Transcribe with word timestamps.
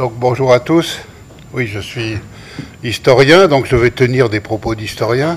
Donc 0.00 0.14
bonjour 0.16 0.54
à 0.54 0.60
tous. 0.60 0.98
Oui, 1.52 1.66
je 1.66 1.78
suis 1.78 2.16
historien, 2.82 3.48
donc 3.48 3.66
je 3.66 3.76
vais 3.76 3.90
tenir 3.90 4.30
des 4.30 4.40
propos 4.40 4.74
d'historien. 4.74 5.36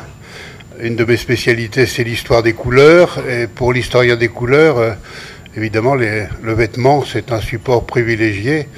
Une 0.80 0.96
de 0.96 1.04
mes 1.04 1.18
spécialités, 1.18 1.86
c'est 1.86 2.06
l'histoire 2.06 2.44
des 2.44 2.54
couleurs. 2.54 3.22
Et 3.30 3.48
pour 3.48 3.74
l'historien 3.74 4.16
des 4.16 4.30
couleurs, 4.30 4.78
euh, 4.78 4.94
évidemment, 5.58 5.96
le 5.96 6.54
vêtement, 6.54 7.04
c'est 7.04 7.34
un 7.34 7.42
support 7.42 7.86
privilégié. 7.86 8.70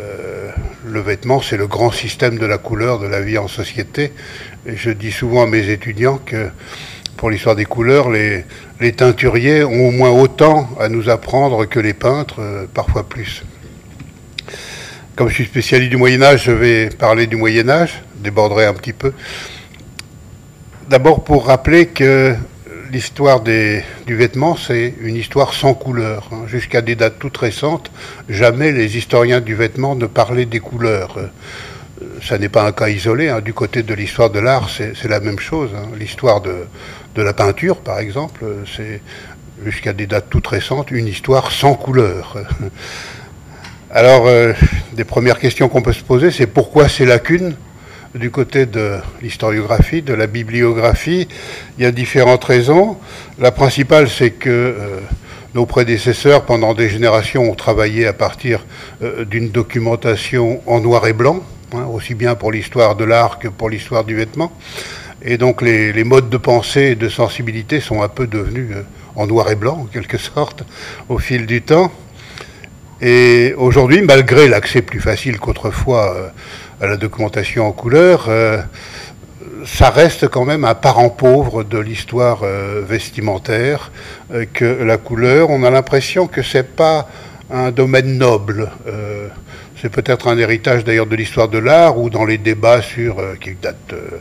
Euh, 0.00 0.50
le 0.84 1.00
vêtement, 1.00 1.40
c'est 1.40 1.56
le 1.56 1.68
grand 1.68 1.92
système 1.92 2.36
de 2.36 2.46
la 2.46 2.58
couleur 2.58 2.98
de 2.98 3.06
la 3.06 3.20
vie 3.20 3.38
en 3.38 3.46
société. 3.46 4.10
Et 4.66 4.76
je 4.76 4.90
dis 4.90 5.12
souvent 5.12 5.44
à 5.44 5.46
mes 5.46 5.70
étudiants 5.70 6.18
que 6.18 6.48
pour 7.16 7.30
l'histoire 7.30 7.54
des 7.54 7.64
couleurs, 7.64 8.10
les, 8.10 8.44
teinturiers 8.96 9.62
ont 9.62 9.86
au 9.86 9.92
moins 9.92 10.10
autant 10.10 10.68
à 10.80 10.88
nous 10.88 11.08
apprendre 11.08 11.64
que 11.64 11.78
les 11.78 11.94
peintres, 11.94 12.40
euh, 12.40 12.66
parfois 12.74 13.08
plus. 13.08 13.44
Comme 15.18 15.30
je 15.30 15.34
suis 15.34 15.46
spécialiste 15.46 15.90
du 15.90 15.96
Moyen 15.96 16.22
Âge, 16.22 16.44
je 16.44 16.52
vais 16.52 16.90
parler 16.90 17.26
du 17.26 17.34
Moyen 17.34 17.68
Âge, 17.68 18.04
déborderai 18.20 18.66
un 18.66 18.72
petit 18.72 18.92
peu. 18.92 19.12
D'abord 20.88 21.24
pour 21.24 21.46
rappeler 21.46 21.86
que 21.86 22.36
l'histoire 22.92 23.40
du 23.40 23.82
vêtement, 24.06 24.56
c'est 24.56 24.94
une 25.00 25.16
histoire 25.16 25.54
sans 25.54 25.74
couleur. 25.74 26.30
Hein. 26.30 26.46
Jusqu'à 26.46 26.82
des 26.82 26.94
dates 26.94 27.18
toutes 27.18 27.36
récentes, 27.36 27.90
jamais 28.28 28.70
les 28.70 28.96
historiens 28.96 29.40
du 29.40 29.56
vêtement 29.56 29.96
ne 29.96 30.06
parlaient 30.06 30.46
des 30.46 30.60
couleurs. 30.60 31.18
Euh, 31.18 31.26
ça 32.22 32.38
n'est 32.38 32.48
pas 32.48 32.64
un 32.64 32.70
cas 32.70 32.88
isolé. 32.88 33.28
Hein. 33.28 33.40
Du 33.40 33.54
côté 33.54 33.82
de 33.82 33.94
l'histoire 33.94 34.30
de 34.30 34.38
l'art, 34.38 34.70
c'est 34.70 35.08
la 35.08 35.18
même 35.18 35.40
chose. 35.40 35.70
Hein. 35.74 35.88
L'histoire 35.98 36.42
de, 36.42 36.68
la 37.16 37.32
peinture, 37.32 37.78
par 37.78 37.98
exemple, 37.98 38.44
c'est 38.76 39.02
jusqu'à 39.64 39.92
des 39.92 40.06
dates 40.06 40.30
toutes 40.30 40.46
récentes 40.46 40.92
une 40.92 41.08
histoire 41.08 41.50
sans 41.50 41.74
couleur. 41.74 42.36
Alors, 43.90 44.26
euh, 44.26 44.52
des 44.92 45.04
premières 45.04 45.38
questions 45.38 45.70
qu'on 45.70 45.80
peut 45.80 45.94
se 45.94 46.02
poser, 46.02 46.30
c'est 46.30 46.46
pourquoi 46.46 46.90
ces 46.90 47.06
lacunes 47.06 47.56
du 48.14 48.30
côté 48.30 48.66
de 48.66 48.98
l'historiographie, 49.22 50.02
de 50.02 50.12
la 50.12 50.26
bibliographie, 50.26 51.26
il 51.78 51.84
y 51.84 51.86
a 51.86 51.90
différentes 51.90 52.44
raisons. 52.44 52.98
La 53.38 53.50
principale, 53.50 54.10
c'est 54.10 54.32
que 54.32 54.50
euh, 54.50 55.00
nos 55.54 55.64
prédécesseurs, 55.64 56.44
pendant 56.44 56.74
des 56.74 56.90
générations, 56.90 57.50
ont 57.50 57.54
travaillé 57.54 58.06
à 58.06 58.12
partir 58.12 58.66
euh, 59.02 59.24
d'une 59.24 59.48
documentation 59.48 60.60
en 60.66 60.80
noir 60.80 61.06
et 61.06 61.14
blanc, 61.14 61.42
hein, 61.72 61.86
aussi 61.90 62.14
bien 62.14 62.34
pour 62.34 62.52
l'histoire 62.52 62.94
de 62.94 63.04
l'art 63.04 63.38
que 63.38 63.48
pour 63.48 63.70
l'histoire 63.70 64.04
du 64.04 64.14
vêtement. 64.14 64.52
Et 65.22 65.38
donc 65.38 65.62
les, 65.62 66.04
modes 66.04 66.28
de 66.28 66.36
pensée 66.36 66.90
et 66.90 66.94
de 66.94 67.08
sensibilité 67.08 67.80
sont 67.80 68.02
un 68.02 68.08
peu 68.08 68.26
devenus 68.26 68.68
en 69.16 69.26
noir 69.26 69.50
et 69.50 69.56
blanc, 69.56 69.78
en 69.80 69.86
quelque 69.86 70.18
sorte, 70.18 70.62
au 71.08 71.18
fil 71.18 71.46
du 71.46 71.62
temps. 71.62 71.90
Et 73.00 73.54
aujourd'hui, 73.56 74.02
malgré 74.02 74.48
l'accès 74.48 74.82
plus 74.82 75.00
facile 75.00 75.38
qu'autrefois 75.38 76.32
à 76.80 76.86
la 76.86 76.96
documentation 76.96 77.66
en 77.66 77.72
couleur, 77.72 78.26
euh, 78.28 78.58
ça 79.66 79.90
reste 79.90 80.28
quand 80.28 80.44
même 80.44 80.64
un 80.64 80.74
parent 80.74 81.10
pauvre 81.10 81.64
de 81.64 81.78
l'histoire 81.78 82.40
euh, 82.42 82.82
vestimentaire 82.86 83.90
euh, 84.32 84.44
que 84.52 84.64
la 84.64 84.96
couleur. 84.96 85.50
On 85.50 85.64
a 85.64 85.70
l'impression 85.70 86.26
que 86.26 86.42
c'est 86.42 86.76
pas 86.76 87.08
un 87.50 87.70
domaine 87.70 88.18
noble. 88.18 88.70
C'est 89.80 89.90
peut-être 89.90 90.26
un 90.26 90.36
héritage 90.36 90.82
d'ailleurs 90.82 91.06
de 91.06 91.14
l'histoire 91.14 91.46
de 91.48 91.58
l'art 91.58 91.98
ou 91.98 92.10
dans 92.10 92.24
les 92.24 92.36
débats 92.36 92.82
sur, 92.82 93.20
euh, 93.20 93.36
qui 93.40 93.52
datent 93.62 93.92
euh, 93.92 94.18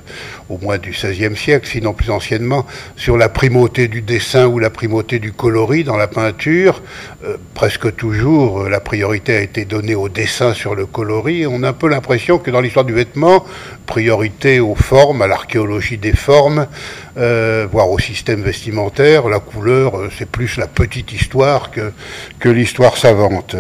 au 0.50 0.60
moins 0.60 0.78
du 0.78 0.92
XVIe 0.92 1.36
siècle, 1.36 1.68
sinon 1.68 1.94
plus 1.94 2.12
anciennement, 2.12 2.68
sur 2.96 3.18
la 3.18 3.28
primauté 3.28 3.88
du 3.88 4.04
dessin 4.04 4.46
ou 4.46 4.60
la 4.60 4.70
primauté 4.70 5.18
du 5.18 5.32
coloris 5.32 5.84
dans 5.84 5.98
la 5.98 6.08
peinture. 6.08 6.84
Euh, 7.26 7.38
presque 7.56 7.96
toujours, 7.96 8.70
la 8.70 8.80
priorité 8.80 9.36
a 9.36 9.42
été 9.42 9.66
donnée 9.66 9.96
au 9.96 10.10
dessin 10.10 10.54
sur 10.54 10.76
le 10.76 10.86
coloris. 10.86 11.48
On 11.48 11.64
a 11.64 11.70
un 11.70 11.74
peu 11.74 11.90
l'impression 11.90 12.38
que 12.38 12.52
dans 12.52 12.62
l'histoire 12.62 12.86
du 12.86 12.94
vêtement, 12.94 13.44
priorité 13.88 14.60
aux 14.60 14.76
formes, 14.76 15.24
à 15.24 15.28
l'archéologie 15.28 15.98
des 15.98 16.16
formes, 16.16 16.68
voire 17.16 17.90
au 17.90 17.98
système 17.98 18.44
vestimentaire. 18.44 19.28
La 19.28 19.40
couleur, 19.40 20.10
c'est 20.16 20.30
plus 20.30 20.58
la 20.58 20.68
petite 20.68 21.12
histoire 21.14 21.72
que, 21.72 21.92
que 22.40 22.50
l'histoire 22.50 22.96
savante 22.96 23.56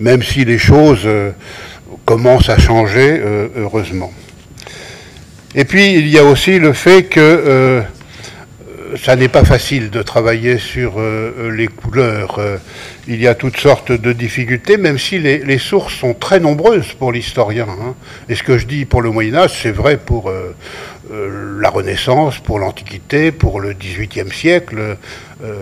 même 0.00 0.22
si 0.22 0.44
les 0.44 0.58
choses 0.58 1.02
euh, 1.04 1.30
commencent 2.04 2.48
à 2.48 2.58
changer, 2.58 3.20
euh, 3.22 3.48
heureusement. 3.56 4.12
Et 5.54 5.64
puis, 5.64 5.94
il 5.94 6.08
y 6.08 6.18
a 6.18 6.24
aussi 6.24 6.58
le 6.58 6.72
fait 6.72 7.04
que 7.04 7.20
euh, 7.20 7.82
ça 9.04 9.14
n'est 9.14 9.28
pas 9.28 9.44
facile 9.44 9.90
de 9.90 10.02
travailler 10.02 10.58
sur 10.58 11.00
les 11.00 11.68
couleurs. 11.68 12.40
il 13.06 13.20
y 13.20 13.28
a 13.28 13.36
toutes 13.36 13.56
sortes 13.56 13.92
de 13.92 14.12
difficultés, 14.12 14.78
même 14.78 14.98
si 14.98 15.20
les, 15.20 15.58
sources 15.58 15.94
sont 15.94 16.12
très 16.12 16.40
nombreuses 16.40 16.92
pour 16.94 17.12
l'historien. 17.12 17.68
Hein. 17.68 17.94
Et 18.28 18.34
ce 18.34 18.42
que 18.42 18.58
je 18.58 18.66
dis 18.66 18.86
pour 18.86 19.00
le 19.00 19.10
Moyen 19.10 19.36
Âge, 19.36 19.60
c'est 19.62 19.70
vrai 19.70 19.96
pour 19.96 20.32
la 21.12 21.70
Renaissance, 21.70 22.38
pour 22.40 22.58
l'Antiquité, 22.58 23.30
pour 23.30 23.60
le 23.60 23.74
XVIIIe 23.74 24.32
siècle, 24.32 24.96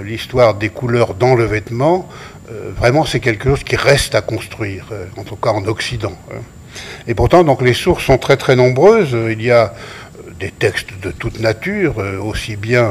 l'histoire 0.02 0.54
des 0.54 0.70
couleurs 0.70 1.12
dans 1.12 1.34
le 1.34 1.44
vêtement. 1.44 2.08
Euh, 2.50 2.70
vraiment 2.76 3.04
c'est 3.04 3.20
quelque 3.20 3.50
chose 3.50 3.64
qui 3.64 3.76
reste 3.76 4.14
à 4.14 4.22
construire, 4.22 4.86
euh, 4.92 5.04
en 5.16 5.24
tout 5.24 5.36
cas 5.36 5.50
en 5.50 5.64
Occident. 5.66 6.16
Hein. 6.32 6.40
Et 7.06 7.14
pourtant, 7.14 7.44
donc 7.44 7.60
les 7.62 7.74
sources 7.74 8.04
sont 8.04 8.18
très 8.18 8.36
très 8.36 8.56
nombreuses. 8.56 9.16
Il 9.30 9.42
y 9.42 9.50
a 9.50 9.64
euh, 9.64 10.30
des 10.38 10.50
textes 10.50 10.90
de 11.02 11.10
toute 11.10 11.40
nature, 11.40 11.96
aussi 12.22 12.56
bien 12.56 12.88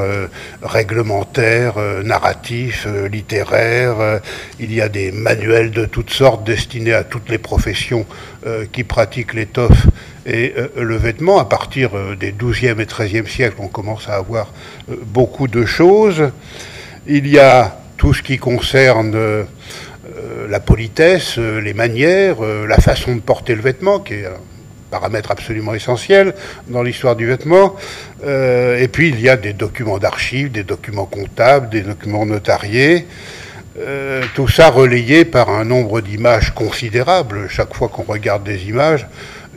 réglementaires, 0.62 1.76
narratifs, 2.04 2.86
littéraires. 3.10 4.20
il 4.60 4.74
y 4.74 4.82
a 4.82 4.90
des 4.90 5.14
manuels 5.14 5.72
de 5.72 5.86
toutes 5.86 6.10
sortes 6.10 6.44
destinés 6.44 6.94
à 6.94 7.06
toutes 7.06 7.30
les 7.30 7.38
professions 7.38 8.06
qui 8.74 8.84
pratiquent 8.84 9.34
l'étoffe 9.34 9.88
et 10.26 10.54
le 10.76 10.98
vêtement. 10.98 11.40
À 11.40 11.46
partir 11.46 11.92
des 12.20 12.34
12e 12.34 12.82
et 12.82 12.86
13e 12.86 13.28
siècles, 13.28 13.58
on 13.60 13.70
commence 13.70 14.10
à 14.10 14.16
avoir 14.16 14.52
beaucoup 15.06 15.48
de 15.48 15.66
choses. 15.66 16.32
Il 17.06 17.28
y 17.28 17.40
a 17.40 17.78
tout 18.08 18.14
ce 18.14 18.24
qui 18.24 18.38
concerne 18.38 19.16
euh, 19.16 19.44
la 20.50 20.62
politesse, 20.62 21.38
euh, 21.38 21.60
les 21.60 21.74
manières, 21.74 22.38
euh, 22.42 22.66
la 22.66 22.78
façon 22.78 23.14
de 23.14 23.20
porter 23.20 23.54
le 23.54 23.62
vêtement, 23.62 24.00
qui 24.00 24.14
est 24.14 24.28
un 24.28 24.40
paramètre 24.90 25.30
absolument 25.30 25.74
essentiel 25.74 26.34
dans 26.70 26.84
l'histoire 26.84 27.18
du 27.18 27.26
vêtement. 27.28 27.76
et 28.24 28.88
puis 28.90 29.10
il 29.10 29.20
y 29.20 29.28
a 29.28 29.36
des 29.36 29.52
documents 29.52 29.98
d'archives, 29.98 30.54
des 30.54 30.64
documents 30.64 31.06
comptables, 31.06 31.68
des 31.68 31.82
documents 31.82 32.26
notariés. 32.26 33.06
tout 34.36 34.48
ça 34.48 34.70
relayé 34.70 35.26
par 35.26 35.50
un 35.50 35.66
nombre 35.66 36.00
d'images 36.00 36.54
considérable. 36.54 37.50
Chaque 37.50 37.74
fois 37.76 37.90
qu'on 37.90 38.04
regarde 38.04 38.46
des 38.46 38.70
images, 38.70 39.06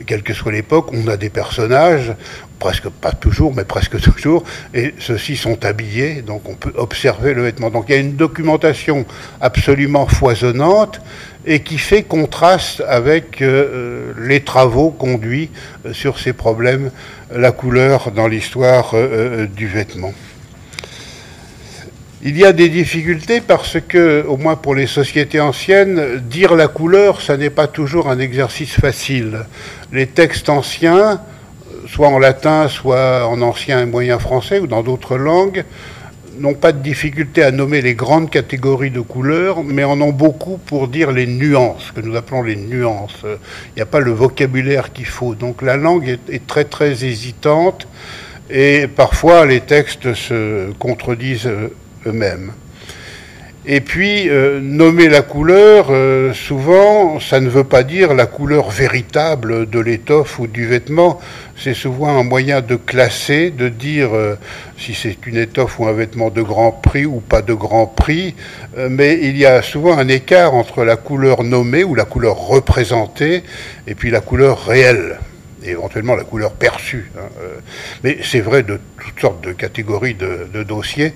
quelle 0.05 0.23
que 0.23 0.33
soit 0.33 0.51
l'époque, 0.51 0.89
on 0.91 1.07
a 1.07 1.15
des 1.15 1.29
personnages, 1.29 2.13
presque 2.61 2.89
pas 2.89 3.11
toujours, 3.11 3.53
mais 3.55 3.65
presque 3.65 3.99
toujours, 4.13 4.43
et 4.73 4.93
ceux-ci 4.99 5.35
sont 5.35 5.65
habillés, 5.65 6.21
donc 6.21 6.47
on 6.47 6.53
peut 6.53 6.73
observer 6.77 7.33
le 7.33 7.41
vêtement. 7.41 7.71
Donc 7.71 7.85
il 7.89 7.95
y 7.95 7.97
a 7.97 7.99
une 7.99 8.15
documentation 8.15 9.05
absolument 9.41 10.05
foisonnante 10.05 11.01
et 11.45 11.61
qui 11.61 11.79
fait 11.79 12.03
contraste 12.03 12.83
avec 12.87 13.41
euh, 13.41 14.13
les 14.19 14.41
travaux 14.41 14.91
conduits 14.91 15.49
euh, 15.85 15.93
sur 15.93 16.19
ces 16.19 16.33
problèmes, 16.33 16.91
la 17.33 17.51
couleur 17.51 18.11
dans 18.11 18.27
l'histoire 18.27 18.91
euh, 18.93 19.47
du 19.47 19.67
vêtement. 19.67 20.13
Il 22.23 22.37
y 22.37 22.45
a 22.45 22.53
des 22.53 22.69
difficultés 22.69 23.41
parce 23.41 23.77
que, 23.87 24.23
au 24.27 24.37
moins 24.37 24.55
pour 24.55 24.75
les 24.75 24.85
sociétés 24.85 25.39
anciennes, 25.39 26.21
dire 26.29 26.53
la 26.53 26.67
couleur, 26.67 27.21
ça 27.21 27.35
n'est 27.37 27.49
pas 27.49 27.65
toujours 27.65 28.07
un 28.07 28.19
exercice 28.19 28.79
facile. 28.79 29.39
Les 29.91 30.05
textes 30.05 30.47
anciens, 30.47 31.19
soit 31.91 32.07
en 32.07 32.19
latin, 32.19 32.69
soit 32.69 33.27
en 33.27 33.41
ancien 33.41 33.81
et 33.81 33.85
moyen 33.85 34.17
français 34.17 34.59
ou 34.59 34.67
dans 34.67 34.81
d'autres 34.81 35.17
langues, 35.17 35.65
n'ont 36.39 36.53
pas 36.53 36.71
de 36.71 36.81
difficulté 36.81 37.43
à 37.43 37.51
nommer 37.51 37.81
les 37.81 37.95
grandes 37.95 38.29
catégories 38.29 38.91
de 38.91 39.01
couleurs, 39.01 39.61
mais 39.63 39.83
en 39.83 39.99
ont 39.99 40.13
beaucoup 40.13 40.57
pour 40.57 40.87
dire 40.87 41.11
les 41.11 41.27
nuances, 41.27 41.91
que 41.91 41.99
nous 41.99 42.15
appelons 42.15 42.43
les 42.43 42.55
nuances. 42.55 43.19
Il 43.23 43.75
n'y 43.75 43.81
a 43.81 43.85
pas 43.85 43.99
le 43.99 44.11
vocabulaire 44.11 44.93
qu'il 44.93 45.05
faut. 45.05 45.35
Donc 45.35 45.61
la 45.61 45.75
langue 45.75 46.07
est, 46.07 46.33
est 46.33 46.47
très 46.47 46.63
très 46.63 47.03
hésitante 47.03 47.87
et 48.49 48.87
parfois 48.87 49.45
les 49.45 49.59
textes 49.59 50.13
se 50.13 50.71
contredisent 50.79 51.51
eux-mêmes. 52.05 52.53
Et 53.67 53.79
puis, 53.79 54.27
euh, 54.27 54.59
nommer 54.59 55.07
la 55.07 55.21
couleur, 55.21 55.87
euh, 55.91 56.33
souvent, 56.33 57.19
ça 57.19 57.39
ne 57.39 57.47
veut 57.47 57.63
pas 57.63 57.83
dire 57.83 58.15
la 58.15 58.25
couleur 58.25 58.71
véritable 58.71 59.69
de 59.69 59.79
l'étoffe 59.79 60.39
ou 60.39 60.47
du 60.47 60.65
vêtement. 60.65 61.19
C'est 61.55 61.75
souvent 61.75 62.17
un 62.17 62.23
moyen 62.23 62.61
de 62.61 62.75
classer, 62.75 63.51
de 63.51 63.69
dire 63.69 64.15
euh, 64.15 64.35
si 64.79 64.95
c'est 64.95 65.27
une 65.27 65.37
étoffe 65.37 65.77
ou 65.77 65.85
un 65.85 65.93
vêtement 65.93 66.31
de 66.31 66.41
grand 66.41 66.71
prix 66.71 67.05
ou 67.05 67.19
pas 67.19 67.43
de 67.43 67.53
grand 67.53 67.85
prix. 67.85 68.33
mais 68.89 69.19
il 69.21 69.37
y 69.37 69.45
a 69.45 69.61
souvent 69.61 69.95
un 69.95 70.07
écart 70.07 70.55
entre 70.55 70.83
la 70.83 70.95
couleur 70.95 71.43
nommée 71.43 71.83
ou 71.83 71.93
la 71.93 72.05
couleur 72.05 72.37
représentée 72.37 73.43
et 73.85 73.93
puis 73.93 74.09
la 74.09 74.21
couleur 74.21 74.65
réelle 74.65 75.19
éventuellement 75.63 76.15
la 76.15 76.23
couleur 76.23 76.53
perçue. 76.53 77.11
Hein, 77.15 77.29
mais 78.03 78.17
c'est 78.23 78.39
vrai 78.39 78.63
de 78.63 78.79
toutes 78.99 79.19
sortes 79.19 79.43
de 79.43 79.51
catégories 79.51 80.15
de, 80.15 80.63
dossiers. 80.63 81.13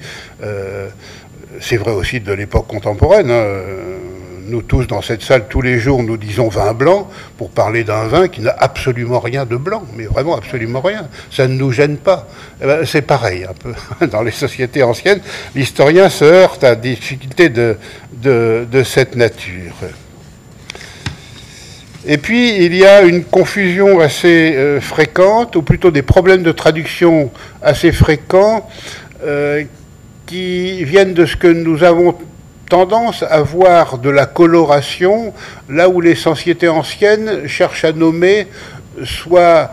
C'est 1.61 1.77
vrai 1.77 1.91
aussi 1.91 2.19
de 2.19 2.33
l'époque 2.33 2.67
contemporaine. 2.67 3.31
Hein. 3.31 3.45
nous 4.47 4.61
tous 4.61 4.85
dans 4.85 5.01
cette 5.01 5.23
salle, 5.23 5.47
tous 5.49 5.61
les 5.61 5.79
jours, 5.79 6.03
nous 6.03 6.17
disons 6.17 6.49
vin 6.49 6.73
blanc 6.73 7.09
pour 7.37 7.49
parler 7.49 7.83
d'un 7.83 8.07
vin 8.07 8.27
qui 8.27 8.41
n'a 8.41 8.55
absolument 8.57 9.19
rien 9.19 9.45
de 9.45 9.55
blanc, 9.55 9.83
mais 9.95 10.05
vraiment 10.05 10.37
absolument 10.37 10.81
rien. 10.81 11.07
Ça 11.31 11.47
ne 11.47 11.55
nous 11.55 11.71
gêne 11.71 11.97
pas. 11.97 12.27
Eh 12.61 12.65
ben, 12.65 12.85
c'est 12.85 13.01
pareil 13.01 13.45
un 13.45 13.53
peu 13.53 13.73
dans 14.07 14.21
les 14.21 14.31
sociétés 14.31 14.83
anciennes. 14.83 15.21
L'historien 15.55 16.09
se 16.09 16.25
heurte 16.25 16.63
à 16.63 16.75
des 16.75 16.95
difficultés 16.95 17.49
de, 17.49 17.77
de 18.21 18.83
cette 18.83 19.15
nature. 19.15 19.73
Et 22.07 22.17
puis, 22.17 22.63
il 22.63 22.75
y 22.75 22.85
a 22.85 23.01
une 23.01 23.23
confusion 23.23 23.99
assez 23.99 24.55
euh, 24.55 24.79
fréquente, 24.79 25.55
ou 25.55 25.63
plutôt 25.63 25.89
des 25.89 26.03
problèmes 26.03 26.43
de 26.43 26.51
traduction 26.51 27.31
assez 27.63 27.91
fréquents, 27.91 28.69
euh, 29.25 29.63
qui 30.25 30.83
viennent 30.83 31.13
de 31.13 31.25
ce 31.25 31.35
que 31.35 31.47
nous 31.47 31.83
avons 31.83 32.15
tendance 32.69 33.23
à 33.23 33.41
voir 33.41 33.97
de 33.99 34.09
la 34.09 34.25
coloration, 34.25 35.33
là 35.69 35.89
où 35.89 36.01
les 36.01 36.15
sociétés 36.15 36.67
anciennes 36.67 37.47
cherchent 37.47 37.85
à 37.85 37.91
nommer 37.91 38.47
soit 39.03 39.71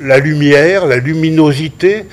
la 0.00 0.18
lumière, 0.18 0.86
la 0.86 0.96
luminosité, 0.96 2.06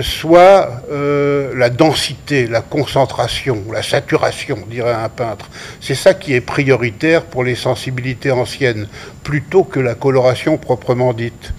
soit 0.00 0.82
euh, 0.90 1.52
la 1.54 1.70
densité, 1.70 2.46
la 2.46 2.62
concentration, 2.62 3.64
la 3.72 3.82
saturation, 3.82 4.58
dirait 4.68 4.94
un 4.94 5.08
peintre. 5.08 5.50
C'est 5.80 5.94
ça 5.94 6.14
qui 6.14 6.34
est 6.34 6.40
prioritaire 6.40 7.24
pour 7.24 7.44
les 7.44 7.54
sensibilités 7.54 8.30
anciennes, 8.30 8.88
plutôt 9.22 9.64
que 9.64 9.80
la 9.80 9.94
coloration 9.94 10.56
proprement 10.56 11.12
dite. 11.12 11.52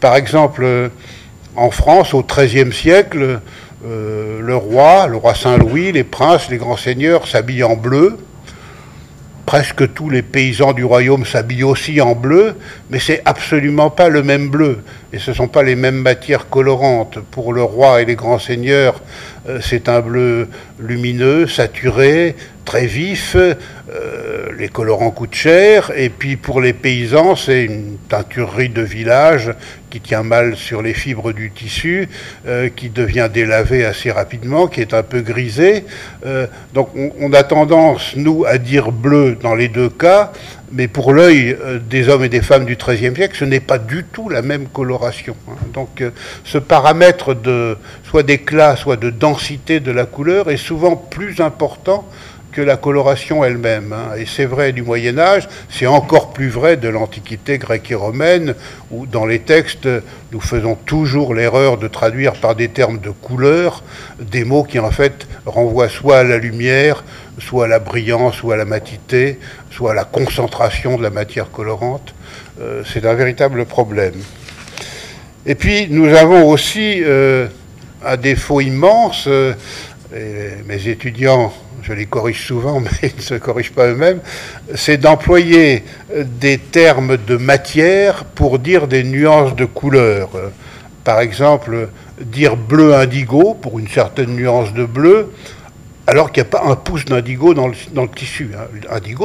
Par 0.00 0.16
exemple, 0.16 0.62
euh, 0.64 0.88
en 1.56 1.70
France, 1.70 2.14
au 2.14 2.22
XIIIe 2.22 2.72
siècle, 2.72 3.40
le 3.84 4.56
roi, 4.56 5.06
le 5.06 5.16
roi 5.16 5.34
Saint-Louis, 5.34 5.92
les 5.92 6.04
princes, 6.04 6.48
les 6.50 6.56
grands 6.56 6.76
seigneurs 6.76 7.26
s'habillent 7.26 7.64
en 7.64 7.76
bleu, 7.76 8.18
presque 9.46 9.92
tous 9.92 10.10
les 10.10 10.22
paysans 10.22 10.72
du 10.72 10.84
royaume 10.84 11.24
s'habillent 11.24 11.64
aussi 11.64 12.00
en 12.00 12.14
bleu, 12.14 12.54
mais 12.90 12.98
c'est 12.98 13.22
absolument 13.24 13.90
pas 13.90 14.08
le 14.08 14.22
même 14.22 14.48
bleu. 14.48 14.78
Et 15.14 15.20
ce 15.20 15.30
ne 15.30 15.36
sont 15.36 15.46
pas 15.46 15.62
les 15.62 15.76
mêmes 15.76 15.98
matières 16.00 16.48
colorantes. 16.48 17.20
Pour 17.30 17.52
le 17.52 17.62
roi 17.62 18.02
et 18.02 18.04
les 18.04 18.16
grands 18.16 18.40
seigneurs, 18.40 19.00
euh, 19.48 19.60
c'est 19.62 19.88
un 19.88 20.00
bleu 20.00 20.48
lumineux, 20.80 21.46
saturé, 21.46 22.34
très 22.64 22.86
vif. 22.86 23.36
Euh, 23.36 24.48
les 24.58 24.66
colorants 24.66 25.12
coûtent 25.12 25.36
cher. 25.36 25.92
Et 25.94 26.08
puis 26.08 26.36
pour 26.36 26.60
les 26.60 26.72
paysans, 26.72 27.36
c'est 27.36 27.62
une 27.64 27.96
teinturerie 28.08 28.70
de 28.70 28.82
village 28.82 29.54
qui 29.88 30.00
tient 30.00 30.24
mal 30.24 30.56
sur 30.56 30.82
les 30.82 30.94
fibres 30.94 31.32
du 31.32 31.52
tissu, 31.52 32.08
euh, 32.48 32.68
qui 32.74 32.88
devient 32.88 33.30
délavé 33.32 33.84
assez 33.84 34.10
rapidement, 34.10 34.66
qui 34.66 34.80
est 34.80 34.94
un 34.94 35.04
peu 35.04 35.20
grisé. 35.20 35.84
Donc 36.72 36.88
on, 37.20 37.32
a 37.32 37.44
tendance, 37.44 38.16
nous, 38.16 38.44
à 38.46 38.58
dire 38.58 38.90
bleu 38.90 39.38
dans 39.40 39.54
les 39.54 39.68
deux 39.68 39.90
cas, 39.90 40.32
mais 40.72 40.88
pour 40.88 41.12
l'œil 41.12 41.56
euh, 41.60 41.78
des 41.78 42.08
hommes 42.08 42.24
et 42.24 42.28
des 42.28 42.42
femmes 42.42 42.64
du 42.64 42.76
XIIIe 42.76 43.14
siècle, 43.14 43.36
ce 43.38 43.44
n'est 43.44 43.60
pas 43.60 43.78
du 43.78 44.04
tout 44.04 44.28
la 44.28 44.42
même 44.42 44.66
coloration. 44.66 45.36
Hein. 45.48 45.56
Donc 45.72 46.02
ce 46.44 46.58
paramètre 46.58 47.34
de 47.34 47.76
soit 48.04 48.22
d'éclat, 48.22 48.76
soit 48.76 48.96
de 48.96 49.10
densité 49.10 49.80
de 49.80 49.90
la 49.90 50.06
couleur 50.06 50.50
est 50.50 50.56
souvent 50.56 50.96
plus 50.96 51.40
important 51.40 52.08
que 52.54 52.62
la 52.62 52.76
coloration 52.76 53.44
elle-même. 53.44 53.92
Hein. 53.92 54.14
Et 54.16 54.26
c'est 54.26 54.44
vrai 54.44 54.72
du 54.72 54.82
Moyen 54.82 55.18
Âge, 55.18 55.48
c'est 55.68 55.86
encore 55.86 56.32
plus 56.32 56.48
vrai 56.48 56.76
de 56.76 56.88
l'Antiquité 56.88 57.58
grecque 57.58 57.90
et 57.90 57.96
romaine, 57.96 58.54
où 58.92 59.06
dans 59.06 59.26
les 59.26 59.40
textes, 59.40 59.88
nous 60.30 60.40
faisons 60.40 60.76
toujours 60.76 61.34
l'erreur 61.34 61.78
de 61.78 61.88
traduire 61.88 62.34
par 62.34 62.54
des 62.54 62.68
termes 62.68 62.98
de 62.98 63.10
couleur 63.10 63.82
des 64.20 64.44
mots 64.44 64.62
qui 64.62 64.78
en 64.78 64.92
fait 64.92 65.26
renvoient 65.46 65.88
soit 65.88 66.18
à 66.18 66.24
la 66.24 66.38
lumière, 66.38 67.04
soit 67.38 67.64
à 67.64 67.68
la 67.68 67.80
brillance, 67.80 68.36
soit 68.36 68.54
à 68.54 68.56
la 68.56 68.64
matité, 68.64 69.40
soit 69.70 69.90
à 69.90 69.94
la 69.94 70.04
concentration 70.04 70.96
de 70.96 71.02
la 71.02 71.10
matière 71.10 71.50
colorante. 71.50 72.14
Euh, 72.60 72.82
c'est 72.84 73.04
un 73.04 73.14
véritable 73.14 73.64
problème. 73.64 74.14
Et 75.44 75.56
puis 75.56 75.88
nous 75.90 76.14
avons 76.14 76.48
aussi 76.48 77.02
euh, 77.02 77.48
un 78.04 78.16
défaut 78.16 78.60
immense, 78.60 79.24
euh, 79.26 79.54
mes 80.14 80.88
étudiants 80.88 81.52
je 81.84 81.92
les 81.92 82.06
corrige 82.06 82.46
souvent, 82.46 82.80
mais 82.80 82.90
ils 83.02 83.16
ne 83.16 83.22
se 83.22 83.34
corrigent 83.34 83.72
pas 83.72 83.88
eux-mêmes, 83.88 84.20
c'est 84.74 84.96
d'employer 84.96 85.84
des 86.16 86.58
termes 86.58 87.16
de 87.16 87.36
matière 87.36 88.24
pour 88.24 88.58
dire 88.58 88.88
des 88.88 89.04
nuances 89.04 89.54
de 89.54 89.64
couleur. 89.64 90.30
Par 91.04 91.20
exemple, 91.20 91.88
dire 92.20 92.56
bleu 92.56 92.94
indigo 92.94 93.54
pour 93.54 93.78
une 93.78 93.88
certaine 93.88 94.34
nuance 94.34 94.72
de 94.72 94.84
bleu, 94.84 95.32
alors 96.06 96.32
qu'il 96.32 96.42
n'y 96.42 96.48
a 96.48 96.50
pas 96.50 96.64
un 96.66 96.76
pouce 96.76 97.06
d'indigo 97.06 97.54
dans 97.54 97.68
le, 97.68 97.74
tissu. 98.14 98.50
Hein. 98.54 98.66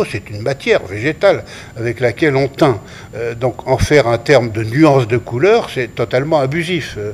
c'est 0.09 0.29
une 0.29 0.41
matière 0.41 0.85
végétale 0.85 1.43
avec 1.77 1.99
laquelle 1.99 2.35
on 2.35 2.47
teint. 2.47 2.79
Euh, 3.15 3.35
donc 3.35 3.67
en 3.67 3.77
faire 3.77 4.07
un 4.07 4.17
terme 4.17 4.51
de 4.51 4.63
nuance 4.63 5.07
de 5.07 5.17
couleur, 5.17 5.69
c'est 5.73 5.93
totalement 5.93 6.39
abusif. 6.39 6.95
Euh, 6.97 7.11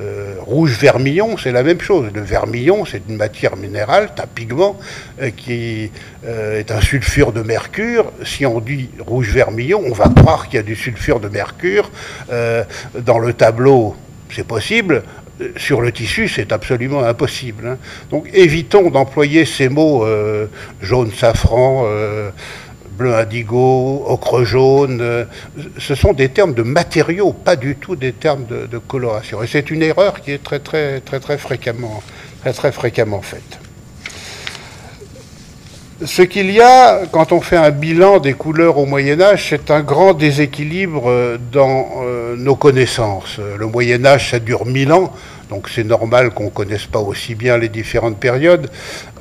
euh, 0.00 0.34
rouge 0.38 0.78
vermillon, 0.78 1.36
c'est 1.36 1.50
la 1.50 1.64
même 1.64 1.80
chose. 1.80 2.10
Le 2.14 2.20
vermillon, 2.20 2.84
c'est 2.84 3.02
une 3.08 3.16
matière 3.16 3.56
minérale, 3.56 4.10
un 4.18 4.26
pigment 4.26 4.78
qui 5.36 5.90
est 6.24 6.70
un 6.70 6.80
sulfure 6.80 7.32
de 7.32 7.42
mercure. 7.42 8.12
Si 8.24 8.46
on 8.46 8.60
dit 8.60 8.90
rouge 8.98 9.30
vermillon, 9.30 9.82
on 9.84 9.92
va 9.92 10.08
croire 10.08 10.46
qu'il 10.46 10.56
y 10.56 10.58
a 10.58 10.62
du 10.62 10.76
sulfure 10.76 11.18
de 11.18 11.28
mercure. 11.28 11.90
dans 12.28 13.18
le 13.18 13.32
tableau, 13.32 13.96
c'est 14.30 14.46
possible 14.46 15.02
sur 15.56 15.80
le 15.80 15.92
tissu, 15.92 16.28
c'est 16.28 16.52
absolument 16.52 17.04
impossible. 17.04 17.66
Hein. 17.66 17.78
Donc 18.10 18.28
évitons 18.32 18.90
d'employer 18.90 19.44
ces 19.44 19.68
mots 19.68 20.04
euh, 20.04 20.46
jaune 20.80 21.12
safran, 21.12 21.84
euh, 21.86 22.30
bleu 22.98 23.14
indigo, 23.14 24.04
ocre 24.06 24.44
jaune. 24.44 24.98
Euh, 25.00 25.24
ce 25.78 25.94
sont 25.94 26.12
des 26.12 26.28
termes 26.28 26.54
de 26.54 26.62
matériaux, 26.62 27.32
pas 27.32 27.56
du 27.56 27.76
tout 27.76 27.96
des 27.96 28.12
termes 28.12 28.46
de, 28.46 28.78
coloration. 28.78 29.42
Et 29.42 29.46
c'est 29.46 29.70
une 29.70 29.82
erreur 29.82 30.20
qui 30.20 30.32
est 30.32 30.42
très 30.42 30.58
très 30.58 31.00
très 31.00 31.20
très 31.20 31.38
fréquemment, 31.38 32.02
très, 32.40 32.52
très 32.52 32.72
fréquemment 32.72 33.22
faite 33.22 33.60
ce 36.04 36.22
qu'il 36.22 36.52
y 36.52 36.60
a 36.60 37.06
quand 37.10 37.32
on 37.32 37.40
fait 37.40 37.56
un 37.56 37.70
bilan 37.70 38.20
des 38.20 38.34
couleurs 38.34 38.78
au 38.78 38.86
Moyen 38.86 39.20
Âge, 39.20 39.48
c'est 39.50 39.70
un 39.72 39.80
grand 39.80 40.14
déséquilibre 40.14 41.10
euh, 41.10 41.38
dans 41.52 41.88
euh, 42.02 42.36
nos 42.36 42.54
connaissances. 42.54 43.40
Le 43.58 43.66
Moyen 43.66 44.04
Âge, 44.04 44.30
ça 44.30 44.38
dure 44.38 44.64
mille 44.64 44.92
ans, 44.92 45.12
donc 45.50 45.68
c'est 45.68 45.82
normal 45.82 46.30
qu'on 46.30 46.44
ne 46.44 46.50
connaisse 46.50 46.86
pas 46.86 47.00
aussi 47.00 47.34
bien 47.34 47.58
les 47.58 47.68
différentes 47.68 48.18
périodes. 48.18 48.70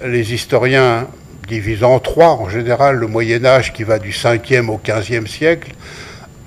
Les 0.05 0.33
historiens 0.33 1.07
divisent 1.47 1.83
en 1.83 1.97
trois, 1.99 2.33
en 2.33 2.47
général, 2.47 2.97
le 2.97 3.07
Moyen 3.07 3.43
Âge 3.43 3.73
qui 3.73 3.83
va 3.83 3.97
du 3.97 4.11
5e 4.11 4.67
au 4.67 4.79
15e 4.83 5.25
siècle, 5.25 5.71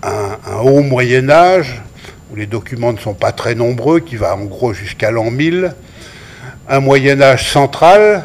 un, 0.04 0.38
un 0.46 0.60
haut 0.60 0.82
Moyen 0.82 1.28
Âge, 1.28 1.82
où 2.30 2.36
les 2.36 2.46
documents 2.46 2.92
ne 2.92 2.98
sont 2.98 3.14
pas 3.14 3.32
très 3.32 3.56
nombreux, 3.56 3.98
qui 3.98 4.14
va 4.14 4.36
en 4.36 4.44
gros 4.44 4.74
jusqu'à 4.74 5.10
l'an 5.10 5.32
1000, 5.32 5.74
un 6.68 6.80
Moyen 6.80 7.20
Âge 7.20 7.50
central, 7.50 8.22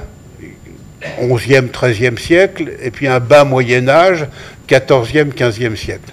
11e, 1.22 1.70
13e 1.70 2.18
siècle, 2.18 2.72
et 2.82 2.92
puis 2.92 3.08
un 3.08 3.20
bas 3.20 3.44
Moyen 3.44 3.88
Âge, 3.88 4.28
14e, 4.68 5.34
15e 5.34 5.76
siècle. 5.76 6.12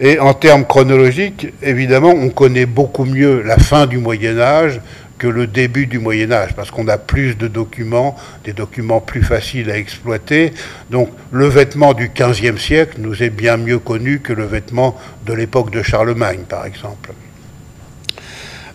Et 0.00 0.18
en 0.18 0.32
termes 0.34 0.64
chronologiques, 0.64 1.48
évidemment, 1.62 2.10
on 2.10 2.30
connaît 2.30 2.66
beaucoup 2.66 3.04
mieux 3.04 3.42
la 3.42 3.58
fin 3.58 3.86
du 3.86 3.98
Moyen 3.98 4.38
Âge 4.38 4.80
que 5.18 5.26
le 5.26 5.46
début 5.46 5.86
du 5.86 5.98
Moyen 5.98 6.30
Âge, 6.30 6.54
parce 6.54 6.70
qu'on 6.70 6.86
a 6.88 6.96
plus 6.96 7.36
de 7.36 7.48
documents, 7.48 8.16
des 8.44 8.52
documents 8.52 9.00
plus 9.00 9.22
faciles 9.22 9.70
à 9.70 9.76
exploiter. 9.76 10.52
Donc 10.90 11.10
le 11.32 11.46
vêtement 11.48 11.92
du 11.92 12.10
XVe 12.14 12.58
siècle 12.58 12.96
nous 13.00 13.22
est 13.22 13.30
bien 13.30 13.56
mieux 13.56 13.80
connu 13.80 14.20
que 14.20 14.32
le 14.32 14.44
vêtement 14.44 14.96
de 15.26 15.32
l'époque 15.32 15.70
de 15.70 15.82
Charlemagne, 15.82 16.44
par 16.48 16.64
exemple. 16.64 17.10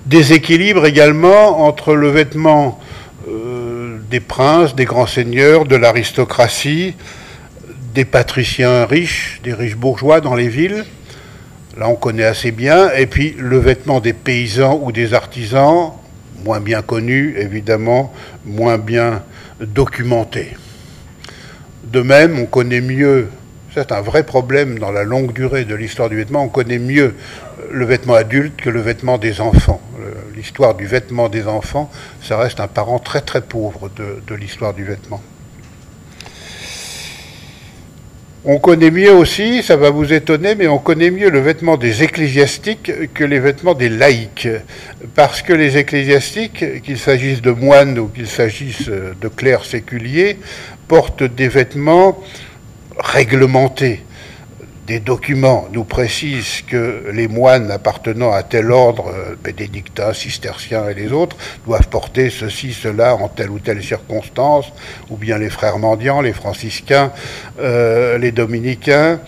Déséquilibre 0.06 0.86
également 0.86 1.66
entre 1.66 1.96
le 1.96 2.10
vêtement 2.10 2.82
euh, 3.30 3.53
des 4.14 4.20
princes, 4.20 4.76
des 4.76 4.86
grands 4.86 5.08
seigneurs, 5.08 5.66
de 5.66 5.76
l'aristocratie, 5.76 6.94
des 7.96 8.06
patriciens 8.06 8.86
riches, 8.86 9.42
des 9.44 9.56
riches 9.56 9.76
bourgeois 9.76 10.22
dans 10.22 10.36
les 10.36 10.50
villes. 10.50 10.86
Là, 11.80 11.90
on 11.90 11.96
connaît 11.96 12.24
assez 12.24 12.52
bien. 12.52 12.92
Et 12.92 13.08
puis, 13.08 13.36
le 13.40 13.58
vêtement 13.58 14.02
des 14.02 14.14
paysans 14.14 14.80
ou 14.84 14.92
des 14.92 15.16
artisans, 15.16 15.94
moins 16.46 16.60
bien 16.60 16.84
connu, 16.84 17.36
évidemment, 17.40 18.14
moins 18.46 18.78
bien 18.78 19.24
documenté. 19.60 20.50
De 21.86 22.02
même, 22.02 22.38
on 22.38 22.46
connaît 22.46 22.82
mieux, 22.82 23.30
c'est 23.74 23.92
un 23.92 24.02
vrai 24.02 24.22
problème 24.22 24.78
dans 24.78 24.92
la 24.92 25.06
longue 25.06 25.34
durée 25.34 25.66
de 25.66 25.74
l'histoire 25.74 26.10
du 26.10 26.18
vêtement, 26.18 26.44
on 26.44 26.50
connaît 26.50 26.78
mieux 26.78 27.16
le 27.72 27.86
vêtement 27.86 28.14
adulte 28.14 28.62
que 28.62 28.70
le 28.70 28.82
vêtement 28.82 29.18
des 29.18 29.42
enfants. 29.42 29.82
L'histoire 30.36 30.76
du 30.76 30.86
vêtement 30.86 31.30
des 31.30 31.48
enfants, 31.48 31.92
ça 32.22 32.38
reste 32.38 32.60
un 32.60 32.68
parent 32.68 33.00
très 33.00 33.22
très 33.22 33.42
pauvre 33.42 33.90
de, 33.96 34.36
l'histoire 34.36 34.74
du 34.74 34.84
vêtement. 34.84 35.22
On 38.46 38.60
connaît 38.60 38.92
mieux 38.92 39.14
aussi, 39.14 39.64
ça 39.64 39.78
va 39.78 39.90
vous 39.90 40.12
étonner, 40.12 40.56
mais 40.56 40.68
on 40.68 40.78
connaît 40.78 41.12
mieux 41.12 41.30
le 41.30 41.40
vêtement 41.40 41.78
des 41.78 42.04
ecclésiastiques 42.04 42.92
que 43.14 43.24
les 43.24 43.40
vêtements 43.40 43.74
des 43.74 43.88
laïcs. 43.88 44.50
Parce 45.16 45.42
que 45.42 45.54
les 45.54 45.78
ecclésiastiques, 45.78 46.82
qu'il 46.82 47.00
s'agisse 47.00 47.42
de 47.42 47.52
moines 47.52 47.98
ou 47.98 48.08
qu'il 48.08 48.28
s'agisse 48.28 48.90
de 48.90 49.28
clercs 49.30 49.64
séculiers, 49.64 50.40
portent 50.90 51.24
des 51.24 51.48
vêtements 51.48 52.22
réglementé 53.00 54.02
des 54.86 55.00
documents 55.00 55.68
nous 55.72 55.86
précisent 55.86 56.62
que 56.68 57.06
les 57.14 57.28
moines 57.28 57.72
appartenant 57.72 58.34
à 58.34 58.44
tel 58.44 58.72
ordre, 58.72 59.08
euh, 59.08 59.36
bénédictins, 59.42 60.14
cisterciens 60.14 60.90
et 60.90 60.94
les 60.94 61.12
autres, 61.14 61.38
doivent 61.66 61.88
porter 61.88 62.30
ceci, 62.30 62.74
cela 62.74 63.16
en 63.16 63.30
telle 63.30 63.50
ou 63.50 63.60
telle 63.60 63.82
circonstance, 63.82 64.66
ou 65.10 65.16
bien 65.16 65.38
les 65.38 65.50
frères 65.50 65.80
mendiants, 65.80 66.20
les 66.22 66.34
franciscains, 66.34 67.12
euh, 67.60 68.18
les 68.18 68.32
dominicains, 68.32 69.20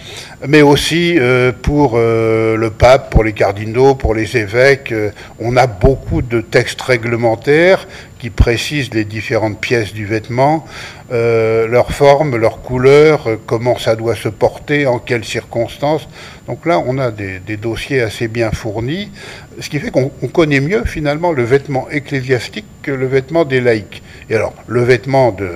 mais 0.45 0.61
aussi 0.61 1.17
euh, 1.17 1.53
pour 1.53 1.97
le 1.97 2.69
pape, 2.69 3.09
pour 3.09 3.23
les 3.23 3.33
cardinaux, 3.33 3.95
pour 3.95 4.13
les 4.13 4.37
évêques. 4.37 4.93
on 5.39 5.55
a 5.55 5.67
beaucoup 5.67 6.21
de 6.21 6.41
textes 6.41 6.81
réglementaires 6.81 7.87
qui 8.25 8.31
précisent 8.31 8.91
les 8.91 9.05
différentes 9.05 9.61
pièces 9.61 9.93
du 9.93 10.07
vêtement, 10.07 10.65
euh, 11.11 11.67
leur 11.67 11.91
forme, 11.91 12.35
leur 12.37 12.63
couleur, 12.63 13.27
euh, 13.27 13.35
comment 13.45 13.77
ça 13.77 13.95
doit 13.95 14.15
se 14.15 14.29
porter, 14.29 14.87
en 14.87 14.97
quelles 14.97 15.25
circonstances. 15.25 16.07
Donc 16.47 16.65
là, 16.65 16.81
on 16.83 16.97
a 16.97 17.11
des, 17.11 17.39
dossiers 17.57 18.01
assez 18.01 18.27
bien 18.27 18.49
fournis, 18.49 19.11
ce 19.59 19.69
qui 19.69 19.77
fait 19.77 19.91
qu'on 19.91 20.09
connaît 20.33 20.59
mieux 20.59 20.85
finalement 20.85 21.33
le 21.33 21.43
vêtement 21.43 21.87
ecclésiastique 21.91 22.65
que 22.81 22.89
le 22.89 23.05
vêtement 23.05 23.45
des 23.45 23.61
laïcs. 23.61 24.01
Et 24.31 24.35
alors, 24.35 24.55
le 24.65 24.81
vêtement 24.81 25.31
de, 25.31 25.51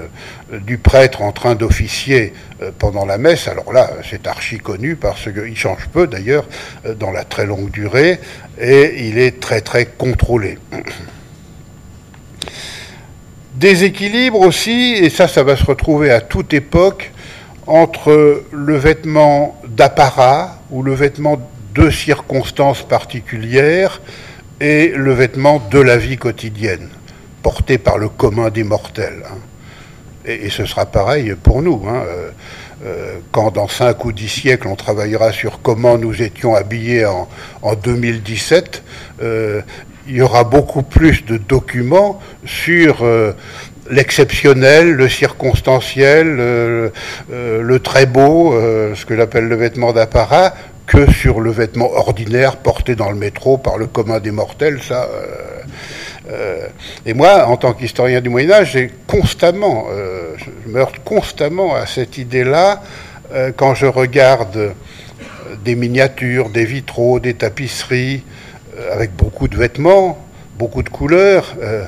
du 0.60 0.78
prêtre 0.78 1.24
en 1.24 1.32
train 1.32 1.56
d'officier 1.56 2.34
euh, 2.62 2.70
pendant 2.78 3.08
la 3.08 3.18
messe, 3.18 3.48
alors 3.48 3.74
là, 3.74 3.94
c'est 4.08 4.28
archi 4.28 4.60
connu 4.60 4.96
parce 4.96 5.24
qu'il 5.24 5.58
change 5.58 5.88
peu 5.92 6.06
d'ailleurs 6.06 6.46
dans 7.00 7.10
la 7.10 7.24
très 7.24 7.48
longue 7.48 7.72
durée 7.72 8.20
et 8.62 9.08
il 9.08 9.18
est 9.18 9.40
très 9.40 9.62
très 9.62 9.88
contrôlé. 9.88 10.60
Déséquilibre 13.60 14.40
aussi, 14.40 14.94
et 14.94 15.10
ça, 15.10 15.28
ça 15.28 15.44
va 15.44 15.58
se 15.58 15.66
retrouver 15.66 16.12
à 16.12 16.22
toute 16.22 16.54
époque, 16.54 17.12
entre 17.68 18.44
le 18.54 18.78
vêtement 18.78 19.60
d'apparat 19.68 20.60
ou 20.72 20.82
le 20.82 20.94
vêtement 20.94 21.38
de 21.76 21.90
circonstances 21.90 22.84
particulières 22.84 24.02
et 24.62 24.94
le 24.96 25.12
vêtement 25.12 25.62
de 25.70 25.80
la 25.80 25.98
vie 25.98 26.16
quotidienne, 26.16 26.88
porté 27.44 27.78
par 27.78 27.98
le 27.98 28.08
commun 28.08 28.50
des 28.50 28.64
mortels. 28.64 29.26
Hein. 29.26 29.38
Et, 30.24 30.50
ce 30.50 30.66
sera 30.66 30.86
pareil 30.86 31.36
pour 31.44 31.62
nous. 31.62 31.84
Hein. 31.86 32.04
Euh, 32.08 32.32
euh, 32.86 33.18
quand 33.34 33.52
dans 33.52 33.68
cinq 33.68 34.06
ou 34.06 34.14
dix 34.14 34.30
siècles 34.30 34.70
on 34.70 34.78
travaillera 34.78 35.34
sur 35.34 35.62
comment 35.62 35.98
nous 35.98 36.22
étions 36.22 36.56
habillés 36.56 37.06
en, 37.06 37.28
2017, 37.76 38.84
il 40.10 40.16
y 40.16 40.22
aura 40.22 40.44
beaucoup 40.44 40.82
plus 40.82 41.24
de 41.26 41.38
documents 41.38 42.20
sur 42.46 43.04
euh, 43.04 43.34
l'exceptionnel, 43.92 44.92
le 44.92 45.08
circonstanciel, 45.08 46.38
euh, 46.40 46.90
le 47.30 47.80
très 47.80 48.08
beau, 48.08 48.54
euh, 48.54 48.96
ce 48.96 49.06
que 49.06 49.16
j'appelle 49.16 49.48
le 49.48 49.56
vêtement 49.56 49.94
d'apparat, 49.94 50.56
que 50.88 51.12
sur 51.12 51.40
le 51.40 51.52
vêtement 51.52 51.92
ordinaire 51.92 52.58
porté 52.58 52.96
dans 52.96 53.12
le 53.12 53.16
métro 53.16 53.58
par 53.58 53.78
le 53.78 53.86
commun 53.86 54.20
des 54.20 54.32
mortels. 54.32 54.82
Ça, 54.82 55.08
et 57.06 57.14
moi, 57.14 57.46
en 57.46 57.58
tant 57.58 57.74
qu'historien 57.74 58.22
du 58.22 58.30
Moyen 58.30 58.52
Âge, 58.52 58.72
j'ai 58.74 58.92
constamment, 59.06 59.86
je 60.38 60.72
me 60.72 60.80
heurte 60.80 60.98
constamment 61.06 61.76
à 61.76 61.86
cette 61.86 62.18
idée-là 62.18 62.82
quand 63.56 63.76
je 63.76 63.86
regarde 63.86 64.74
des 65.64 65.76
miniatures, 65.76 66.50
des 66.50 66.66
vitraux, 66.66 67.20
des 67.20 67.36
tapisseries, 67.36 68.24
euh, 68.26 68.39
avec 68.92 69.16
beaucoup 69.16 69.48
de 69.48 69.58
vêtements, 69.58 70.18
beaucoup 70.58 70.84
de 70.84 70.90
couleurs. 70.90 71.56
Euh, 71.62 71.86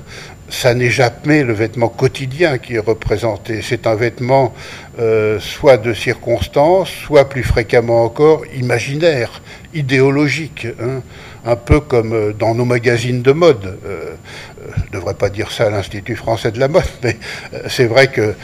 ça 0.49 0.73
n'est 0.73 0.89
jamais 0.89 1.43
le 1.43 1.53
vêtement 1.53 1.87
quotidien 1.87 2.57
qui 2.57 2.75
est 2.75 2.79
représenté. 2.79 3.61
C'est 3.61 3.87
un 3.87 3.95
vêtement 3.95 4.53
euh, 4.99 5.39
soit 5.39 5.77
de 5.77 5.93
circonstance, 5.93 6.89
soit 6.89 7.29
plus 7.29 7.43
fréquemment 7.43 8.03
encore 8.03 8.43
imaginaire, 8.55 9.41
idéologique. 9.73 10.67
Hein 10.81 11.01
un 11.45 11.55
peu 11.55 11.79
comme 11.79 12.13
euh, 12.13 12.33
dans 12.33 12.53
nos 12.53 12.65
magazines 12.65 13.21
de 13.21 13.31
mode. 13.31 13.77
Euh, 13.85 14.15
euh, 14.61 14.71
je 14.75 14.81
ne 14.83 14.99
devrais 14.99 15.15
pas 15.15 15.29
dire 15.29 15.51
ça 15.51 15.65
à 15.65 15.69
l'Institut 15.69 16.15
français 16.15 16.51
de 16.51 16.59
la 16.59 16.67
mode, 16.67 16.83
mais 17.03 17.17
c'est 17.67 17.85
vrai 17.85 18.07
que 18.11 18.35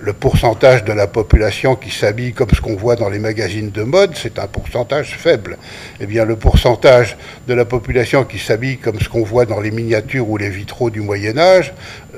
le 0.00 0.12
pourcentage 0.12 0.84
de 0.84 0.92
la 0.92 1.06
population 1.06 1.74
qui 1.74 1.90
s'habille 1.90 2.32
comme 2.32 2.50
ce 2.50 2.60
qu'on 2.60 2.76
voit 2.76 2.96
dans 2.96 3.08
les 3.08 3.18
magazines 3.18 3.70
de 3.70 3.82
mode, 3.82 4.14
c'est 4.14 4.38
un 4.38 4.46
pourcentage 4.46 5.16
faible. 5.16 5.58
Eh 6.00 6.06
bien, 6.06 6.24
le 6.24 6.36
pourcentage 6.36 7.16
de 7.46 7.54
la 7.54 7.64
population 7.64 8.24
qui 8.24 8.38
s'habille 8.38 8.78
comme 8.78 9.00
ce 9.00 9.08
qu'on 9.08 9.24
voit 9.24 9.46
dans 9.46 9.60
les 9.60 9.70
miniatures 9.70 10.28
ou 10.28 10.36
les 10.36 10.50
vitraux 10.50 10.90
du 10.90 11.00
Moyen 11.00 11.38
Âge, 11.38 11.72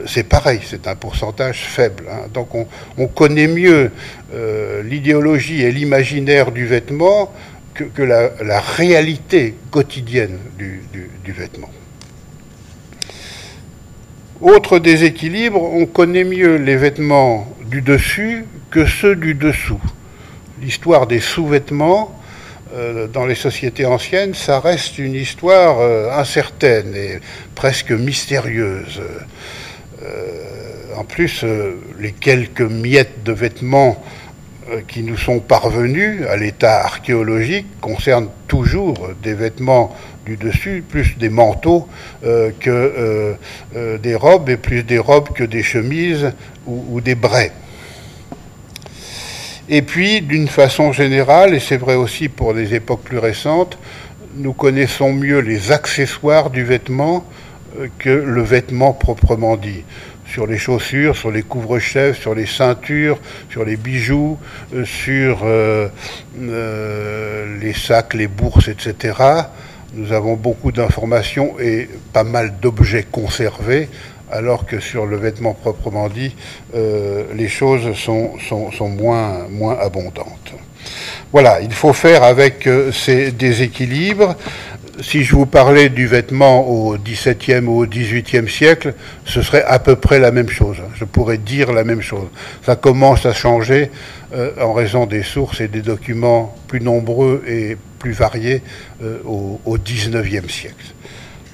c'est 0.07 0.25
pareil, 0.25 0.61
c'est 0.65 0.87
un 0.89 0.95
pourcentage 0.95 1.65
faible. 1.65 2.05
Hein. 2.11 2.27
Donc 2.35 2.49
on, 2.55 3.07
connaît 3.07 3.49
mieux 3.49 3.91
l'idéologie 4.85 5.63
et 5.63 5.73
l'imaginaire 5.73 6.53
du 6.53 6.67
vêtement 6.67 7.33
que, 7.75 8.03
la, 8.03 8.61
réalité 8.61 9.55
quotidienne 9.71 10.39
du, 10.59 11.33
vêtement. 11.33 11.71
Autre 14.41 14.79
déséquilibre, 14.79 15.63
on 15.63 15.87
connaît 15.87 16.25
mieux 16.25 16.57
les 16.57 16.77
vêtements 16.77 17.47
du 17.67 17.83
dessus 17.83 18.45
que 18.71 18.87
ceux 18.87 19.15
du 19.15 19.35
dessous. 19.35 19.81
L'histoire 20.61 21.07
des 21.07 21.21
sous-vêtements 21.21 22.19
euh, 22.75 23.07
dans 23.07 23.27
les 23.27 23.35
sociétés 23.35 23.87
anciennes, 23.87 24.35
ça 24.35 24.61
reste 24.61 24.99
une 24.99 25.15
histoire 25.15 25.81
euh, 25.81 26.11
incertaine 26.13 26.95
et 26.95 27.19
presque 27.55 27.91
mystérieuse. 27.93 29.01
Euh, 30.03 30.97
en 30.97 31.05
plus, 31.05 31.45
les 31.99 32.13
quelques 32.13 32.61
miettes 32.61 33.23
de 33.25 33.33
vêtements 33.33 34.03
qui 34.87 35.03
nous 35.03 35.17
sont 35.17 35.41
parvenus 35.41 36.27
à 36.29 36.37
l'état 36.37 36.85
archéologique 36.85 37.67
concernent 37.81 38.29
toujours 38.47 39.11
des 39.23 39.35
vêtements 39.35 39.97
du 40.27 40.37
dessus, 40.37 40.85
plus 40.87 41.17
des 41.19 41.29
manteaux 41.29 41.89
euh, 42.25 42.51
que 42.61 43.37
euh, 43.75 43.99
des 43.99 44.15
robes, 44.15 44.49
et 44.49 44.57
plus 44.57 44.83
des 44.83 44.99
robes 44.99 45.31
que 45.35 45.45
des 45.45 45.63
chemises 45.63 46.33
ou, 46.67 47.01
des 47.01 47.15
braies. 47.15 47.53
Et 49.69 49.83
puis, 49.83 50.21
d'une 50.21 50.49
façon 50.49 50.93
générale, 50.93 51.55
et 51.55 51.61
c'est 51.61 51.77
vrai 51.77 51.95
aussi 51.95 52.29
pour 52.29 52.53
les 52.53 52.75
époques 52.75 53.03
plus 53.03 53.19
récentes, 53.19 53.79
nous 54.37 54.53
connaissons 54.53 55.13
mieux 55.13 55.41
les 55.41 55.73
accessoires 55.73 56.51
du 56.51 56.65
vêtement 56.65 57.25
que 57.99 58.11
le 58.11 58.43
vêtement 58.43 58.93
proprement 58.93 59.57
dit 59.57 59.85
sur 60.31 60.47
les 60.47 60.59
chaussures, 60.59 61.17
sur 61.17 61.31
les 61.31 61.43
couvre-chefs, 61.43 62.21
sur 62.21 62.35
les 62.35 62.47
ceintures, 62.47 63.19
sur 63.51 63.65
les 63.65 63.77
bijoux, 63.77 64.39
euh, 64.75 64.85
sur 64.85 65.41
euh, 65.43 65.89
euh, 66.41 67.59
les 67.61 67.73
sacs, 67.73 68.15
les 68.15 68.29
bourses, 68.29 68.69
etc. 68.69 69.15
Nous 69.95 70.13
avons 70.13 70.35
beaucoup 70.35 70.71
d'informations 70.71 71.59
et 71.59 71.89
pas 72.13 72.23
mal 72.23 72.55
d'objets 72.63 73.07
conservés, 73.11 73.89
alors 74.31 74.67
que 74.67 74.79
sur 74.79 75.05
le 75.05 75.17
vêtement 75.17 75.53
proprement 75.53 76.09
dit, 76.09 76.37
les 76.73 77.49
choses 77.49 77.97
sont, 77.97 78.31
moins 78.89 79.77
abondantes. 79.81 80.53
Voilà, 81.33 81.61
il 81.61 81.73
faut 81.73 81.93
faire 81.93 82.23
avec 82.23 82.69
ces 82.93 83.33
déséquilibres 83.33 84.37
si 85.03 85.25
je 85.25 85.35
vous 85.35 85.47
parlais 85.47 85.89
du 85.89 86.07
vêtement 86.07 86.69
au 86.69 86.97
XVIIe 86.97 87.65
ou 87.67 87.83
au 87.83 87.87
XVIIIe 87.87 88.49
siècle, 88.49 88.95
ce 89.25 89.43
serait 89.43 89.65
à 89.65 89.79
peu 89.79 89.97
près 89.97 90.19
la 90.19 90.31
même 90.31 90.49
chose. 90.49 90.77
Je 90.95 91.05
pourrais 91.05 91.39
dire 91.39 91.73
la 91.73 91.85
même 91.85 92.03
chose. 92.03 92.29
Ça 92.65 92.77
commence 92.77 93.27
à 93.27 93.33
changer 93.33 93.91
euh, 94.35 94.51
en 94.61 94.73
raison 94.73 95.07
des 95.07 95.23
sources 95.23 95.61
et 95.61 95.69
des 95.69 95.83
documents 95.83 96.55
plus 96.69 96.81
nombreux 96.81 97.43
et 97.47 97.77
plus 97.99 98.13
variés 98.13 98.63
euh, 99.03 99.19
au, 99.25 99.77
XIXe 99.79 100.53
siècle. 100.53 100.95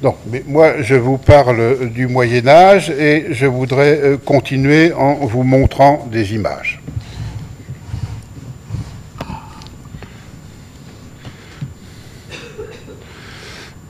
Donc, 0.03 0.17
mais 0.31 0.43
moi, 0.47 0.83
je 0.83 0.95
vous 0.95 1.17
parle 1.19 1.89
du 1.91 2.07
Moyen 2.07 2.47
Âge 2.47 2.91
et 2.91 3.27
je 3.31 3.47
voudrais 3.47 3.99
euh, 4.03 4.17
continuer 4.19 4.93
en 4.93 5.15
vous 5.27 5.43
montrant 5.43 6.07
des 6.13 6.35
images. 6.35 6.81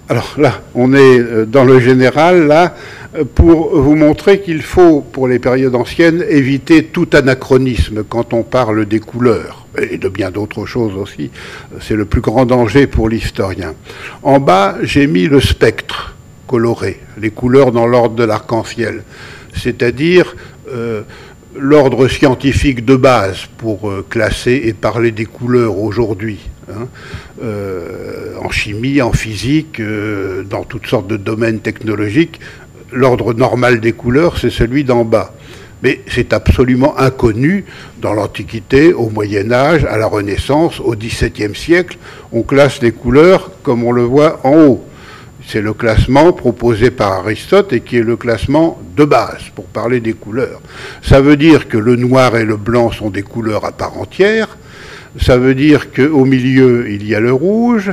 Alors 0.08 0.34
là, 0.38 0.60
on 0.74 0.92
est 0.94 1.18
euh, 1.18 1.46
dans 1.46 1.64
le 1.64 1.80
général, 1.80 2.46
là, 2.46 2.76
euh, 3.16 3.24
pour 3.24 3.76
vous 3.76 3.96
montrer 3.96 4.40
qu'il 4.40 4.62
faut, 4.62 5.00
pour 5.00 5.26
les 5.26 5.40
périodes 5.40 5.74
anciennes, 5.74 6.24
éviter 6.28 6.84
tout 6.84 7.08
anachronisme 7.12 8.04
quand 8.08 8.32
on 8.32 8.44
parle 8.44 8.86
des 8.86 9.00
couleurs, 9.00 9.66
et 9.76 9.98
de 9.98 10.08
bien 10.08 10.30
d'autres 10.30 10.64
choses 10.64 10.94
aussi. 10.94 11.30
C'est 11.80 11.96
le 11.96 12.04
plus 12.04 12.20
grand 12.20 12.46
danger 12.46 12.86
pour 12.86 13.08
l'historien. 13.08 13.74
En 14.22 14.38
bas, 14.38 14.76
j'ai 14.82 15.08
mis 15.08 15.26
le 15.26 15.40
spectre 15.40 16.14
coloré, 16.46 17.00
les 17.18 17.30
couleurs 17.30 17.72
dans 17.72 17.88
l'ordre 17.88 18.14
de 18.14 18.24
l'arc-en-ciel, 18.24 19.02
c'est-à-dire 19.56 20.36
euh, 20.72 21.02
l'ordre 21.58 22.08
scientifique 22.08 22.84
de 22.84 22.96
base 22.96 23.46
pour 23.58 23.92
classer 24.08 24.62
et 24.64 24.72
parler 24.72 25.10
des 25.10 25.26
couleurs 25.26 25.78
aujourd'hui. 25.78 26.38
Hein, 26.68 26.88
euh, 27.44 28.34
en 28.42 28.50
chimie, 28.50 29.00
en 29.00 29.12
physique, 29.12 29.78
euh, 29.78 30.42
dans 30.42 30.64
toutes 30.64 30.88
sortes 30.88 31.06
de 31.06 31.16
domaines 31.16 31.60
technologiques. 31.60 32.40
L'ordre 32.92 33.34
normal 33.34 33.80
des 33.80 33.92
couleurs, 33.92 34.36
c'est 34.38 34.50
celui 34.50 34.82
d'en 34.82 35.04
bas. 35.04 35.32
Mais 35.84 36.00
c'est 36.08 36.32
absolument 36.32 36.98
inconnu 36.98 37.66
dans 38.00 38.14
l'Antiquité, 38.14 38.92
au 38.92 39.10
Moyen 39.10 39.52
Âge, 39.52 39.84
à 39.84 39.96
la 39.96 40.06
Renaissance, 40.06 40.80
au 40.80 40.96
XVIIe 40.96 41.54
siècle. 41.54 41.98
On 42.32 42.42
classe 42.42 42.82
les 42.82 42.92
couleurs 42.92 43.52
comme 43.62 43.84
on 43.84 43.92
le 43.92 44.02
voit 44.02 44.40
en 44.42 44.56
haut. 44.56 44.84
C'est 45.46 45.60
le 45.60 45.72
classement 45.72 46.32
proposé 46.32 46.90
par 46.90 47.12
Aristote 47.12 47.72
et 47.72 47.80
qui 47.80 47.98
est 47.98 48.02
le 48.02 48.16
classement 48.16 48.80
de 48.96 49.04
base 49.04 49.44
pour 49.54 49.66
parler 49.66 50.00
des 50.00 50.12
couleurs. 50.12 50.60
Ça 51.02 51.20
veut 51.20 51.36
dire 51.36 51.68
que 51.68 51.78
le 51.78 51.94
noir 51.94 52.36
et 52.36 52.44
le 52.44 52.56
blanc 52.56 52.90
sont 52.90 53.10
des 53.10 53.22
couleurs 53.22 53.64
à 53.64 53.70
part 53.70 53.96
entière. 53.96 54.58
Ça 55.20 55.38
veut 55.38 55.54
dire 55.54 55.92
qu'au 55.92 56.24
milieu, 56.24 56.90
il 56.90 57.06
y 57.06 57.14
a 57.14 57.20
le 57.20 57.32
rouge. 57.32 57.92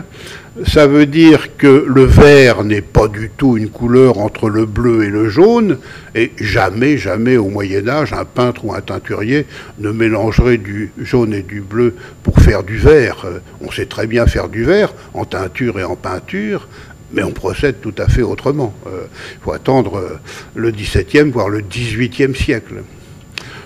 Ça 0.68 0.86
veut 0.86 1.08
dire 1.08 1.58
que 1.58 1.86
le 1.88 2.04
vert 2.04 2.64
n'est 2.64 2.82
pas 2.82 3.08
du 3.08 3.32
tout 3.36 3.58
une 3.58 3.70
couleur 3.70 4.20
entre 4.20 4.50
le 4.50 4.68
bleu 4.68 5.04
et 5.04 5.10
le 5.10 5.28
jaune, 5.28 5.80
et 6.14 6.32
jamais, 6.38 6.96
jamais 6.96 7.38
au 7.38 7.50
Moyen 7.50 7.88
Âge, 7.88 8.14
un 8.14 8.24
peintre 8.24 8.64
ou 8.66 8.72
un 8.72 8.82
teinturier 8.82 9.48
ne 9.80 9.90
mélangerait 9.90 10.58
du 10.58 10.92
jaune 11.00 11.34
et 11.34 11.42
du 11.42 11.62
bleu 11.62 11.96
pour 12.22 12.38
faire 12.38 12.62
du 12.62 12.78
vert. 12.78 13.26
On 13.62 13.72
sait 13.72 13.88
très 13.88 14.06
bien 14.06 14.28
faire 14.28 14.48
du 14.48 14.64
vert 14.64 14.94
en 15.16 15.26
teinture 15.26 15.80
et 15.80 15.84
en 15.84 15.96
peinture, 15.96 16.68
mais 17.14 17.24
on 17.24 17.32
procède 17.32 17.80
tout 17.82 17.94
à 17.98 18.08
fait 18.08 18.24
autrement. 18.24 18.74
Il 18.86 18.92
euh, 18.92 19.06
faut 19.42 19.54
attendre 19.54 19.98
euh, 19.98 20.20
le 20.56 20.72
XVIIe, 20.72 21.30
voire 21.32 21.50
le 21.50 21.62
XVIIIe 21.62 22.36
siècle. 22.36 22.84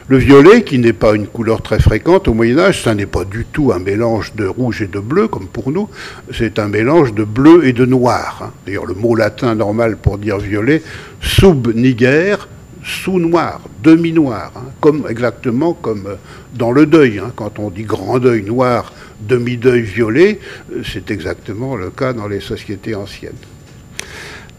Le 0.09 0.17
violet, 0.17 0.63
qui 0.63 0.79
n'est 0.79 0.93
pas 0.93 1.15
une 1.15 1.27
couleur 1.27 1.61
très 1.61 1.79
fréquente 1.79 2.29
au 2.29 2.33
Moyen 2.33 2.59
Âge, 2.59 2.83
ça 2.83 2.95
n'est 2.95 3.05
pas 3.05 3.25
du 3.25 3.45
tout 3.45 3.73
un 3.73 3.79
mélange 3.79 4.33
de 4.35 4.45
rouge 4.45 4.81
et 4.81 4.87
de 4.87 4.99
bleu, 4.99 5.27
comme 5.27 5.47
pour 5.47 5.69
nous, 5.69 5.89
c'est 6.33 6.59
un 6.59 6.69
mélange 6.69 7.13
de 7.13 7.25
bleu 7.25 7.67
et 7.67 7.73
de 7.73 7.85
noir. 7.85 8.39
Hein. 8.41 8.51
D'ailleurs, 8.65 8.85
le 8.85 8.93
mot 8.93 9.15
latin 9.15 9.53
normal 9.53 9.97
pour 9.97 10.17
dire 10.17 10.37
violet, 10.37 10.81
sub-niger, 11.19 12.47
sous-noir, 12.85 13.59
demi-noir, 13.83 14.53
hein. 14.55 14.69
comme, 14.79 15.05
exactement 15.09 15.73
comme 15.73 16.07
euh, 16.07 16.15
dans 16.55 16.71
le 16.71 16.85
deuil. 16.85 17.19
Hein. 17.19 17.33
quand 17.35 17.59
on 17.59 17.69
dit 17.69 17.83
grand 17.83 18.19
deuil 18.19 18.43
noir, 18.43 18.93
demi-deuil 19.21 19.81
violet, 19.81 20.39
euh, 20.71 20.81
c'est 20.86 21.12
exactement 21.12 21.75
le 21.75 21.89
cas 21.89 22.13
dans 22.13 22.27
les 22.27 22.39
sociétés 22.39 22.95
anciennes. 22.95 23.33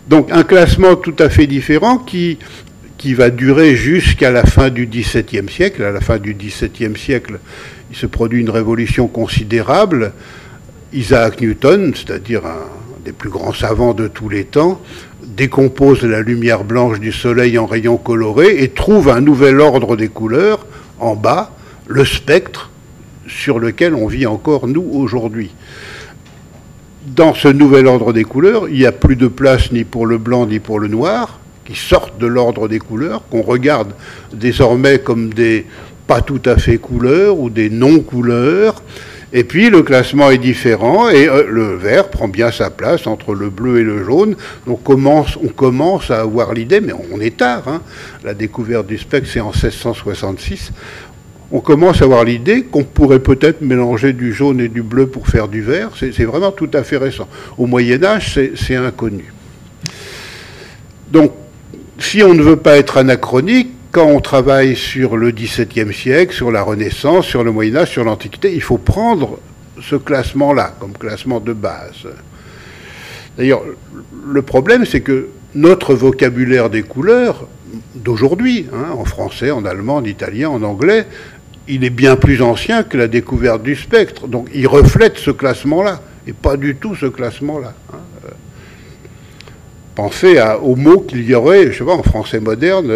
Donc 0.09 0.29
un 0.33 0.43
classement 0.43 0.97
tout 0.97 1.17
à 1.19 1.29
fait 1.29 1.47
différent 1.47 1.99
qui 1.99 2.39
qui 2.99 3.15
va 3.15 3.31
durer 3.31 3.77
jusqu'à 3.77 4.33
la 4.33 4.45
fin 4.45 4.71
du 4.71 4.87
XVIIe 4.87 5.49
siècle. 5.49 5.85
À 5.85 5.93
la 5.93 6.01
fin 6.01 6.19
du 6.19 6.35
XVIIe 6.35 6.97
siècle, 6.97 7.39
il 7.91 7.97
se 7.97 8.07
produit 8.07 8.41
une 8.41 8.51
révolution 8.51 9.07
considérable. 9.07 10.13
Isaac 10.93 11.41
Newton, 11.41 11.95
c'est-à-dire 11.95 12.45
un 12.45 12.67
des 13.05 13.13
plus 13.13 13.31
grands 13.31 13.53
savants 13.53 13.95
de 13.95 14.09
tous 14.09 14.29
les 14.29 14.45
temps, 14.45 14.81
décompose 15.23 16.03
la 16.03 16.21
lumière 16.21 16.65
blanche 16.65 16.99
du 16.99 17.13
soleil 17.13 17.57
en 17.57 17.67
rayons 17.67 17.99
colorés 17.99 18.63
et 18.63 18.71
trouve 18.71 19.09
un 19.09 19.21
nouvel 19.21 19.61
ordre 19.61 19.97
des 19.97 20.09
couleurs 20.09 20.67
en 20.99 21.15
bas, 21.15 21.53
le 21.87 22.05
spectre 22.05 22.71
sur 23.29 23.59
lequel 23.59 23.95
on 23.95 24.07
vit 24.07 24.27
encore 24.27 24.67
nous 24.67 24.89
aujourd'hui. 24.93 25.55
Dans 27.07 27.35
ce 27.35 27.49
nouvel 27.49 27.87
ordre 27.87 28.13
des 28.13 28.25
couleurs, 28.25 28.69
il 28.69 28.77
n'y 28.77 28.87
a 28.87 28.93
plus 28.93 29.17
de 29.17 29.29
place 29.29 29.73
ni 29.73 29.85
pour 29.85 30.07
le 30.07 30.19
blanc 30.19 30.47
ni 30.47 30.59
pour 30.59 30.79
le 30.79 30.89
noir, 30.89 31.41
qui 31.65 31.75
sortent 31.75 32.19
de 32.19 32.27
l'ordre 32.27 32.69
des 32.69 32.79
couleurs, 32.79 33.23
qu'on 33.31 33.43
regarde 33.43 33.93
désormais 34.33 34.99
comme 34.99 35.33
des 35.33 35.67
pas 36.09 36.23
tout 36.23 36.41
à 36.47 36.57
fait 36.57 36.79
couleurs 36.79 37.39
ou 37.39 37.51
des 37.51 37.71
non-couleurs. 37.71 38.83
Et 39.35 39.45
puis 39.45 39.69
le 39.69 39.83
classement 39.83 40.31
est 40.31 40.39
différent 40.39 41.11
et 41.11 41.29
euh, 41.29 41.45
le 41.47 41.77
vert 41.77 42.09
prend 42.09 42.29
bien 42.29 42.51
sa 42.51 42.71
place 42.71 43.07
entre 43.07 43.35
le 43.35 43.51
bleu 43.51 43.79
et 43.79 43.85
le 43.85 44.03
jaune. 44.03 44.37
On 44.67 44.75
commence, 44.75 45.37
on 45.37 45.49
commence 45.49 46.11
à 46.11 46.21
avoir 46.21 46.55
l'idée, 46.55 46.81
mais 46.81 46.95
on 47.13 47.21
est 47.21 47.37
tard. 47.37 47.69
Hein. 47.69 47.83
La 48.25 48.33
découverte 48.33 48.87
du 48.87 48.97
spectre, 48.97 49.29
c'est 49.31 49.41
en 49.41 49.53
1666. 49.53 50.73
On 51.51 51.61
commence 51.61 52.03
à 52.03 52.05
avoir 52.05 52.25
l'idée 52.25 52.65
qu'on 52.65 52.85
pourrait 52.85 53.21
peut-être 53.21 53.63
mélanger 53.63 54.13
du 54.13 54.35
jaune 54.35 54.61
et 54.61 54.69
du 54.69 54.83
bleu 54.83 55.07
pour 55.07 55.29
faire 55.29 55.49
du 55.49 55.63
vert. 55.63 55.91
C'est 55.99 56.25
vraiment 56.25 56.53
tout 56.53 56.71
à 56.75 56.83
fait 56.83 56.99
récent. 56.99 57.29
Au 57.57 57.67
Moyen 57.67 58.05
Âge, 58.05 58.39
c'est 58.55 58.77
inconnu. 58.77 59.33
Donc 61.11 61.33
si 61.99 62.23
on 62.23 62.35
ne 62.35 62.43
veut 62.43 62.57
pas 62.57 62.77
être 62.77 62.99
anachronique, 62.99 63.71
quand 63.91 64.07
on 64.07 64.21
travaille 64.21 64.77
sur 64.77 65.17
le 65.17 65.31
XVIIe 65.31 65.93
siècle, 65.95 66.35
sur 66.35 66.51
la 66.51 66.63
Renaissance, 66.63 67.27
sur 67.27 67.43
le 67.43 67.51
Moyen 67.51 67.77
Âge, 67.77 67.91
sur 67.91 68.05
l'Antiquité, 68.05 68.55
il 68.55 68.61
faut 68.61 68.77
prendre 68.77 69.39
ce 69.83 69.97
classement-là 69.97 70.75
comme 70.79 70.93
classement 70.93 71.41
de 71.41 71.55
base. 71.55 72.07
D'ailleurs, 73.39 73.63
le 74.31 74.43
problème, 74.43 74.85
c'est 74.85 75.01
que 75.01 75.29
notre 75.55 75.95
vocabulaire 75.95 76.69
des 76.69 76.83
couleurs 76.83 77.49
d'aujourd'hui, 77.95 78.67
hein, 78.73 78.93
en 78.93 79.05
français, 79.05 79.51
en 79.51 79.65
allemand, 79.65 79.97
en 79.97 80.05
italien, 80.05 80.51
en 80.51 80.63
anglais, 80.63 81.07
il 81.69 81.85
est 81.85 81.91
bien 81.91 82.17
plus 82.17 82.43
ancien 82.43 82.83
que 82.83 82.97
la 82.97 83.09
découverte 83.09 83.63
du 83.63 83.77
spectre. 83.77 84.27
Donc 84.27 84.49
il 84.55 84.67
reflète 84.67 85.19
ce 85.19 85.31
classement-là, 85.31 86.01
et 86.27 86.33
pas 86.33 86.57
du 86.57 86.77
tout 86.77 86.95
ce 86.95 87.07
classement-là. 87.07 87.75
Hein 87.93 87.99
penser 89.99 90.39
à, 90.39 90.61
au 90.61 90.77
mot 90.77 91.01
qu'il 91.01 91.29
y 91.29 91.35
aurait, 91.35 91.73
je 91.73 91.79
sais 91.79 91.85
pas, 91.85 91.95
en 91.95 92.05
français 92.05 92.39
moderne, 92.39 92.89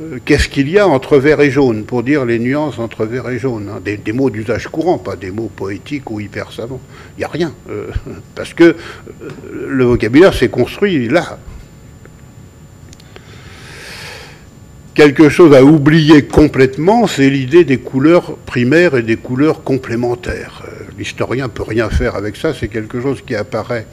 euh, 0.00 0.18
qu'est-ce 0.24 0.48
qu'il 0.48 0.70
y 0.70 0.78
a 0.78 0.88
entre 0.88 1.18
vert 1.18 1.42
et 1.42 1.50
jaune, 1.50 1.84
pour 1.84 2.02
dire 2.02 2.24
les 2.24 2.38
nuances 2.38 2.78
entre 2.78 3.04
vert 3.04 3.28
et 3.28 3.38
jaune. 3.38 3.68
Hein. 3.70 3.82
des, 3.84 4.12
mots 4.14 4.30
d'usage 4.30 4.66
courant, 4.68 4.96
pas 4.96 5.14
des 5.14 5.30
mots 5.30 5.50
poétiques 5.54 6.10
ou 6.10 6.20
hyper 6.20 6.50
savants. 6.50 6.80
Il 7.16 7.20
n'y 7.20 7.24
a 7.24 7.28
rien. 7.28 7.52
Euh, 7.68 7.88
parce 8.34 8.54
que 8.54 8.64
euh, 8.64 8.74
le 9.68 9.84
vocabulaire 9.84 10.32
s'est 10.32 10.48
construit 10.48 11.10
là. 11.10 11.38
Quelque 14.98 15.28
chose 15.28 15.54
à 15.54 15.62
oublier 15.62 16.24
complètement, 16.24 17.06
c'est 17.06 17.30
l'idée 17.30 17.64
des 17.64 17.78
couleurs 17.78 18.36
primaires 18.36 18.96
et 18.96 19.02
des 19.02 19.16
couleurs 19.16 19.62
complémentaires 19.62 20.64
l'historien 20.98 21.44
ne 21.44 21.50
peut 21.50 21.62
rien 21.62 21.88
faire 21.88 22.16
avec 22.16 22.36
ça, 22.36 22.52
c'est 22.52 22.68
quelque 22.68 23.00
chose 23.00 23.22
qui 23.24 23.34
apparaît 23.34 23.86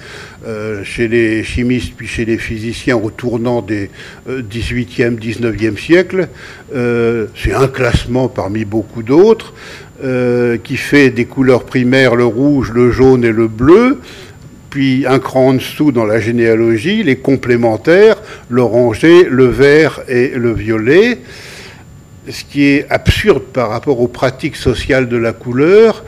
euh, 0.45 0.83
chez 0.83 1.07
les 1.07 1.43
chimistes 1.43 1.93
puis 1.95 2.07
chez 2.07 2.25
les 2.25 2.37
physiciens 2.37 2.97
au 2.97 3.11
tournant 3.11 3.61
des 3.61 3.89
18e, 4.27 5.01
euh, 5.01 5.11
19e 5.11 5.77
siècles. 5.77 6.27
Euh, 6.73 7.27
c'est 7.35 7.53
un 7.53 7.67
classement 7.67 8.27
parmi 8.27 8.65
beaucoup 8.65 9.03
d'autres 9.03 9.53
qui 10.65 10.75
fait 10.75 11.09
des 11.09 11.23
couleurs 11.23 11.63
primaires 11.63 12.15
le 12.15 12.25
rouge, 12.25 12.73
le 12.73 12.91
jaune 12.91 13.23
et 13.23 13.31
le 13.31 13.47
bleu 13.47 14.01
puis 14.75 15.05
un 15.07 15.19
cran 15.19 15.47
en 15.47 15.53
dessous 15.53 15.93
dans 15.93 16.03
la 16.03 16.19
généalogie, 16.19 17.01
les 17.01 17.15
complémentaires, 17.15 18.14
l'oranger, 18.49 19.25
le 19.29 19.45
vert 19.45 20.01
et 20.07 20.29
le 20.29 20.53
violet 20.53 21.19
ce 22.29 22.43
qui 22.43 22.65
est 22.65 22.87
absurde 22.89 23.43
par 23.53 23.69
rapport 23.69 23.99
aux 23.99 24.07
pratiques 24.07 24.55
sociales 24.55 25.07
de 25.07 25.17
la 25.17 25.33
couleur, 25.33 26.03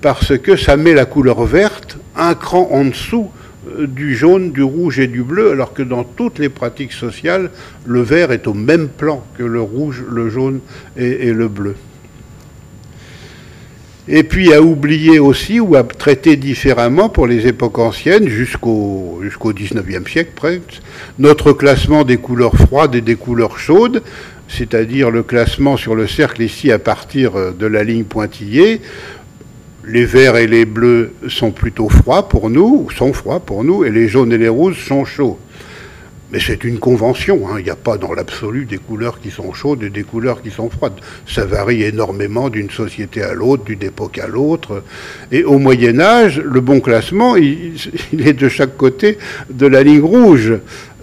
parce 0.00 0.36
que 0.38 0.56
ça 0.56 0.76
met 0.76 0.94
la 0.94 1.04
couleur 1.04 1.44
verte 1.44 1.98
un 2.16 2.34
cran 2.34 2.68
en 2.72 2.84
dessous 2.84 3.30
euh, 3.68 3.86
du 3.86 4.16
jaune, 4.16 4.52
du 4.52 4.62
rouge 4.62 4.98
et 4.98 5.06
du 5.06 5.22
bleu, 5.22 5.52
alors 5.52 5.72
que 5.72 5.82
dans 5.82 6.04
toutes 6.04 6.38
les 6.38 6.48
pratiques 6.48 6.92
sociales, 6.92 7.50
le 7.86 8.02
vert 8.02 8.32
est 8.32 8.46
au 8.46 8.54
même 8.54 8.88
plan 8.88 9.24
que 9.38 9.42
le 9.42 9.60
rouge, 9.60 10.02
le 10.08 10.28
jaune 10.28 10.60
et, 10.96 11.32
le 11.32 11.48
bleu. 11.48 11.76
Et 14.12 14.24
puis 14.24 14.52
à 14.52 14.60
oublier 14.60 15.20
aussi 15.20 15.60
ou 15.60 15.76
à 15.76 15.84
traiter 15.84 16.34
différemment 16.34 17.08
pour 17.08 17.28
les 17.28 17.46
époques 17.46 17.78
anciennes, 17.78 18.28
jusqu'au 18.28 19.20
jusqu'au 19.22 19.52
19e 19.52 20.10
siècle 20.10 20.32
presque, 20.34 20.82
notre 21.20 21.52
classement 21.52 22.02
des 22.02 22.16
couleurs 22.16 22.56
froides 22.56 22.96
et 22.96 23.02
des 23.02 23.14
couleurs 23.14 23.56
chaudes, 23.56 24.02
c'est-à-dire 24.48 25.12
le 25.12 25.22
classement 25.22 25.76
sur 25.76 25.94
le 25.94 26.08
cercle 26.08 26.42
ici 26.42 26.72
à 26.72 26.80
partir 26.80 27.54
de 27.56 27.66
la 27.66 27.84
ligne 27.84 28.02
pointillée, 28.02 28.80
les 29.86 30.04
verts 30.04 30.36
et 30.36 30.48
les 30.48 30.64
bleus 30.64 31.12
sont 31.28 31.52
plutôt 31.52 31.88
froids 31.88 32.28
pour 32.28 32.50
nous, 32.50 32.88
sont 32.90 33.12
froids 33.12 33.38
pour 33.38 33.62
nous, 33.62 33.84
et 33.84 33.90
les 33.90 34.08
jaunes 34.08 34.32
et 34.32 34.38
les 34.38 34.48
rouges 34.48 34.84
sont 34.84 35.04
chauds. 35.04 35.38
Mais 36.32 36.38
c'est 36.38 36.62
une 36.62 36.78
convention, 36.78 37.48
hein. 37.48 37.56
il 37.58 37.64
n'y 37.64 37.70
a 37.70 37.76
pas 37.76 37.96
dans 37.96 38.12
l'absolu 38.12 38.64
des 38.64 38.78
couleurs 38.78 39.20
qui 39.20 39.30
sont 39.30 39.52
chaudes 39.52 39.82
et 39.82 39.90
des 39.90 40.04
couleurs 40.04 40.42
qui 40.42 40.50
sont 40.50 40.70
froides. 40.70 41.00
Ça 41.26 41.44
varie 41.44 41.82
énormément 41.82 42.48
d'une 42.50 42.70
société 42.70 43.22
à 43.22 43.34
l'autre, 43.34 43.64
d'une 43.64 43.82
époque 43.82 44.18
à 44.18 44.28
l'autre. 44.28 44.84
Et 45.32 45.42
au 45.42 45.58
Moyen 45.58 45.98
Âge, 45.98 46.40
le 46.40 46.60
bon 46.60 46.80
classement, 46.80 47.36
il, 47.36 47.74
est 48.12 48.32
de 48.32 48.48
chaque 48.48 48.76
côté 48.76 49.18
de 49.50 49.66
la 49.66 49.82
ligne 49.82 50.02
rouge. 50.02 50.54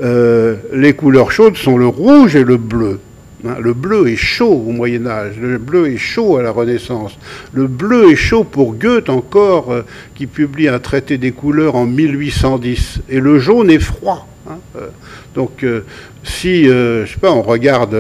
Euh, 0.02 0.56
les 0.74 0.94
couleurs 0.94 1.32
chaudes 1.32 1.58
sont 1.58 1.78
le 1.78 1.88
rouge 1.88 2.38
et 2.38 2.46
le 2.46 2.56
bleu. 2.56 3.00
Hein, 3.46 3.58
le 3.62 3.74
bleu 3.74 4.08
est 4.08 4.16
chaud 4.16 4.63
au 4.68 4.72
Moyen 4.72 5.06
Âge, 5.06 5.36
le 5.40 5.58
bleu 5.58 5.92
est 5.92 5.98
chaud 5.98 6.38
à 6.38 6.42
la 6.42 6.52
Renaissance. 6.52 7.18
Le 7.54 7.68
bleu 7.68 8.12
est 8.12 8.16
chaud 8.16 8.46
pour 8.46 8.76
Goethe 8.76 9.10
encore, 9.10 9.72
euh, 9.72 9.82
qui 10.16 10.26
publie 10.26 10.70
un 10.70 10.80
traité 10.80 11.18
des 11.18 11.32
couleurs 11.32 11.76
en 11.76 11.86
1810. 11.86 13.02
Et 13.10 13.20
le 13.20 13.40
jaune 13.40 13.70
est 13.70 13.80
froid. 13.80 14.28
Hein, 14.50 14.60
euh, 14.78 14.88
donc, 15.36 15.64
euh, 15.64 15.82
si, 16.24 16.70
euh, 16.70 17.06
je 17.06 17.14
sais 17.14 17.20
pas, 17.20 17.32
on 17.32 17.42
regarde 17.42 17.98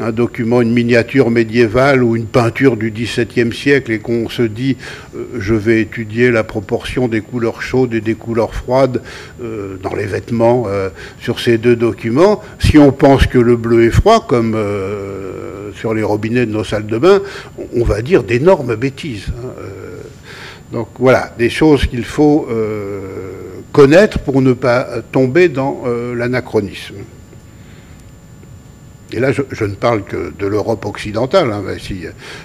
un 0.00 0.12
document, 0.12 0.60
une 0.60 0.72
miniature 0.72 1.30
médiévale 1.30 2.02
ou 2.02 2.16
une 2.16 2.26
peinture 2.26 2.76
du 2.76 2.90
XVIIe 2.90 3.52
siècle 3.52 3.92
et 3.92 3.98
qu'on 3.98 4.28
se 4.28 4.42
dit, 4.42 4.76
je 5.38 5.54
vais 5.54 5.80
étudier 5.80 6.30
la 6.30 6.44
proportion 6.44 7.08
des 7.08 7.20
couleurs 7.20 7.62
chaudes 7.62 7.94
et 7.94 8.00
des 8.00 8.14
couleurs 8.14 8.54
froides 8.54 9.00
dans 9.40 9.94
les 9.94 10.04
vêtements 10.04 10.66
sur 11.20 11.40
ces 11.40 11.56
deux 11.56 11.76
documents, 11.76 12.42
si 12.58 12.78
on 12.78 12.92
pense 12.92 13.26
que 13.26 13.38
le 13.38 13.56
bleu 13.56 13.86
est 13.86 13.90
froid, 13.90 14.26
comme 14.26 14.56
sur 15.74 15.94
les 15.94 16.02
robinets 16.02 16.46
de 16.46 16.52
nos 16.52 16.64
salles 16.64 16.86
de 16.86 16.98
bain, 16.98 17.22
on 17.74 17.84
va 17.84 18.02
dire 18.02 18.22
d'énormes 18.22 18.76
bêtises. 18.76 19.28
Hein, 19.28 19.62
donc 20.72 20.88
voilà, 20.98 21.32
des 21.38 21.48
choses 21.48 21.86
qu'il 21.86 22.04
faut 22.04 22.48
connaître 23.76 24.20
pour 24.20 24.40
ne 24.40 24.54
pas 24.54 25.02
tomber 25.12 25.50
dans 25.50 25.82
euh, 25.84 26.14
l'anachronisme. 26.14 26.94
Et 29.12 29.20
là, 29.20 29.32
je, 29.32 29.64
ne 29.66 29.74
parle 29.74 30.02
que 30.02 30.32
de 30.36 30.46
l'Europe 30.46 30.86
occidentale. 30.86 31.52
Hein, 31.52 31.62
si 31.78 32.04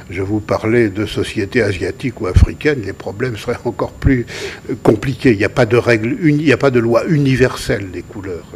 je 0.10 0.22
vous 0.22 0.42
parlais 0.42 0.90
de 0.90 1.06
sociétés 1.06 1.62
asiatiques 1.62 2.20
ou 2.20 2.28
africaines, 2.28 2.82
les 2.86 2.92
problèmes 2.92 3.38
seraient 3.38 3.64
encore 3.64 3.94
plus 3.94 4.26
compliqués. 4.84 5.32
Il 5.32 5.38
n'y 5.38 5.46
a 5.46 5.50
pas 5.50 5.66
de 5.66 5.80
il 6.22 6.36
n'y 6.36 6.52
a 6.52 6.58
pas 6.58 6.70
de 6.70 6.82
loi 6.82 7.06
universelle 7.08 7.92
des 7.92 8.02
couleurs. 8.02 8.50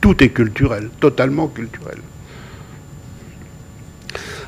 Tout 0.00 0.22
est 0.22 0.28
culturel, 0.28 0.90
totalement 1.00 1.48
culturel. 1.48 1.98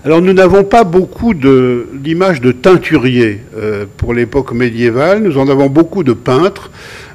Alors 0.02 0.22
nous 0.22 0.32
n'avons 0.32 0.64
pas 0.64 0.84
beaucoup 0.84 1.34
d'images 1.34 2.40
de, 2.40 2.52
teinturiers 2.52 3.42
euh, 3.54 3.84
pour 3.98 4.14
l'époque 4.14 4.52
médiévale, 4.52 5.22
nous 5.22 5.36
en 5.36 5.46
avons 5.48 5.68
beaucoup 5.68 6.04
de 6.04 6.14
peintres, 6.14 6.70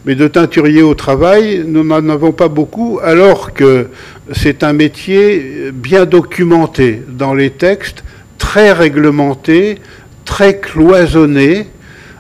mais 0.06 0.16
de 0.16 0.28
teinturiers 0.28 0.84
au 0.84 0.94
travail, 0.94 1.64
nous 1.66 1.84
n'en 1.84 2.10
avons 2.10 2.32
pas 2.32 2.48
beaucoup, 2.48 3.00
alors 3.04 3.54
que 3.54 3.88
c'est 4.32 4.64
un 4.64 4.74
métier 4.74 5.72
bien 5.74 6.06
documenté 6.06 7.02
dans 7.08 7.34
les 7.34 7.50
textes, 7.50 8.04
très 8.38 8.72
réglementé, 8.72 9.80
très 10.24 10.60
cloisonné, 10.60 11.68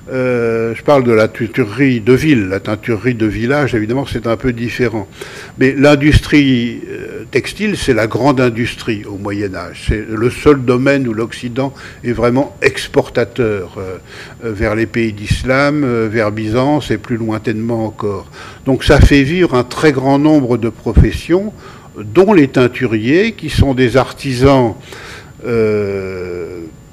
euh, 0.07 0.75
je 0.75 0.83
parle 0.83 1.03
de 1.03 1.11
la 1.11 1.27
teinturerie 1.27 1.99
de 1.99 2.13
ville. 2.13 2.47
La 2.47 2.59
teinturerie 2.59 3.15
de 3.15 3.25
village, 3.25 3.73
évidemment, 3.73 4.05
c'est 4.05 4.27
un 4.27 4.37
peu 4.37 4.53
différent. 4.53 5.07
Mais 5.57 5.73
l'industrie 5.75 6.81
euh, 6.87 7.23
textile, 7.31 7.75
c'est 7.75 7.93
la 7.93 8.05
grande 8.05 8.39
industrie 8.39 9.03
au 9.05 9.17
Moyen 9.17 9.55
Âge. 9.55 9.85
C'est 9.87 10.05
le 10.07 10.29
seul 10.29 10.63
domaine 10.63 11.07
où 11.07 11.13
l'Occident 11.13 11.73
est 12.03 12.11
vraiment 12.11 12.55
exportateur 12.61 13.77
euh, 13.77 13.97
vers 14.43 14.75
les 14.75 14.85
pays 14.85 15.13
d'islam, 15.13 15.85
vers 16.07 16.31
Byzance 16.31 16.91
et 16.91 16.97
plus 16.97 17.17
lointainement 17.17 17.85
encore. 17.85 18.29
Donc 18.65 18.83
ça 18.83 18.99
fait 18.99 19.23
vivre 19.23 19.55
un 19.55 19.63
très 19.63 19.91
grand 19.91 20.19
nombre 20.19 20.57
de 20.57 20.69
professions, 20.69 21.51
dont 21.97 22.33
les 22.33 22.47
teinturiers, 22.47 23.31
qui 23.31 23.49
sont 23.49 23.73
des 23.73 23.97
artisans 23.97 24.75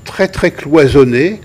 très 0.05 0.29
très 0.29 0.51
cloisonnés 0.51 1.40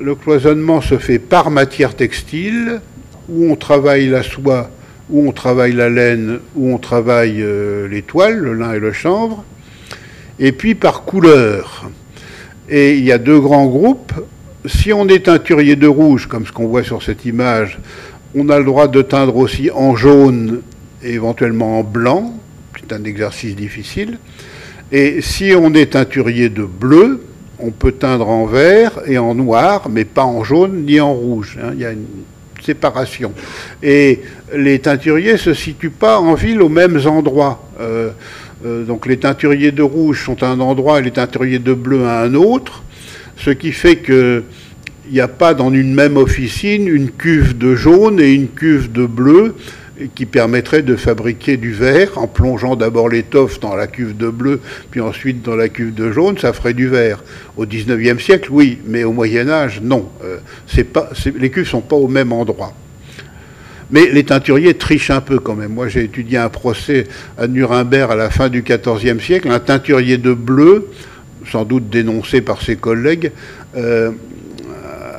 le 0.00 0.14
cloisonnement 0.14 0.80
se 0.80 0.98
fait 0.98 1.18
par 1.18 1.50
matière 1.50 1.94
textile, 1.94 2.80
où 3.28 3.50
on 3.50 3.56
travaille 3.56 4.08
la 4.08 4.22
soie, 4.22 4.70
où 5.10 5.28
on 5.28 5.32
travaille 5.32 5.72
la 5.72 5.88
laine, 5.88 6.40
où 6.56 6.72
on 6.72 6.78
travaille 6.78 7.42
euh, 7.42 7.86
les 7.88 8.02
toiles, 8.02 8.38
le 8.38 8.54
lin 8.54 8.72
et 8.72 8.78
le 8.78 8.92
chanvre, 8.92 9.44
et 10.38 10.52
puis 10.52 10.74
par 10.74 11.02
couleur. 11.02 11.90
Et 12.68 12.96
il 12.96 13.04
y 13.04 13.12
a 13.12 13.18
deux 13.18 13.40
grands 13.40 13.66
groupes. 13.66 14.12
Si 14.64 14.92
on 14.92 15.08
est 15.08 15.26
teinturier 15.26 15.76
de 15.76 15.86
rouge, 15.86 16.26
comme 16.26 16.46
ce 16.46 16.52
qu'on 16.52 16.66
voit 16.66 16.84
sur 16.84 17.02
cette 17.02 17.24
image, 17.24 17.78
on 18.34 18.48
a 18.48 18.58
le 18.58 18.64
droit 18.64 18.88
de 18.88 19.02
teindre 19.02 19.36
aussi 19.36 19.70
en 19.70 19.96
jaune 19.96 20.62
et 21.02 21.12
éventuellement 21.12 21.80
en 21.80 21.82
blanc. 21.82 22.34
C'est 22.78 22.92
un 22.94 23.04
exercice 23.04 23.56
difficile. 23.56 24.18
Et 24.92 25.20
si 25.20 25.52
on 25.56 25.74
est 25.74 25.92
teinturier 25.92 26.48
de 26.48 26.64
bleu, 26.64 27.22
on 27.62 27.70
peut 27.70 27.92
teindre 27.92 28.28
en 28.28 28.46
vert 28.46 29.00
et 29.06 29.18
en 29.18 29.34
noir, 29.34 29.88
mais 29.90 30.04
pas 30.04 30.24
en 30.24 30.44
jaune 30.44 30.84
ni 30.84 31.00
en 31.00 31.12
rouge. 31.12 31.58
Hein. 31.62 31.70
Il 31.74 31.80
y 31.80 31.84
a 31.84 31.92
une 31.92 32.06
séparation. 32.62 33.32
Et 33.82 34.20
les 34.54 34.78
teinturiers 34.78 35.32
ne 35.32 35.38
se 35.38 35.54
situent 35.54 35.90
pas 35.90 36.18
en 36.18 36.34
ville 36.34 36.62
aux 36.62 36.68
mêmes 36.68 37.00
endroits. 37.06 37.68
Euh, 37.80 38.10
euh, 38.64 38.84
donc 38.84 39.06
les 39.06 39.16
teinturiers 39.16 39.72
de 39.72 39.82
rouge 39.82 40.24
sont 40.24 40.42
à 40.42 40.48
un 40.48 40.60
endroit 40.60 41.00
et 41.00 41.02
les 41.02 41.10
teinturiers 41.10 41.58
de 41.58 41.72
bleu 41.72 42.04
à 42.04 42.20
un 42.20 42.34
autre, 42.34 42.82
ce 43.36 43.50
qui 43.50 43.72
fait 43.72 43.96
qu'il 43.96 44.42
n'y 45.10 45.20
a 45.20 45.28
pas 45.28 45.54
dans 45.54 45.72
une 45.72 45.94
même 45.94 46.16
officine 46.16 46.86
une 46.86 47.10
cuve 47.10 47.56
de 47.56 47.74
jaune 47.74 48.20
et 48.20 48.32
une 48.32 48.48
cuve 48.48 48.92
de 48.92 49.06
bleu 49.06 49.54
qui 50.14 50.26
permettrait 50.26 50.82
de 50.82 50.96
fabriquer 50.96 51.56
du 51.56 51.72
verre 51.72 52.18
en 52.18 52.26
plongeant 52.26 52.76
d'abord 52.76 53.08
l'étoffe 53.08 53.60
dans 53.60 53.74
la 53.74 53.86
cuve 53.86 54.16
de 54.16 54.28
bleu, 54.28 54.60
puis 54.90 55.00
ensuite 55.00 55.42
dans 55.42 55.56
la 55.56 55.68
cuve 55.68 55.94
de 55.94 56.12
jaune, 56.12 56.38
ça 56.38 56.52
ferait 56.52 56.74
du 56.74 56.88
verre. 56.88 57.22
Au 57.56 57.66
XIXe 57.66 58.22
siècle, 58.22 58.48
oui, 58.52 58.78
mais 58.86 59.04
au 59.04 59.12
Moyen 59.12 59.48
Âge, 59.48 59.80
non. 59.82 60.08
Euh, 60.24 60.38
les 61.38 61.50
cuves 61.50 61.64
ne 61.64 61.68
sont 61.68 61.80
pas 61.80 61.96
au 61.96 62.08
même 62.08 62.32
endroit. 62.32 62.74
Mais 63.90 64.08
les 64.10 64.24
teinturiers 64.24 64.74
trichent 64.74 65.10
un 65.10 65.20
peu 65.20 65.38
quand 65.40 65.56
même. 65.56 65.72
Moi, 65.72 65.88
j'ai 65.88 66.04
étudié 66.04 66.38
un 66.38 66.48
procès 66.48 67.06
à 67.36 67.48
Nuremberg 67.48 68.12
à 68.12 68.14
la 68.14 68.30
fin 68.30 68.48
du 68.48 68.62
XIVe 68.62 69.20
siècle. 69.20 69.50
Un 69.50 69.58
teinturier 69.58 70.16
de 70.16 70.32
bleu, 70.32 70.88
sans 71.50 71.64
doute 71.64 71.90
dénoncé 71.90 72.40
par 72.40 72.62
ses 72.62 72.76
collègues, 72.76 73.32
euh, 73.76 74.12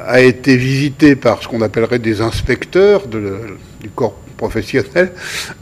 a 0.07 0.21
été 0.21 0.55
visité 0.55 1.15
par 1.15 1.43
ce 1.43 1.47
qu'on 1.47 1.61
appellerait 1.61 1.99
des 1.99 2.21
inspecteurs 2.21 3.07
du 3.07 3.89
corps 3.93 4.17
professionnel, 4.41 5.11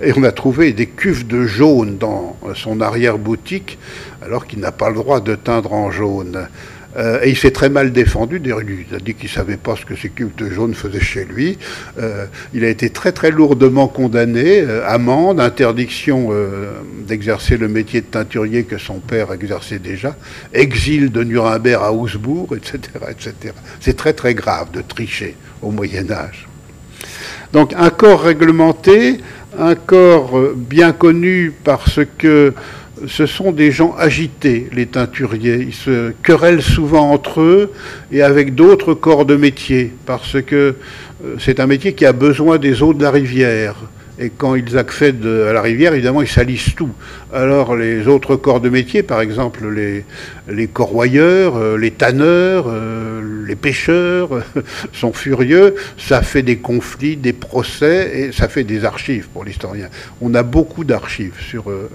et 0.02 0.14
on 0.16 0.24
a 0.24 0.32
trouvé 0.32 0.72
des 0.72 0.86
cuves 0.88 1.28
de 1.28 1.46
jaune 1.46 1.98
dans 1.98 2.38
son 2.56 2.80
arrière-boutique, 2.80 3.78
alors 4.22 4.48
qu'il 4.48 4.60
n'a 4.60 4.72
pas 4.72 4.90
le 4.90 4.96
droit 4.96 5.20
de 5.20 5.36
teindre 5.36 5.74
en 5.74 5.92
jaune. 5.92 6.48
Euh, 6.98 7.20
et 7.24 7.30
il 7.30 7.38
s'est 7.38 7.52
très 7.52 7.70
mal 7.70 7.92
défendu. 7.92 8.40
D'ailleurs, 8.40 8.62
il 8.64 8.96
a 8.96 9.00
dit 9.00 9.14
qu'il 9.14 9.30
ne 9.30 9.34
savait 9.34 9.58
pas 9.58 9.76
ce 9.76 9.86
que 9.86 9.96
ces 9.96 10.10
cuves 10.10 10.36
de 10.36 10.50
jaune 10.50 10.74
faisaient 10.74 11.00
chez 11.00 11.26
lui. 11.26 11.58
Euh, 12.00 12.26
il 12.54 12.64
a 12.64 12.70
été 12.70 12.90
très 12.90 13.12
très 13.12 13.32
lourdement 13.32 13.88
condamné, 13.88 14.62
euh, 14.62 14.88
amende, 14.88 15.40
interdiction 15.40 16.32
d'exercer 17.08 17.58
le 17.58 17.68
métier 17.68 18.02
de 18.02 18.08
teinturier 18.08 18.64
que 18.64 18.78
son 18.78 19.00
père 19.00 19.32
exerçait 19.32 19.80
déjà, 19.80 20.16
exil 20.54 21.12
de 21.12 21.24
Nuremberg 21.24 21.84
à 21.84 21.92
Augsbourg, 21.92 22.56
etc. 22.56 22.80
etc. 23.10 23.54
C'est 23.80 23.96
très 23.96 24.14
très 24.14 24.34
grave 24.34 24.72
de 24.72 24.82
tricher 24.82 25.36
au 25.62 25.72
Moyen 25.72 26.10
Âge. 26.12 26.49
Donc 27.54 27.74
un 27.76 27.90
corps 27.90 28.22
réglementé, 28.22 29.22
un 29.58 29.76
corps 29.76 30.38
euh, 30.38 30.56
bien 30.56 30.92
connu 30.92 31.52
parce 31.64 32.00
que 32.18 32.54
ce 33.08 33.26
sont 33.26 33.52
des 33.52 33.72
gens 33.72 33.96
agités, 33.98 34.70
les 34.74 34.86
teinturiers. 34.86 35.66
Ils 35.68 35.74
se 35.74 36.12
querellent 36.22 36.62
souvent 36.62 37.12
entre 37.12 37.42
eux 37.42 37.72
et 38.12 38.22
avec 38.22 38.56
d'autres 38.56 38.94
corps 38.94 39.26
de 39.26 39.36
métier, 39.36 39.94
parce 40.06 40.42
que 40.42 40.76
euh, 41.26 41.36
c'est 41.40 41.60
un 41.60 41.68
métier 41.68 41.94
qui 41.94 42.06
a 42.06 42.14
besoin 42.14 42.58
des 42.58 42.84
eaux 42.84 42.94
de 42.94 43.02
la 43.02 43.12
rivière. 43.12 43.76
Et 44.22 44.30
quand 44.30 44.56
ils 44.56 44.78
accèdent 44.78 45.26
à 45.26 45.54
la 45.54 45.62
rivière, 45.62 45.94
évidemment, 45.94 46.22
ils 46.22 46.28
salissent 46.28 46.76
tout. 46.76 46.90
Alors 47.34 47.78
les 47.78 48.06
autres 48.08 48.36
corps 48.36 48.60
de 48.60 48.68
métier, 48.70 49.02
par 49.02 49.22
exemple 49.22 49.62
les, 49.70 50.68
corroyeurs, 50.68 51.56
euh, 51.56 51.78
les 51.78 51.92
tanneurs, 51.92 52.66
les 53.50 53.56
pêcheurs, 53.56 54.30
sont 54.94 55.12
furieux. 55.12 55.76
Ça 55.98 56.22
fait 56.22 56.44
des 56.44 56.58
conflits, 56.58 57.18
des 57.18 57.34
procès, 57.34 58.12
et 58.16 58.32
ça 58.32 58.48
fait 58.48 58.64
des 58.64 58.86
archives 58.86 59.28
pour 59.34 59.44
l'historien. 59.44 59.90
On 60.22 60.34
a 60.36 60.44
beaucoup 60.44 60.84
d'archives 60.86 61.40
sur 61.40 61.70
euh, 61.70 61.90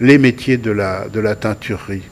les 0.00 0.18
métiers 0.18 0.56
de 0.56 0.70
la, 0.70 1.08
de 1.08 1.34
teinturerie 1.34 2.02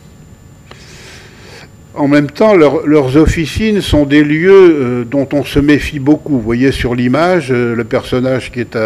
en 1.96 2.08
même 2.08 2.28
temps, 2.28 2.56
leurs 2.56 3.16
officines 3.16 3.80
sont 3.80 4.04
des 4.04 4.24
lieux 4.24 4.50
euh, 4.50 5.04
dont 5.04 5.28
on 5.32 5.44
se 5.44 5.60
méfie 5.60 6.00
beaucoup. 6.00 6.32
Vous 6.32 6.40
voyez 6.40 6.72
sur 6.72 6.92
l'image, 6.92 7.52
euh, 7.52 7.76
le 7.76 7.84
personnage 7.84 8.50
qui 8.50 8.58
est 8.58 8.76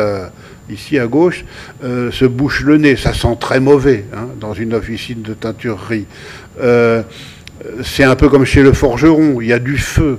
ici 0.68 0.98
à 0.98 1.06
gauche 1.06 1.46
se 1.82 2.26
bouche 2.26 2.62
le 2.64 2.76
nez. 2.76 2.96
Ça 2.96 3.14
sent 3.14 3.38
très 3.40 3.60
mauvais 3.60 4.04
hein, 4.14 4.28
dans 4.38 4.52
une 4.52 4.74
officine 4.74 5.22
de 5.22 5.32
teinturerie. 5.32 6.04
C'est 7.82 8.04
un 8.04 8.16
peu 8.16 8.28
comme 8.28 8.44
chez 8.44 8.62
le 8.62 8.72
forgeron, 8.72 9.40
il 9.40 9.48
y 9.48 9.52
a 9.52 9.58
du 9.58 9.78
feu, 9.78 10.18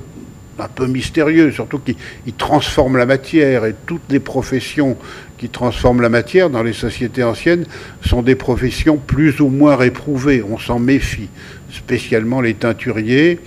un 0.59 0.67
peu 0.67 0.87
mystérieux, 0.87 1.51
surtout 1.51 1.79
qu'il 1.79 2.33
transforme 2.37 2.97
la 2.97 3.05
matière 3.05 3.65
et 3.65 3.75
toutes 3.85 4.09
les 4.09 4.19
professions 4.19 4.97
qui 5.37 5.49
transforment 5.49 6.01
la 6.01 6.09
matière 6.09 6.49
dans 6.49 6.63
les 6.63 6.73
sociétés 6.73 7.23
anciennes 7.23 7.65
sont 8.05 8.21
des 8.21 8.35
professions 8.35 8.97
plus 8.97 9.39
ou 9.39 9.47
moins 9.47 9.77
réprouvées. 9.77 10.43
On 10.43 10.57
s'en 10.57 10.79
méfie 10.79 11.29
spécialement 11.71 12.41
les 12.41 12.55
teinturiers 12.55 13.39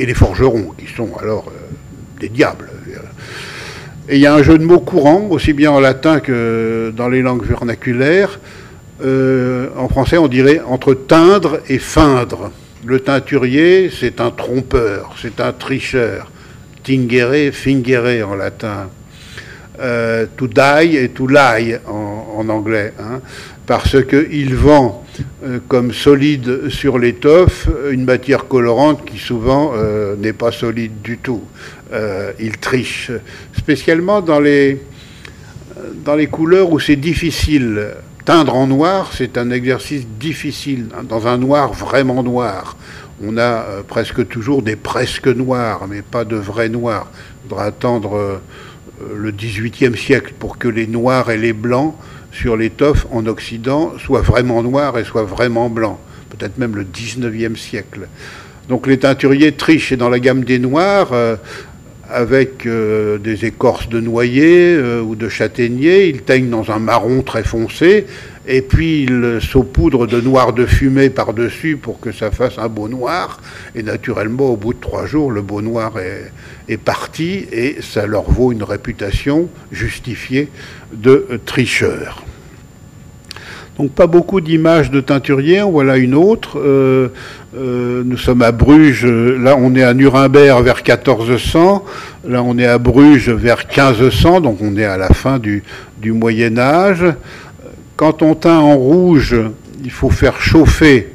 et 0.00 0.06
les 0.06 0.14
forgerons, 0.14 0.72
qui 0.78 0.86
sont 0.86 1.10
alors 1.20 1.48
euh, 1.48 1.74
des 2.18 2.30
diables. 2.30 2.70
Et 4.08 4.16
il 4.16 4.20
y 4.20 4.26
a 4.26 4.34
un 4.34 4.42
jeu 4.42 4.58
de 4.58 4.64
mots 4.64 4.80
courant, 4.80 5.28
aussi 5.30 5.52
bien 5.52 5.70
en 5.70 5.80
latin 5.80 6.20
que 6.20 6.92
dans 6.96 7.08
les 7.08 7.22
langues 7.22 7.44
vernaculaires. 7.44 8.40
Euh, 9.04 9.68
en 9.76 9.88
français, 9.88 10.18
on 10.18 10.28
dirait 10.28 10.60
entre 10.66 10.94
teindre 10.94 11.60
et 11.68 11.78
feindre. 11.78 12.50
Le 12.84 13.00
teinturier, 13.00 13.90
c'est 13.90 14.20
un 14.20 14.30
trompeur, 14.30 15.14
c'est 15.20 15.40
un 15.40 15.52
tricheur. 15.52 16.30
Tingere, 16.82 17.52
fingere 17.52 18.22
en 18.24 18.34
latin. 18.34 18.90
euh, 19.80 20.26
to 20.36 20.46
die 20.46 20.96
et 20.96 21.08
to 21.08 21.26
lie 21.26 21.76
en, 21.86 22.48
anglais, 22.48 22.92
hein, 22.98 23.20
parce 23.66 23.96
qu'il 24.04 24.54
vend 24.54 25.04
euh, 25.44 25.58
comme 25.68 25.92
solide 25.92 26.68
sur 26.68 26.98
l'étoffe 26.98 27.68
une 27.90 28.04
matière 28.04 28.48
colorante 28.48 29.04
qui 29.04 29.18
souvent 29.18 29.72
euh, 29.74 30.16
n'est 30.16 30.32
pas 30.32 30.52
solide 30.52 31.02
du 31.02 31.18
tout. 31.18 31.42
il 32.40 32.56
triche, 32.56 33.10
spécialement 33.56 34.22
dans 34.22 34.40
les, 34.40 34.80
dans 36.04 36.14
les 36.14 36.26
couleurs 36.26 36.72
où 36.72 36.80
c'est 36.80 36.96
difficile. 36.96 37.90
Teindre 38.24 38.54
en 38.54 38.68
noir, 38.68 39.10
c'est 39.12 39.36
un 39.36 39.50
exercice 39.50 40.06
difficile, 40.06 40.88
dans 41.08 41.26
un 41.26 41.38
noir 41.38 41.72
vraiment 41.72 42.22
noir 42.22 42.76
on 43.24 43.38
a 43.38 43.64
presque 43.86 44.26
toujours 44.28 44.62
des 44.62 44.76
presque 44.76 45.28
noirs, 45.28 45.86
mais 45.88 46.02
pas 46.02 46.24
de 46.24 46.36
vrais 46.36 46.68
noirs. 46.68 47.06
Il 47.44 47.48
faudra 47.48 47.64
attendre 47.66 48.40
le 49.14 49.30
XVIIIe 49.30 49.96
siècle 49.96 50.34
pour 50.38 50.58
que 50.58 50.68
les 50.68 50.86
noirs 50.86 51.30
et 51.30 51.38
les 51.38 51.52
blancs 51.52 51.94
sur 52.32 52.56
l'étoffe 52.56 53.06
en 53.12 53.26
Occident 53.26 53.92
soient 53.98 54.22
vraiment 54.22 54.62
noirs 54.62 54.98
et 54.98 55.04
soient 55.04 55.24
vraiment 55.24 55.68
blancs. 55.68 55.98
Peut-être 56.30 56.58
même 56.58 56.74
le 56.74 56.84
XIXe 56.84 57.58
siècle. 57.60 58.08
Donc 58.68 58.86
les 58.86 58.98
teinturiers 58.98 59.52
trichent 59.52 59.92
dans 59.92 60.08
la 60.08 60.18
gamme 60.18 60.44
des 60.44 60.58
noirs 60.58 61.12
euh, 61.12 61.36
avec 62.12 62.66
euh, 62.66 63.18
des 63.18 63.44
écorces 63.44 63.88
de 63.88 64.00
noyer 64.00 64.74
euh, 64.74 65.00
ou 65.00 65.16
de 65.16 65.28
châtaignier. 65.28 66.08
Ils 66.08 66.22
teignent 66.22 66.50
dans 66.50 66.70
un 66.70 66.78
marron 66.78 67.22
très 67.22 67.42
foncé 67.42 68.06
et 68.46 68.62
puis 68.62 69.04
ils 69.04 69.38
saupoudrent 69.40 70.06
de 70.06 70.20
noir 70.20 70.52
de 70.52 70.66
fumée 70.66 71.10
par-dessus 71.10 71.76
pour 71.76 72.00
que 72.00 72.12
ça 72.12 72.30
fasse 72.30 72.58
un 72.58 72.68
beau 72.68 72.88
noir. 72.88 73.40
Et 73.74 73.82
naturellement, 73.82 74.50
au 74.50 74.56
bout 74.56 74.74
de 74.74 74.80
trois 74.80 75.06
jours, 75.06 75.30
le 75.30 75.42
beau 75.42 75.62
noir 75.62 75.94
est, 75.98 76.30
parti 76.76 77.46
et 77.52 77.76
ça 77.82 78.06
leur 78.06 78.30
vaut 78.30 78.50
une 78.50 78.62
réputation 78.62 79.48
justifiée 79.70 80.48
de 80.92 81.40
tricheurs. 81.44 82.24
Donc 83.78 83.92
pas 83.92 84.06
beaucoup 84.06 84.42
d'images 84.42 84.90
de 84.90 85.00
teinturiers, 85.00 85.62
voilà 85.62 85.96
une 85.96 86.14
autre. 86.14 86.58
Euh, 86.58 87.08
euh, 87.56 88.02
nous 88.04 88.18
sommes 88.18 88.42
à 88.42 88.52
Bruges, 88.52 89.06
là 89.06 89.56
on 89.58 89.74
est 89.74 89.82
à 89.82 89.94
Nuremberg 89.94 90.62
vers 90.62 90.76
1400, 90.76 91.82
là 92.28 92.42
on 92.42 92.58
est 92.58 92.66
à 92.66 92.76
Bruges 92.76 93.30
vers 93.30 93.64
1500, 93.66 94.42
donc 94.42 94.58
on 94.60 94.76
est 94.76 94.84
à 94.84 94.98
la 94.98 95.08
fin 95.08 95.38
du, 95.38 95.62
Moyen 96.04 96.58
Âge. 96.58 97.06
Quand 97.96 98.20
on 98.20 98.34
teint 98.34 98.58
en 98.58 98.76
rouge, 98.76 99.36
il 99.82 99.90
faut 99.90 100.10
faire 100.10 100.40
chauffer 100.40 101.08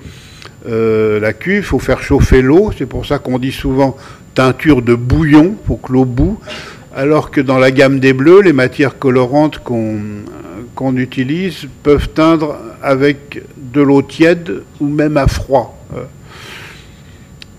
euh, 0.67 1.19
la 1.19 1.33
cuve, 1.33 1.57
il 1.57 1.63
faut 1.63 1.79
faire 1.79 2.01
chauffer 2.01 2.41
l'eau. 2.41 2.71
C'est 2.75 2.85
pour 2.85 3.05
ça 3.05 3.19
qu'on 3.19 3.37
dit 3.37 3.51
souvent 3.51 3.95
teinture 4.33 4.81
de 4.81 4.95
bouillon, 4.95 5.55
pour 5.65 5.81
que 5.81 5.93
l'eau 5.93 6.05
boue. 6.05 6.39
Alors 6.95 7.29
que 7.29 7.41
dans 7.41 7.59
la 7.59 7.69
gamme 7.69 7.99
des 7.99 8.13
bleus, 8.13 8.41
les 8.41 8.53
matières 8.53 8.97
colorantes 8.97 9.59
qu'on 9.59 9.99
utilise 10.97 11.67
peuvent 11.83 12.09
teindre 12.09 12.57
avec 12.81 13.41
de 13.57 13.81
l'eau 13.81 14.01
tiède 14.01 14.63
ou 14.79 14.87
même 14.87 15.17
à 15.17 15.27
froid. 15.27 15.77
Euh, 15.95 16.03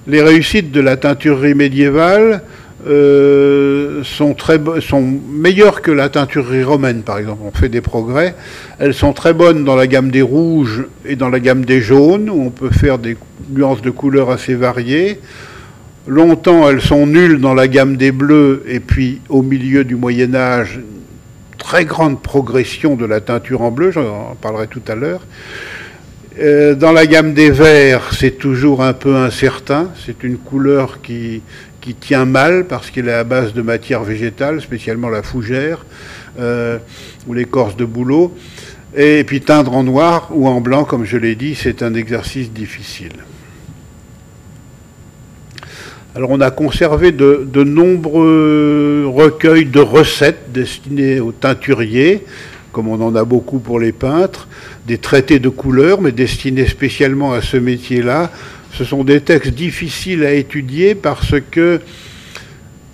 les 0.06 0.22
réussites 0.22 0.72
de 0.72 0.80
la 0.80 0.96
teinturerie 0.96 1.54
médiévale 1.54 2.42
euh, 2.86 4.02
sont, 4.04 4.34
très, 4.34 4.58
sont 4.80 5.02
meilleures 5.02 5.82
que 5.82 5.90
la 5.90 6.08
teinturerie 6.08 6.62
romaine, 6.62 7.02
par 7.02 7.18
exemple. 7.18 7.42
On 7.44 7.50
fait 7.50 7.68
des 7.68 7.80
progrès. 7.80 8.34
Elles 8.78 8.94
sont 8.94 9.12
très 9.12 9.34
bonnes 9.34 9.64
dans 9.64 9.76
la 9.76 9.86
gamme 9.86 10.10
des 10.10 10.22
rouges 10.22 10.86
et 11.04 11.16
dans 11.16 11.28
la 11.28 11.40
gamme 11.40 11.64
des 11.64 11.80
jaunes, 11.80 12.30
où 12.30 12.40
on 12.40 12.50
peut 12.50 12.70
faire 12.70 12.98
des 12.98 13.16
nuances 13.50 13.82
de 13.82 13.90
couleurs 13.90 14.30
assez 14.30 14.54
variées. 14.54 15.18
Longtemps, 16.06 16.70
elles 16.70 16.80
sont 16.80 17.06
nulles 17.06 17.40
dans 17.40 17.54
la 17.54 17.68
gamme 17.68 17.96
des 17.96 18.12
bleus, 18.12 18.62
et 18.66 18.80
puis 18.80 19.20
au 19.28 19.42
milieu 19.42 19.84
du 19.84 19.96
Moyen 19.96 20.34
Âge, 20.34 20.80
très 21.58 21.84
grande 21.84 22.22
progression 22.22 22.94
de 22.94 23.04
la 23.04 23.20
teinture 23.20 23.62
en 23.62 23.70
bleu, 23.70 23.90
j'en 23.90 24.36
parlerai 24.40 24.68
tout 24.68 24.82
à 24.88 24.94
l'heure. 24.94 25.20
Euh, 26.40 26.76
dans 26.76 26.92
la 26.92 27.06
gamme 27.06 27.34
des 27.34 27.50
verts, 27.50 28.14
c'est 28.14 28.38
toujours 28.38 28.82
un 28.82 28.92
peu 28.92 29.16
incertain. 29.16 29.90
C'est 30.06 30.22
une 30.22 30.38
couleur 30.38 31.02
qui, 31.02 31.42
tient 32.00 32.26
mal 32.26 32.66
parce 32.66 32.90
qu'il 32.90 33.08
est 33.08 33.14
à 33.14 33.24
base 33.24 33.54
de 33.54 33.62
matière 33.62 34.04
végétale, 34.04 34.60
spécialement 34.60 35.08
la 35.08 35.22
fougère 35.22 35.86
euh, 36.38 36.76
ou 37.26 37.32
l'écorce 37.32 37.76
de 37.76 37.86
bouleau. 37.86 38.36
Et 38.94 39.24
puis 39.24 39.40
teindre 39.40 39.74
en 39.74 39.84
noir 39.84 40.28
ou 40.32 40.48
en 40.48 40.60
blanc, 40.60 40.84
comme 40.84 41.06
je 41.06 41.16
l'ai 41.16 41.34
dit, 41.34 41.54
c'est 41.54 41.82
un 41.82 41.94
exercice 41.94 42.52
difficile. 42.52 43.12
Alors 46.18 46.30
on 46.32 46.40
a 46.40 46.50
conservé 46.50 47.12
de, 47.12 47.62
nombreux 47.62 49.04
recueils 49.06 49.66
de 49.66 49.78
recettes 49.78 50.50
destinés 50.52 51.20
aux 51.20 51.30
teinturiers, 51.30 52.24
comme 52.72 52.88
on 52.88 53.00
en 53.00 53.14
a 53.14 53.22
beaucoup 53.22 53.60
pour 53.60 53.78
les 53.78 53.92
peintres, 53.92 54.48
des 54.84 54.98
traités 54.98 55.38
de 55.38 55.48
couleurs, 55.48 56.00
mais 56.00 56.10
destinés 56.10 56.66
spécialement 56.66 57.34
à 57.34 57.40
ce 57.40 57.56
métier-là, 57.56 58.32
ce 58.72 58.82
sont 58.82 59.04
des 59.04 59.20
textes 59.20 59.54
difficiles 59.54 60.24
à 60.24 60.32
étudier 60.32 60.96
parce 60.96 61.36
que 61.52 61.80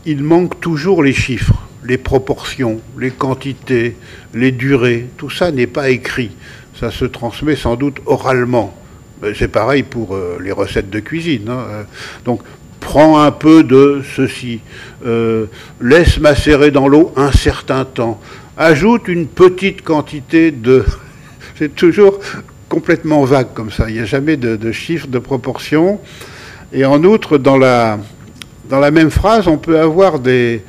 il 0.05 0.23
manque 0.23 0.61
toujours 0.61 1.03
les 1.03 1.15
chiffres, 1.15 1.67
les 1.83 1.97
proportions, 1.97 2.83
les 2.99 3.11
quantités, 3.11 3.97
les 4.35 4.53
durées. 4.53 5.07
Tout 5.17 5.31
ça 5.31 5.51
n'est 5.51 5.67
pas 5.67 5.89
écrit. 5.89 6.33
Ça 6.79 6.91
se 6.91 7.07
transmet 7.07 7.57
sans 7.57 7.77
doute 7.77 8.03
oralement. 8.05 8.77
C'est 9.35 9.49
pareil 9.49 9.83
pour 9.83 10.15
euh, 10.15 10.37
les 10.43 10.53
recettes 10.53 10.91
de 10.91 11.01
cuisine. 11.01 11.49
Hein. 11.49 11.65
Euh, 11.71 11.83
donc, 12.27 12.43
prends 12.85 13.21
un 13.21 13.33
peu 13.33 13.65
de 13.65 14.03
ceci, 14.15 14.61
euh, 15.05 15.47
laisse 15.81 16.21
macérer 16.21 16.71
dans 16.71 16.87
l'eau 16.87 17.13
un 17.17 17.33
certain 17.33 17.85
temps, 17.85 18.21
ajoute 18.57 19.09
une 19.09 19.27
petite 19.27 19.83
quantité 19.83 20.53
de... 20.53 20.85
C'est 21.57 21.75
toujours 21.75 22.21
complètement 22.69 23.25
vague 23.25 23.53
comme 23.55 23.71
ça. 23.71 23.89
Il 23.89 23.95
n'y 23.95 24.01
a 24.01 24.05
jamais 24.05 24.37
de, 24.37 24.73
chiffres, 24.73 25.07
de 25.07 25.19
proportions. 25.19 26.01
Et 26.73 26.85
en 26.85 27.03
outre, 27.05 27.39
dans 27.39 27.57
la, 27.57 27.99
dans 28.69 28.81
la 28.81 28.91
même 28.91 29.11
phrase, 29.11 29.49
on 29.49 29.57
peut 29.57 29.79
avoir 29.79 30.19
des, 30.19 30.63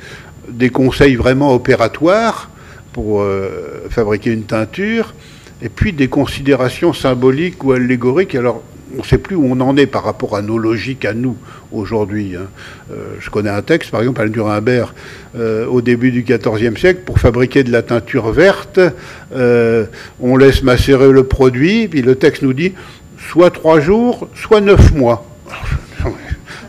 des 0.48 0.70
conseils 0.70 1.16
vraiment 1.16 1.52
opératoires 1.54 2.50
pour 2.92 3.20
euh, 3.20 3.84
fabriquer 3.90 4.30
une 4.30 4.44
teinture, 4.44 5.14
et 5.60 5.68
puis 5.68 5.92
des 5.92 6.08
considérations 6.08 6.92
symboliques 6.92 7.62
ou 7.62 7.72
allégoriques. 7.72 8.34
Alors, 8.34 8.62
on 8.94 8.98
ne 8.98 9.02
sait 9.02 9.18
plus 9.18 9.36
où 9.36 9.44
on 9.44 9.60
en 9.60 9.76
est 9.76 9.86
par 9.86 10.04
rapport 10.04 10.36
à 10.36 10.42
nos 10.42 10.58
logiques 10.58 11.04
à 11.04 11.12
nous 11.12 11.36
aujourd'hui. 11.72 12.36
Hein. 12.36 12.46
Euh, 12.92 13.16
je 13.20 13.30
connais 13.30 13.50
un 13.50 13.62
texte, 13.62 13.90
par 13.90 14.00
exemple, 14.00 14.20
à 14.20 14.28
Nuremberg, 14.28 14.90
euh, 15.36 15.66
au 15.66 15.80
début 15.80 16.12
du 16.12 16.22
XIVe 16.22 16.78
siècle, 16.78 17.00
pour 17.04 17.18
fabriquer 17.18 17.64
de 17.64 17.72
la 17.72 17.82
teinture 17.82 18.30
verte, 18.30 18.78
euh, 19.34 19.86
on 20.20 20.36
laisse 20.36 20.62
macérer 20.62 21.10
le 21.10 21.24
produit, 21.24 21.88
puis 21.88 22.02
le 22.02 22.14
texte 22.14 22.42
nous 22.42 22.52
dit 22.52 22.74
soit 23.30 23.50
trois 23.50 23.80
jours, 23.80 24.28
soit 24.34 24.60
neuf 24.60 24.92
mois. 24.92 25.26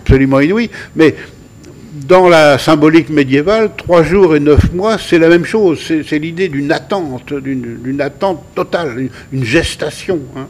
Absolument 0.02 0.40
inouï. 0.40 0.70
Mais 0.96 1.16
dans 2.08 2.30
la 2.30 2.58
symbolique 2.58 3.10
médiévale, 3.10 3.72
trois 3.76 4.02
jours 4.02 4.36
et 4.36 4.40
neuf 4.40 4.72
mois, 4.74 4.98
c'est 4.98 5.20
la 5.20 5.30
même 5.30 5.46
chose. 5.46 5.80
C'est 5.86 6.20
l'idée 6.20 6.48
d'une 6.48 6.72
attente, 6.72 7.34
d'une 7.34 8.02
attente 8.02 8.44
totale, 8.56 9.10
une, 9.32 9.44
gestation. 9.44 10.20
Hein. 10.36 10.48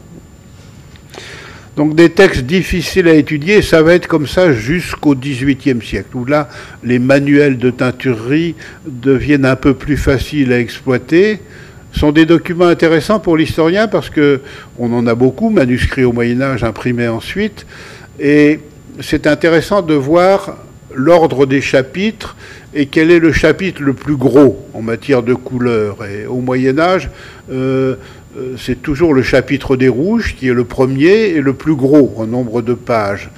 Donc 1.78 1.94
des 1.94 2.10
textes 2.10 2.40
difficiles 2.40 3.06
à 3.06 3.14
étudier, 3.14 3.62
ça 3.62 3.82
va 3.84 3.94
être 3.94 4.08
comme 4.08 4.26
ça 4.26 4.52
jusqu'au 4.52 5.14
XVIIIe 5.14 5.80
siècle, 5.80 6.08
où 6.16 6.24
là, 6.24 6.48
les 6.82 6.98
manuels 6.98 7.56
de 7.56 7.70
teinturerie 7.70 8.56
deviennent 8.84 9.44
un 9.44 9.54
peu 9.54 9.74
plus 9.74 9.96
faciles 9.96 10.52
à 10.52 10.58
exploiter, 10.58 11.38
sont 11.92 12.10
des 12.10 12.26
documents 12.26 12.66
intéressants 12.66 13.20
pour 13.20 13.36
l'historien 13.36 13.86
parce 13.86 14.10
que 14.10 14.40
on 14.76 14.92
en 14.92 15.06
a 15.06 15.14
beaucoup, 15.14 15.50
manuscrits 15.50 16.02
au 16.02 16.12
Moyen 16.12 16.42
Âge, 16.42 16.64
imprimés 16.64 17.06
ensuite, 17.06 17.64
et 18.18 18.58
c'est 19.00 19.28
intéressant 19.28 19.80
de 19.80 19.94
voir 19.94 20.56
l'ordre 20.92 21.46
des 21.46 21.60
chapitres 21.60 22.34
et 22.74 22.86
quel 22.86 23.12
est 23.12 23.20
le 23.20 23.32
chapitre 23.32 23.82
le 23.82 23.92
plus 23.92 24.16
gros 24.16 24.66
en 24.74 24.82
matière 24.82 25.22
de 25.22 25.34
couleur. 25.34 25.98
Et 26.04 26.26
au 26.26 26.40
Moyen 26.40 26.78
Âge, 26.80 27.08
euh, 27.52 27.94
c'est 28.56 28.82
toujours 28.82 29.14
le 29.14 29.22
chapitre 29.22 29.76
des 29.76 29.88
rouges 29.88 30.34
qui 30.36 30.48
est 30.48 30.54
le 30.54 30.64
premier 30.64 31.28
et 31.28 31.40
le 31.40 31.52
plus 31.52 31.74
gros 31.74 32.14
en 32.16 32.26
nombre 32.26 32.62
de 32.62 32.74
pages. 32.74 33.30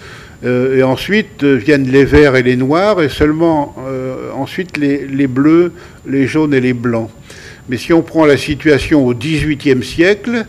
Euh, 0.45 0.79
et 0.79 0.83
ensuite 0.83 1.43
euh, 1.43 1.57
viennent 1.57 1.87
les 1.87 2.05
verts 2.05 2.35
et 2.35 2.43
les 2.43 2.57
noirs, 2.57 3.03
et 3.03 3.11
seulement 3.11 3.77
ensuite 4.35 4.79
les, 4.79 5.27
bleus, 5.27 5.73
les 6.07 6.27
jaunes 6.27 6.55
et 6.55 6.61
les 6.61 6.73
blancs. 6.73 7.11
Mais 7.69 7.77
si 7.77 7.93
on 7.93 8.03
prend 8.03 8.25
la 8.25 8.37
situation 8.37 9.07
au 9.07 9.15
XVIIIe 9.15 9.83
siècle, 9.85 10.47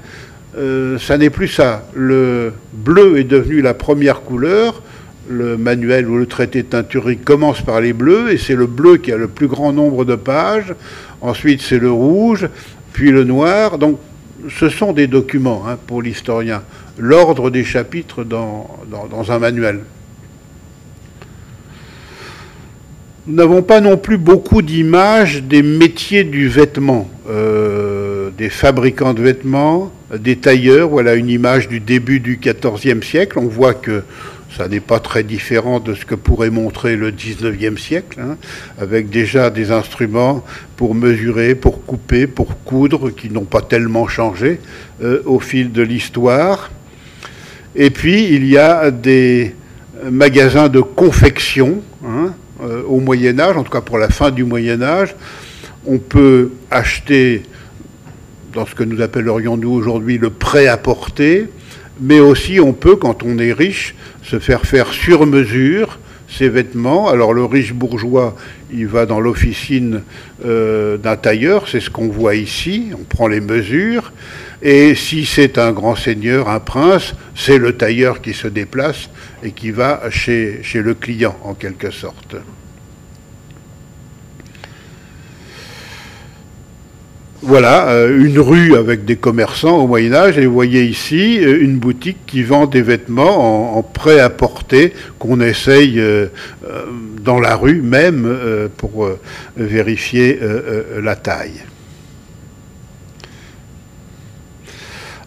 ça 0.56 1.18
n'est 1.18 1.30
plus 1.30 1.48
ça. 1.48 1.86
Le 1.94 2.54
bleu 2.74 3.20
est 3.20 3.26
devenu 3.26 3.62
la 3.62 3.74
première 3.74 4.22
couleur. 4.22 4.82
Le 5.30 5.56
manuel 5.56 6.08
ou 6.10 6.18
le 6.18 6.26
traité 6.26 6.64
de 6.64 7.14
commence 7.24 7.62
par 7.62 7.80
les 7.80 7.94
bleus, 7.94 8.32
et 8.32 8.38
c'est 8.38 8.56
le 8.56 8.66
bleu 8.66 8.98
qui 8.98 9.12
a 9.12 9.18
le 9.18 9.28
plus 9.28 9.48
grand 9.48 9.72
nombre 9.72 10.04
de 10.04 10.16
pages. 10.16 10.74
Ensuite, 11.22 11.62
c'est 11.62 11.80
le 11.80 11.92
rouge, 11.92 12.48
puis 12.94 13.12
le 13.12 13.24
noir. 13.24 13.78
Donc 13.78 14.00
ce 14.50 14.70
sont 14.70 14.94
des 14.94 15.08
documents 15.08 15.64
hein, 15.68 15.78
pour 15.88 16.02
l'historien, 16.02 16.64
l'ordre 16.98 17.50
des 17.50 17.64
chapitres 17.64 18.24
dans, 18.24 18.68
un 19.30 19.40
manuel. 19.40 19.82
Nous 23.28 23.36
n'avons 23.36 23.62
pas 23.62 23.82
non 23.82 23.98
plus 23.98 24.18
beaucoup 24.18 24.62
d'images 24.62 25.44
des 25.44 25.62
métiers 25.62 26.24
du 26.24 26.48
vêtement, 26.48 27.08
euh, 27.30 28.32
des 28.38 28.50
fabricants 28.50 29.14
de 29.14 29.22
vêtements, 29.22 29.92
des 30.18 30.38
tailleurs. 30.38 30.90
Voilà 30.90 31.14
une 31.14 31.30
image 31.30 31.68
du 31.68 31.80
début 31.80 32.20
du 32.20 32.40
XIVe 32.42 33.04
siècle. 33.04 33.38
On 33.38 33.48
voit 33.48 33.76
que 33.76 34.04
ça 34.58 34.68
n'est 34.68 34.82
pas 34.82 35.00
très 35.00 35.24
différent 35.24 35.80
de 35.80 35.94
ce 35.94 36.06
que 36.06 36.16
pourrait 36.16 36.50
montrer 36.50 36.96
le 36.96 37.12
XIXe 37.12 37.82
siècle, 37.82 38.20
hein, 38.22 38.38
avec 38.80 39.10
déjà 39.10 39.50
des 39.50 39.72
instruments 39.72 40.44
pour 40.76 40.94
mesurer, 40.94 41.56
pour 41.56 41.86
couper, 41.86 42.28
pour 42.28 42.64
coudre, 42.64 43.12
qui 43.12 43.30
n'ont 43.30 43.46
pas 43.46 43.62
tellement 43.62 44.08
changé 44.08 44.60
euh, 45.02 45.22
au 45.26 45.40
fil 45.40 45.72
de 45.72 45.82
l'histoire. 45.82 46.72
Et 47.76 47.90
puis, 47.90 48.26
il 48.26 48.46
y 48.46 48.58
a 48.58 48.92
des 48.92 49.56
magasins 50.10 50.68
de 50.68 50.82
confection 50.82 51.82
hein, 52.06 52.34
euh, 52.62 52.84
au 52.84 53.00
Moyen 53.00 53.40
Âge, 53.40 53.56
en 53.56 53.64
tout 53.64 53.72
cas 53.72 53.82
pour 53.82 53.98
la 53.98 54.10
fin 54.10 54.32
du 54.32 54.44
Moyen 54.44 54.82
Âge. 54.82 55.16
On 55.86 55.98
peut 55.98 56.52
acheter, 56.70 57.44
dans 58.54 58.66
ce 58.66 58.76
que 58.76 58.84
nous 58.84 59.02
appellerions 59.02 59.58
nous 59.58 59.72
aujourd'hui 59.72 60.18
le 60.18 60.30
prêt-à-porter, 60.30 61.48
mais 62.02 62.20
aussi 62.20 62.60
on 62.60 62.74
peut, 62.74 62.96
quand 62.96 63.24
on 63.24 63.38
est 63.38 63.54
riche, 63.54 63.96
se 64.24 64.40
faire 64.40 64.62
faire 64.62 64.92
sur 64.92 65.26
mesure 65.26 66.00
ses 66.28 66.50
vêtements. 66.50 67.10
Alors 67.10 67.34
le 67.34 67.46
riche 67.46 67.74
bourgeois, 67.74 68.36
il 68.72 68.88
va 68.88 69.06
dans 69.06 69.20
l'officine 69.20 70.02
euh, 70.46 70.98
d'un 70.98 71.16
tailleur, 71.16 71.68
c'est 71.68 71.80
ce 71.80 71.90
qu'on 71.90 72.08
voit 72.08 72.36
ici, 72.36 72.92
on 72.94 73.04
prend 73.04 73.28
les 73.28 73.42
mesures. 73.42 74.12
Et 74.62 74.96
si 74.96 75.26
c'est 75.26 75.58
un 75.58 75.72
grand 75.72 75.96
seigneur, 75.96 76.50
un 76.50 76.60
prince, 76.60 77.14
c'est 77.36 77.58
le 77.58 77.74
tailleur 77.74 78.22
qui 78.22 78.34
se 78.34 78.48
déplace 78.48 79.10
et 79.44 79.52
qui 79.52 79.72
va 79.72 80.02
chez, 80.10 80.60
chez 80.64 80.82
le 80.82 80.94
client 80.94 81.38
en 81.44 81.54
quelque 81.54 81.92
sorte. 81.92 82.36
Voilà, 87.44 87.90
euh, 87.90 88.24
une 88.24 88.38
rue 88.38 88.76
avec 88.76 89.04
des 89.04 89.16
commerçants 89.16 89.80
au 89.80 89.88
Moyen 89.88 90.14
Âge, 90.14 90.38
et 90.38 90.46
vous 90.46 90.54
voyez 90.54 90.84
ici 90.84 91.44
euh, 91.44 91.60
une 91.60 91.78
boutique 91.78 92.20
qui 92.28 92.44
vend 92.44 92.68
des 92.68 92.84
vêtements 92.84 93.78
en, 93.78 93.82
prêt-à-porter 93.82 94.94
qu'on 95.18 95.42
essaye 95.42 96.00
euh, 96.00 96.28
dans 97.20 97.40
la 97.40 97.56
rue 97.56 97.82
même 97.82 98.70
pour 98.78 99.10
vérifier 99.58 100.40
la 101.02 101.16
taille. 101.16 101.62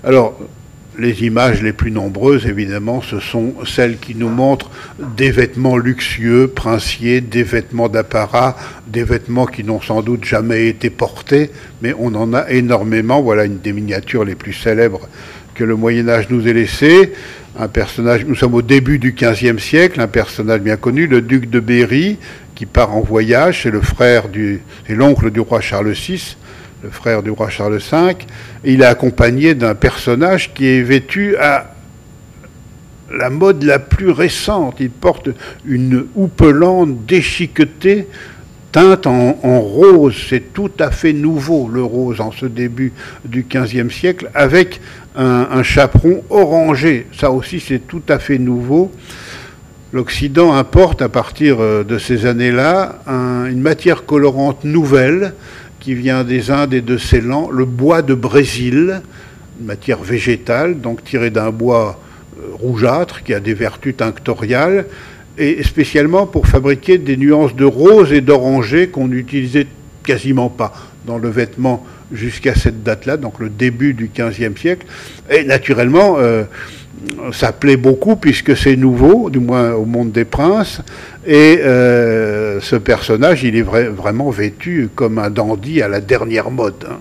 Alors, 0.02 0.38
les 0.98 1.24
images 1.24 1.62
les 1.62 1.72
plus 1.72 1.90
nombreuses, 1.90 2.46
évidemment, 2.46 3.02
ce 3.02 3.20
sont 3.20 3.54
celles 3.66 3.98
qui 3.98 4.14
nous 4.14 4.28
montrent 4.28 4.70
des 5.16 5.30
vêtements 5.30 5.76
luxueux, 5.76 6.48
princiers, 6.48 7.20
des 7.20 7.42
vêtements 7.42 7.88
d'apparat, 7.88 8.56
des 8.86 9.04
vêtements 9.04 9.46
qui 9.46 9.64
n'ont 9.64 9.80
sans 9.80 10.02
doute 10.02 10.24
jamais 10.24 10.68
été 10.68 10.90
portés, 10.90 11.50
mais 11.82 11.94
on 11.98 12.14
en 12.14 12.32
a 12.32 12.50
énormément. 12.50 13.22
Voilà 13.22 13.44
une 13.44 13.58
des 13.58 13.72
miniatures 13.72 14.24
les 14.24 14.34
plus 14.34 14.52
célèbres 14.52 15.08
que 15.54 15.64
le 15.64 15.76
Moyen 15.76 16.08
Âge 16.08 16.26
nous 16.30 16.46
ait 16.46 16.52
laissées. 16.52 17.12
Un 17.58 17.68
personnage, 17.68 18.24
nous 18.26 18.34
sommes 18.34 18.54
au 18.54 18.62
début 18.62 18.98
du 18.98 19.12
XVe 19.12 19.58
siècle, 19.58 20.00
un 20.00 20.08
personnage 20.08 20.60
bien 20.60 20.76
connu, 20.76 21.06
le 21.06 21.20
duc 21.20 21.48
de 21.48 21.60
Berry, 21.60 22.18
qui 22.54 22.66
part 22.66 22.94
en 22.94 23.00
voyage, 23.00 23.62
c'est 23.62 23.70
le 23.70 23.80
frère 23.80 24.28
du, 24.28 24.60
c'est 24.86 24.94
l'oncle 24.94 25.30
du 25.30 25.40
roi 25.40 25.60
Charles 25.60 25.92
VI, 25.92 26.36
le 26.84 26.90
frère 26.90 27.22
du 27.22 27.30
roi 27.30 27.48
Charles 27.48 27.78
V, 27.78 28.14
il 28.62 28.82
est 28.82 28.84
accompagné 28.84 29.54
d'un 29.54 29.74
personnage 29.74 30.52
qui 30.52 30.66
est 30.66 30.82
vêtu 30.82 31.34
à 31.36 31.72
la 33.10 33.30
mode 33.30 33.62
la 33.62 33.78
plus 33.78 34.10
récente. 34.10 34.76
Il 34.80 34.90
porte 34.90 35.30
une 35.64 36.04
houppelande 36.14 37.06
déchiquetée 37.06 38.06
teinte 38.70 39.06
en, 39.06 39.32
rose. 39.60 40.14
C'est 40.28 40.52
tout 40.52 40.72
à 40.78 40.90
fait 40.90 41.14
nouveau, 41.14 41.70
le 41.72 41.82
rose, 41.82 42.20
en 42.20 42.32
ce 42.32 42.44
début 42.44 42.92
du 43.24 43.46
XVe 43.48 43.90
siècle, 43.90 44.30
avec 44.34 44.82
un, 45.16 45.62
chaperon 45.62 46.22
orangé. 46.28 47.06
Ça 47.18 47.30
aussi, 47.30 47.60
c'est 47.60 47.78
tout 47.78 48.02
à 48.10 48.18
fait 48.18 48.38
nouveau. 48.38 48.92
L'Occident 49.94 50.52
importe 50.52 51.00
à 51.00 51.08
partir 51.08 51.58
euh, 51.60 51.82
de 51.84 51.98
ces 51.98 52.26
années-là 52.26 52.98
une 53.06 53.60
matière 53.60 54.04
colorante 54.04 54.64
nouvelle 54.64 55.34
qui 55.84 55.94
vient 55.94 56.24
des 56.24 56.50
Indes 56.50 56.72
et 56.72 56.80
de 56.80 56.96
Ceylan, 56.96 57.50
le 57.50 57.66
bois 57.66 58.00
de 58.00 58.14
Brésil, 58.14 59.02
une 59.60 59.66
matière 59.66 60.02
végétale, 60.02 60.80
donc 60.80 61.04
tirée 61.04 61.28
d'un 61.28 61.50
bois 61.50 62.00
euh, 62.38 62.54
rougeâtre 62.54 63.22
qui 63.22 63.34
a 63.34 63.40
des 63.40 63.52
vertus 63.52 63.94
tinctoriales, 63.94 64.86
et 65.36 65.62
spécialement 65.62 66.26
pour 66.26 66.46
fabriquer 66.46 66.96
des 66.96 67.18
nuances 67.18 67.54
de 67.54 67.66
rose 67.66 68.14
et 68.14 68.22
d'oranger 68.22 68.88
qu'on 68.88 69.08
n'utilisait 69.08 69.66
quasiment 70.04 70.48
pas 70.48 70.72
dans 71.06 71.18
le 71.18 71.28
vêtement 71.28 71.84
jusqu'à 72.12 72.54
cette 72.54 72.82
date-là, 72.82 73.18
donc 73.18 73.38
le 73.38 73.50
début 73.50 73.92
du 73.92 74.08
XVe 74.08 74.56
siècle. 74.56 74.86
Et 75.30 75.44
naturellement, 75.44 76.16
euh, 76.16 76.44
ça 77.32 77.52
plaît 77.52 77.76
beaucoup 77.76 78.16
puisque 78.16 78.56
c'est 78.56 78.76
nouveau, 78.76 79.30
du 79.30 79.40
moins 79.40 79.72
au 79.72 79.84
monde 79.84 80.12
des 80.12 80.24
princes, 80.24 80.80
et 81.26 81.58
euh, 81.62 82.60
ce 82.60 82.76
personnage, 82.76 83.44
il 83.44 83.56
est 83.56 83.62
vraiment 83.62 84.30
vêtu 84.30 84.88
comme 84.94 85.18
un 85.18 85.30
dandy 85.30 85.82
à 85.82 85.88
la 85.88 86.00
dernière 86.00 86.50
mode. 86.50 86.86
Hein. 86.88 86.96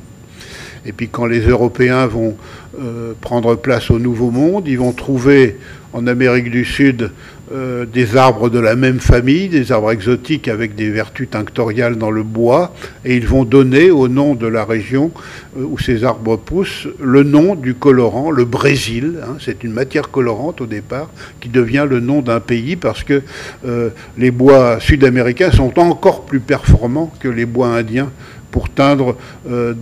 Et 0.85 0.91
puis 0.91 1.07
quand 1.09 1.25
les 1.25 1.41
Européens 1.41 2.05
vont 2.07 2.35
euh, 2.79 3.13
prendre 3.21 3.55
place 3.55 3.89
au 3.89 3.99
Nouveau 3.99 4.31
Monde, 4.31 4.67
ils 4.67 4.79
vont 4.79 4.91
trouver 4.91 5.57
en 5.93 6.07
Amérique 6.07 6.49
du 6.49 6.65
Sud 6.65 7.11
euh, 7.53 7.85
des 7.85 8.17
arbres 8.17 8.49
de 8.49 8.57
la 8.57 8.75
même 8.75 8.99
famille, 8.99 9.47
des 9.47 9.71
arbres 9.71 9.91
exotiques 9.91 10.47
avec 10.47 10.73
des 10.73 10.89
vertus 10.89 11.29
tinctoriales 11.29 11.97
dans 11.97 12.09
le 12.09 12.23
bois, 12.23 12.73
et 13.05 13.15
ils 13.15 13.27
vont 13.27 13.43
donner 13.43 13.91
au 13.91 14.07
nom 14.07 14.33
de 14.33 14.47
la 14.47 14.65
région 14.65 15.11
euh, 15.55 15.63
où 15.63 15.77
ces 15.77 16.03
arbres 16.03 16.35
poussent 16.35 16.87
le 16.99 17.21
nom 17.21 17.53
du 17.53 17.75
colorant, 17.75 18.31
le 18.31 18.45
Brésil. 18.45 19.19
Hein. 19.21 19.35
c'est 19.39 19.63
une 19.63 19.71
matière 19.71 20.09
colorante 20.09 20.61
au 20.61 20.65
départ 20.65 21.11
qui 21.41 21.49
devient 21.49 21.85
le 21.87 21.99
nom 21.99 22.21
d'un 22.21 22.39
pays 22.39 22.75
parce 22.75 23.03
que 23.03 23.21
euh, 23.67 23.89
les 24.17 24.31
bois 24.31 24.79
sud-américains 24.79 25.51
sont 25.51 25.77
encore 25.77 26.25
plus 26.25 26.39
performants 26.39 27.13
que 27.19 27.27
les 27.27 27.45
bois 27.45 27.67
indiens 27.67 28.09
pour 28.49 28.69
teindre 28.69 29.15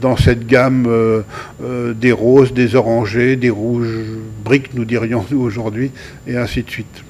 dans 0.02 0.16
cette 0.16 0.48
gamme 0.48 0.88
des 1.60 2.12
roses, 2.14 2.54
des 2.54 2.76
orangés, 2.76 3.36
des 3.36 3.50
rouges 3.50 4.00
briques, 4.46 4.74
nous 4.76 4.86
dirions 4.86 5.26
nous 5.30 5.42
aujourd'hui, 5.42 5.92
et 6.26 6.38
ainsi 6.38 6.64
de 6.64 6.70
suite. 6.70 7.04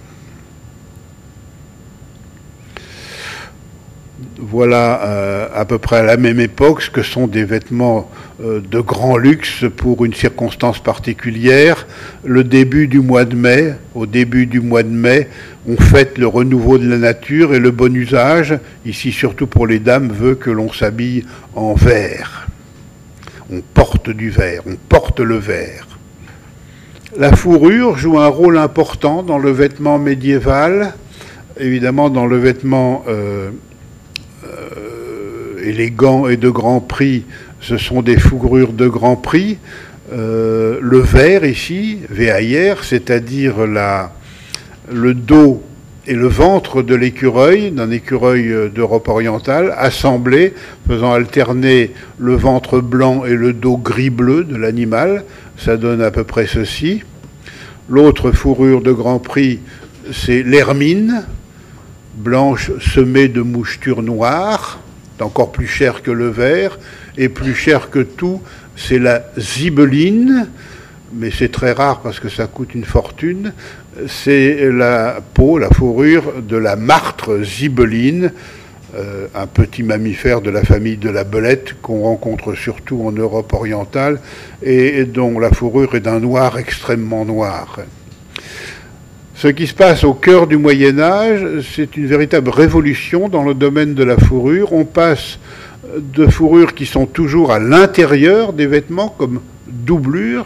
Voilà 4.51 5.01
euh, 5.05 5.47
à 5.55 5.63
peu 5.63 5.77
près 5.77 5.97
à 5.97 6.03
la 6.03 6.17
même 6.17 6.41
époque 6.41 6.81
ce 6.81 6.89
que 6.89 7.03
sont 7.03 7.25
des 7.25 7.45
vêtements 7.45 8.11
euh, 8.43 8.59
de 8.59 8.81
grand 8.81 9.15
luxe 9.15 9.63
pour 9.77 10.03
une 10.03 10.13
circonstance 10.13 10.79
particulière. 10.79 11.87
Le 12.25 12.43
début 12.43 12.87
du 12.87 12.99
mois 12.99 13.23
de 13.23 13.35
mai, 13.35 13.75
au 13.95 14.05
début 14.05 14.47
du 14.47 14.59
mois 14.59 14.83
de 14.83 14.89
mai, 14.89 15.29
on 15.69 15.77
fête 15.77 16.17
le 16.17 16.27
renouveau 16.27 16.77
de 16.77 16.89
la 16.89 16.97
nature 16.97 17.53
et 17.53 17.59
le 17.59 17.71
bon 17.71 17.95
usage, 17.95 18.59
ici 18.85 19.13
surtout 19.13 19.47
pour 19.47 19.67
les 19.67 19.79
dames, 19.79 20.09
veut 20.11 20.35
que 20.35 20.49
l'on 20.49 20.71
s'habille 20.71 21.23
en 21.55 21.73
vert. 21.73 22.47
On 23.49 23.61
porte 23.73 24.09
du 24.09 24.31
vert, 24.31 24.63
on 24.67 24.75
porte 24.89 25.21
le 25.21 25.37
vert. 25.37 25.87
La 27.17 27.33
fourrure 27.33 27.97
joue 27.97 28.19
un 28.19 28.27
rôle 28.27 28.57
important 28.57 29.23
dans 29.23 29.37
le 29.37 29.51
vêtement 29.51 29.97
médiéval, 29.97 30.93
évidemment 31.57 32.09
dans 32.09 32.25
le 32.25 32.37
vêtement 32.37 33.05
euh, 33.07 33.51
élégants 35.63 36.27
et 36.27 36.37
de 36.37 36.49
grand 36.49 36.79
prix, 36.79 37.25
ce 37.59 37.77
sont 37.77 38.01
des 38.01 38.17
fourrures 38.17 38.73
de 38.73 38.87
grand 38.87 39.15
prix. 39.15 39.57
Euh, 40.11 40.79
le 40.81 40.99
vert 40.99 41.45
ici, 41.45 41.99
VAIR, 42.09 42.83
c'est-à-dire 42.83 43.55
le 44.91 45.13
dos 45.13 45.63
et 46.07 46.15
le 46.15 46.27
ventre 46.27 46.81
de 46.81 46.95
l'écureuil, 46.95 47.71
d'un 47.71 47.91
écureuil 47.91 48.71
d'Europe 48.73 49.07
orientale, 49.07 49.73
assemblés, 49.77 50.53
faisant 50.87 51.13
alterner 51.13 51.91
le 52.17 52.35
ventre 52.35 52.81
blanc 52.81 53.23
et 53.23 53.35
le 53.35 53.53
dos 53.53 53.77
gris-bleu 53.77 54.43
de 54.43 54.55
l'animal. 54.55 55.23
Ça 55.57 55.77
donne 55.77 56.01
à 56.01 56.09
peu 56.09 56.23
près 56.23 56.47
ceci. 56.47 57.03
L'autre 57.87 58.31
fourrure 58.31 58.81
de 58.81 58.91
grand 58.91 59.19
prix, 59.19 59.59
c'est 60.11 60.41
l'hermine, 60.41 61.23
blanche 62.15 62.71
semée 62.79 63.27
de 63.27 63.41
mouchetures 63.41 64.03
noires 64.03 64.79
encore 65.21 65.51
plus 65.51 65.67
cher 65.67 66.01
que 66.01 66.11
le 66.11 66.29
verre, 66.29 66.79
et 67.17 67.29
plus 67.29 67.55
cher 67.55 67.89
que 67.89 67.99
tout, 67.99 68.41
c'est 68.75 68.99
la 68.99 69.23
zibeline, 69.37 70.47
mais 71.13 71.29
c'est 71.31 71.51
très 71.51 71.73
rare 71.73 72.01
parce 72.01 72.19
que 72.19 72.29
ça 72.29 72.47
coûte 72.47 72.73
une 72.73 72.85
fortune, 72.85 73.53
c'est 74.07 74.69
la 74.71 75.19
peau, 75.33 75.57
la 75.57 75.69
fourrure 75.69 76.41
de 76.41 76.57
la 76.57 76.75
martre 76.75 77.41
zibeline, 77.43 78.31
euh, 78.95 79.27
un 79.35 79.47
petit 79.47 79.83
mammifère 79.83 80.41
de 80.41 80.49
la 80.49 80.63
famille 80.63 80.97
de 80.97 81.09
la 81.09 81.23
belette 81.23 81.75
qu'on 81.81 82.01
rencontre 82.01 82.55
surtout 82.55 83.03
en 83.05 83.11
Europe 83.11 83.53
orientale 83.53 84.19
et 84.61 85.05
dont 85.05 85.39
la 85.39 85.49
fourrure 85.49 85.95
est 85.95 86.01
d'un 86.01 86.19
noir 86.19 86.57
extrêmement 86.57 87.23
noir. 87.23 87.79
Ce 89.41 89.47
qui 89.47 89.65
se 89.65 89.73
passe 89.73 90.03
au 90.03 90.13
cœur 90.13 90.45
du 90.45 90.55
Moyen 90.55 90.99
Âge, 90.99 91.63
c'est 91.75 91.97
une 91.97 92.05
véritable 92.05 92.51
révolution 92.51 93.27
dans 93.27 93.41
le 93.41 93.55
domaine 93.55 93.95
de 93.95 94.03
la 94.03 94.15
fourrure. 94.15 94.71
On 94.71 94.85
passe 94.85 95.39
de 95.97 96.27
fourrures 96.27 96.75
qui 96.75 96.85
sont 96.85 97.07
toujours 97.07 97.51
à 97.51 97.57
l'intérieur 97.57 98.53
des 98.53 98.67
vêtements 98.67 99.09
comme 99.09 99.41
doublure, 99.65 100.45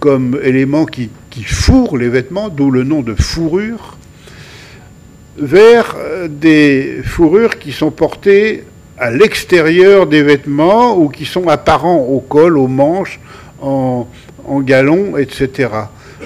comme 0.00 0.40
élément 0.42 0.86
qui, 0.86 1.08
fourre 1.44 1.96
les 1.96 2.08
vêtements, 2.08 2.48
d'où 2.48 2.72
le 2.72 2.82
nom 2.82 3.00
de 3.00 3.14
fourrure, 3.14 3.96
vers 5.38 5.94
des 6.28 7.02
fourrures 7.04 7.60
qui 7.60 7.70
sont 7.70 7.92
portées 7.92 8.64
à 8.98 9.12
l'extérieur 9.12 10.08
des 10.08 10.24
vêtements 10.24 10.98
ou 10.98 11.10
qui 11.10 11.26
sont 11.26 11.46
apparents 11.46 11.98
au 11.98 12.18
col, 12.18 12.58
aux 12.58 12.66
manches, 12.66 13.20
en, 13.62 14.08
en 14.48 14.60
galon, 14.62 15.16
etc. 15.16 15.68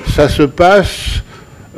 Ça 0.09 0.31
se 0.31 0.45
passe 0.45 1.23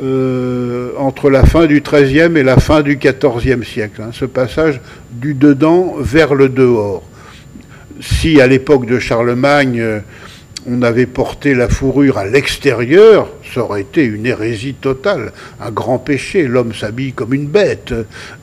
euh, 0.03 0.91
entre 0.97 1.29
la 1.29 1.45
fin 1.45 1.65
du 1.65 1.81
XIIIe 1.81 2.35
et 2.35 2.43
la 2.43 2.57
fin 2.57 2.81
du 2.81 2.97
XIVe 2.97 3.63
siècle, 3.63 4.01
hein, 4.01 4.09
ce 4.11 4.25
passage 4.25 4.81
du 5.11 5.33
dedans 5.33 5.95
vers 5.97 6.35
le 6.35 6.49
dehors. 6.49 7.03
Si 8.01 8.41
à 8.41 8.47
l'époque 8.47 8.85
de 8.85 8.99
Charlemagne, 8.99 9.79
euh, 9.79 9.99
on 10.67 10.81
avait 10.81 11.05
porté 11.05 11.55
la 11.55 11.69
fourrure 11.69 12.17
à 12.17 12.25
l'extérieur, 12.25 13.29
ça 13.53 13.61
aurait 13.61 13.81
été 13.81 14.03
une 14.03 14.25
hérésie 14.25 14.73
totale, 14.73 15.31
un 15.61 15.71
grand 15.71 15.99
péché. 15.99 16.47
L'homme 16.47 16.73
s'habille 16.73 17.13
comme 17.13 17.33
une 17.33 17.47
bête, 17.47 17.93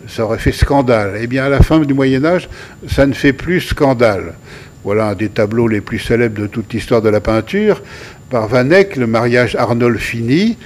ça 0.08 0.24
aurait 0.24 0.38
fait 0.38 0.52
scandale. 0.52 1.18
Eh 1.20 1.26
bien, 1.26 1.44
à 1.44 1.48
la 1.50 1.60
fin 1.60 1.78
du 1.80 1.92
Moyen 1.92 2.24
Âge, 2.24 2.48
ça 2.88 3.04
ne 3.06 3.12
fait 3.12 3.34
plus 3.34 3.60
scandale. 3.60 4.34
Voilà 4.82 5.08
un 5.08 5.14
des 5.14 5.28
tableaux 5.28 5.68
les 5.68 5.82
plus 5.82 5.98
célèbres 5.98 6.40
de 6.40 6.46
toute 6.46 6.72
l'histoire 6.72 7.02
de 7.02 7.10
la 7.10 7.20
peinture. 7.20 7.82
Par 8.30 8.48
Van 8.48 8.64
le 8.64 9.06
mariage 9.06 9.56
Arnolfini. 9.56 10.56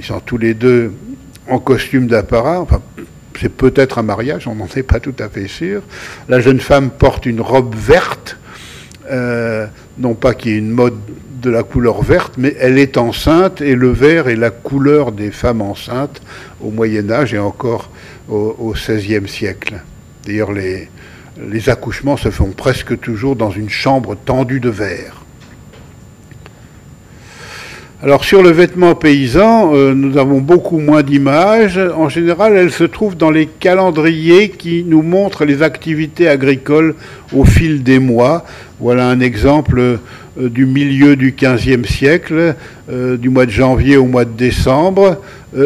Ils 0.00 0.06
sont 0.06 0.20
tous 0.20 0.38
les 0.38 0.54
deux 0.54 0.92
en 1.46 1.58
costume 1.58 2.06
d'apparat. 2.06 2.66
C'est 3.38 3.50
peut-être 3.50 3.98
un 3.98 4.02
mariage, 4.02 4.48
on 4.48 4.54
n'en 4.54 4.66
est 4.74 4.82
pas 4.82 4.98
tout 4.98 5.14
à 5.18 5.28
fait 5.28 5.46
sûr. 5.46 5.82
La 6.26 6.40
jeune 6.40 6.58
femme 6.58 6.88
porte 6.88 7.26
une 7.26 7.42
robe 7.42 7.74
verte, 7.74 8.38
euh, 9.10 9.66
non 9.98 10.14
pas 10.14 10.32
qu'il 10.32 10.52
y 10.52 10.54
ait 10.54 10.58
une 10.58 10.70
mode 10.70 10.96
de 11.42 11.50
la 11.50 11.62
couleur 11.64 12.02
verte, 12.02 12.36
mais 12.38 12.56
elle 12.58 12.78
est 12.78 12.96
enceinte 12.96 13.60
et 13.60 13.74
le 13.74 13.90
vert 13.90 14.28
est 14.28 14.36
la 14.36 14.48
couleur 14.48 15.12
des 15.12 15.30
femmes 15.30 15.60
enceintes 15.60 16.22
au 16.62 16.70
Moyen 16.70 17.10
Âge 17.10 17.34
et 17.34 17.38
encore 17.38 17.90
au 18.30 18.72
XVIe 18.74 19.28
siècle. 19.28 19.82
D'ailleurs, 20.24 20.52
les, 20.52 20.88
les 21.46 21.68
accouchements 21.68 22.16
se 22.16 22.30
font 22.30 22.52
presque 22.52 22.98
toujours 23.00 23.36
dans 23.36 23.50
une 23.50 23.68
chambre 23.68 24.14
tendue 24.14 24.60
de 24.60 24.70
verre. 24.70 25.19
Alors 28.02 28.24
sur 28.24 28.42
le 28.42 28.48
vêtement 28.48 28.94
paysan, 28.94 29.74
euh, 29.74 29.92
nous 29.92 30.16
avons 30.16 30.40
beaucoup 30.40 30.78
moins 30.78 31.02
d'images. 31.02 31.78
En 31.78 32.08
général, 32.08 32.56
elles 32.56 32.70
se 32.70 32.84
trouvent 32.84 33.14
dans 33.14 33.30
les 33.30 33.44
calendriers 33.44 34.48
qui 34.48 34.84
nous 34.84 35.02
montrent 35.02 35.44
les 35.44 35.62
activités 35.62 36.26
agricoles 36.26 36.94
au 37.34 37.44
fil 37.44 37.82
des 37.82 37.98
mois. 37.98 38.46
Voilà 38.80 39.06
un 39.06 39.20
exemple 39.20 39.80
euh, 39.80 39.98
du 40.38 40.64
milieu 40.64 41.14
du 41.14 41.34
XVe 41.38 41.84
siècle, 41.84 42.54
euh, 42.90 43.18
du 43.18 43.28
mois 43.28 43.44
de 43.44 43.50
janvier 43.50 43.98
au 43.98 44.06
mois 44.06 44.24
de 44.24 44.34
décembre. 44.34 45.20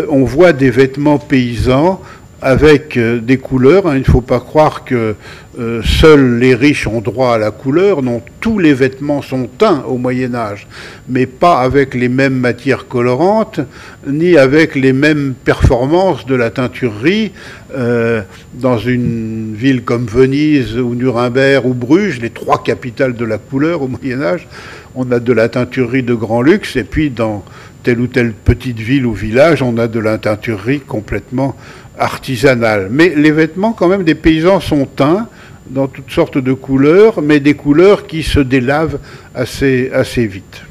on 0.09 0.25
voit 0.25 0.53
des 0.53 0.71
vêtements 0.71 1.19
paysans 1.19 2.01
avec 2.45 2.99
euh, 2.99 3.21
des 3.21 3.39
couleurs. 3.39 3.87
Hein. 3.87 3.95
Il 3.95 4.01
ne 4.01 4.05
faut 4.05 4.21
pas 4.21 4.39
croire 4.39 4.85
que 4.85 5.17
euh, 5.59 5.83
seuls 5.83 6.39
les 6.39 6.55
riches 6.55 6.87
ont 6.87 7.01
droit 7.01 7.35
à 7.35 7.39
la 7.39 7.51
couleur. 7.51 8.03
Non, 8.03 8.21
tous 8.41 8.59
les 8.59 8.75
vêtements 8.75 9.23
sont 9.23 9.49
teints 9.59 9.83
au 9.89 9.97
Moyen 9.97 10.35
Âge, 10.35 10.67
mais 11.09 11.25
pas 11.25 11.61
avec 11.61 11.95
les 11.95 12.11
mêmes 12.11 12.35
matières 12.35 12.87
colorantes, 12.87 13.61
ni 14.07 14.37
avec 14.37 14.75
les 14.75 14.93
mêmes 14.93 15.33
performances 15.43 16.27
de 16.27 16.35
la 16.35 16.51
teinturerie. 16.51 17.33
Euh, 17.75 18.21
dans 18.53 18.79
une 18.79 19.55
ville 19.57 19.83
comme 19.83 20.07
Venise 20.07 20.77
ou 20.77 20.95
Nuremberg 20.95 21.65
ou 21.67 21.73
Bruges, 21.73 22.21
les 22.21 22.31
trois 22.31 22.63
capitales 22.63 23.15
de 23.15 23.25
la 23.25 23.39
couleur 23.39 23.81
au 23.81 23.89
Moyen 23.89 24.23
Âge, 24.23 24.47
on 24.95 25.11
a 25.11 25.19
de 25.19 25.33
la 25.33 25.49
teinturerie 25.49 26.03
de 26.03 26.15
grand 26.15 26.43
luxe, 26.43 26.77
et 26.77 26.85
puis 26.85 27.11
dans 27.11 27.43
telle 27.85 28.01
ou 28.01 28.09
telle 28.09 28.33
petite 28.33 28.81
ville 28.81 29.07
ou 29.07 29.13
village, 29.13 29.63
on 29.63 29.79
a 29.79 29.87
de 29.87 30.01
la 30.01 30.19
teinturerie 30.19 30.81
complètement 30.81 31.55
artisanale. 31.99 32.89
Mais 32.91 33.15
les 33.15 33.31
vêtements, 33.31 33.73
quand 33.73 33.87
même, 33.87 34.03
des 34.03 34.17
paysans 34.17 34.59
sont 34.59 34.87
teints 34.87 35.29
dans 35.69 35.87
toutes 35.87 36.11
sortes 36.11 36.39
de 36.39 36.53
couleurs, 36.53 37.23
mais 37.23 37.39
des 37.39 37.55
couleurs 37.55 38.07
qui 38.07 38.23
se 38.23 38.41
délavent 38.41 38.99
assez, 39.35 39.91
assez 39.93 40.27
vite. 40.27 40.63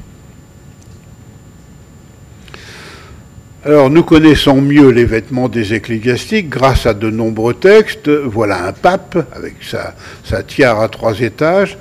Alors 3.64 3.88
nous 3.88 4.02
connaissons 4.02 4.60
mieux 4.60 4.90
les 4.90 5.06
vêtements 5.06 5.48
des 5.48 5.72
ecclésiastiques 5.72 6.50
grâce 6.50 6.84
à 6.84 6.92
de 6.92 7.08
nombreux 7.08 7.54
textes. 7.54 8.10
Voilà 8.10 8.66
un 8.66 8.72
pape 8.72 9.16
avec 9.34 9.54
sa, 9.62 9.94
sa 10.22 10.42
tiare 10.42 10.82
à 10.82 10.88
trois 10.88 11.18
étages. 11.20 11.78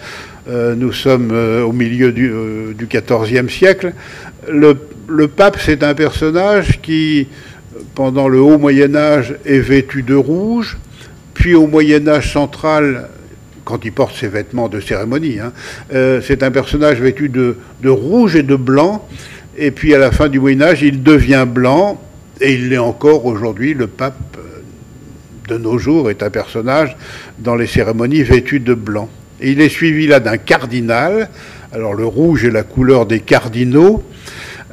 Euh, 0.49 0.75
nous 0.75 0.91
sommes 0.91 1.31
euh, 1.31 1.63
au 1.63 1.71
milieu 1.71 2.11
du, 2.11 2.31
XIVe 2.77 3.45
euh, 3.45 3.47
siècle. 3.49 3.93
Le, 4.49 4.77
le 5.07 5.27
pape, 5.27 5.57
c'est 5.59 5.83
un 5.83 5.93
personnage 5.93 6.81
qui 6.81 7.27
pendant 7.95 8.27
le 8.27 8.41
haut 8.41 8.57
Moyen 8.57 8.95
Âge, 8.95 9.35
est 9.45 9.59
vêtu 9.59 10.03
de 10.03 10.15
rouge, 10.15 10.77
puis 11.33 11.55
au 11.55 11.67
Moyen 11.67 12.07
Âge 12.07 12.31
central, 12.31 13.09
quand 13.65 13.85
il 13.85 13.91
porte 13.91 14.15
ses 14.15 14.27
vêtements 14.27 14.69
de 14.69 14.79
cérémonie, 14.79 15.39
hein, 15.39 15.53
euh, 15.93 16.21
c'est 16.21 16.43
un 16.43 16.51
personnage 16.51 16.99
vêtu 16.99 17.29
de, 17.29 17.55
rouge 17.85 18.35
et 18.35 18.43
de 18.43 18.55
blanc, 18.55 19.07
et 19.57 19.71
puis 19.71 19.93
à 19.93 19.99
la 19.99 20.11
fin 20.11 20.27
du 20.27 20.39
Moyen 20.39 20.61
Âge, 20.61 20.81
il 20.81 21.03
devient 21.03 21.45
blanc, 21.47 22.01
et 22.41 22.53
il 22.53 22.69
l'est 22.69 22.77
encore 22.77 23.25
aujourd'hui, 23.25 23.73
le 23.73 23.87
pape 23.87 24.37
euh, 24.37 24.61
de 25.47 25.57
nos 25.57 25.77
jours 25.77 26.09
est 26.09 26.23
un 26.23 26.29
personnage 26.29 26.95
dans 27.39 27.55
les 27.55 27.67
cérémonies 27.67 28.23
vêtu 28.23 28.59
de 28.59 28.73
blanc. 28.73 29.09
Il 29.41 29.61
est 29.61 29.69
suivi 29.69 30.07
là 30.07 30.19
d'un 30.19 30.37
cardinal, 30.37 31.29
alors 31.71 31.93
le 31.93 32.05
rouge 32.05 32.45
est 32.45 32.51
la 32.51 32.63
couleur 32.63 33.05
des 33.05 33.19
cardinaux, 33.19 34.03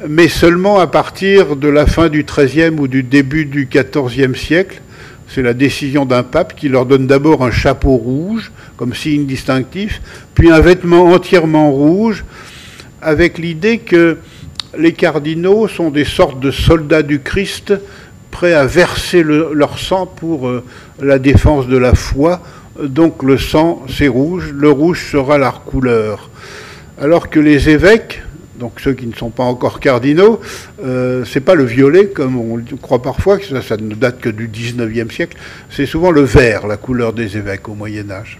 mais 0.07 0.27
seulement 0.27 0.79
à 0.79 0.87
partir 0.87 1.55
de 1.55 1.67
la 1.67 1.85
fin 1.85 2.09
du 2.09 2.23
XIIIe 2.23 2.75
ou 2.79 2.87
du 2.87 3.03
début 3.03 3.45
du 3.45 3.67
XIVe 3.71 4.35
siècle. 4.35 4.81
C'est 5.27 5.41
la 5.41 5.53
décision 5.53 6.05
d'un 6.05 6.23
pape 6.23 6.55
qui 6.55 6.67
leur 6.67 6.85
donne 6.85 7.07
d'abord 7.07 7.43
un 7.43 7.51
chapeau 7.51 7.95
rouge 7.95 8.51
comme 8.77 8.93
signe 8.93 9.25
distinctif, 9.25 10.01
puis 10.35 10.51
un 10.51 10.59
vêtement 10.59 11.05
entièrement 11.05 11.71
rouge, 11.71 12.25
avec 13.01 13.37
l'idée 13.37 13.77
que 13.77 14.17
les 14.77 14.93
cardinaux 14.93 15.67
sont 15.67 15.89
des 15.89 16.05
sortes 16.05 16.39
de 16.39 16.51
soldats 16.51 17.03
du 17.03 17.19
Christ 17.19 17.73
prêts 18.31 18.53
à 18.53 18.65
verser 18.65 19.23
leur 19.23 19.77
sang 19.77 20.05
pour 20.05 20.47
euh, 20.47 20.63
la 21.01 21.19
défense 21.19 21.67
de 21.67 21.77
la 21.77 21.93
foi. 21.93 22.41
Donc 22.81 23.23
le 23.23 23.37
sang, 23.37 23.83
c'est 23.89 24.07
rouge, 24.07 24.51
le 24.53 24.71
rouge 24.71 25.11
sera 25.11 25.37
leur 25.37 25.63
couleur. 25.63 26.29
Alors 26.99 27.29
que 27.29 27.39
les 27.39 27.69
évêques, 27.69 28.21
donc 28.61 28.79
ceux 28.79 28.93
qui 28.93 29.07
ne 29.07 29.15
sont 29.15 29.31
pas 29.31 29.43
encore 29.43 29.79
cardinaux, 29.79 30.39
euh, 30.85 31.25
c'est 31.25 31.41
pas 31.41 31.55
le 31.55 31.63
violet 31.65 32.05
comme 32.09 32.37
on 32.37 32.61
croit 32.79 33.01
parfois, 33.01 33.39
ça, 33.39 33.75
ne 33.75 33.95
date 33.95 34.21
que 34.21 34.29
du 34.29 34.47
19e 34.47 35.11
siècle, 35.11 35.35
c'est 35.71 35.87
souvent 35.87 36.11
le 36.11 36.21
vert, 36.21 36.67
la 36.67 36.77
couleur 36.77 37.11
des 37.11 37.37
évêques 37.37 37.67
au 37.67 37.73
Moyen 37.73 38.11
Âge. 38.11 38.39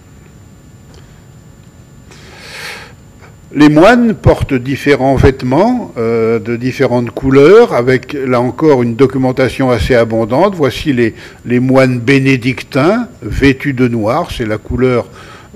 Les 3.52 3.68
moines 3.68 4.14
portent 4.14 4.54
différents 4.54 5.16
vêtements 5.16 5.92
euh, 5.98 6.38
de 6.38 6.54
différentes 6.54 7.10
couleurs, 7.10 7.74
avec 7.74 8.12
là 8.14 8.40
encore 8.40 8.82
une 8.82 8.94
documentation 8.94 9.70
assez 9.70 9.94
abondante. 9.94 10.54
Voici 10.54 10.92
les, 10.92 11.14
les 11.44 11.60
moines 11.60 11.98
bénédictins 11.98 13.08
vêtus 13.20 13.74
de 13.74 13.88
noir, 13.88 14.30
c'est 14.30 14.46
la 14.46 14.56
couleur 14.56 15.06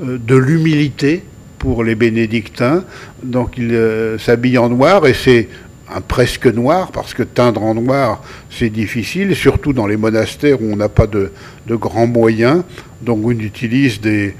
euh, 0.02 0.18
de 0.18 0.36
l'humilité, 0.36 1.22
pour 1.58 1.84
les 1.84 1.94
bénédictins. 1.94 2.84
Donc 3.22 3.54
il 3.56 3.72
euh, 3.72 4.18
s'habille 4.18 4.58
en 4.58 4.68
noir 4.68 5.06
et 5.06 5.14
c'est 5.14 5.48
un 5.94 6.00
presque 6.00 6.46
noir, 6.46 6.90
parce 6.90 7.14
que 7.14 7.22
teindre 7.22 7.62
en 7.62 7.74
noir, 7.74 8.22
c'est 8.50 8.70
difficile, 8.70 9.36
surtout 9.36 9.72
dans 9.72 9.86
les 9.86 9.96
monastères 9.96 10.60
où 10.60 10.72
on 10.72 10.76
n'a 10.76 10.88
pas 10.88 11.06
de, 11.06 11.30
grands 11.68 12.06
moyens. 12.06 12.64
Donc 13.02 13.20
on 13.24 13.30
utilise 13.30 14.00
des, 14.00 14.34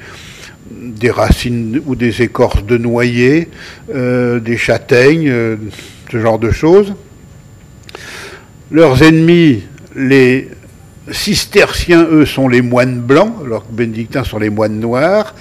racines 1.10 1.80
ou 1.86 1.94
des 1.94 2.22
écorces 2.22 2.64
de 2.64 2.76
noyer, 2.76 3.48
euh, 3.94 4.40
des 4.40 4.56
châtaignes, 4.56 5.28
euh, 5.28 5.56
ce 6.10 6.20
genre 6.20 6.38
de 6.38 6.50
choses. 6.50 6.94
Leurs 8.72 9.02
ennemis, 9.04 9.62
les 9.94 10.48
cisterciens, 11.12 12.08
eux, 12.10 12.26
sont 12.26 12.48
les 12.48 12.62
moines 12.62 13.00
blancs, 13.00 13.34
alors 13.44 13.64
que 13.66 13.72
bénédictins 13.72 14.24
sont 14.24 14.40
les 14.40 14.50
moines 14.50 14.80
noirs. 14.80 15.34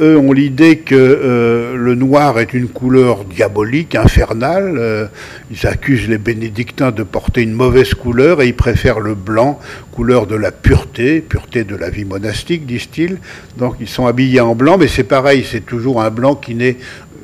Eux 0.00 0.16
ont 0.16 0.32
l'idée 0.32 0.78
que 0.78 0.94
euh, 0.94 1.76
le 1.76 1.94
noir 1.94 2.38
est 2.38 2.54
une 2.54 2.68
couleur 2.68 3.24
diabolique, 3.24 3.94
infernale. 3.94 4.76
Euh, 4.78 5.06
ils 5.50 5.66
accusent 5.66 6.08
les 6.08 6.16
bénédictins 6.16 6.92
de 6.92 7.02
porter 7.02 7.42
une 7.42 7.52
mauvaise 7.52 7.92
couleur 7.92 8.40
et 8.40 8.48
ils 8.48 8.56
préfèrent 8.56 9.00
le 9.00 9.14
blanc, 9.14 9.60
couleur 9.90 10.26
de 10.26 10.34
la 10.34 10.50
pureté, 10.50 11.20
pureté 11.20 11.64
de 11.64 11.76
la 11.76 11.90
vie 11.90 12.06
monastique, 12.06 12.64
disent-ils. 12.64 13.18
Donc 13.58 13.74
ils 13.80 13.88
sont 13.88 14.06
habillés 14.06 14.40
en 14.40 14.54
blanc, 14.54 14.78
mais 14.78 14.88
c'est 14.88 15.04
pareil, 15.04 15.46
c'est 15.48 15.66
toujours 15.66 16.00
un 16.00 16.10
blanc 16.10 16.36
qui 16.36 16.54
n'est 16.54 16.78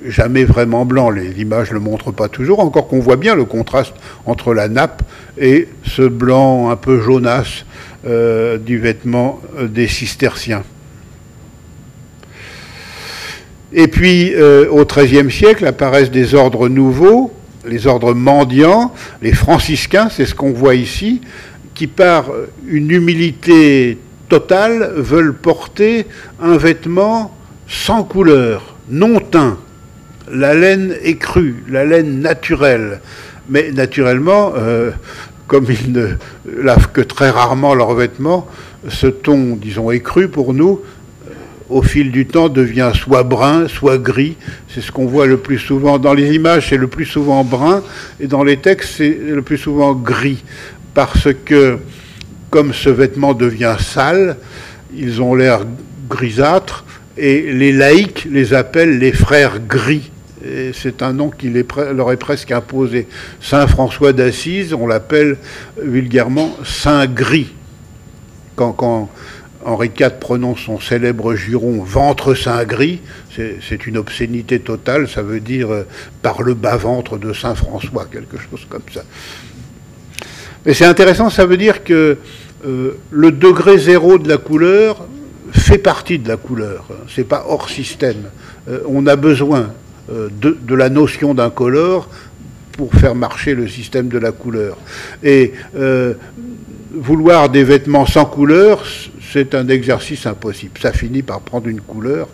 jamais 0.07 0.45
vraiment 0.45 0.85
blanc. 0.85 1.09
Les 1.09 1.41
images 1.41 1.71
ne 1.71 1.75
le 1.75 1.81
montrent 1.81 2.13
pas 2.13 2.29
toujours, 2.29 2.61
encore 2.61 2.87
qu'on 2.87 3.01
voit 3.01 3.17
bien 3.17 3.35
le 3.35 3.47
contraste 3.47 3.95
entre 4.27 4.53
la 4.53 4.69
nappe 4.69 5.03
et 5.39 5.69
ce 5.85 6.03
blanc 6.03 6.69
un 6.69 6.77
peu 6.77 7.01
jaunasse 7.01 7.65
euh, 8.07 8.59
du 8.59 8.79
vêtement 8.79 9.41
des 9.59 9.89
cisterciens. 9.89 10.65
Et 13.73 13.89
puis, 13.89 14.35
au 14.71 14.85
XIIIe 14.85 15.31
siècle, 15.31 15.67
apparaissent 15.67 16.11
des 16.11 16.35
ordres 16.35 16.69
nouveaux, 16.69 17.33
les 17.67 17.87
ordres 17.87 18.15
mendiants, 18.15 18.93
les 19.23 19.33
franciscains, 19.35 20.09
c'est 20.11 20.25
ce 20.25 20.35
qu'on 20.35 20.53
voit 20.53 20.75
ici, 20.75 21.21
qui 21.75 21.87
par 21.87 22.27
une 22.67 22.91
humilité 22.91 23.99
totale 24.29 24.93
veulent 24.97 25.35
porter 25.35 26.07
un 26.41 26.57
vêtement 26.57 27.35
sans 27.67 28.03
couleur, 28.03 28.77
non 28.91 29.21
teint. 29.21 29.59
La 30.31 30.55
laine 30.55 30.95
est 31.03 31.17
crue, 31.17 31.63
la 31.69 31.85
laine 31.85 32.21
naturelle. 32.21 33.01
Mais 33.49 33.71
naturellement, 33.73 34.53
euh, 34.57 34.91
comme 35.47 35.67
ils 35.69 35.93
ne 35.93 36.09
lavent 36.61 36.91
que 36.93 37.01
très 37.01 37.31
rarement 37.31 37.75
leurs 37.75 37.95
vêtements, 37.95 38.47
ce 38.89 39.07
ton, 39.07 39.57
disons, 39.57 39.91
écru 39.91 40.29
pour 40.29 40.53
nous, 40.53 40.81
euh, 40.81 40.85
au 41.69 41.83
fil 41.83 42.11
du 42.11 42.27
temps, 42.27 42.49
devient 42.49 42.93
soit 42.95 43.23
brun, 43.23 43.69
soit 43.69 43.99
gris. 43.99 44.37
C'est 44.69 44.81
ce 44.81 44.91
qu'on 44.91 45.07
voit 45.07 45.27
le 45.27 45.37
plus 45.37 45.59
souvent. 45.59 45.99
Dans 45.99 46.15
les 46.15 46.35
images, 46.35 46.69
c'est 46.71 46.77
le 46.77 46.87
plus 46.87 47.07
souvent 47.07 47.45
brun, 47.45 47.83
et 48.21 48.27
dans 48.27 48.45
les 48.45 48.57
textes, 48.57 48.95
c'est 48.99 49.19
le 49.29 49.43
plus 49.43 49.59
souvent 49.59 49.95
gris. 49.95 50.43
Parce 50.95 51.29
que, 51.45 51.79
comme 52.51 52.73
ce 52.73 52.89
vêtement 52.89 53.35
devient 53.35 53.77
sale, 53.79 54.37
ils 54.97 55.21
ont 55.21 55.35
l'air 55.35 55.61
grisâtres, 56.09 56.85
et 57.17 57.53
les 57.53 57.73
laïcs 57.73 58.27
les 58.31 58.55
appellent 58.55 58.99
les 58.99 59.13
frères 59.13 59.59
gris. 59.61 60.11
C'est 60.73 61.03
un 61.03 61.13
nom 61.13 61.31
qui 61.31 61.51
leur 61.51 62.13
est 62.13 62.17
presque 62.17 62.53
imposé. 62.53 63.09
Saint 63.41 63.67
François 63.67 64.13
d'Assise, 64.13 64.73
on 64.73 64.87
l'appelle 64.87 65.37
vulgairement 65.83 66.57
Saint 66.65 67.07
Gris. 67.07 67.53
Quand, 68.55 69.11
Henri 69.69 69.91
IV 70.01 70.13
prononce 70.19 70.61
son 70.61 70.81
célèbre 70.81 71.35
juron 71.35 71.83
ventre 71.83 72.33
Saint 72.35 72.65
Gris, 72.65 73.01
c'est 73.37 73.87
une 73.87 73.99
obscénité 73.99 74.61
totale, 74.61 75.09
ça 75.09 75.21
veut 75.21 75.41
dire 75.41 75.71
euh, 75.71 75.87
par 76.23 76.43
le 76.43 76.55
bas-ventre 76.55 77.19
de 77.19 77.35
Saint 77.35 77.55
François, 77.55 78.07
quelque 78.11 78.39
chose 78.39 78.67
comme 78.67 78.83
ça. 78.93 79.03
Mais 80.65 80.73
c'est 80.73 80.87
intéressant, 80.87 81.29
ça 81.29 81.45
veut 81.45 81.59
dire 81.59 81.85
que 81.85 82.17
euh, 82.67 82.93
le 83.11 83.31
degré 83.31 83.77
zéro 83.77 84.17
de 84.17 84.27
la 84.27 84.39
couleur 84.39 85.07
fait 85.53 85.79
partie 85.79 86.19
de 86.19 86.29
la 86.29 86.39
couleur. 86.39 86.89
C'est 87.15 87.29
pas 87.29 87.45
hors 87.47 87.69
système. 87.69 88.31
Euh, 88.71 88.81
on 88.87 89.07
a 89.07 89.17
besoin 89.17 89.73
de, 90.11 90.75
la 90.75 90.89
notion 90.89 91.35
d'un 91.35 91.51
color 91.51 92.09
pour 92.73 92.95
faire 92.95 93.15
marcher 93.15 93.55
le 93.55 93.69
système 93.69 94.09
de 94.09 94.17
la 94.17 94.33
couleur. 94.33 94.79
Vouloir 96.91 97.49
des 97.49 97.65
vêtements 97.65 98.07
sans 98.07 98.25
couleur, 98.25 98.85
c'est 99.33 99.55
un 99.55 99.69
exercice 99.69 100.27
impossible. 100.27 100.79
Ça 100.81 100.93
finit 100.93 101.23
par 101.23 101.41
prendre 101.41 101.69
une 101.69 101.81
couleur 101.81 102.29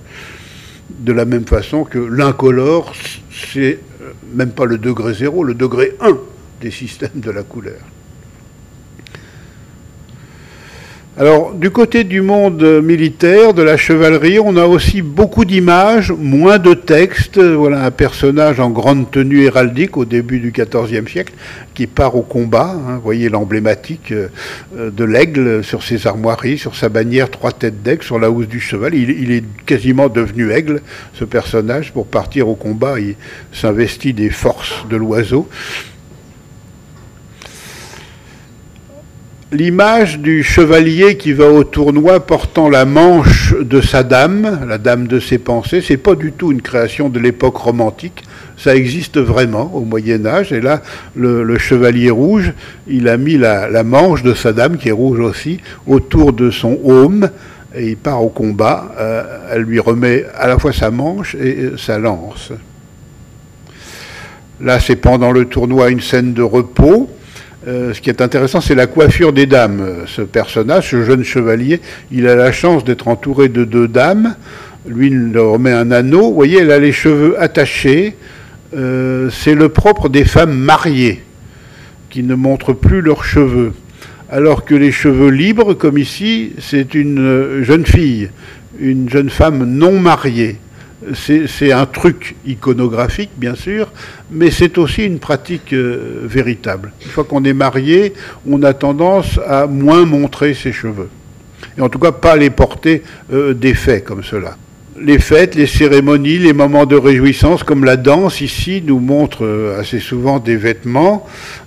de 0.91 1.13
la 1.13 1.25
même 1.25 1.47
façon 1.47 1.85
que 1.85 1.99
l'incolore, 1.99 2.93
c'est 3.53 3.81
même 4.33 4.51
pas 4.51 4.65
le 4.65 4.79
degré 4.79 5.15
zéro, 5.15 5.45
le 5.45 5.55
degré 5.55 5.95
1 6.01 6.17
des 6.61 6.71
systèmes 6.71 7.21
de 7.21 7.31
la 7.31 7.43
couleur. 7.43 7.81
Alors, 11.17 11.55
du 11.55 11.71
côté 11.71 12.03
du 12.03 12.23
monde 12.23 12.83
militaire, 12.83 13.55
de 13.55 13.63
la 13.63 13.77
chevalerie, 13.77 14.41
on 14.41 14.57
a 14.57 14.65
aussi 14.65 15.01
beaucoup 15.01 15.45
d'images, 15.45 16.11
moins 16.11 16.59
de 16.59 16.75
textes. 16.75 17.39
Voilà 17.39 17.85
un 17.85 17.93
personnage 17.93 18.59
en 18.59 18.71
grande 18.71 19.09
tenue 19.13 19.45
héraldique 19.45 19.97
au 19.97 20.05
début 20.05 20.41
du 20.41 20.51
XIVe 20.51 21.09
siècle 21.09 21.33
qui 21.73 21.87
part 21.87 22.17
au 22.17 22.23
combat. 22.23 22.75
Hein. 22.75 22.97
vous 22.97 23.03
voyez 23.03 23.29
l'emblématique 23.29 24.11
euh, 24.11 24.29
de 24.75 25.05
l'aigle 25.05 25.63
sur 25.63 25.85
ses 25.85 26.09
armoiries, 26.09 26.59
sur 26.59 26.75
sa 26.75 26.89
bannière, 26.89 27.31
trois 27.31 27.53
têtes 27.53 27.85
d'aigle 27.85 28.03
sur 28.03 28.19
la 28.19 28.29
housse 28.29 28.49
du 28.49 28.59
cheval. 28.59 28.97
Il, 28.97 29.31
est 29.31 29.45
quasiment 29.67 30.09
devenu 30.09 30.51
aigle, 30.51 30.81
ce 31.15 31.25
personnage. 31.25 31.93
Pour 31.93 32.09
partir 32.09 32.49
au 32.49 32.57
combat, 32.57 32.99
il 32.99 33.15
s'investit 33.53 34.15
des 34.15 34.31
forces 34.31 34.85
de 34.91 34.97
l'oiseau. 34.97 35.49
L'image 39.55 40.19
du 40.19 40.43
chevalier 40.43 41.17
qui 41.17 41.33
va 41.33 41.49
au 41.49 41.63
tournoi 41.63 42.19
portant 42.19 42.69
la 42.69 42.85
manche 42.85 43.55
de 43.55 43.81
sa 43.81 44.03
dame, 44.03 44.67
la 44.67 44.79
dame 44.79 45.07
de 45.07 45.21
ses 45.21 45.39
pensées, 45.39 45.81
c'est 45.81 45.97
pas 45.97 46.17
du 46.17 46.33
tout 46.33 46.51
une 46.51 46.61
création 46.61 47.09
de 47.09 47.21
l'époque 47.21 47.57
romantique. 47.57 48.25
Ça 48.59 48.75
existe 48.75 49.19
vraiment 49.19 49.71
au 49.73 49.83
Moyen 49.83 50.27
Âge. 50.27 50.53
Et 50.53 50.61
là, 50.61 50.83
le, 51.15 51.57
chevalier 51.59 52.11
rouge, 52.11 52.53
il 52.89 53.09
a 53.09 53.17
mis 53.17 53.37
la, 53.37 53.85
manche 53.85 54.25
de 54.25 54.35
sa 54.35 54.53
dame, 54.53 54.77
qui 54.77 54.89
est 54.89 54.93
rouge 54.93 55.21
aussi, 55.21 55.61
autour 55.87 56.33
de 56.33 56.51
son 56.51 56.79
aume, 56.83 57.31
et 57.77 57.91
il 57.91 57.97
part 57.97 58.25
au 58.25 58.31
combat. 58.31 58.93
Euh, 58.99 59.23
elle 59.53 59.63
lui 59.63 59.79
remet 59.79 60.25
à 60.37 60.49
la 60.49 60.59
fois 60.59 60.73
sa 60.73 60.91
manche 60.91 61.37
et 61.37 61.73
sa 61.77 61.99
lance. 61.99 62.53
Là, 64.61 64.81
c'est 64.81 64.97
pendant 64.97 65.31
le 65.31 65.45
tournoi 65.45 65.91
une 65.91 66.01
scène 66.01 66.33
de 66.33 66.43
repos. 66.43 67.09
Euh, 67.67 67.95
ce 67.95 68.01
qui 68.01 68.11
est 68.11 68.21
intéressant, 68.21 68.61
c'est 68.61 68.75
la 68.75 68.87
coiffure 68.87 69.33
des 69.33 69.47
dames. 69.47 70.05
Ce 70.07 70.21
personnage, 70.21 70.91
ce 70.91 71.03
jeune 71.03 71.25
chevalier, 71.25 71.81
il 72.13 72.29
a 72.29 72.37
la 72.37 72.53
chance 72.53 72.85
d'être 72.85 73.09
entouré 73.09 73.49
de 73.49 73.65
deux 73.65 73.89
dames. 73.89 74.35
Lui, 74.87 75.07
il 75.07 75.33
leur 75.33 75.53
remet 75.53 75.73
un 75.73 75.91
anneau. 75.91 76.29
Vous 76.29 76.35
voyez, 76.35 76.59
elle 76.61 76.71
a 76.71 76.79
les 76.79 76.93
cheveux 76.93 77.41
attachés. 77.41 78.17
Euh, 78.77 79.31
c'est 79.31 79.55
le 79.55 79.71
propre 79.71 80.11
des 80.11 80.25
femmes 80.25 80.55
mariées 80.55 81.23
qui 82.11 82.23
ne 82.23 82.35
montrent 82.35 82.75
plus 82.75 83.01
leurs 83.01 83.25
cheveux. 83.25 83.73
Alors 84.31 84.65
que 84.65 84.75
les 84.75 84.93
cheveux 84.93 85.31
libres, 85.31 85.75
comme 85.75 85.97
ici, 85.97 86.53
c'est 86.59 86.95
une 86.95 87.63
jeune 87.63 87.87
fille, 87.87 88.31
une 88.79 89.09
jeune 89.09 89.31
femme 89.31 89.65
non 89.65 89.99
mariée 89.99 90.57
c'est 91.15 91.73
un 91.73 91.87
truc 91.87 92.37
iconographique, 92.47 93.31
bien 93.37 93.55
sûr, 93.55 93.93
mais 94.31 94.51
c'est 94.51 94.79
aussi 94.79 95.05
une 95.05 95.19
pratique 95.19 95.73
euh, 95.73 96.21
véritable. 96.23 96.93
Une 97.05 97.11
fois 97.11 97.25
qu'on 97.25 97.45
est 97.45 97.53
marié, 97.53 98.15
on 98.49 98.63
a 98.63 98.73
tendance 98.73 99.39
à 99.47 99.67
moins 99.67 100.05
montrer 100.05 100.55
ses 100.55 100.73
cheveux. 100.73 101.09
Et 101.77 101.81
en 101.81 101.89
tout 101.89 101.99
cas, 101.99 102.13
pas 102.13 102.37
les 102.37 102.51
porter 102.51 103.03
euh, 103.33 103.55
des 103.55 103.75
faits 103.75 104.05
comme 104.05 104.23
cela. 104.23 104.57
Les 105.01 105.19
fêtes, 105.19 105.57
les 105.57 105.67
cérémonies, 105.67 106.39
les 106.39 106.53
moments 106.53 106.87
de 106.87 106.95
réjouissance, 106.95 107.65
comme 107.65 107.85
la 107.85 107.97
danse 107.97 108.41
ici, 108.41 108.83
nous 108.87 109.01
montrent 109.01 109.45
euh, 109.45 109.81
assez 109.81 109.99
souvent 109.99 110.39
des 110.39 110.57
vêtements. 110.57 111.27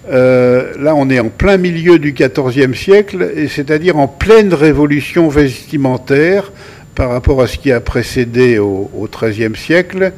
là, 0.09 0.95
on 0.95 1.09
est 1.09 1.19
en 1.19 1.27
plein 1.27 1.57
milieu 1.57 1.99
du 1.99 2.13
XIVe 2.13 2.73
siècle, 2.73 3.33
c'est-à-dire 3.49 3.97
en 3.97 4.07
pleine 4.07 4.53
révolution 4.53 5.27
vestimentaire 5.27 6.51
par 6.97 7.11
rapport 7.11 7.43
à 7.43 7.47
ce 7.47 7.59
qui 7.59 7.71
a 7.71 7.79
précédé 7.79 8.57
au 8.57 9.07
XIIIe 9.07 9.55
siècle, 9.55 10.13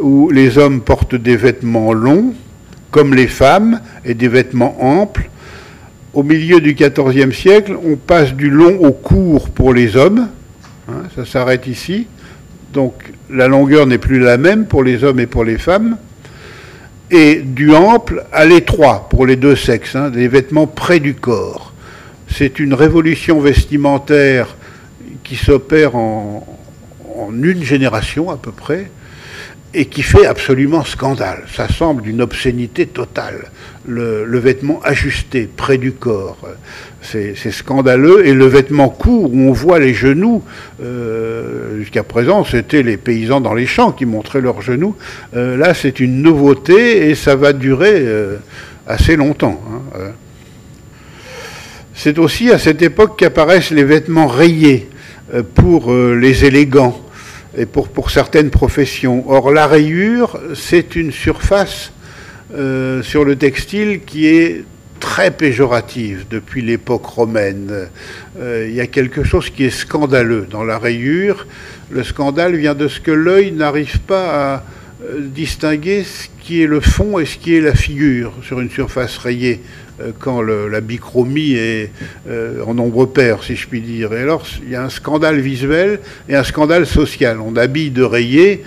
où 0.00 0.28
les 0.28 0.58
hommes 0.58 0.80
portent 0.80 1.14
des 1.14 1.36
vêtements 1.36 1.92
longs, 1.92 2.34
comme 2.90 3.14
les 3.14 3.28
femmes, 3.28 3.80
et 4.04 4.14
des 4.14 4.26
vêtements 4.26 4.76
amples. 4.82 5.30
Au 6.14 6.24
milieu 6.24 6.60
du 6.60 6.74
XIVe 6.74 7.32
siècle, 7.32 7.76
on 7.84 7.94
passe 7.94 8.34
du 8.34 8.50
long 8.50 8.76
au 8.80 8.90
court 8.90 9.50
pour 9.50 9.72
les 9.72 9.96
hommes. 9.96 10.26
Hein, 10.88 11.02
ça 11.14 11.24
s'arrête 11.24 11.68
ici. 11.68 12.08
Donc 12.72 12.94
la 13.30 13.46
longueur 13.46 13.86
n'est 13.86 13.98
plus 13.98 14.18
la 14.18 14.36
même 14.36 14.66
pour 14.66 14.82
les 14.82 15.04
hommes 15.04 15.20
et 15.20 15.28
pour 15.28 15.44
les 15.44 15.58
femmes. 15.58 15.96
Et 17.12 17.36
du 17.36 17.72
ample 17.72 18.24
à 18.32 18.44
l'étroit 18.46 19.06
pour 19.10 19.26
les 19.26 19.36
deux 19.36 19.54
sexes, 19.54 19.94
hein, 19.94 20.10
des 20.10 20.26
vêtements 20.26 20.66
près 20.66 20.98
du 20.98 21.14
corps. 21.14 21.72
C'est 22.28 22.58
une 22.58 22.74
révolution 22.74 23.38
vestimentaire 23.38 24.56
qui 25.26 25.34
s'opère 25.34 25.96
en, 25.96 26.46
une 27.32 27.64
génération 27.64 28.30
à 28.30 28.36
peu 28.36 28.52
près 28.52 28.90
et 29.74 29.86
qui 29.86 30.02
fait 30.02 30.24
absolument 30.24 30.84
scandale. 30.84 31.42
Ça 31.52 31.68
semble 31.68 32.02
d'une 32.02 32.22
obscénité 32.22 32.86
totale. 32.86 33.50
Le, 33.88 34.38
vêtement 34.38 34.80
ajusté 34.84 35.48
près 35.54 35.78
du 35.78 35.92
corps, 35.92 36.38
c'est 37.02 37.34
scandaleux. 37.50 38.26
Et 38.26 38.34
le 38.34 38.46
vêtement 38.46 38.88
court, 38.88 39.32
où 39.34 39.38
on 39.38 39.52
voit 39.52 39.80
les 39.80 39.94
genoux, 39.94 40.44
euh, 40.82 41.78
jusqu'à 41.78 42.04
présent, 42.04 42.44
c'était 42.44 42.82
les 42.82 42.96
paysans 42.96 43.40
dans 43.40 43.54
les 43.54 43.66
champs 43.66 43.92
qui 43.92 44.06
montraient 44.06 44.40
leurs 44.40 44.62
genoux. 44.62 44.94
Euh, 45.34 45.56
là, 45.56 45.74
c'est 45.74 45.98
une 45.98 46.22
nouveauté 46.22 47.10
et 47.10 47.14
ça 47.14 47.34
va 47.34 47.52
durer 47.52 47.94
euh, 47.96 48.36
assez 48.86 49.16
longtemps. 49.16 49.60
Hein, 49.94 50.12
c'est 51.94 52.18
aussi 52.18 52.50
à 52.50 52.58
cette 52.58 52.82
époque 52.82 53.18
qu'apparaissent 53.18 53.70
les 53.70 53.84
vêtements 53.84 54.28
rayés. 54.28 54.88
Euh, 55.34 55.42
pour 55.42 55.92
euh, 55.92 56.14
les 56.14 56.44
élégants 56.44 57.02
et 57.58 57.66
pour, 57.66 57.88
pour 57.88 58.12
certaines 58.12 58.50
professions. 58.50 59.28
Or, 59.28 59.50
la 59.50 59.66
rayure, 59.66 60.38
c'est 60.54 60.94
une 60.94 61.10
surface 61.10 61.90
euh, 62.54 63.02
sur 63.02 63.24
le 63.24 63.34
textile 63.34 64.02
qui 64.06 64.28
est 64.28 64.62
très 65.00 65.32
péjorative 65.32 66.26
depuis 66.30 66.62
l'époque 66.62 67.06
romaine. 67.06 67.88
Il 68.40 68.72
y 68.72 68.80
a 68.80 68.86
quelque 68.86 69.24
chose 69.24 69.50
qui 69.50 69.64
est 69.64 69.70
scandaleux 69.70 70.46
dans 70.50 70.64
la 70.64 70.78
rayure. 70.78 71.46
Le 71.90 72.02
scandale 72.02 72.56
vient 72.56 72.74
de 72.74 72.88
ce 72.88 73.00
que 73.00 73.10
l'œil 73.10 73.52
n'arrive 73.52 74.00
pas 74.00 74.54
à 74.54 74.64
distinguer 75.18 76.02
ce 76.02 76.28
qui 76.40 76.62
est 76.62 76.66
le 76.66 76.80
fond 76.80 77.18
et 77.18 77.26
ce 77.26 77.36
qui 77.36 77.54
est 77.54 77.60
la 77.60 77.74
figure 77.74 78.32
sur 78.42 78.58
une 78.60 78.70
surface 78.70 79.18
rayée 79.18 79.60
quand 80.18 80.42
la 80.42 80.80
bichromie 80.80 81.54
est 81.54 81.90
en 82.66 82.74
nombre 82.74 83.06
pair, 83.06 83.42
si 83.42 83.56
je 83.56 83.66
puis 83.66 83.80
dire. 83.80 84.12
Et 84.12 84.20
alors, 84.20 84.46
il 84.62 84.70
y 84.70 84.74
a 84.74 84.84
un 84.84 84.90
scandale 84.90 85.40
visuel 85.40 86.00
et 86.28 86.36
un 86.36 86.44
scandale 86.44 86.86
social. 86.86 87.40
On 87.40 87.56
habille 87.56 87.90
de 87.90 88.02
rayé 88.02 88.62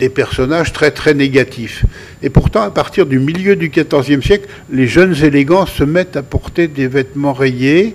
des 0.00 0.08
personnages 0.08 0.72
très 0.72 0.90
très 0.90 1.14
négatifs. 1.14 1.84
Et 2.22 2.30
pourtant, 2.30 2.62
à 2.62 2.70
partir 2.70 3.06
du 3.06 3.20
milieu 3.20 3.54
du 3.54 3.68
XIVe 3.68 4.22
siècle, 4.22 4.48
les 4.72 4.88
jeunes 4.88 5.14
élégants 5.22 5.66
se 5.66 5.84
mettent 5.84 6.16
à 6.16 6.22
porter 6.22 6.66
des 6.66 6.88
vêtements 6.88 7.34
rayés. 7.34 7.94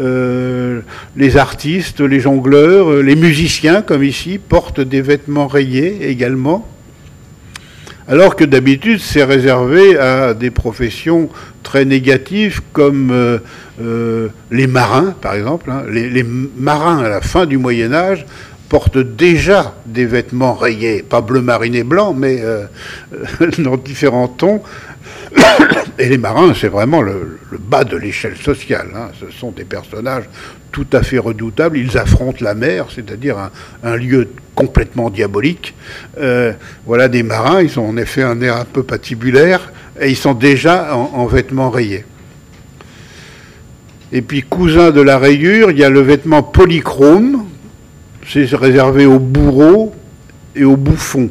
Euh, 0.00 0.80
les 1.16 1.36
artistes, 1.36 2.00
les 2.00 2.20
jongleurs, 2.20 2.90
euh, 2.90 3.02
les 3.02 3.16
musiciens, 3.16 3.82
comme 3.82 4.02
ici, 4.02 4.38
portent 4.38 4.80
des 4.80 5.02
vêtements 5.02 5.46
rayés 5.46 6.08
également. 6.08 6.66
Alors 8.08 8.36
que 8.36 8.44
d'habitude, 8.44 9.00
c'est 9.00 9.24
réservé 9.24 9.98
à 9.98 10.32
des 10.32 10.50
professions 10.50 11.28
très 11.66 11.84
négatives 11.84 12.60
comme 12.72 13.10
euh, 13.10 14.28
les 14.52 14.68
marins, 14.68 15.14
par 15.20 15.34
exemple. 15.34 15.68
Hein. 15.68 15.82
les, 15.90 16.22
marins 16.22 16.98
à 16.98 17.08
la 17.08 17.20
fin 17.20 17.44
du 17.44 17.58
Moyen 17.58 17.92
Âge 17.92 18.24
portent 18.68 18.98
déjà 18.98 19.74
des 19.84 20.06
vêtements 20.06 20.54
rayés, 20.54 21.02
pas 21.02 21.20
bleu 21.20 21.40
mariné 21.40 21.82
blanc, 21.82 22.14
mais 22.14 22.38
euh, 22.40 22.66
dans 23.58 23.76
différents 23.76 24.28
tons. 24.28 24.62
Et 25.98 26.08
les 26.08 26.18
marins, 26.18 26.52
c'est 26.54 26.68
vraiment 26.68 27.00
le, 27.00 27.38
bas 27.58 27.84
de 27.84 27.96
l'échelle 27.96 28.36
sociale. 28.36 28.88
Hein. 28.94 29.08
Ce 29.18 29.30
sont 29.30 29.50
des 29.50 29.64
personnages 29.64 30.24
tout 30.70 30.86
à 30.92 31.02
fait 31.02 31.18
redoutables. 31.18 31.78
Ils 31.78 31.96
affrontent 31.96 32.44
la 32.44 32.54
mer, 32.54 32.86
c'est-à-dire 32.94 33.50
un, 33.82 33.96
lieu 33.96 34.28
complètement 34.54 35.08
diabolique. 35.08 35.74
Euh, 36.18 36.52
voilà 36.84 37.08
des 37.08 37.22
marins, 37.22 37.62
ils 37.62 37.78
ont 37.80 37.88
en 37.88 37.96
effet 37.96 38.22
un 38.22 38.40
air 38.42 38.56
un 38.56 38.66
peu 38.66 38.82
patibulaire, 38.82 39.72
et 40.00 40.10
ils 40.10 40.16
sont 40.16 40.34
déjà 40.34 40.94
en, 40.94 41.12
en 41.14 41.26
vêtements 41.26 41.70
rayés. 41.70 42.04
Et 44.12 44.20
puis, 44.22 44.42
cousin 44.42 44.90
de 44.90 45.00
la 45.00 45.18
rayure, 45.18 45.70
il 45.70 45.78
y 45.78 45.84
a 45.84 45.90
le 45.90 46.00
vêtement 46.00 46.42
polychrome, 46.42 47.46
c'est 48.28 48.54
réservé 48.54 49.06
aux 49.06 49.18
bourreaux 49.18 49.94
et 50.54 50.64
aux 50.64 50.76
bouffons. 50.76 51.30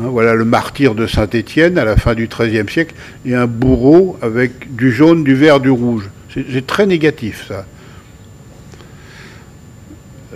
Hein, 0.00 0.08
voilà 0.08 0.34
le 0.34 0.44
martyr 0.44 0.94
de 0.94 1.06
Saint-Étienne 1.06 1.78
à 1.78 1.84
la 1.84 1.96
fin 1.96 2.14
du 2.14 2.26
XIIIe 2.26 2.68
siècle, 2.68 2.94
et 3.24 3.34
un 3.34 3.46
bourreau 3.46 4.16
avec 4.22 4.74
du 4.74 4.90
jaune, 4.92 5.22
du 5.22 5.34
vert, 5.34 5.60
du 5.60 5.70
rouge. 5.70 6.10
C'est 6.32 6.66
très 6.66 6.84
négatif 6.86 7.46
ça. 7.46 7.64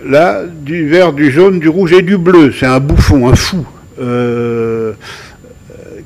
Là, 0.05 0.43
du 0.45 0.87
vert, 0.87 1.11
du 1.11 1.29
jaune, 1.29 1.59
du 1.59 1.67
rouge 1.67 1.91
et 1.91 2.01
du 2.01 2.17
bleu, 2.17 2.53
c'est 2.57 2.65
un 2.65 2.79
bouffon, 2.79 3.27
un 3.27 3.35
fou. 3.35 3.65
Euh, 3.99 4.93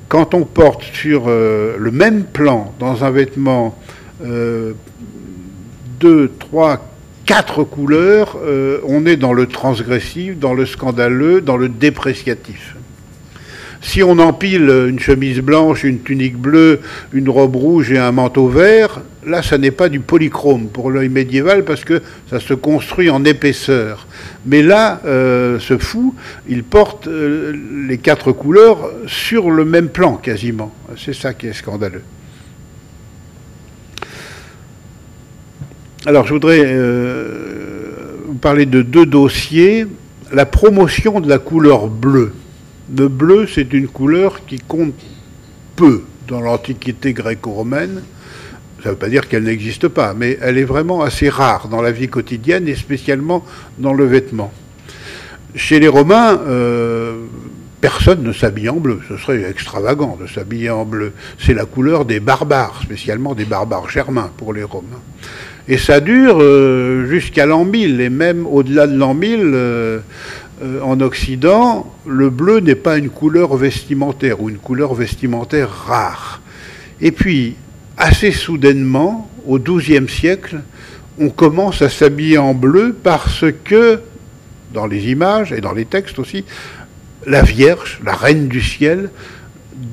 quand 0.10 0.34
on 0.34 0.46
porte 0.46 0.82
sur 0.82 1.26
euh, 1.28 1.76
le 1.78 1.92
même 1.92 2.24
plan, 2.24 2.74
dans 2.80 3.04
un 3.04 3.12
vêtement, 3.12 3.78
euh, 4.26 4.74
deux, 6.00 6.32
trois, 6.40 6.90
quatre 7.26 7.64
couleurs, 7.64 8.38
on 8.86 9.06
est 9.06 9.16
dans 9.16 9.32
le 9.32 9.46
transgressif, 9.46 10.38
dans 10.38 10.54
le 10.54 10.66
scandaleux, 10.66 11.40
dans 11.40 11.56
le 11.56 11.70
dépréciatif. 11.70 12.76
Si 13.84 14.02
on 14.02 14.18
empile 14.18 14.70
une 14.88 14.98
chemise 14.98 15.40
blanche, 15.42 15.84
une 15.84 16.02
tunique 16.02 16.38
bleue, 16.38 16.80
une 17.12 17.30
robe 17.30 17.58
rouge 17.58 17.92
et 17.92 17.98
un 17.98 18.14
manteau 18.14 18.48
vert, 18.48 19.02
là, 19.26 19.44
ça 19.44 19.58
n'est 19.58 19.72
pas 19.72 19.90
du 19.90 20.00
polychrome 20.00 20.68
pour 20.70 20.90
l'œil 20.90 21.10
médiéval 21.10 21.66
parce 21.66 21.84
que 21.84 22.02
ça 22.30 22.40
se 22.40 22.54
construit 22.54 23.10
en 23.10 23.26
épaisseur. 23.26 24.08
Mais 24.46 24.62
là, 24.62 25.02
euh, 25.06 25.60
ce 25.60 25.78
fou, 25.78 26.16
il 26.48 26.64
porte 26.64 27.08
euh, 27.08 27.54
les 27.86 27.98
quatre 27.98 28.32
couleurs 28.32 28.90
sur 29.06 29.52
le 29.52 29.66
même 29.66 29.90
plan 29.90 30.16
quasiment. 30.16 30.74
C'est 30.98 31.14
ça 31.14 31.34
qui 31.34 31.48
est 31.48 31.54
scandaleux. 31.54 32.04
Alors, 36.06 36.26
je 36.26 36.34
voudrais 36.34 36.62
euh, 36.64 37.28
vous 38.28 38.36
parler 38.36 38.66
de 38.66 38.82
deux 38.82 39.06
dossiers. 39.06 39.86
La 40.32 40.46
promotion 40.46 41.20
de 41.20 41.28
la 41.28 41.38
couleur 41.38 41.88
bleue. 41.88 42.32
Le 42.92 43.08
bleu, 43.08 43.48
c'est 43.48 43.72
une 43.74 43.88
couleur 43.88 44.46
qui 44.46 44.60
compte 44.60 44.94
peu 45.76 46.04
dans 46.28 46.42
l'Antiquité 46.42 47.14
gréco-romaine. 47.14 48.02
Ça 48.82 48.90
ne 48.90 48.94
veut 48.94 49.00
pas 49.00 49.10
dire 49.10 49.30
qu'elle 49.30 49.44
n'existe 49.44 49.88
pas, 49.88 50.14
mais 50.14 50.38
elle 50.42 50.58
est 50.58 50.66
vraiment 50.66 51.02
assez 51.02 51.30
rare 51.30 51.70
dans 51.70 51.82
la 51.82 51.92
vie 51.92 52.10
quotidienne 52.10 52.68
et 52.68 52.76
spécialement 52.76 53.46
dans 53.78 53.94
le 53.94 54.06
vêtement. 54.06 54.52
Chez 55.56 55.80
les 55.80 55.88
Romains, 55.88 56.42
euh, 56.46 57.24
personne 57.80 58.24
ne 58.24 58.34
s'habille 58.34 58.70
en 58.70 58.78
bleu. 58.78 59.00
Ce 59.08 59.16
serait 59.16 59.50
extravagant 59.50 60.18
de 60.20 60.28
s'habiller 60.28 60.70
en 60.70 60.84
bleu. 60.84 61.14
C'est 61.40 61.54
la 61.54 61.66
couleur 61.66 62.04
des 62.04 62.20
barbares, 62.20 62.82
spécialement 62.84 63.36
des 63.36 63.46
barbares 63.46 63.90
germains 63.90 64.32
pour 64.36 64.52
les 64.52 64.64
Romains. 64.64 65.02
Et 65.68 65.78
ça 65.78 66.02
dure 66.02 66.40
euh, 66.42 67.06
jusqu'à 67.06 67.46
l'an 67.46 67.64
1000, 67.64 68.02
et 68.02 68.10
même 68.10 68.46
au-delà 68.46 68.86
de 68.88 68.98
l'an 68.98 69.14
1000, 69.14 69.40
euh, 69.44 70.00
euh, 70.62 70.82
en 70.82 71.00
Occident, 71.02 71.92
le 72.06 72.30
bleu 72.30 72.60
n'est 72.60 72.76
pas 72.76 72.98
une 72.98 73.10
couleur 73.10 73.56
vestimentaire 73.56 74.42
ou 74.42 74.50
une 74.50 74.58
couleur 74.58 74.94
vestimentaire 74.94 75.70
rare. 75.70 76.42
Et 77.02 77.12
puis, 77.12 77.56
assez 77.98 78.32
soudainement, 78.32 79.30
au 79.48 79.60
XIIe 79.60 80.08
siècle, 80.08 80.62
on 81.20 81.30
commence 81.30 81.82
à 81.82 81.90
s'habiller 81.90 82.38
en 82.38 82.54
bleu 82.54 82.96
parce 83.02 83.46
que, 83.64 84.00
dans 84.74 84.86
les 84.86 85.10
images 85.10 85.52
et 85.52 85.62
dans 85.62 85.74
les 85.74 85.86
textes 85.86 86.20
aussi, 86.20 86.46
la 87.26 87.42
Vierge, 87.42 88.00
la 88.04 88.14
Reine 88.14 88.48
du 88.48 88.62
ciel, 88.62 89.10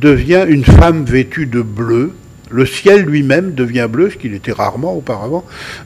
devient 0.01 0.45
une 0.49 0.65
femme 0.65 1.05
vêtue 1.05 1.47
de 1.47 1.63
bleu, 1.63 2.13
le 2.51 2.67
ciel 2.67 3.03
lui-même 3.03 3.55
devient 3.55 3.87
bleu, 3.91 4.11
ce 4.11 4.17
qu'il 4.17 4.35
était 4.35 4.53
rarement 4.53 4.95
auparavant. 4.95 5.45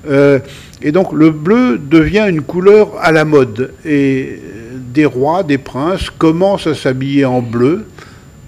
Euh, 0.09 0.39
et 0.83 0.93
donc 0.93 1.13
le 1.13 1.31
bleu 1.31 1.79
devient 1.79 2.27
une 2.29 2.41
couleur 2.41 2.93
à 3.01 3.13
la 3.13 3.25
mode. 3.25 3.73
Et 3.85 4.41
des 4.95 5.05
rois, 5.05 5.43
des 5.43 5.59
princes 5.59 6.09
commencent 6.09 6.69
à 6.69 6.75
s'habiller 6.75 7.25
en 7.25 7.43
bleu. 7.43 7.85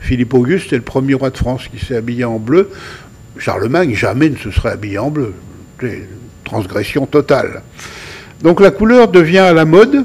Philippe 0.00 0.32
Auguste 0.32 0.72
est 0.72 0.76
le 0.76 0.82
premier 0.82 1.14
roi 1.14 1.30
de 1.30 1.36
France 1.36 1.68
qui 1.68 1.84
s'est 1.84 1.96
habillé 1.96 2.24
en 2.24 2.38
bleu. 2.38 2.70
Charlemagne 3.36 3.94
jamais 3.94 4.30
ne 4.30 4.36
se 4.36 4.50
serait 4.50 4.70
habillé 4.70 4.98
en 4.98 5.10
bleu. 5.10 5.34
C'est 5.80 5.88
une 5.88 6.06
transgression 6.44 7.04
totale. 7.04 7.62
Donc 8.42 8.60
la 8.60 8.70
couleur 8.70 9.08
devient 9.08 9.38
à 9.38 9.52
la 9.52 9.64
mode. 9.64 10.04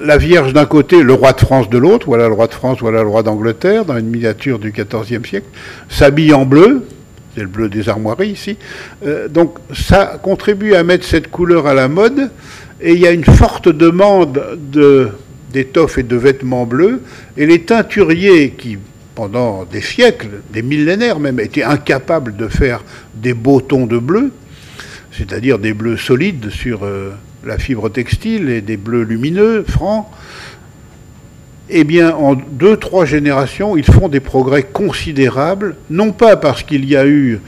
La 0.00 0.16
Vierge 0.16 0.52
d'un 0.52 0.66
côté, 0.66 1.02
le 1.02 1.12
roi 1.12 1.32
de 1.32 1.40
France 1.40 1.68
de 1.68 1.76
l'autre, 1.76 2.06
voilà 2.06 2.28
le 2.28 2.34
roi 2.34 2.46
de 2.46 2.54
France, 2.54 2.78
voilà 2.80 3.02
le 3.02 3.08
roi 3.08 3.22
d'Angleterre, 3.22 3.84
dans 3.84 3.96
une 3.96 4.08
miniature 4.08 4.58
du 4.58 4.70
XIVe 4.70 5.26
siècle, 5.26 5.46
s'habille 5.88 6.32
en 6.34 6.44
bleu, 6.44 6.86
c'est 7.34 7.40
le 7.40 7.48
bleu 7.48 7.68
des 7.68 7.88
armoiries 7.88 8.30
ici. 8.30 8.58
Euh, 9.04 9.28
donc 9.28 9.58
ça 9.74 10.18
contribue 10.22 10.74
à 10.74 10.84
mettre 10.84 11.04
cette 11.04 11.30
couleur 11.30 11.66
à 11.66 11.74
la 11.74 11.88
mode, 11.88 12.30
et 12.80 12.92
il 12.92 12.98
y 12.98 13.06
a 13.06 13.10
une 13.10 13.24
forte 13.24 13.68
demande 13.68 14.58
d'étoffes 15.52 15.98
et 15.98 16.02
de 16.02 16.16
vêtements 16.16 16.66
bleus, 16.66 17.02
et 17.36 17.46
les 17.46 17.62
teinturiers 17.62 18.50
qui, 18.50 18.78
pendant 19.14 19.64
des 19.64 19.80
siècles, 19.80 20.42
des 20.52 20.62
millénaires 20.62 21.18
même, 21.18 21.40
étaient 21.40 21.64
incapables 21.64 22.36
de 22.36 22.48
faire 22.48 22.84
des 23.14 23.34
beaux 23.34 23.60
tons 23.60 23.86
de 23.86 23.98
bleu, 23.98 24.32
c'est-à-dire 25.12 25.58
des 25.58 25.72
bleus 25.72 25.96
solides 25.96 26.50
sur 26.50 26.84
euh, 26.84 27.10
la 27.44 27.58
fibre 27.58 27.88
textile 27.88 28.48
et 28.48 28.60
des 28.60 28.76
bleus 28.76 29.02
lumineux, 29.02 29.64
francs, 29.66 30.06
eh 31.70 31.84
bien, 31.84 32.14
en 32.14 32.34
deux, 32.34 32.76
trois 32.76 33.04
générations, 33.04 33.76
ils 33.76 33.84
font 33.84 34.08
des 34.08 34.20
progrès 34.20 34.62
considérables, 34.62 35.76
non 35.90 36.12
pas 36.12 36.36
parce 36.36 36.62
qu'il 36.62 36.84
y 36.86 36.96
a 36.96 37.06
eu 37.06 37.40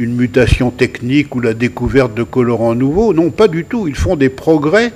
une 0.00 0.16
mutation 0.16 0.70
technique 0.70 1.36
ou 1.36 1.40
la 1.40 1.52
découverte 1.52 2.14
de 2.14 2.22
colorants 2.22 2.74
nouveaux, 2.74 3.12
non, 3.12 3.30
pas 3.30 3.48
du 3.48 3.64
tout. 3.64 3.86
Ils 3.86 3.94
font 3.94 4.16
des 4.16 4.30
progrès 4.30 4.92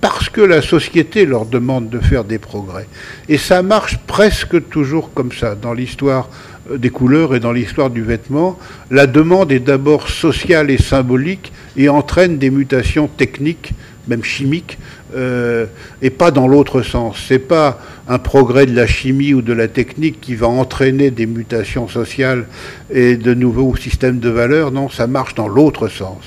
parce 0.00 0.30
que 0.30 0.40
la 0.40 0.62
société 0.62 1.26
leur 1.26 1.44
demande 1.44 1.90
de 1.90 1.98
faire 1.98 2.24
des 2.24 2.38
progrès. 2.38 2.88
Et 3.28 3.36
ça 3.36 3.62
marche 3.62 3.98
presque 4.06 4.68
toujours 4.70 5.12
comme 5.12 5.32
ça 5.32 5.54
dans 5.54 5.74
l'histoire 5.74 6.30
euh, 6.70 6.78
des 6.78 6.88
couleurs 6.88 7.34
et 7.34 7.40
dans 7.40 7.52
l'histoire 7.52 7.90
du 7.90 8.02
vêtement. 8.02 8.58
La 8.90 9.06
demande 9.06 9.52
est 9.52 9.60
d'abord 9.60 10.08
sociale 10.08 10.70
et 10.70 10.78
symbolique 10.78 11.52
et 11.76 11.90
entraîne 11.90 12.38
des 12.38 12.50
mutations 12.50 13.06
techniques, 13.06 13.72
même 14.06 14.24
chimiques, 14.24 14.78
euh, 15.14 15.66
et 16.02 16.10
pas 16.10 16.30
dans 16.30 16.46
l'autre 16.46 16.82
sens. 16.82 17.24
C'est 17.28 17.38
pas 17.38 17.80
un 18.08 18.18
progrès 18.18 18.66
de 18.66 18.74
la 18.74 18.86
chimie 18.86 19.32
ou 19.32 19.42
de 19.42 19.52
la 19.52 19.66
technique 19.66 20.20
qui 20.20 20.34
va 20.34 20.48
entraîner 20.48 21.10
des 21.10 21.26
mutations 21.26 21.88
sociales 21.88 22.46
et 22.90 23.16
de 23.16 23.32
nouveaux 23.32 23.74
systèmes 23.76 24.18
de 24.18 24.28
valeurs. 24.28 24.70
Non, 24.70 24.88
ça 24.88 25.06
marche 25.06 25.34
dans 25.34 25.48
l'autre 25.48 25.88
sens. 25.88 26.22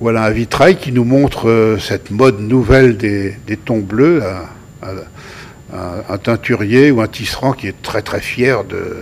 Voilà 0.00 0.24
un 0.24 0.30
vitrail 0.30 0.76
qui 0.76 0.90
nous 0.90 1.04
montre 1.04 1.48
euh, 1.48 1.78
cette 1.78 2.10
mode 2.10 2.40
nouvelle 2.40 2.96
des, 2.96 3.36
tons 3.64 3.80
bleus. 3.80 4.22
Un, 4.82 6.18
teinturier 6.18 6.90
ou 6.90 7.00
un 7.00 7.06
tisserand 7.06 7.52
qui 7.52 7.66
est 7.66 7.82
très 7.82 8.02
très 8.02 8.20
fier 8.20 8.64
de, 8.64 8.96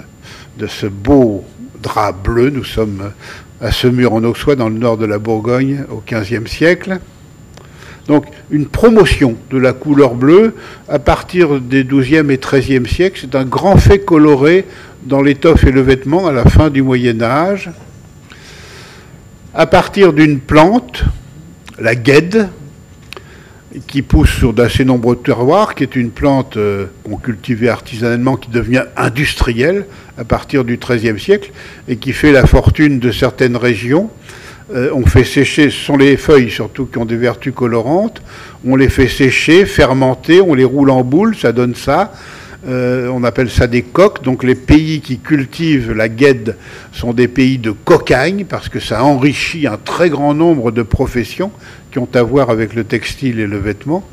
de 0.58 0.66
ce 0.66 0.86
beau 0.86 1.44
drap 1.82 2.12
bleu. 2.12 2.50
Nous 2.50 2.64
sommes 2.64 3.10
à 3.60 3.72
Semur 3.72 4.12
en 4.12 4.24
Auxois, 4.24 4.56
dans 4.56 4.68
le 4.68 4.78
nord 4.78 4.96
de 4.96 5.06
la 5.06 5.18
Bourgogne, 5.18 5.84
au 5.90 6.02
XVe 6.06 6.46
siècle. 6.46 6.98
Donc 8.06 8.24
une 8.50 8.66
promotion 8.66 9.36
de 9.50 9.58
la 9.58 9.72
couleur 9.72 10.14
bleue 10.14 10.54
à 10.88 10.98
partir 10.98 11.60
des 11.60 11.84
XIIe 11.84 12.30
et 12.30 12.38
XIIIe 12.38 12.88
siècles, 12.88 13.20
c'est 13.22 13.36
un 13.36 13.44
grand 13.44 13.76
fait 13.76 14.00
coloré 14.00 14.64
dans 15.04 15.22
l'étoffe 15.22 15.64
et 15.64 15.70
le 15.70 15.80
vêtement 15.80 16.26
à 16.26 16.32
la 16.32 16.44
fin 16.44 16.70
du 16.70 16.82
Moyen 16.82 17.22
Âge. 17.22 17.70
À 19.54 19.66
partir 19.66 20.12
d'une 20.12 20.40
plante, 20.40 21.04
la 21.78 21.94
guêde, 21.94 22.48
qui 23.86 24.02
pousse 24.02 24.30
sur 24.30 24.52
d'assez 24.52 24.84
nombreux 24.84 25.16
terroirs, 25.16 25.74
qui 25.74 25.84
est 25.84 25.96
une 25.96 26.10
plante 26.10 26.56
euh, 26.56 26.86
qu'on 27.04 27.16
cultivait 27.16 27.68
artisanalement, 27.68 28.36
qui 28.36 28.50
devient 28.50 28.84
industrielle 28.96 29.86
à 30.18 30.24
partir 30.24 30.64
du 30.64 30.76
XIIIe 30.76 31.18
siècle, 31.18 31.52
et 31.88 31.96
qui 31.96 32.12
fait 32.12 32.32
la 32.32 32.46
fortune 32.46 32.98
de 32.98 33.12
certaines 33.12 33.56
régions. 33.56 34.10
Euh, 34.74 34.90
on 34.92 35.04
fait 35.04 35.24
sécher, 35.24 35.70
ce 35.70 35.84
sont 35.84 35.96
les 35.96 36.16
feuilles 36.16 36.50
surtout 36.50 36.86
qui 36.86 36.98
ont 36.98 37.04
des 37.04 37.16
vertus 37.16 37.52
colorantes, 37.54 38.22
on 38.64 38.76
les 38.76 38.88
fait 38.88 39.08
sécher, 39.08 39.66
fermenter, 39.66 40.40
on 40.40 40.54
les 40.54 40.64
roule 40.64 40.90
en 40.90 41.02
boule, 41.02 41.36
ça 41.36 41.52
donne 41.52 41.74
ça. 41.74 42.12
Euh, 42.68 43.08
on 43.08 43.24
appelle 43.24 43.50
ça 43.50 43.66
des 43.66 43.82
coques. 43.82 44.22
Donc 44.22 44.44
les 44.44 44.54
pays 44.54 45.00
qui 45.00 45.18
cultivent 45.18 45.92
la 45.92 46.08
guêde 46.08 46.56
sont 46.92 47.12
des 47.12 47.28
pays 47.28 47.58
de 47.58 47.70
cocagne 47.70 48.44
parce 48.44 48.68
que 48.68 48.80
ça 48.80 49.02
enrichit 49.02 49.66
un 49.66 49.78
très 49.78 50.10
grand 50.10 50.34
nombre 50.34 50.70
de 50.70 50.82
professions 50.82 51.52
qui 51.90 51.98
ont 51.98 52.08
à 52.14 52.22
voir 52.22 52.50
avec 52.50 52.74
le 52.74 52.84
textile 52.84 53.40
et 53.40 53.46
le 53.46 53.58
vêtement. 53.58 54.04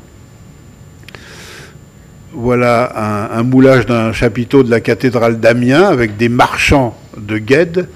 Voilà 2.32 2.92
un, 3.32 3.38
un 3.38 3.42
moulage 3.42 3.86
d'un 3.86 4.12
chapiteau 4.12 4.62
de 4.62 4.70
la 4.70 4.80
cathédrale 4.80 5.40
d'Amiens 5.40 5.84
avec 5.84 6.16
des 6.16 6.28
marchands 6.28 6.96
de 7.16 7.38
guêde 7.38 7.88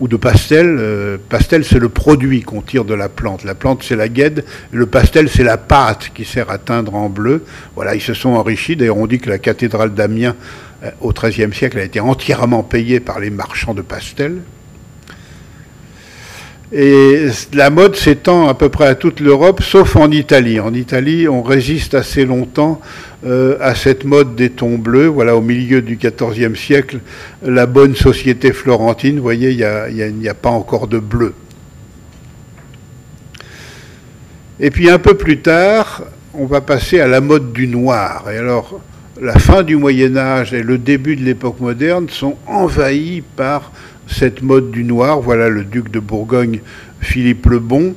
ou 0.00 0.08
de 0.08 0.16
pastel. 0.16 0.76
Euh, 0.78 1.18
pastel, 1.28 1.64
c'est 1.64 1.78
le 1.78 1.88
produit 1.88 2.42
qu'on 2.42 2.62
tire 2.62 2.84
de 2.84 2.94
la 2.94 3.08
plante. 3.08 3.44
La 3.44 3.54
plante, 3.54 3.82
c'est 3.82 3.96
la 3.96 4.08
guêde. 4.08 4.44
Le 4.72 4.86
pastel, 4.86 5.28
c'est 5.28 5.44
la 5.44 5.58
pâte 5.58 6.10
qui 6.14 6.24
sert 6.24 6.50
à 6.50 6.58
teindre 6.58 6.94
en 6.94 7.08
bleu. 7.08 7.44
Voilà, 7.76 7.94
ils 7.94 8.00
se 8.00 8.14
sont 8.14 8.30
enrichis. 8.30 8.76
D'ailleurs, 8.76 8.98
on 8.98 9.06
dit 9.06 9.18
que 9.18 9.30
la 9.30 9.38
cathédrale 9.38 9.94
d'Amiens, 9.94 10.34
euh, 10.82 10.90
au 11.00 11.12
XIIIe 11.12 11.52
siècle, 11.54 11.78
a 11.78 11.84
été 11.84 12.00
entièrement 12.00 12.62
payée 12.62 13.00
par 13.00 13.20
les 13.20 13.30
marchands 13.30 13.74
de 13.74 13.82
pastel. 13.82 14.38
Et 16.72 17.26
la 17.52 17.68
mode 17.68 17.96
s'étend 17.96 18.46
à 18.46 18.54
peu 18.54 18.68
près 18.68 18.86
à 18.86 18.94
toute 18.94 19.18
l'Europe, 19.18 19.60
sauf 19.60 19.96
en 19.96 20.10
Italie. 20.12 20.60
En 20.60 20.72
Italie, 20.72 21.26
on 21.26 21.42
résiste 21.42 21.94
assez 21.94 22.24
longtemps 22.24 22.80
euh, 23.26 23.56
à 23.60 23.74
cette 23.74 24.04
mode 24.04 24.36
des 24.36 24.50
tons 24.50 24.78
bleus. 24.78 25.08
Voilà, 25.08 25.34
au 25.34 25.40
milieu 25.40 25.82
du 25.82 25.96
XIVe 25.96 26.54
siècle, 26.54 27.00
la 27.42 27.66
bonne 27.66 27.96
société 27.96 28.52
florentine, 28.52 29.16
vous 29.16 29.22
voyez, 29.22 29.50
il 29.50 30.16
n'y 30.16 30.28
a, 30.28 30.34
pas 30.34 30.50
encore 30.50 30.86
de 30.86 31.00
bleu. 31.00 31.34
Et 34.60 34.70
puis 34.70 34.88
un 34.88 34.98
peu 35.00 35.14
plus 35.14 35.40
tard, 35.40 36.04
on 36.34 36.46
va 36.46 36.60
passer 36.60 37.00
à 37.00 37.08
la 37.08 37.20
mode 37.20 37.52
du 37.52 37.66
noir. 37.66 38.30
Et 38.30 38.36
alors, 38.36 38.80
la 39.20 39.38
fin 39.38 39.64
du 39.64 39.74
Moyen 39.74 40.16
Âge 40.16 40.54
et 40.54 40.62
le 40.62 40.78
début 40.78 41.16
de 41.16 41.24
l'époque 41.24 41.58
moderne 41.58 42.08
sont 42.08 42.36
envahis 42.46 43.22
par 43.34 43.72
cette 44.10 44.42
mode 44.42 44.70
du 44.70 44.84
noir. 44.84 45.20
Voilà 45.20 45.48
le 45.48 45.64
duc 45.64 45.90
de 45.90 46.00
Bourgogne, 46.00 46.60
Philippe 47.00 47.46
le 47.46 47.58
Bon. 47.58 47.94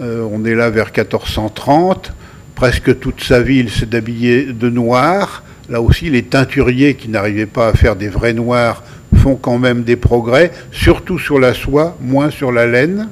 Euh, 0.00 0.26
on 0.30 0.44
est 0.44 0.54
là 0.54 0.70
vers 0.70 0.86
1430. 0.86 2.12
Presque 2.54 2.98
toute 2.98 3.22
sa 3.22 3.40
ville 3.40 3.70
s'est 3.70 3.94
habillée 3.94 4.52
de 4.52 4.70
noir. 4.70 5.42
Là 5.68 5.80
aussi, 5.80 6.10
les 6.10 6.22
teinturiers 6.22 6.94
qui 6.94 7.08
n'arrivaient 7.08 7.46
pas 7.46 7.68
à 7.68 7.72
faire 7.72 7.96
des 7.96 8.08
vrais 8.08 8.32
noirs 8.32 8.82
font 9.16 9.36
quand 9.36 9.58
même 9.58 9.82
des 9.82 9.96
progrès, 9.96 10.50
surtout 10.72 11.18
sur 11.18 11.38
la 11.38 11.54
soie, 11.54 11.96
moins 12.00 12.30
sur 12.30 12.52
la 12.52 12.66
laine. 12.66 13.08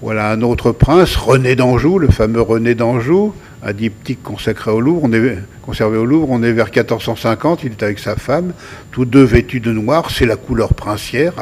Voilà 0.00 0.30
un 0.30 0.42
autre 0.42 0.72
prince, 0.72 1.16
René 1.16 1.56
d'Anjou, 1.56 1.98
le 1.98 2.08
fameux 2.08 2.40
René 2.40 2.74
d'Anjou, 2.74 3.34
un 3.62 3.72
diptyque 3.72 4.22
consacré 4.22 4.70
au 4.70 4.80
Louvre, 4.80 5.02
on 5.04 5.12
est, 5.12 5.38
conservé 5.62 5.98
au 5.98 6.04
Louvre, 6.04 6.28
on 6.30 6.42
est 6.42 6.52
vers 6.52 6.66
1450, 6.66 7.64
il 7.64 7.72
est 7.72 7.82
avec 7.82 7.98
sa 7.98 8.16
femme, 8.16 8.52
tous 8.92 9.04
deux 9.04 9.24
vêtus 9.24 9.60
de 9.60 9.72
noir, 9.72 10.10
c'est 10.10 10.26
la 10.26 10.36
couleur 10.36 10.74
princière 10.74 11.32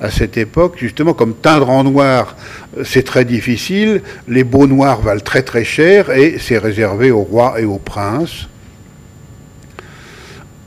à, 0.00 0.10
cette 0.10 0.38
époque, 0.38 0.76
justement 0.78 1.12
comme 1.12 1.34
teindre 1.34 1.68
en 1.68 1.84
noir, 1.84 2.34
c'est 2.84 3.02
très 3.02 3.26
difficile, 3.26 4.00
les 4.28 4.44
beaux 4.44 4.66
noirs 4.66 5.02
valent 5.02 5.20
très 5.20 5.42
très 5.42 5.62
cher 5.62 6.10
et 6.10 6.38
c'est 6.38 6.56
réservé 6.56 7.10
aux 7.10 7.20
rois 7.20 7.60
et 7.60 7.66
aux 7.66 7.78
princes. 7.78 8.48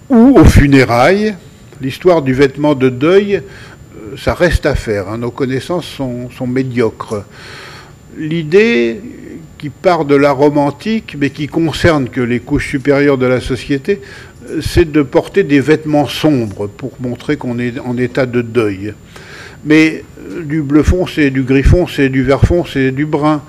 Ou 0.10 0.38
aux 0.38 0.46
funérailles, 0.46 1.34
l'histoire 1.82 2.22
du 2.22 2.34
vêtement 2.34 2.76
de 2.76 2.90
deuil, 2.90 3.38
euh, 3.38 4.16
ça 4.18 4.36
reste 4.36 4.68
à 4.68 4.76
faire, 4.76 5.10
hein. 5.10 5.18
nos 5.18 5.32
connaissances 5.32 5.88
sont 5.88 6.48
médiocres. 6.48 7.24
L'idée, 8.16 9.02
qui 9.64 9.70
part 9.70 10.04
de 10.04 10.16
la 10.16 10.34
romantique, 10.34 11.16
mais 11.18 11.30
qui 11.30 11.48
concerne 11.48 12.10
que 12.10 12.20
les 12.20 12.42
couches 12.42 12.68
supérieures 12.68 13.18
de 13.18 13.26
la 13.26 13.40
société, 13.40 14.02
c'est 14.62 14.92
de 14.92 15.02
porter 15.04 15.44
des 15.44 15.62
vêtements 15.62 16.06
sombres 16.06 16.68
pour 16.68 16.92
montrer 17.00 17.38
qu'on 17.38 17.58
est 17.60 17.80
en 17.80 17.98
état 17.98 18.26
de 18.26 18.42
deuil. 18.42 18.94
Mais 19.64 20.04
euh, 20.20 20.44
du 20.44 20.62
bleu 20.62 20.84
foncé, 20.84 21.30
du 21.30 21.44
gris 21.44 21.64
foncé, 21.64 22.10
du 22.10 22.24
vert 22.24 22.44
foncé, 22.44 22.92
du 22.92 23.06
brun. 23.06 23.42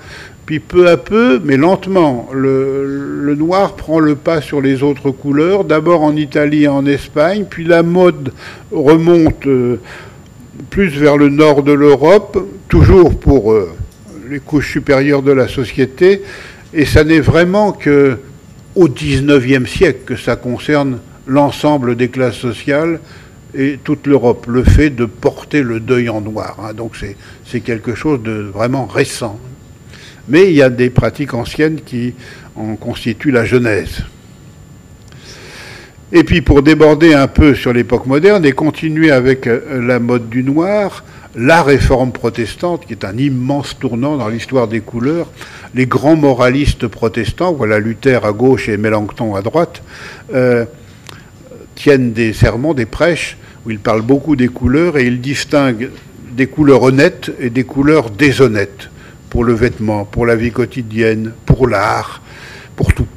Puis 0.45 0.61
peu 0.61 0.87
à 0.87 0.95
peu, 0.95 1.41
mais 1.43 1.57
lentement, 1.57 2.29
le, 2.31 3.35
noir 3.37 3.75
prend 3.75 3.99
le 3.99 4.15
pas 4.15 4.39
sur 4.39 4.61
les 4.61 4.83
autres 4.83 5.11
couleurs, 5.11 5.65
d'abord 5.65 6.01
en 6.01 6.15
Italie 6.15 6.63
et 6.63 6.69
en 6.69 6.85
Espagne, 6.85 7.43
puis 7.49 7.65
la 7.65 7.83
mode 7.83 8.31
remonte 8.71 9.45
euh, 9.47 9.81
plus 10.69 10.97
vers 10.97 11.17
le 11.17 11.27
nord 11.27 11.61
de 11.61 11.73
l'Europe, 11.73 12.41
toujours 12.69 13.19
pour... 13.19 13.51
Euh, 13.51 13.69
les 14.29 14.39
couches 14.39 14.71
supérieures 14.71 15.21
de 15.21 15.31
la 15.31 15.47
société, 15.47 16.21
et 16.73 16.85
ça 16.85 17.03
n'est 17.03 17.19
vraiment 17.19 17.71
que 17.71 18.17
au 18.75 18.89
XIXe 18.89 19.69
siècle 19.69 20.01
que 20.05 20.15
ça 20.15 20.35
concerne 20.35 20.99
l'ensemble 21.27 21.95
des 21.95 22.09
classes 22.09 22.35
sociales 22.35 22.99
et 23.57 23.79
toute 23.81 24.05
l'Europe, 24.05 24.45
le 24.47 24.63
fait 24.63 24.89
de 24.89 25.05
porter 25.05 25.63
le 25.63 25.79
deuil 25.79 26.09
en 26.09 26.21
noir. 26.21 26.57
Hein. 26.61 26.73
donc 26.73 26.97
c'est 27.45 27.59
quelque 27.61 27.95
chose 27.95 28.21
de 28.21 28.31
vraiment 28.53 28.85
récent. 28.85 29.39
Mais 30.27 30.49
il 30.49 30.55
y 30.55 30.61
a 30.61 30.69
des 30.69 30.89
pratiques 30.89 31.33
anciennes 31.33 31.79
qui 31.85 32.15
en 32.55 32.75
constituent 32.75 33.31
la 33.31 33.45
genèse. 33.45 34.03
Et 36.11 36.23
puis 36.23 36.41
pour 36.41 36.61
déborder 36.63 37.13
un 37.13 37.27
peu 37.27 37.55
sur 37.55 37.73
l'époque 37.73 38.05
moderne 38.05 38.45
et 38.45 38.51
continuer 38.51 39.11
avec 39.11 39.47
euh, 39.47 39.81
la 39.81 39.99
mode 39.99 40.29
du 40.29 40.43
noir, 40.43 41.03
la 41.35 41.63
réforme 41.63 42.11
protestante, 42.11 42.85
qui 42.85 42.93
est 42.93 43.03
un 43.03 43.17
immense 43.17 43.77
tournant 43.77 44.17
dans 44.17 44.29
l'histoire 44.29 44.67
des 44.67 44.79
couleurs, 44.79 45.27
les 45.73 45.85
grands 45.85 46.15
moralistes 46.15 46.87
protestants, 46.87 47.53
voilà 47.53 47.79
Luther 47.79 48.25
à 48.25 48.31
gauche 48.31 48.69
et 48.69 48.77
Mélenchon 48.77 49.35
à 49.35 49.41
droite, 49.41 49.83
euh, 50.33 50.65
tiennent 51.75 52.13
des 52.13 52.31
sermons, 52.31 52.73
des 52.73 52.85
prêches, 52.85 53.37
où 53.65 53.71
ils 53.71 53.79
parlent 53.79 54.01
beaucoup 54.01 54.35
des 54.35 54.47
couleurs 54.47 54.97
et 54.97 55.05
ils 55.05 55.19
distinguent 55.19 55.89
des 56.31 56.47
couleurs 56.47 56.83
honnêtes 56.83 57.31
et 57.39 57.49
des 57.49 57.63
couleurs 57.63 58.09
déshonnêtes 58.09 58.89
pour 59.29 59.43
le 59.43 59.53
vêtement, 59.53 60.05
pour 60.05 60.25
la 60.25 60.35
vie 60.35 60.51
quotidienne, 60.51 61.33
pour 61.45 61.67
l'art, 61.67 62.21
pour 62.77 62.93
tout. 62.93 63.07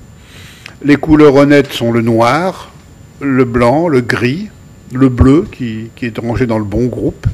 Les 0.82 0.96
couleurs 0.96 1.34
honnêtes 1.34 1.72
sont 1.72 1.92
le 1.92 2.02
noir, 2.02 2.72
le 3.20 3.44
blanc, 3.44 3.88
le 3.88 4.00
gris, 4.00 4.48
le 4.92 5.08
bleu, 5.08 5.46
qui, 5.50 5.90
qui 5.94 6.06
est 6.06 6.18
rangé 6.18 6.46
dans 6.46 6.58
le 6.58 6.64
bon 6.64 6.86
groupe, 6.86 7.26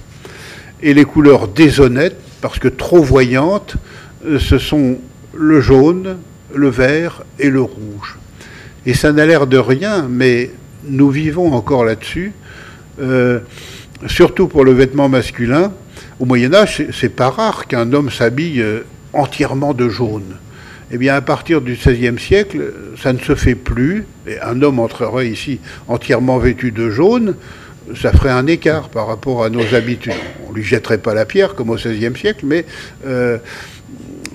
et 0.85 0.93
les 0.93 1.07
couleurs 1.07 1.49
déshonnêtes, 1.49 2.19
parce 2.43 2.59
que 2.59 2.69
trop 2.69 3.03
voyantes, 3.03 3.77
euh, 4.27 4.39
ce 4.39 4.59
sont 4.59 4.99
le 5.35 5.61
jaune, 5.61 6.19
le 6.55 6.69
vert 6.69 7.25
et 7.41 7.49
le 7.51 7.63
rouge. 7.63 8.19
Et 8.87 8.93
ça 8.93 9.11
n'a 9.11 9.25
l'air 9.25 9.47
de 9.47 9.57
rien, 9.57 10.07
mais 10.09 10.51
nous 10.87 11.09
vivons 11.09 11.55
encore 11.55 11.87
là-dessus, 11.87 12.33
euh, 13.01 13.41
surtout 14.07 14.47
pour 14.47 14.63
le 14.63 14.73
vêtement 14.73 15.09
masculin. 15.09 15.73
Au 16.21 16.27
Moyen 16.27 16.53
Âge, 16.53 16.87
c'est 16.93 17.09
pas 17.09 17.31
rare 17.31 17.67
qu'un 17.67 17.91
homme 17.95 18.11
s'habille 18.11 18.61
euh, 18.61 18.81
entièrement 19.15 19.73
de 19.73 19.89
jaune. 19.89 20.37
Eh 20.93 20.99
bien, 20.99 21.15
à 21.15 21.23
partir 21.23 21.63
du 21.63 21.73
XVIe 21.73 22.19
siècle, 22.19 22.75
ça 23.03 23.15
ne 23.15 23.19
se 23.19 23.35
fait 23.35 23.55
plus. 23.55 24.05
Et 24.27 24.39
un 24.41 24.61
homme 24.61 24.79
entrerait 24.79 25.29
ici 25.29 25.61
entièrement 25.89 26.37
vêtu 26.37 26.73
de 26.73 26.91
jaune 26.91 27.37
ça 27.95 28.13
ferait 28.13 28.31
un 28.31 28.47
écart 28.47 28.89
par 28.89 29.07
rapport 29.07 29.45
à 29.45 29.51
nos 29.51 29.75
habitudes. 29.75 30.13
On 30.47 30.51
ne 30.51 30.57
lui 30.57 30.65
jetterait 30.65 30.99
pas 30.99 31.15
la 31.15 31.25
pierre 31.25 31.55
comme 31.55 31.71
au 31.71 31.77
XVIe 31.77 32.17
siècle, 32.17 32.45
mais 32.47 32.65
euh, 33.07 33.39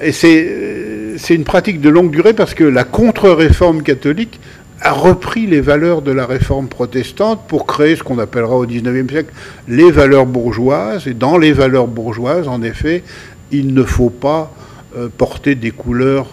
et 0.02 0.12
c'est 0.12 1.36
une 1.36 1.44
pratique 1.44 1.82
de 1.82 1.90
longue 1.90 2.12
durée 2.12 2.34
parce 2.34 2.54
que 2.54 2.64
la 2.64 2.84
contre-réforme 2.84 3.84
catholique 3.84 4.40
a 4.82 4.92
repris 4.92 5.46
les 5.46 5.60
valeurs 5.60 6.02
de 6.02 6.12
la 6.12 6.26
réforme 6.26 6.70
protestante 6.70 7.42
pour 7.48 7.66
créer 7.66 7.98
ce 7.98 8.04
qu'on 8.04 8.18
appellera 8.18 8.56
au 8.56 8.66
XIXe 8.66 9.12
siècle 9.12 9.34
les 9.68 9.92
valeurs 9.92 10.26
bourgeoises. 10.26 11.08
Et 11.08 11.14
dans 11.14 11.38
les 11.38 11.52
valeurs 11.52 11.88
bourgeoises, 11.88 12.48
en 12.48 12.62
effet, 12.62 13.04
il 13.52 13.74
ne 13.74 13.84
faut 13.84 14.10
pas 14.10 14.54
euh, 14.96 15.10
porter 15.10 15.56
des 15.56 15.72
couleurs 15.72 16.28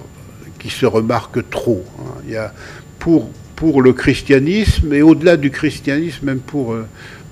qui 0.60 0.70
se 0.70 0.86
remarquent 0.86 1.48
trop. 1.50 1.84
Hein. 1.98 2.20
Il 2.26 2.34
y 2.34 2.36
a 2.36 2.52
pour 3.00 3.30
pour 3.56 3.82
le 3.82 3.92
christianisme 3.92 4.92
et 4.92 5.02
au-delà 5.02 5.36
du 5.36 5.50
christianisme, 5.50 6.26
même 6.26 6.38
pour, 6.38 6.74
euh, 6.74 6.86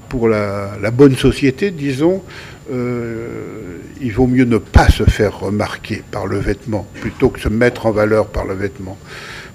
pour 0.09 0.29
la, 0.29 0.91
bonne 0.91 1.17
société, 1.17 1.71
disons, 1.71 2.23
il 2.71 4.13
vaut 4.13 4.27
mieux 4.27 4.45
ne 4.45 4.57
pas 4.59 4.89
se 4.89 5.05
faire 5.05 5.39
remarquer 5.41 6.03
par 6.11 6.27
le 6.27 6.39
vêtement 6.39 6.87
plutôt 7.01 7.29
que 7.29 7.39
se 7.39 7.49
mettre 7.49 7.87
en 7.87 7.91
valeur 7.91 8.29
par 8.29 8.47
le 8.47 8.55
vêtement. 8.55 8.97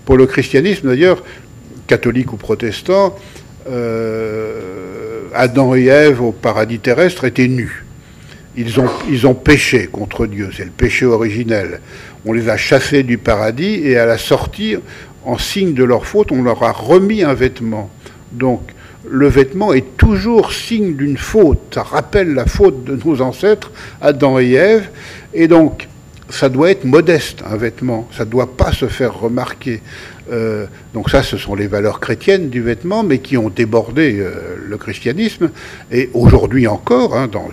Pour 0.06 0.16
le 0.16 0.28
christianisme, 0.28 0.90
d'ailleurs, 0.90 1.24
catholique 1.88 2.34
ou 2.34 2.38
protestant, 2.38 3.18
Adam 5.34 5.76
et 5.76 5.86
Ève 5.86 6.22
au 6.22 6.32
paradis 6.32 6.80
terrestre 6.80 7.26
étaient 7.26 7.48
nus. 7.48 7.84
Ils 8.58 8.80
ont, 8.80 8.90
ils 9.10 9.26
ont 9.28 9.36
péché 9.36 9.88
contre 9.88 10.26
Dieu, 10.26 10.50
c'est 10.56 10.66
le 10.66 10.72
péché 10.72 11.06
originel. 11.06 11.80
On 12.26 12.34
les 12.34 12.50
a 12.50 12.58
chassés 12.58 13.04
du 13.04 13.18
paradis 13.18 13.82
et 13.84 13.98
à 13.98 14.06
la 14.06 14.18
sortie, 14.18 14.76
en 15.30 15.38
signe 15.38 15.74
de 15.74 15.84
leur 15.84 16.06
faute, 16.06 16.32
on 16.32 16.42
leur 16.42 16.64
a 16.64 16.72
remis 16.72 17.24
un 17.24 17.34
vêtement. 17.34 17.90
Donc, 18.32 18.62
le 19.10 19.28
vêtement 19.28 19.74
est 19.74 19.98
toujours 19.98 20.52
signe 20.52 20.96
d'une 20.96 21.18
faute. 21.18 21.60
Ça 21.74 21.84
rappelle 21.84 22.34
la 22.34 22.46
faute 22.46 22.84
de 22.84 23.00
nos 23.06 23.22
ancêtres, 23.22 23.72
Adam 24.02 24.40
et 24.40 24.54
Ève. 24.54 24.90
Et 25.34 25.48
donc, 25.48 25.88
ça 26.30 26.50
doit 26.50 26.72
être 26.72 26.84
modeste, 26.84 27.44
un 27.46 27.58
vêtement. 27.58 28.08
Ça 28.16 28.26
ne 28.26 28.30
doit 28.30 28.56
pas 28.56 28.72
se 28.72 28.88
faire 28.88 29.20
remarquer. 29.20 29.82
Euh, 30.32 30.66
donc 30.94 31.10
ça, 31.10 31.24
ce 31.24 31.38
sont 31.38 31.56
les 31.56 31.68
valeurs 31.68 32.00
chrétiennes 32.00 32.50
du 32.50 32.62
vêtement, 32.62 33.04
mais 33.04 33.20
qui 33.20 33.38
ont 33.38 33.50
débordé 33.50 34.20
euh, 34.20 34.56
le 34.68 34.78
christianisme. 34.78 35.50
Et 35.92 36.10
aujourd'hui 36.14 36.68
encore, 36.68 37.16
hein, 37.16 37.28
dans 37.32 37.48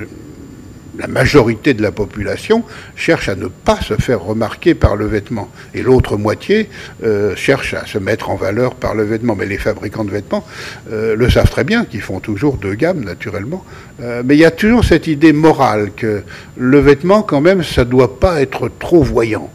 la 0.98 1.06
majorité 1.06 1.74
de 1.74 1.82
la 1.82 1.92
population 1.92 2.64
cherche 2.94 3.28
à 3.28 3.34
ne 3.34 3.46
pas 3.46 3.80
se 3.80 3.94
faire 3.94 4.20
remarquer 4.22 4.74
par 4.74 4.96
le 4.96 5.06
vêtement. 5.06 5.48
Et 5.74 5.82
l'autre 5.82 6.16
moitié 6.16 6.68
euh, 7.04 7.34
cherche 7.36 7.74
à 7.74 7.86
se 7.86 7.98
mettre 7.98 8.30
en 8.30 8.36
valeur 8.36 8.74
par 8.74 8.94
le 8.94 9.04
vêtement. 9.04 9.36
Mais 9.36 9.46
les 9.46 9.58
fabricants 9.58 10.04
de 10.04 10.10
vêtements 10.10 10.44
euh, 10.90 11.16
le 11.16 11.30
savent 11.30 11.50
très 11.50 11.64
bien, 11.64 11.84
qu'ils 11.84 12.00
font 12.00 12.20
toujours 12.20 12.56
deux 12.56 12.74
gammes, 12.74 13.04
naturellement. 13.04 13.64
Euh, 14.00 14.22
mais 14.24 14.36
il 14.36 14.40
y 14.40 14.44
a 14.44 14.50
toujours 14.50 14.84
cette 14.84 15.06
idée 15.06 15.32
morale 15.32 15.90
que 15.96 16.22
le 16.56 16.78
vêtement, 16.78 17.22
quand 17.22 17.40
même, 17.40 17.62
ça 17.62 17.84
ne 17.84 17.90
doit 17.90 18.18
pas 18.18 18.40
être 18.40 18.70
trop 18.78 19.02
voyant. 19.02 19.50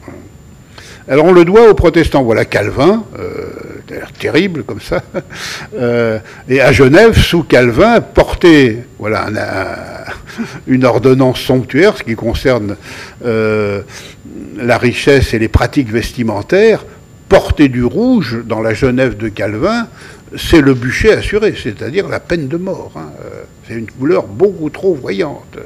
Alors 1.07 1.25
on 1.25 1.33
le 1.33 1.45
doit 1.45 1.69
aux 1.69 1.73
protestants. 1.73 2.23
Voilà 2.23 2.45
Calvin, 2.45 3.03
terrible 4.19 4.63
comme 4.63 4.81
ça. 4.81 5.03
et 6.49 6.61
à 6.61 6.71
Genève, 6.71 7.17
sous 7.17 7.43
Calvin, 7.43 8.01
portait 8.01 8.85
voilà, 8.99 9.27
un, 9.27 10.11
une 10.67 10.85
ordonnance 10.85 11.39
somptuaire, 11.39 11.97
ce 11.97 12.03
qui 12.03 12.15
concerne 12.15 12.75
euh, 13.25 13.81
la 14.57 14.77
richesse 14.77 15.33
et 15.33 15.39
les 15.39 15.47
pratiques 15.47 15.91
vestimentaires, 15.91 16.85
porter 17.29 17.69
du 17.69 17.83
rouge 17.83 18.43
dans 18.45 18.61
la 18.61 18.73
Genève 18.73 19.17
de 19.17 19.29
Calvin, 19.29 19.87
c'est 20.37 20.61
le 20.61 20.73
bûcher 20.73 21.13
assuré, 21.13 21.55
c'est-à-dire 21.61 22.07
la 22.07 22.19
peine 22.19 22.47
de 22.47 22.57
mort. 22.57 22.93
Hein. 22.95 23.09
Euh, 23.23 23.43
c'est 23.67 23.75
une 23.75 23.89
couleur 23.89 24.27
beaucoup 24.27 24.69
trop 24.69 24.95
voyante. 24.95 25.57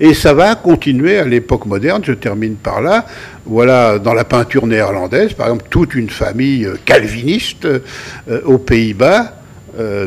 Et 0.00 0.14
ça 0.14 0.34
va 0.34 0.54
continuer 0.54 1.18
à 1.18 1.24
l'époque 1.24 1.66
moderne, 1.66 2.02
je 2.04 2.12
termine 2.12 2.56
par 2.56 2.82
là. 2.82 3.06
Voilà, 3.46 3.98
dans 3.98 4.14
la 4.14 4.24
peinture 4.24 4.66
néerlandaise, 4.66 5.32
par 5.32 5.46
exemple, 5.46 5.66
toute 5.70 5.94
une 5.94 6.10
famille 6.10 6.68
calviniste 6.84 7.64
euh, 7.64 8.40
aux 8.44 8.58
Pays-Bas 8.58 9.32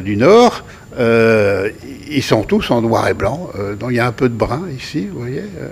du 0.04 0.18
Nord 0.18 0.64
euh, 0.98 1.70
ils 2.10 2.24
sont 2.24 2.44
tous 2.44 2.72
en 2.72 2.82
noir 2.82 3.08
et 3.08 3.14
blanc. 3.14 3.50
Euh, 3.58 3.76
donc 3.76 3.92
il 3.92 3.98
y 3.98 4.00
a 4.00 4.08
un 4.08 4.12
peu 4.12 4.30
de 4.30 4.34
brun 4.34 4.64
ici, 4.76 5.08
vous 5.12 5.20
voyez. 5.20 5.44
Euh. 5.62 5.70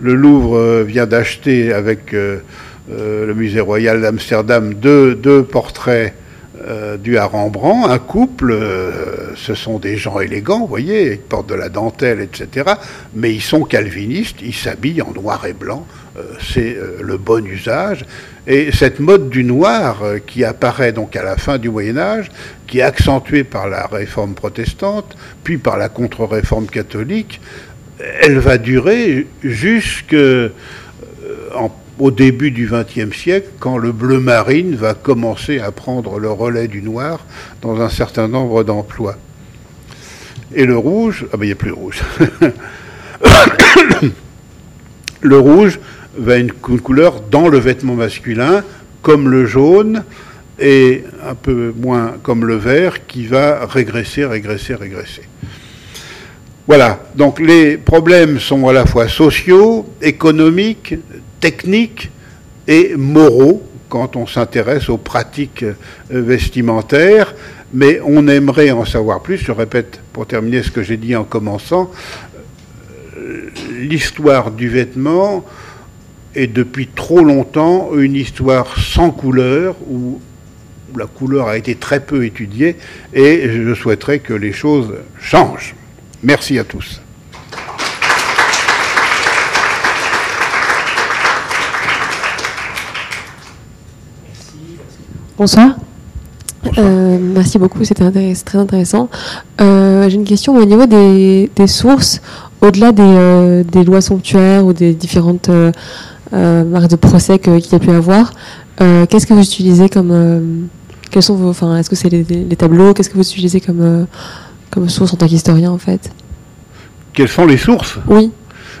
Le 0.00 0.14
Louvre 0.14 0.82
vient 0.82 1.06
d'acheter 1.06 1.72
avec 1.72 2.12
le 2.12 3.32
Musée 3.34 3.60
royal 3.60 4.02
d'Amsterdam 4.02 4.74
deux, 4.74 5.42
portraits 5.50 6.12
dus 6.98 7.18
à 7.18 7.26
Rembrandt. 7.26 7.90
Un 7.90 7.98
couple, 7.98 8.56
ce 9.34 9.54
sont 9.54 9.78
des 9.78 9.96
gens 9.96 10.20
élégants, 10.20 10.60
vous 10.60 10.66
voyez, 10.66 11.12
ils 11.12 11.18
portent 11.18 11.48
de 11.48 11.54
la 11.54 11.68
dentelle, 11.68 12.20
etc. 12.20 12.72
Mais 13.14 13.32
ils 13.32 13.42
sont 13.42 13.64
calvinistes, 13.64 14.36
ils 14.42 14.54
s'habillent 14.54 15.02
en 15.02 15.12
noir 15.12 15.46
et 15.46 15.52
blanc. 15.52 15.86
C'est 16.40 16.76
le 17.00 17.16
bon 17.18 17.46
usage. 17.46 18.04
Et 18.46 18.70
cette 18.70 19.00
mode 19.00 19.28
du 19.28 19.42
noir 19.42 20.02
euh, 20.04 20.18
qui 20.24 20.44
apparaît 20.44 20.92
donc 20.92 21.16
à 21.16 21.24
la 21.24 21.36
fin 21.36 21.58
du 21.58 21.68
Moyen 21.68 21.98
Âge, 21.98 22.30
qui 22.68 22.78
est 22.78 22.82
accentuée 22.82 23.42
par 23.42 23.68
la 23.68 23.86
réforme 23.86 24.34
protestante, 24.34 25.16
puis 25.42 25.58
par 25.58 25.76
la 25.76 25.88
contre-réforme 25.88 26.66
catholique, 26.66 27.40
elle 28.20 28.38
va 28.38 28.58
durer 28.58 29.26
jusqu'au 29.42 30.50
euh, 32.00 32.10
début 32.10 32.50
du 32.50 32.68
XXe 32.70 33.16
siècle, 33.16 33.48
quand 33.58 33.78
le 33.78 33.92
bleu 33.92 34.20
marine 34.20 34.74
va 34.76 34.94
commencer 34.94 35.58
à 35.60 35.72
prendre 35.72 36.18
le 36.18 36.30
relais 36.30 36.68
du 36.68 36.82
noir 36.82 37.24
dans 37.62 37.80
un 37.80 37.88
certain 37.88 38.28
nombre 38.28 38.64
d'emplois. 38.64 39.16
Et 40.54 40.64
le 40.64 40.76
rouge, 40.76 41.26
ah 41.32 41.36
ben 41.36 41.44
il 41.44 41.48
n'y 41.48 41.52
a 41.52 41.56
plus 41.56 41.70
de 41.70 41.74
rouge. 41.74 42.02
le 45.20 45.38
rouge, 45.38 45.78
va 46.18 46.38
une, 46.38 46.52
une 46.68 46.80
couleur 46.80 47.20
dans 47.20 47.48
le 47.48 47.58
vêtement 47.58 47.94
masculin, 47.94 48.64
comme 49.02 49.28
le 49.28 49.46
jaune, 49.46 50.02
et 50.58 51.04
un 51.28 51.34
peu 51.34 51.74
moins 51.76 52.14
comme 52.22 52.46
le 52.46 52.56
vert, 52.56 53.06
qui 53.06 53.26
va 53.26 53.66
régresser, 53.66 54.24
régresser, 54.24 54.74
régresser. 54.74 55.22
Voilà, 56.66 56.98
donc 57.14 57.38
les 57.38 57.76
problèmes 57.76 58.40
sont 58.40 58.66
à 58.66 58.72
la 58.72 58.86
fois 58.86 59.06
sociaux, 59.06 59.86
économiques, 60.02 60.96
techniques 61.38 62.10
et 62.66 62.96
moraux 62.96 63.62
quand 63.88 64.16
on 64.16 64.26
s'intéresse 64.26 64.88
aux 64.88 64.96
pratiques 64.96 65.62
euh, 65.62 65.74
vestimentaires, 66.10 67.36
mais 67.72 68.00
on 68.04 68.26
aimerait 68.26 68.72
en 68.72 68.84
savoir 68.84 69.22
plus. 69.22 69.36
Je 69.36 69.52
répète, 69.52 70.00
pour 70.12 70.26
terminer 70.26 70.64
ce 70.64 70.72
que 70.72 70.82
j'ai 70.82 70.96
dit 70.96 71.14
en 71.14 71.22
commençant, 71.22 71.88
euh, 73.16 73.48
l'histoire 73.78 74.50
du 74.50 74.68
vêtement, 74.68 75.44
est 76.34 76.48
depuis 76.48 76.88
trop 76.88 77.22
longtemps 77.22 77.90
une 77.96 78.16
histoire 78.16 78.76
sans 78.76 79.12
couleur, 79.12 79.76
où 79.88 80.20
la 80.96 81.06
couleur 81.06 81.46
a 81.46 81.56
été 81.56 81.76
très 81.76 82.00
peu 82.00 82.24
étudiée, 82.24 82.74
et 83.14 83.48
je 83.50 83.72
souhaiterais 83.72 84.18
que 84.18 84.34
les 84.34 84.52
choses 84.52 84.94
changent. 85.20 85.76
Merci 86.26 86.58
à 86.58 86.64
tous. 86.64 87.00
Bonsoir. 95.38 95.76
Euh, 96.78 97.18
merci 97.20 97.60
beaucoup, 97.60 97.84
c'était 97.84 98.10
très 98.44 98.58
intéressant. 98.58 99.08
Euh, 99.60 100.08
j'ai 100.08 100.16
une 100.16 100.24
question 100.24 100.56
au 100.56 100.64
niveau 100.64 100.86
des, 100.86 101.48
sources, 101.68 102.20
au-delà 102.60 102.90
des, 102.90 103.02
euh, 103.04 103.62
des, 103.62 103.84
lois 103.84 104.00
somptuaires 104.00 104.66
ou 104.66 104.72
des 104.72 104.94
différentes 104.94 105.48
euh, 105.48 105.70
marque 106.32 106.90
de 106.90 106.96
procès 106.96 107.38
qu'il 107.38 107.70
y 107.70 107.74
a 107.76 107.78
pu 107.78 107.90
avoir. 107.90 108.32
Qu'est-ce 108.78 109.28
que 109.28 109.34
vous 109.34 109.42
utilisez 109.42 109.88
comme 109.88 110.66
quels 111.12 111.22
sont 111.22 111.36
vos, 111.36 111.50
enfin, 111.50 111.76
est-ce 111.78 111.88
que 111.88 111.94
c'est 111.94 112.08
les, 112.08 112.24
tableaux 112.56 112.94
Qu'est-ce 112.94 113.10
que 113.10 113.14
vous 113.14 113.20
utilisez 113.20 113.60
comme 113.60 114.08
comme 114.70 114.88
source 114.88 115.12
en 115.12 115.16
tant 115.16 115.26
qu'historien 115.26 115.70
en 115.70 115.78
fait 115.78 116.10
Quelles 117.12 117.28
sont 117.28 117.46
les 117.46 117.56
sources? 117.56 117.98
Oui. 118.06 118.30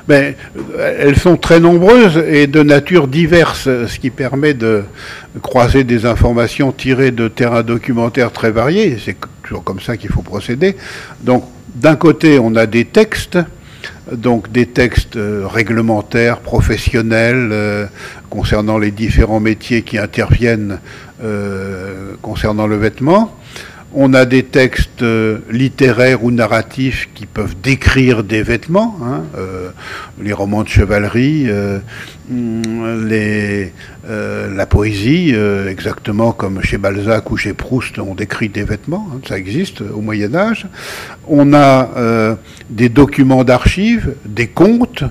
Ben, 0.08 0.34
elles 0.78 1.18
sont 1.18 1.36
très 1.36 1.58
nombreuses 1.58 2.16
et 2.16 2.46
de 2.46 2.62
nature 2.62 3.08
diverse, 3.08 3.64
ce 3.64 3.98
qui 3.98 4.10
permet 4.10 4.54
de 4.54 4.84
croiser 5.42 5.82
des 5.82 6.06
informations 6.06 6.70
tirées 6.70 7.10
de 7.10 7.26
terrains 7.26 7.64
documentaires 7.64 8.30
très 8.30 8.52
variés. 8.52 8.98
C'est 9.04 9.16
toujours 9.42 9.64
comme 9.64 9.80
ça 9.80 9.96
qu'il 9.96 10.10
faut 10.10 10.22
procéder. 10.22 10.76
Donc, 11.22 11.44
d'un 11.74 11.96
côté, 11.96 12.38
on 12.38 12.54
a 12.54 12.66
des 12.66 12.84
textes 12.84 13.38
donc 14.12 14.52
des 14.52 14.66
textes 14.66 15.16
euh, 15.16 15.46
réglementaires, 15.46 16.38
professionnels, 16.38 17.48
euh, 17.52 17.86
concernant 18.30 18.78
les 18.78 18.90
différents 18.90 19.40
métiers 19.40 19.82
qui 19.82 19.98
interviennent 19.98 20.78
euh, 21.22 22.14
concernant 22.22 22.66
le 22.66 22.76
vêtement. 22.76 23.36
On 23.98 24.12
a 24.12 24.26
des 24.26 24.42
textes 24.42 25.02
littéraires 25.50 26.22
ou 26.22 26.30
narratifs 26.30 27.08
qui 27.14 27.24
peuvent 27.24 27.56
décrire 27.62 28.24
des 28.24 28.42
vêtements, 28.42 28.94
hein, 29.02 29.22
les 30.20 30.34
romans 30.34 30.62
de 30.62 30.68
chevalerie, 30.68 31.46
mm, 32.28 33.06
les, 33.06 33.72
la 34.06 34.66
poésie, 34.66 35.34
exactement 35.66 36.32
comme 36.32 36.62
chez 36.62 36.76
Balzac 36.76 37.30
ou 37.30 37.38
chez 37.38 37.54
Proust, 37.54 37.98
on 37.98 38.14
décrit 38.14 38.50
des 38.50 38.64
vêtements, 38.64 39.08
hein, 39.14 39.20
ça 39.26 39.38
existe 39.38 39.80
au 39.80 40.02
Moyen 40.02 40.34
Âge. 40.34 40.66
On 41.26 41.54
a 41.54 42.36
des 42.68 42.90
documents 42.90 43.44
d'archives, 43.44 44.12
des 44.26 44.48
contes, 44.48 45.04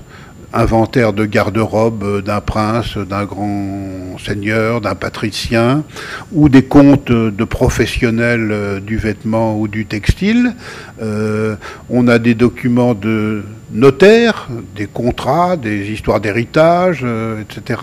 inventaire 0.56 1.14
de 1.14 1.26
garde-robe 1.26 2.22
d'un 2.24 2.41
prince, 2.41 2.97
d'un 2.97 3.26
grand 3.26 4.18
seigneur, 4.18 4.82
d'un 4.82 4.95
patricien, 4.95 5.84
ou 6.32 6.49
des 6.49 6.64
comptes 6.64 7.12
de 7.12 7.43
professionnels 7.43 8.49
euh, 8.51 8.80
du 8.80 8.97
vêtement 8.97 9.60
ou 9.60 9.68
du 9.68 9.86
textile. 9.86 10.56
Euh, 11.01 11.56
on 11.89 12.08
a 12.08 12.18
des 12.20 12.34
documents 12.34 12.93
de 12.93 13.43
notaires, 13.72 14.47
des 14.76 14.88
contrats, 14.88 15.58
des 15.58 15.91
histoires 15.91 16.22
d'héritage, 16.22 17.01
euh, 17.03 17.41
etc. 17.41 17.82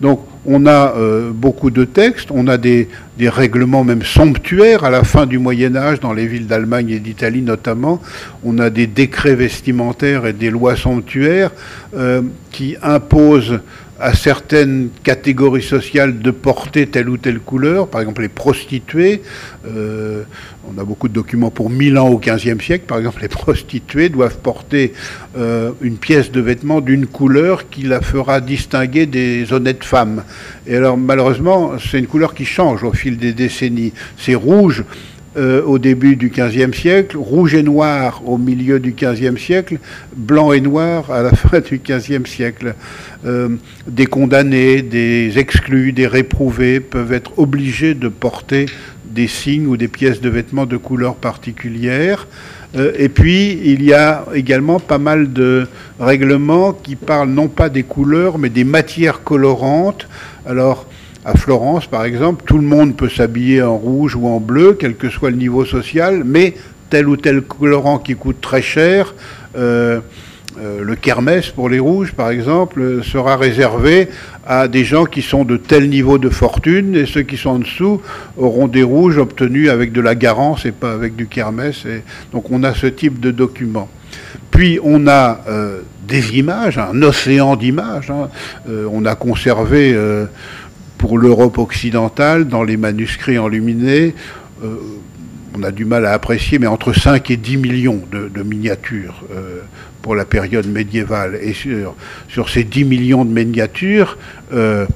Donc 0.00 0.20
on 0.44 0.66
a 0.66 0.94
euh, 0.96 1.30
beaucoup 1.32 1.70
de 1.70 1.84
textes, 1.84 2.30
on 2.30 2.48
a 2.48 2.56
des, 2.56 2.88
règlements 3.20 3.84
même 3.84 4.02
somptuaires 4.02 4.82
à 4.82 4.90
la 4.90 5.04
fin 5.04 5.26
du 5.26 5.38
Moyen 5.38 5.76
Âge, 5.76 6.00
dans 6.00 6.12
les 6.12 6.26
villes 6.26 6.48
d'Allemagne 6.48 6.90
et 6.90 6.98
d'Italie 6.98 7.42
notamment. 7.42 8.00
On 8.42 8.58
a 8.58 8.68
des 8.68 8.88
décrets 8.88 9.36
vestimentaires 9.36 10.26
et 10.26 10.32
des 10.32 10.50
lois 10.50 10.74
somptuaires 10.74 11.52
euh, 11.94 12.22
qui 12.50 12.76
imposent 12.82 13.60
à 14.00 14.14
certaines 14.14 14.88
catégories 15.04 15.62
sociales 15.62 16.18
de 16.18 16.32
porter 16.32 16.88
telle 16.88 17.08
ou 17.08 17.16
telle 17.16 17.38
couleur, 17.38 17.86
par 17.86 18.00
exemple 18.00 18.22
les 18.22 18.28
prostituées. 18.28 19.22
Euh, 19.64 20.24
on 20.68 20.80
a 20.80 20.84
beaucoup 20.84 21.08
de 21.08 21.12
documents 21.12 21.50
pour 21.50 21.70
Milan 21.70 22.08
au 22.08 22.18
XVe 22.18 22.60
siècle, 22.60 22.84
par 22.86 22.98
exemple 22.98 23.22
les 23.22 23.28
prostituées 23.42 24.08
doivent 24.08 24.38
porter 24.38 24.92
euh, 25.36 25.72
une 25.80 25.96
pièce 25.96 26.30
de 26.30 26.40
vêtement 26.40 26.80
d'une 26.80 27.06
couleur 27.06 27.68
qui 27.68 27.82
la 27.82 28.00
fera 28.00 28.40
distinguer 28.40 29.06
des 29.06 29.52
honnêtes 29.52 29.84
femmes. 29.84 30.22
Et 30.66 30.76
alors 30.76 30.96
malheureusement, 30.96 31.72
c'est 31.78 31.98
une 31.98 32.06
couleur 32.06 32.34
qui 32.34 32.44
change 32.44 32.84
au 32.84 32.92
fil 32.92 33.16
des 33.16 33.32
décennies. 33.32 33.92
C'est 34.16 34.34
rouge 34.34 34.84
euh, 35.34 35.62
au 35.64 35.78
début 35.78 36.16
du 36.16 36.28
XVe 36.28 36.74
siècle, 36.74 37.16
rouge 37.16 37.54
et 37.54 37.62
noir 37.62 38.20
au 38.26 38.36
milieu 38.36 38.78
du 38.78 38.92
XVe 38.92 39.38
siècle, 39.38 39.78
blanc 40.14 40.52
et 40.52 40.60
noir 40.60 41.10
à 41.10 41.22
la 41.22 41.30
fin 41.34 41.60
du 41.60 41.80
XVe 41.82 42.26
siècle. 42.26 42.74
Euh, 43.24 43.56
des 43.86 44.04
condamnés, 44.04 44.82
des 44.82 45.38
exclus, 45.38 45.92
des 45.92 46.06
réprouvés 46.06 46.80
peuvent 46.80 47.14
être 47.14 47.38
obligés 47.38 47.94
de 47.94 48.08
porter 48.08 48.66
des 49.12 49.28
signes 49.28 49.66
ou 49.66 49.76
des 49.76 49.88
pièces 49.88 50.20
de 50.20 50.28
vêtements 50.28 50.66
de 50.66 50.76
couleur 50.76 51.14
particulière. 51.14 52.26
Euh, 52.76 52.92
et 52.96 53.08
puis, 53.08 53.60
il 53.64 53.82
y 53.82 53.92
a 53.92 54.24
également 54.34 54.80
pas 54.80 54.98
mal 54.98 55.32
de 55.32 55.66
règlements 56.00 56.72
qui 56.72 56.96
parlent 56.96 57.30
non 57.30 57.48
pas 57.48 57.68
des 57.68 57.82
couleurs, 57.82 58.38
mais 58.38 58.48
des 58.48 58.64
matières 58.64 59.22
colorantes. 59.22 60.08
Alors, 60.46 60.86
à 61.24 61.36
Florence, 61.36 61.86
par 61.86 62.04
exemple, 62.04 62.44
tout 62.46 62.58
le 62.58 62.64
monde 62.64 62.96
peut 62.96 63.08
s'habiller 63.08 63.62
en 63.62 63.76
rouge 63.76 64.16
ou 64.16 64.26
en 64.26 64.40
bleu, 64.40 64.76
quel 64.78 64.96
que 64.96 65.08
soit 65.08 65.30
le 65.30 65.36
niveau 65.36 65.64
social, 65.64 66.22
mais 66.24 66.54
tel 66.90 67.08
ou 67.08 67.16
tel 67.16 67.42
colorant 67.42 67.98
qui 67.98 68.14
coûte 68.14 68.40
très 68.40 68.62
cher, 68.62 69.14
euh, 69.56 70.00
euh, 70.62 70.82
le 70.82 70.94
kermès 70.94 71.50
pour 71.50 71.68
les 71.68 71.78
rouges, 71.78 72.12
par 72.12 72.30
exemple, 72.30 73.02
sera 73.02 73.36
réservé 73.36 74.08
à 74.46 74.68
des 74.68 74.84
gens 74.84 75.04
qui 75.04 75.22
sont 75.22 75.44
de 75.44 75.56
tel 75.56 75.88
niveau 75.88 76.18
de 76.18 76.28
fortune, 76.28 76.94
et 76.96 77.06
ceux 77.06 77.22
qui 77.22 77.36
sont 77.36 77.50
en 77.50 77.58
dessous 77.58 78.00
auront 78.36 78.68
des 78.68 78.82
rouges 78.82 79.18
obtenus 79.18 79.68
avec 79.68 79.92
de 79.92 80.00
la 80.00 80.14
garance 80.14 80.64
et 80.64 80.72
pas 80.72 80.92
avec 80.92 81.16
du 81.16 81.26
kermès. 81.26 81.84
Et 81.84 82.02
donc 82.32 82.50
on 82.50 82.62
a 82.62 82.74
ce 82.74 82.86
type 82.86 83.20
de 83.20 83.30
document. 83.30 83.88
Puis 84.50 84.78
on 84.82 85.06
a 85.06 85.40
euh, 85.48 85.80
des 86.06 86.36
images, 86.38 86.78
un 86.78 87.02
océan 87.02 87.56
d'images. 87.56 88.10
Hein. 88.10 88.28
on 88.68 89.04
a 89.04 89.14
conservé 89.14 89.96
pour 91.02 91.18
l'Europe 91.18 91.58
occidentale, 91.58 92.46
dans 92.46 92.62
les 92.62 92.76
manuscrits 92.76 93.36
enluminés, 93.36 94.14
euh, 94.62 94.76
on 95.52 95.64
a 95.64 95.72
du 95.72 95.84
mal 95.84 96.06
à 96.06 96.12
apprécier, 96.12 96.60
mais 96.60 96.68
entre 96.68 96.92
5 96.92 97.28
et 97.32 97.36
10 97.36 97.56
millions 97.56 98.00
de, 98.12 98.42
miniatures 98.44 99.24
euh, 99.32 99.62
pour 100.02 100.14
la 100.14 100.24
période 100.24 100.66
médiévale. 100.66 101.38
Et 101.40 101.54
sur, 101.54 102.48
ces 102.48 102.64
10 102.64 102.84
millions 102.84 103.24
de 103.24 103.32
miniatures, 103.32 104.18
euh, 104.52 104.86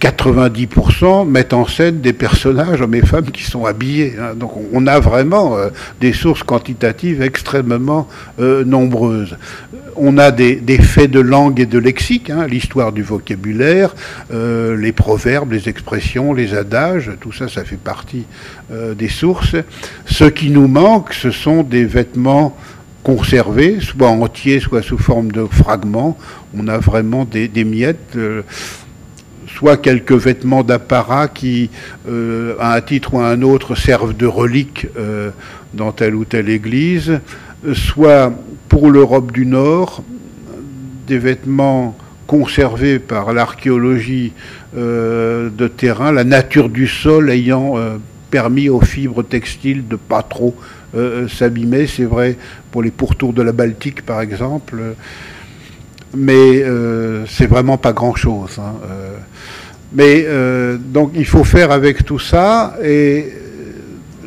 90% 0.00 1.28
mettent 1.28 1.52
en 1.52 1.66
scène 1.66 2.00
des 2.00 2.12
personnages, 2.12 2.80
hommes 2.80 2.94
et 2.94 3.04
femmes, 3.04 3.30
qui 3.30 3.42
sont 3.42 3.66
habillés. 3.66 4.14
Hein. 4.18 4.34
Donc 4.36 4.52
on 4.72 4.86
a 4.86 5.00
vraiment 5.00 5.56
euh, 5.56 5.70
des 6.00 6.12
sources 6.12 6.44
quantitatives 6.44 7.20
extrêmement 7.20 8.08
euh, 8.38 8.64
nombreuses. 8.64 9.36
On 9.96 10.16
a 10.16 10.30
des, 10.30 10.60
faits 10.78 11.10
de 11.10 11.18
langue 11.18 11.58
et 11.58 11.66
de 11.66 11.78
lexique, 11.78 12.30
hein, 12.30 12.46
l'histoire 12.46 12.92
du 12.92 13.02
vocabulaire, 13.02 13.96
euh, 14.32 14.76
les 14.76 14.92
proverbes, 14.92 15.52
les 15.52 15.68
expressions, 15.68 16.32
les 16.32 16.54
adages, 16.54 17.10
tout 17.20 17.32
ça, 17.32 17.48
ça 17.48 17.64
fait 17.64 17.76
partie 17.76 18.24
des 18.70 19.08
sources. 19.08 19.56
Ce 20.06 20.24
qui 20.24 20.50
nous 20.50 20.68
manque, 20.68 21.14
ce 21.14 21.30
sont 21.30 21.62
des 21.62 21.84
vêtements 21.84 22.56
conservés, 23.08 23.78
soit 23.80 24.08
entiers, 24.08 24.60
soit 24.60 24.82
sous 24.82 24.98
forme 24.98 25.32
de 25.32 25.46
fragments. 25.46 26.18
On 26.54 26.68
a 26.68 26.76
vraiment 26.76 27.24
des, 27.24 27.64
miettes 27.64 28.18
soit 29.48 29.78
quelques 29.78 30.12
vêtements 30.12 30.62
d'apparat 30.62 31.28
qui, 31.28 31.70
euh, 32.06 32.54
à 32.60 32.74
un 32.74 32.80
titre 32.80 33.14
ou 33.14 33.20
à 33.20 33.28
un 33.28 33.40
autre, 33.40 33.74
servent 33.74 34.16
de 34.16 34.26
reliques 34.26 34.86
euh, 34.98 35.30
dans 35.74 35.92
telle 35.92 36.14
ou 36.14 36.24
telle 36.24 36.48
église, 36.48 37.20
soit 37.72 38.32
pour 38.68 38.90
l'Europe 38.90 39.32
du 39.32 39.46
Nord, 39.46 40.02
des 41.06 41.18
vêtements 41.18 41.96
conservés 42.26 42.98
par 42.98 43.32
l'archéologie 43.32 44.32
euh, 44.76 45.48
de 45.48 45.66
terrain, 45.66 46.12
la 46.12 46.24
nature 46.24 46.68
du 46.68 46.86
sol 46.86 47.30
ayant 47.30 47.74
permis 48.30 48.68
aux 48.68 48.82
fibres 48.82 49.22
textiles 49.22 49.88
de 49.88 49.96
pas 49.96 50.22
trop 50.22 50.54
s'abîmer. 51.28 51.86
C'est 51.86 52.04
vrai 52.04 52.36
pour 52.70 52.82
les 52.82 52.90
pourtours 52.90 53.32
de 53.32 53.42
la 53.42 53.52
Baltique, 53.52 54.02
par 54.04 54.20
exemple 54.20 54.94
mais 56.16 56.62
euh, 56.62 57.24
c'est 57.26 57.46
vraiment 57.46 57.76
pas 57.76 57.92
grand-chose. 57.92 58.58
Hein, 58.58 58.74
euh. 58.90 59.16
mais 59.92 60.24
euh, 60.26 60.76
donc 60.78 61.12
il 61.14 61.26
faut 61.26 61.44
faire 61.44 61.70
avec 61.70 62.04
tout 62.04 62.18
ça 62.18 62.76
et 62.82 63.32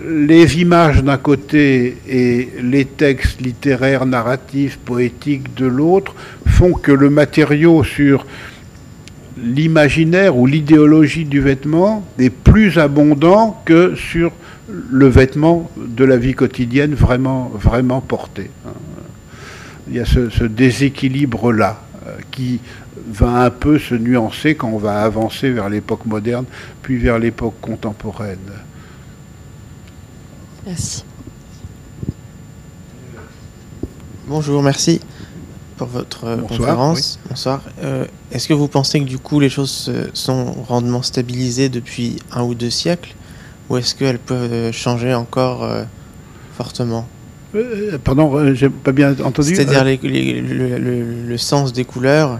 les 0.07 0.59
images 0.59 1.03
d'un 1.03 1.17
côté 1.17 1.97
et 2.09 2.49
les 2.61 2.85
textes 2.85 3.39
littéraires, 3.39 4.05
narratifs, 4.05 4.77
poétiques 4.77 5.53
de 5.55 5.67
l'autre 5.67 6.15
font 6.47 6.73
que 6.73 6.91
le 6.91 7.09
matériau 7.09 7.83
sur 7.83 8.25
l'imaginaire 9.41 10.37
ou 10.37 10.47
l'idéologie 10.47 11.25
du 11.25 11.39
vêtement 11.39 12.05
est 12.19 12.31
plus 12.31 12.77
abondant 12.77 13.61
que 13.63 13.95
sur 13.95 14.31
le 14.89 15.07
vêtement 15.07 15.69
de 15.77 16.05
la 16.05 16.17
vie 16.17 16.33
quotidienne 16.33 16.93
vraiment, 16.93 17.51
vraiment 17.53 18.01
porté. 18.01 18.49
Hein 18.65 18.73
il 19.91 19.97
y 19.97 19.99
a 19.99 20.05
ce, 20.05 20.43
déséquilibre-là 20.43 21.81
euh, 22.07 22.17
qui 22.31 22.59
va 23.07 23.43
un 23.43 23.49
peu 23.49 23.77
se 23.77 23.93
nuancer 23.95 24.55
quand 24.55 24.69
on 24.69 24.77
va 24.77 25.03
avancer 25.03 25.49
vers 25.49 25.69
l'époque 25.69 26.05
moderne, 26.05 26.45
puis 26.81 26.97
vers 26.97 27.19
l'époque 27.19 27.55
contemporaine. 27.61 28.37
Merci. 30.65 31.03
Bonjour, 34.27 34.63
merci 34.63 35.01
pour 35.75 35.87
votre 35.87 36.25
euh, 36.25 36.37
conférence. 36.37 37.19
Bonsoir. 37.27 37.61
Euh, 37.83 38.05
est-ce 38.31 38.47
que 38.47 38.53
vous 38.53 38.67
pensez 38.67 38.99
que 39.01 39.05
du 39.05 39.17
coup 39.17 39.39
les 39.39 39.49
choses 39.49 39.91
sont 40.13 40.53
rendement 40.53 41.01
stabilisées 41.01 41.67
depuis 41.69 42.17
un 42.31 42.43
ou 42.43 42.55
deux 42.55 42.69
siècles, 42.69 43.15
ou 43.71 43.77
est-ce 43.77 43.95
qu'elles 43.95 44.19
peuvent 44.19 44.71
changer 44.71 45.13
encore 45.13 45.67
fortement? 46.55 47.07
Euh, 47.55 47.97
pardon, 48.01 48.33
euh, 48.35 48.53
j'ai 48.53 48.69
pas 48.69 48.91
bien 48.91 49.11
entendu. 49.23 49.55
C'est-à-dire 49.55 49.83
euh, 49.85 51.27
le, 51.27 51.37
sens 51.37 51.73
des 51.73 51.83
couleurs, 51.83 52.39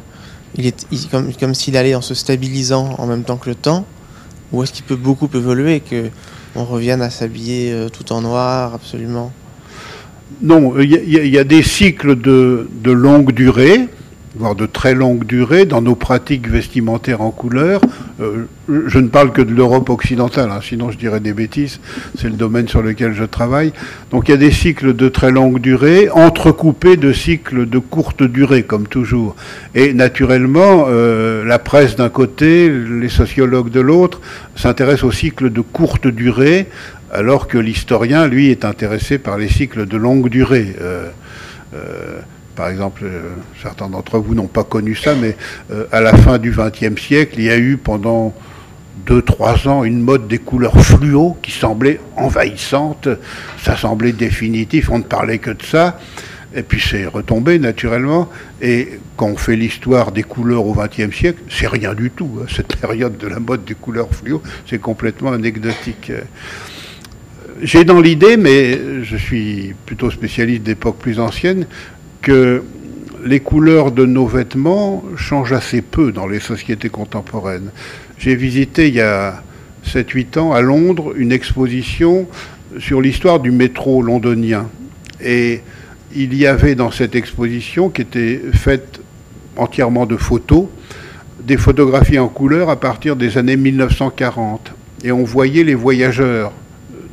il 0.56 0.68
est 0.68 1.10
comme, 1.10 1.34
comme 1.34 1.54
s'il 1.54 1.76
allait 1.76 1.96
en 1.96 2.02
se 2.02 2.14
stabilisant 2.14 2.96
en 2.98 3.08
même 3.08 3.24
temps 3.24 3.38
que 3.38 3.50
le 3.50 3.56
temps, 3.56 3.86
ou 4.52 4.64
est-ce 4.64 4.72
qu'il 4.72 4.86
peut 4.86 4.96
beaucoup 4.96 5.30
évoluer 5.34 5.76
et 5.76 5.80
que 5.80 6.10
on 6.56 6.66
revienne 6.66 7.02
à 7.02 7.10
s'habiller 7.10 7.88
tout 7.94 8.12
en 8.12 8.22
noir, 8.22 8.74
absolument? 8.74 9.32
Non, 10.42 10.80
il 10.80 10.90
y, 10.90 11.38
a 11.38 11.44
des 11.44 11.62
cycles 11.62 12.20
de, 12.20 12.70
de 12.84 12.92
longue 12.92 13.32
durée 13.34 13.88
voire 14.36 14.56
de 14.56 14.66
très 14.66 14.94
longue 14.94 15.26
durée, 15.26 15.66
dans 15.66 15.82
nos 15.82 15.96
pratiques 15.96 16.48
vestimentaires 16.48 17.22
en 17.22 17.32
couleur. 17.32 17.82
Euh, 18.22 18.46
je 18.88 19.00
ne 19.00 19.10
parle 19.10 19.34
que 19.34 19.42
de 19.42 19.54
l'Europe 19.54 19.90
occidentale, 19.90 20.50
hein, 20.52 20.60
sinon 20.64 20.90
je 20.90 20.98
dirais 20.98 21.20
des 21.20 21.34
bêtises, 21.34 21.80
c'est 22.18 22.30
le 22.30 22.36
domaine 22.36 22.68
sur 22.68 22.82
lequel 22.82 23.14
je 23.14 23.26
travaille. 23.26 23.74
Donc 24.10 24.30
il 24.30 24.32
y 24.32 24.34
a 24.34 24.38
des 24.38 24.52
cycles 24.52 24.96
de 24.96 25.10
très 25.10 25.32
longue 25.32 25.60
durée, 25.60 26.10
entrecoupés 26.10 26.96
de 26.96 27.12
cycles 27.12 27.68
de 27.68 27.80
courte 27.80 28.24
durée, 28.24 28.64
comme 28.64 28.88
toujours. 28.88 29.36
Et 29.76 29.94
naturellement, 29.94 30.86
euh, 30.88 31.44
la 31.44 31.60
presse 31.60 31.98
d'un 31.98 32.10
côté, 32.10 32.70
les 32.70 33.10
sociologues 33.10 33.70
de 33.70 33.82
l'autre, 33.82 34.22
s'intéressent 34.56 35.06
aux 35.06 35.12
cycles 35.12 35.52
de 35.52 35.62
courte 35.62 36.08
durée, 36.08 36.68
alors 37.12 37.50
que 37.50 37.58
l'historien, 37.58 38.28
lui, 38.28 38.50
est 38.50 38.64
intéressé 38.64 39.18
par 39.18 39.38
les 39.38 39.50
cycles 39.50 39.86
de 39.86 39.98
longue 39.98 40.30
durée. 40.30 40.74
Euh, 40.80 41.10
par 42.56 42.70
exemple, 42.70 43.04
euh, 43.06 43.36
certains 43.62 43.90
d'entre 43.90 44.20
vous 44.20 44.36
n'ont 44.36 44.48
pas 44.48 44.64
connu 44.64 44.96
ça, 44.96 45.16
mais 45.16 45.36
euh, 45.72 45.86
à 45.92 46.02
la 46.02 46.16
fin 46.16 46.38
du 46.38 46.52
XXe 46.52 47.00
siècle, 47.02 47.36
il 47.38 47.46
y 47.46 47.50
a 47.50 47.58
eu 47.58 47.78
pendant 47.78 48.34
deux, 49.06 49.22
trois 49.22 49.68
ans 49.68 49.84
une 49.84 50.02
mode 50.02 50.28
des 50.28 50.38
couleurs 50.38 50.80
fluo 50.80 51.38
qui 51.42 51.52
semblait 51.52 52.00
envahissante, 52.16 53.08
ça 53.62 53.76
semblait 53.76 54.12
définitif, 54.12 54.90
on 54.92 55.00
ne 55.00 55.04
parlait 55.04 55.40
que 55.40 55.52
de 55.52 55.64
ça. 55.64 56.00
Et 56.54 56.64
puis 56.64 56.82
c'est 56.86 57.06
retombé 57.06 57.60
naturellement. 57.60 58.30
Et 58.62 59.00
quand 59.16 59.28
on 59.28 59.38
fait 59.38 59.56
l'histoire 59.56 60.12
des 60.12 60.24
couleurs 60.24 60.66
au 60.66 60.76
XXe 60.76 61.16
siècle, 61.16 61.42
c'est 61.50 61.68
rien 61.68 61.94
du 61.94 62.12
tout. 62.12 62.40
Hein. 62.42 62.46
Cette 62.54 62.76
période 62.76 63.18
de 63.18 63.28
la 63.28 63.40
mode 63.40 63.64
des 63.64 63.74
couleurs 63.74 64.14
fluo, 64.14 64.42
c'est 64.70 64.82
complètement 64.82 65.32
anecdotique. 65.32 66.12
J'ai 67.62 67.84
dans 67.84 68.02
l'idée, 68.02 68.38
mais 68.38 69.04
je 69.04 69.16
suis 69.16 69.76
plutôt 69.86 70.10
spécialiste 70.10 70.64
d'époques 70.64 70.98
plus 70.98 71.20
anciennes, 71.20 71.68
que 72.22 72.64
les 73.24 73.40
couleurs 73.40 73.92
de 73.92 74.06
nos 74.06 74.26
vêtements 74.26 75.04
changent 75.16 75.54
assez 75.54 75.82
peu 75.82 76.12
dans 76.12 76.28
les 76.28 76.40
sociétés 76.40 76.90
contemporaines. 76.90 77.70
J'ai 78.18 78.36
visité 78.36 78.88
il 78.88 78.96
y 78.96 79.02
a 79.02 79.44
7-8 79.86 80.40
ans 80.40 80.54
à 80.54 80.62
Londres 80.62 81.14
une 81.16 81.32
exposition 81.32 82.28
sur 82.80 83.02
l'histoire 83.02 83.40
du 83.40 83.52
métro 83.52 84.02
londonien. 84.02 84.70
Et 85.24 85.62
il 86.16 86.34
y 86.36 86.46
avait 86.46 86.76
dans 86.76 86.92
cette 86.92 87.16
exposition, 87.16 87.90
qui 87.90 88.02
était 88.02 88.42
faite 88.54 89.02
entièrement 89.58 90.06
de 90.06 90.18
photos, 90.18 90.66
des 91.44 91.58
photographies 91.58 92.20
en 92.20 92.28
couleur 92.28 92.70
à 92.70 92.80
partir 92.80 93.16
des 93.16 93.38
années 93.38 93.58
1940. 93.58 94.74
Et 95.04 95.12
on 95.12 95.24
voyait 95.24 95.64
les 95.64 95.76
voyageurs 95.76 96.52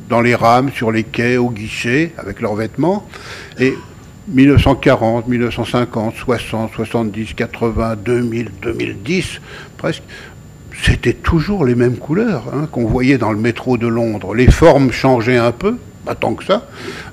dans 0.09 0.21
les 0.21 0.35
rames, 0.35 0.71
sur 0.73 0.91
les 0.91 1.03
quais, 1.03 1.37
au 1.37 1.49
guichet, 1.49 2.13
avec 2.17 2.41
leurs 2.41 2.55
vêtements. 2.55 3.07
Et 3.59 3.73
1940, 4.29 5.27
1950, 5.27 6.15
60, 6.15 6.71
70, 6.73 7.33
80, 7.33 7.95
2000, 8.03 8.49
2010, 8.61 9.41
presque, 9.77 10.03
c'était 10.83 11.13
toujours 11.13 11.65
les 11.65 11.75
mêmes 11.75 11.97
couleurs 11.97 12.45
hein, 12.53 12.67
qu'on 12.71 12.85
voyait 12.85 13.17
dans 13.17 13.31
le 13.31 13.39
métro 13.39 13.77
de 13.77 13.87
Londres. 13.87 14.33
Les 14.33 14.49
formes 14.49 14.91
changeaient 14.91 15.37
un 15.37 15.51
peu, 15.51 15.77
pas 16.05 16.15
tant 16.15 16.33
que 16.33 16.43
ça, 16.43 16.67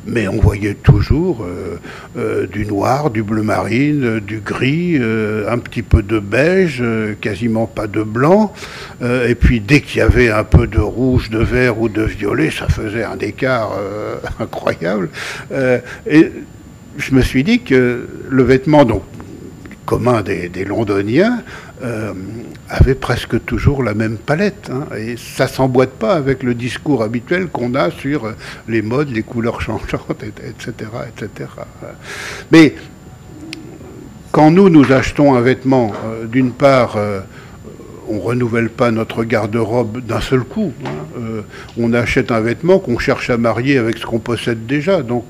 mais 0.06 0.28
on 0.28 0.40
voyait 0.40 0.74
toujours 0.74 1.42
euh, 1.42 1.78
euh, 2.16 2.46
du 2.46 2.64
noir, 2.66 3.10
du 3.10 3.22
bleu 3.22 3.42
marine, 3.42 4.04
euh, 4.04 4.20
du 4.20 4.38
gris, 4.38 4.96
un 4.96 5.58
petit 5.58 5.82
peu 5.82 6.02
de 6.02 6.18
beige, 6.18 6.82
quasiment 7.20 7.66
pas 7.66 7.86
de 7.86 8.02
blanc. 8.02 8.52
et 9.02 9.34
puis 9.34 9.60
dès 9.60 9.80
qu'il 9.80 9.98
y 9.98 10.02
avait 10.02 10.30
un 10.30 10.44
peu 10.44 10.66
de 10.66 10.78
rouge, 10.78 11.30
de 11.30 11.38
vert 11.38 11.80
ou 11.80 11.88
de 11.88 12.02
violet, 12.02 12.50
ça 12.50 12.68
faisait 12.68 13.04
un 13.04 13.18
écart 13.18 13.72
incroyable. 14.40 15.10
et 16.08 16.30
je 16.99 17.14
me 17.14 17.20
suis 17.20 17.44
dit 17.44 17.61
que 17.61 18.09
le 18.28 18.42
vêtement 18.42 18.84
donc, 18.84 19.03
commun 19.84 20.22
des, 20.22 20.64
Londoniens 20.64 21.42
avait 22.68 22.94
presque 22.94 23.44
toujours 23.44 23.82
la 23.82 23.94
même 23.94 24.16
palette. 24.16 24.70
Hein, 24.72 24.86
et 24.97 25.16
ça 25.16 25.47
s'emboîte 25.47 25.90
pas 25.90 26.14
avec 26.14 26.42
le 26.42 26.55
discours 26.55 27.03
habituel 27.03 27.47
qu'on 27.47 27.74
a 27.74 27.90
sur 27.90 28.34
les 28.66 28.82
modes, 28.82 29.11
les 29.11 29.22
couleurs 29.22 29.61
changeantes, 29.61 30.22
etc. 30.22 30.90
etc. 31.16 31.49
Mais 32.51 32.74
quand 34.36 34.51
nous, 34.51 34.68
nous 34.68 34.92
achetons 34.92 35.34
un 35.34 35.40
vêtement, 35.40 35.94
euh, 36.05 36.26
d'une 36.26 36.53
part, 36.53 36.97
euh, 36.99 37.20
on 38.07 38.20
renouvelle 38.20 38.68
pas 38.68 38.90
notre 38.90 39.24
garde-robe 39.24 40.05
d'un 40.05 40.20
seul 40.20 40.40
coup. 40.40 40.74
Hein, 40.84 40.88
euh, 41.18 41.40
on 41.78 41.94
achète 41.94 42.30
un 42.30 42.40
vêtement 42.40 42.78
qu'on 42.78 42.99
cherche 42.99 43.30
à 43.30 43.38
marier 43.38 43.78
avec 43.78 43.97
ce 43.97 44.05
qu'on 44.05 44.18
possède 44.18 44.66
déjà. 44.66 45.01
Donc, 45.01 45.24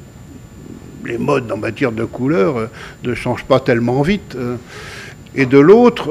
les 1.07 1.19
modes 1.19 1.51
en 1.51 1.57
matière 1.57 1.93
de 1.93 2.05
couleurs 2.05 2.69
ne 3.05 3.15
changent 3.15 3.45
pas 3.45 3.61
tellement 3.61 4.03
vite. 4.03 4.37
et 5.35 5.47
de 5.47 5.59
l'autre, 5.59 6.11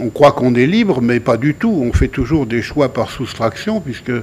on 0.00 0.10
croit 0.10 0.32
qu'on 0.32 0.54
est 0.54 0.66
libre, 0.66 1.00
mais 1.00 1.20
pas 1.20 1.36
du 1.36 1.54
tout. 1.54 1.70
On 1.70 1.92
fait 1.92 2.08
toujours 2.08 2.46
des 2.46 2.62
choix 2.62 2.92
par 2.92 3.10
soustraction, 3.10 3.80
puisque 3.80 4.10
euh, 4.10 4.22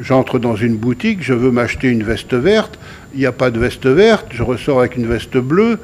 j'entre 0.00 0.38
dans 0.38 0.56
une 0.56 0.76
boutique, 0.76 1.22
je 1.22 1.34
veux 1.34 1.50
m'acheter 1.50 1.88
une 1.88 2.02
veste 2.02 2.34
verte, 2.34 2.78
il 3.14 3.20
n'y 3.20 3.26
a 3.26 3.32
pas 3.32 3.50
de 3.50 3.58
veste 3.58 3.86
verte, 3.86 4.26
je 4.30 4.42
ressors 4.42 4.80
avec 4.80 4.96
une 4.96 5.06
veste 5.06 5.36
bleue. 5.36 5.78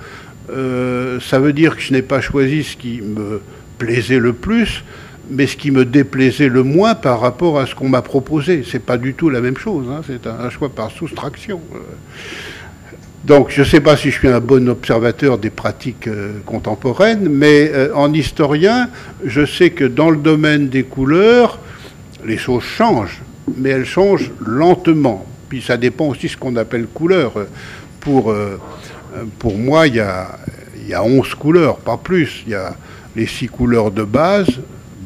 Euh, 0.50 1.18
ça 1.20 1.40
veut 1.40 1.52
dire 1.52 1.76
que 1.76 1.82
je 1.82 1.92
n'ai 1.92 2.02
pas 2.02 2.20
choisi 2.20 2.62
ce 2.62 2.76
qui 2.76 3.02
me 3.02 3.40
plaisait 3.78 4.20
le 4.20 4.32
plus, 4.32 4.84
mais 5.28 5.46
ce 5.46 5.56
qui 5.56 5.72
me 5.72 5.84
déplaisait 5.84 6.48
le 6.48 6.62
moins 6.62 6.94
par 6.94 7.20
rapport 7.20 7.58
à 7.58 7.66
ce 7.66 7.74
qu'on 7.74 7.88
m'a 7.88 8.02
proposé. 8.02 8.62
C'est 8.64 8.84
pas 8.84 8.96
du 8.96 9.14
tout 9.14 9.28
la 9.28 9.40
même 9.40 9.56
chose. 9.56 9.86
Hein. 9.90 10.02
c'est 10.06 10.26
un, 10.26 10.48
choix 10.50 10.68
par 10.68 10.92
soustraction. 10.92 11.60
Euh, 11.74 11.78
donc 13.26 13.50
je 13.50 13.62
ne 13.62 13.66
sais 13.66 13.80
pas 13.80 13.96
si 13.96 14.10
je 14.10 14.18
suis 14.18 14.28
un 14.28 14.40
bon 14.40 14.68
observateur 14.68 15.38
des 15.38 15.50
pratiques 15.50 16.06
euh, 16.06 16.38
contemporaines, 16.46 17.28
mais 17.28 17.70
euh, 17.74 17.92
en 17.94 18.12
historien, 18.12 18.88
je 19.24 19.44
sais 19.44 19.70
que 19.70 19.84
dans 19.84 20.10
le 20.10 20.16
domaine 20.16 20.68
des 20.68 20.84
couleurs, 20.84 21.58
les 22.24 22.38
choses 22.38 22.62
changent, 22.62 23.20
mais 23.56 23.70
elles 23.70 23.84
changent 23.84 24.30
lentement. 24.44 25.26
Puis 25.48 25.60
ça 25.60 25.76
dépend 25.76 26.06
aussi 26.06 26.26
de 26.26 26.32
ce 26.32 26.36
qu'on 26.36 26.54
appelle 26.54 26.86
couleur. 26.86 27.32
Pour, 28.00 28.30
euh, 28.30 28.60
pour 29.40 29.58
moi, 29.58 29.88
il 29.88 29.96
y 29.96 30.00
a, 30.00 30.38
y 30.86 30.94
a 30.94 31.02
11 31.02 31.34
couleurs, 31.34 31.78
pas 31.78 31.96
plus. 31.96 32.44
Il 32.46 32.52
y 32.52 32.54
a 32.54 32.76
les 33.16 33.26
six 33.26 33.48
couleurs 33.48 33.90
de 33.90 34.04
base, 34.04 34.48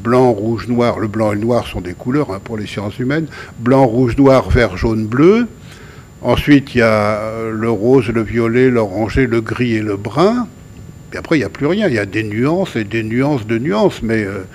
blanc, 0.03 0.31
rouge, 0.31 0.67
noir. 0.67 0.99
Le 0.99 1.07
blanc 1.07 1.31
et 1.31 1.35
le 1.35 1.41
noir 1.41 1.65
sont 1.65 1.81
des 1.81 1.93
couleurs 1.93 2.31
hein, 2.31 2.39
pour 2.43 2.57
les 2.57 2.67
sciences 2.67 2.99
humaines. 2.99 3.25
Blanc, 3.57 3.85
rouge, 3.85 4.15
noir, 4.17 4.49
vert, 4.49 4.77
jaune, 4.77 5.07
bleu. 5.07 5.47
Ensuite, 6.21 6.75
il 6.75 6.79
y 6.79 6.81
a 6.81 7.19
euh, 7.19 7.51
le 7.51 7.69
rose, 7.69 8.09
le 8.09 8.21
violet, 8.21 8.69
l'oranger, 8.69 9.25
le 9.25 9.41
gris 9.41 9.75
et 9.75 9.81
le 9.81 9.97
brun. 9.97 10.47
Et 11.13 11.17
après, 11.17 11.37
il 11.37 11.39
n'y 11.39 11.45
a 11.45 11.49
plus 11.49 11.65
rien. 11.65 11.87
Il 11.87 11.95
y 11.95 11.99
a 11.99 12.05
des 12.05 12.23
nuances 12.23 12.75
et 12.75 12.83
des 12.83 13.03
nuances 13.03 13.47
de 13.47 13.57
nuances. 13.57 14.03
Mais 14.03 14.23
euh, 14.23 14.45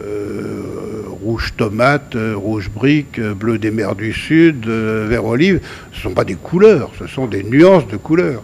euh, 0.00 1.02
rouge 1.22 1.54
tomate, 1.56 2.16
rouge 2.34 2.70
brique, 2.70 3.20
bleu 3.20 3.58
des 3.58 3.72
mers 3.72 3.96
du 3.96 4.12
Sud, 4.12 4.66
vert 4.66 5.24
olive, 5.24 5.60
ce 5.92 5.98
ne 5.98 6.02
sont 6.02 6.14
pas 6.14 6.24
des 6.24 6.36
couleurs, 6.36 6.92
ce 6.98 7.08
sont 7.08 7.26
des 7.26 7.42
nuances 7.42 7.88
de 7.88 7.96
couleurs 7.96 8.42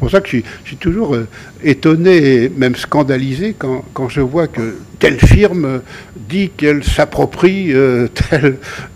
pour 0.00 0.10
ça 0.10 0.22
que 0.22 0.30
je 0.30 0.42
suis, 0.64 0.76
toujours 0.78 1.14
euh, 1.14 1.28
étonné 1.62 2.44
et 2.44 2.48
même 2.48 2.74
scandalisé 2.74 3.54
quand, 3.54 4.08
je 4.08 4.22
vois 4.22 4.46
que 4.46 4.78
telle 4.98 5.20
firme 5.20 5.82
dit 6.16 6.48
qu'elle 6.56 6.82
s'approprie 6.82 7.74
euh, 7.74 8.08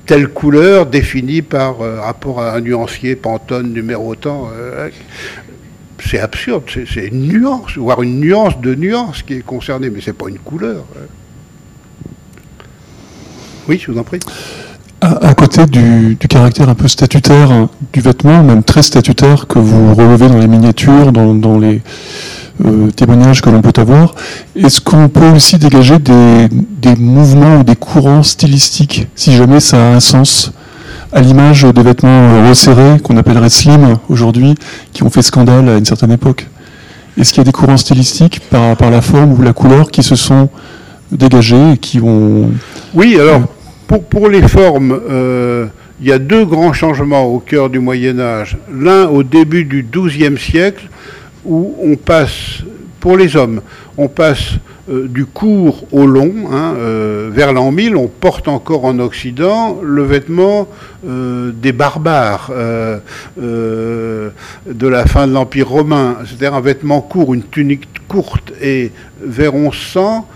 telle, 0.07 0.29
couleur 0.29 0.87
définie 0.87 1.43
par 1.43 1.83
euh, 1.83 2.01
rapport 2.01 2.41
à 2.41 2.55
un 2.55 2.63
nuancier 2.63 3.17
Pantone 3.17 3.71
numéro 3.71 4.15
tant. 4.15 4.49
c'est 6.03 6.21
absurde, 6.21 6.65
c'est 6.71 7.09
une 7.09 7.29
nuance, 7.29 7.77
voire 7.77 8.03
une 8.03 8.21
nuance 8.21 8.59
de 8.63 8.75
nuance 8.75 9.23
qui 9.23 9.35
est 9.35 9.45
concernée, 9.45 9.91
mais 9.91 10.01
ce 10.01 10.09
n'est 10.09 10.17
pas 10.17 10.31
une 10.31 10.39
couleur. 10.39 10.87
Oui, 13.69 13.79
je 13.79 13.93
vous 13.93 13.99
en 13.99 14.05
prie 14.05 14.21
à, 15.05 15.35
côté 15.35 15.67
du, 15.67 16.17
caractère 16.29 16.69
un 16.69 16.75
peu 16.75 16.89
statutaire 16.89 17.69
du 17.93 18.01
vêtement, 18.01 18.43
même 18.43 18.63
très 18.63 18.83
statutaire, 18.83 19.47
que 19.47 19.59
vous 19.59 19.95
relevez 19.95 20.29
dans 20.29 20.39
les 20.39 20.47
miniatures, 20.47 21.13
dans, 21.13 21.59
les 21.59 21.83
euh, 22.65 22.91
témoignages 22.91 23.43
que 23.43 23.51
l'on 23.51 23.61
peut 23.61 23.79
avoir, 23.81 24.15
est-ce 24.57 24.81
qu'on 24.81 25.09
peut 25.09 25.29
aussi 25.31 25.59
dégager 25.59 25.99
des, 25.99 26.97
mouvements 26.97 27.59
ou 27.59 27.65
des 27.65 27.77
courants 27.77 28.23
stylistiques, 28.23 29.07
si 29.15 29.35
jamais 29.35 29.61
ça 29.61 29.77
a 29.77 29.95
un 29.95 30.01
sens 30.01 30.53
à 31.13 31.21
l'image 31.21 31.63
des 31.63 31.83
vêtements 31.83 32.49
resserrés, 32.49 32.99
qu'on 33.03 33.17
appellerait 33.17 33.51
slim 33.51 33.99
aujourd'hui, 34.09 34.55
qui 34.93 35.03
ont 35.03 35.11
fait 35.11 35.23
scandale 35.23 35.69
à 35.69 35.77
une 35.77 35.85
certaine 35.85 36.13
époque? 36.13 36.49
Est-ce 37.19 37.31
qu'il 37.31 37.39
y 37.39 37.43
a 37.43 37.45
des 37.45 37.53
courants 37.53 37.77
stylistiques 37.77 38.41
par, 38.51 38.77
par 38.77 38.91
la 38.91 39.01
forme 39.01 39.33
ou 39.33 39.43
la 39.43 39.53
couleur 39.53 39.91
qui 39.91 40.03
se 40.03 40.17
sont 40.17 40.49
dégagés 41.13 41.73
et 41.75 41.79
qui 41.79 42.01
ont... 42.01 42.51
Oui, 42.95 43.17
alors 43.21 43.43
pour, 43.99 44.29
les 44.29 44.43
formes, 44.43 44.99
euh, 45.09 45.67
il 46.01 46.09
y 46.09 46.13
a 46.13 46.19
deux 46.19 46.45
grands 46.45 46.73
changements 46.73 47.25
au 47.25 47.39
cœur 47.39 47.71
du 47.71 47.79
Moyen 47.79 48.19
Âge. 48.19 48.57
L'un 48.73 49.07
au 49.09 49.23
début 49.23 49.65
du 49.65 49.85
XIIe 49.91 50.39
siècle, 50.39 50.89
où 51.45 51.77
on 51.83 51.97
passe, 51.97 52.63
pour 53.01 53.17
les 53.17 53.37
hommes, 53.37 53.61
on 53.97 54.09
passe 54.09 54.55
euh, 54.91 55.07
du 55.09 55.27
court 55.27 55.85
au 55.93 56.07
long. 56.07 56.33
Hein, 56.51 56.75
euh, 56.77 57.31
vers 57.33 57.53
l'an 57.53 57.71
1000, 57.71 57.97
on 57.97 58.09
porte 58.09 58.49
encore 58.49 58.85
en 58.85 58.99
Occident 58.99 59.79
le 59.83 60.03
vêtement 60.03 60.69
des 61.07 61.73
barbares 61.73 62.51
de 63.37 64.33
la 64.81 65.05
fin 65.05 65.27
de 65.27 65.33
l'Empire 65.35 65.69
romain, 65.69 66.17
c'est-à-dire 66.25 66.55
un 66.55 66.63
vêtement 66.63 67.03
court, 67.03 67.35
une 67.35 67.43
tunique 67.43 67.87
courte. 68.09 68.53
Et 68.63 68.91
vers 69.23 69.53
1100, 69.53 70.27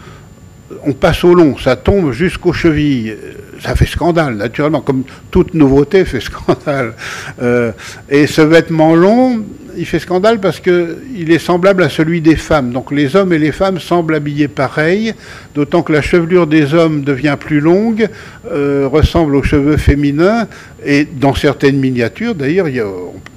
on 0.84 0.92
passe 0.92 1.24
au 1.24 1.34
long, 1.34 1.56
ça 1.56 1.76
tombe 1.76 2.12
jusqu'aux 2.12 2.52
chevilles. 2.52 3.16
Ça 3.60 3.74
fait 3.74 3.86
scandale, 3.86 4.36
naturellement, 4.36 4.80
comme 4.80 5.04
toute 5.30 5.54
nouveauté 5.54 6.04
fait 6.04 6.20
scandale. 6.20 6.94
Euh, 7.40 7.72
et 8.08 8.26
ce 8.26 8.40
vêtement 8.40 8.94
long, 8.96 9.44
il 9.76 9.86
fait 9.86 9.98
scandale 10.00 10.40
parce 10.40 10.60
qu'il 10.60 11.30
est 11.30 11.38
semblable 11.38 11.82
à 11.82 11.88
celui 11.88 12.20
des 12.20 12.36
femmes. 12.36 12.72
Donc 12.72 12.90
les 12.90 13.16
hommes 13.16 13.32
et 13.32 13.38
les 13.38 13.52
femmes 13.52 13.78
semblent 13.78 14.14
habillés 14.14 14.48
pareil, 14.48 15.14
d'autant 15.54 15.82
que 15.82 15.92
la 15.92 16.02
chevelure 16.02 16.46
des 16.46 16.74
hommes 16.74 17.02
devient 17.04 17.36
plus 17.38 17.60
longue, 17.60 18.08
euh, 18.50 18.88
ressemble 18.90 19.36
aux 19.36 19.42
cheveux 19.42 19.76
féminins, 19.76 20.48
et 20.84 21.04
dans 21.04 21.34
certaines 21.34 21.78
miniatures, 21.78 22.34
d'ailleurs, 22.34 22.68
il 22.68 22.76
y 22.76 22.80
a 22.80 22.88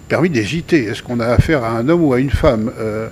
permis 0.08 0.30
d'hésiter. 0.30 0.86
Est-ce 0.86 1.04
qu'on 1.04 1.20
a 1.20 1.28
affaire 1.28 1.64
à 1.64 1.72
un 1.78 1.88
homme 1.88 2.04
ou 2.04 2.14
à 2.14 2.20
une 2.20 2.32
femme 2.32 2.72
euh, 2.80 3.08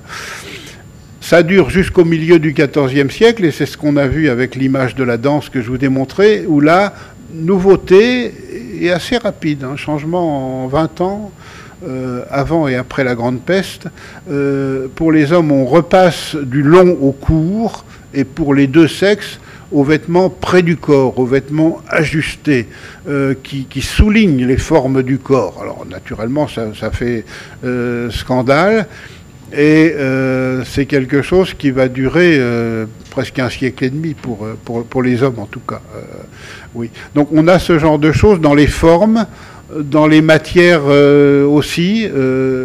ça 1.29 1.43
dure 1.43 1.69
jusqu'au 1.69 2.05
milieu 2.05 2.39
du 2.39 2.53
XIVe 2.53 3.11
siècle, 3.11 3.45
et 3.45 3.51
c'est 3.51 3.67
ce 3.67 3.77
qu'on 3.77 3.97
a 3.97 4.07
vu 4.07 4.29
avec 4.29 4.55
l'image 4.55 4.95
de 4.95 5.03
la 5.03 5.17
danse 5.17 5.49
que 5.49 5.61
je 5.61 5.69
vous 5.69 5.77
ai 5.85 5.87
montré, 5.87 6.43
où 6.47 6.59
la 6.59 6.91
nouveauté 7.31 8.33
est 8.81 8.89
assez 8.89 9.15
rapide, 9.15 9.63
un 9.63 9.75
changement 9.75 10.63
en 10.63 10.67
20 10.67 11.01
ans, 11.01 11.31
euh, 11.87 12.23
avant 12.31 12.67
et 12.67 12.75
après 12.75 13.03
la 13.03 13.13
Grande 13.13 13.41
Peste. 13.41 13.89
Euh, 14.31 14.87
pour 14.95 15.11
les 15.11 15.31
hommes, 15.31 15.51
on 15.51 15.65
repasse 15.65 16.35
du 16.35 16.63
long 16.63 16.97
au 16.99 17.11
court, 17.11 17.85
et 18.15 18.23
pour 18.23 18.55
les 18.55 18.65
deux 18.65 18.87
sexes, 18.87 19.39
aux 19.71 19.83
vêtements 19.83 20.31
près 20.31 20.63
du 20.63 20.77
corps, 20.77 21.19
aux 21.19 21.27
vêtements 21.27 21.79
ajustés, 21.89 22.65
euh, 23.07 23.35
qui, 23.43 23.81
soulignent 23.83 24.47
les 24.47 24.57
formes 24.57 25.03
du 25.03 25.19
corps. 25.19 25.59
Alors 25.61 25.85
naturellement, 25.87 26.47
ça 26.47 26.89
fait 26.89 27.23
scandale. 28.09 28.87
Et 29.53 29.93
euh, 29.95 30.63
c'est 30.63 30.85
quelque 30.85 31.21
chose 31.21 31.53
qui 31.55 31.71
va 31.71 31.87
durer 31.87 32.37
euh, 32.37 32.85
presque 33.09 33.39
un 33.39 33.49
siècle 33.49 33.83
et 33.83 33.89
demi 33.89 34.13
pour, 34.13 34.45
euh, 34.45 34.55
pour, 34.63 34.85
pour 34.85 35.01
les 35.01 35.23
hommes 35.23 35.39
en 35.39 35.47
tout 35.47 35.61
cas. 35.61 35.81
oui. 36.75 36.91
Donc 37.15 37.29
on 37.31 37.47
a 37.47 37.57
ce 37.57 37.79
genre 37.79 37.97
de 37.97 38.11
choses 38.11 38.39
dans 38.39 38.53
les 38.53 38.67
formes, 38.67 39.25
dans 39.75 40.07
les 40.07 40.21
matières 40.21 40.85
aussi. 40.85 42.07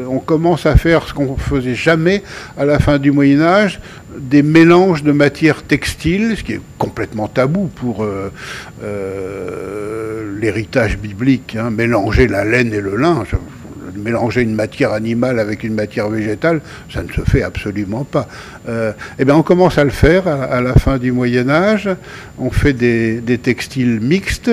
on 0.08 0.18
commence 0.18 0.66
à 0.66 0.76
faire 0.76 1.06
ce 1.06 1.14
qu'on 1.14 1.36
faisait 1.36 1.74
jamais 1.74 2.22
à 2.58 2.64
la 2.64 2.78
fin 2.78 2.98
du 2.98 3.12
Moyen 3.12 3.40
Âge, 3.40 3.80
des 4.18 4.42
mélanges 4.42 5.02
de 5.02 5.12
matières 5.12 5.62
textiles, 5.62 6.34
ce 6.36 6.42
qui 6.42 6.52
est 6.52 6.60
complètement 6.78 7.28
tabou 7.28 7.70
pour 7.74 8.06
l'héritage 10.40 10.98
biblique. 10.98 11.56
Hein, 11.58 11.70
mélanger 11.70 12.26
la 12.26 12.44
laine 12.44 12.72
et 12.72 12.80
le 12.80 12.96
lin 12.96 13.24
mélanger 14.04 14.42
une 14.42 14.54
matière 14.54 14.92
animale 14.92 15.40
avec 15.40 15.64
une 15.64 15.74
matière 15.74 16.08
végétale, 16.08 16.60
ça 16.92 17.02
ne 17.02 17.10
se 17.10 17.22
fait 17.22 17.42
absolument 17.42 18.04
pas. 18.04 18.28
Euh, 18.68 18.92
eh 19.18 19.24
bien, 19.24 19.34
on 19.34 19.42
commence 19.42 19.78
à 19.78 19.84
le 19.84 19.90
faire 19.90 20.28
à, 20.28 20.60
la 20.60 20.74
fin 20.74 20.98
du 20.98 21.10
Moyen 21.10 21.48
Âge. 21.48 21.88
On 22.38 22.50
fait 22.50 22.74
des, 22.74 23.38
textiles 23.42 24.00
mixtes. 24.00 24.50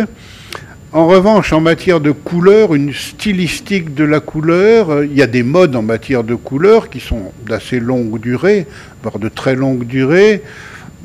En 0.94 1.08
revanche, 1.08 1.54
en 1.54 1.62
matière 1.62 2.02
de 2.02 2.12
couleur, 2.12 2.76
une 2.76 2.94
stylistique 2.94 3.94
de 3.94 4.04
la 4.04 4.20
couleur, 4.20 4.90
euh, 4.90 5.06
il 5.06 5.16
y 5.16 5.22
a 5.22 5.28
des 5.28 5.44
modes 5.44 5.76
en 5.78 5.82
matière 5.82 6.26
de 6.26 6.36
couleur 6.36 6.90
qui 6.90 7.00
sont 7.00 7.32
d'assez 7.48 7.80
longue 7.80 8.20
durée, 8.20 8.68
voire 9.02 9.18
de 9.18 9.30
très 9.30 9.56
longue 9.56 9.86
durée, 9.86 10.44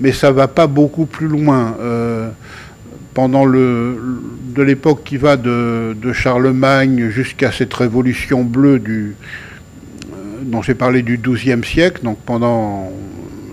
mais 0.01 0.10
ça 0.10 0.31
ne 0.31 0.32
va 0.32 0.48
pas 0.48 0.66
beaucoup 0.66 1.06
plus 1.06 1.28
loin. 1.28 1.77
Euh, 1.81 2.31
pendant 3.16 3.47
le, 3.47 3.98
de 4.55 4.60
l'époque 4.60 5.01
qui 5.02 5.16
va 5.16 5.38
de, 5.38 6.12
Charlemagne 6.12 7.09
jusqu'à 7.09 7.51
cette 7.51 7.72
révolution 7.72 8.44
bleue 8.44 8.78
du, 8.78 9.16
euh, 10.12 10.16
dont 10.43 10.60
j'ai 10.60 10.74
parlé 10.74 11.01
du 11.01 11.16
XIIe 11.16 11.64
siècle, 11.64 12.02
donc 12.05 12.18
pendant 12.26 12.93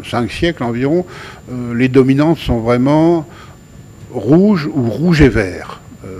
cinq 0.03 0.29
siècles 0.29 0.63
environ, 0.65 1.05
euh, 1.49 1.73
les 1.73 1.87
dominantes 1.87 2.39
sont 2.39 2.59
vraiment 2.59 3.25
rouge 4.11 4.65
ou 4.65 4.89
rouge 4.89 5.21
et 5.21 5.29
vert. 5.29 5.79
Euh, 6.03 6.19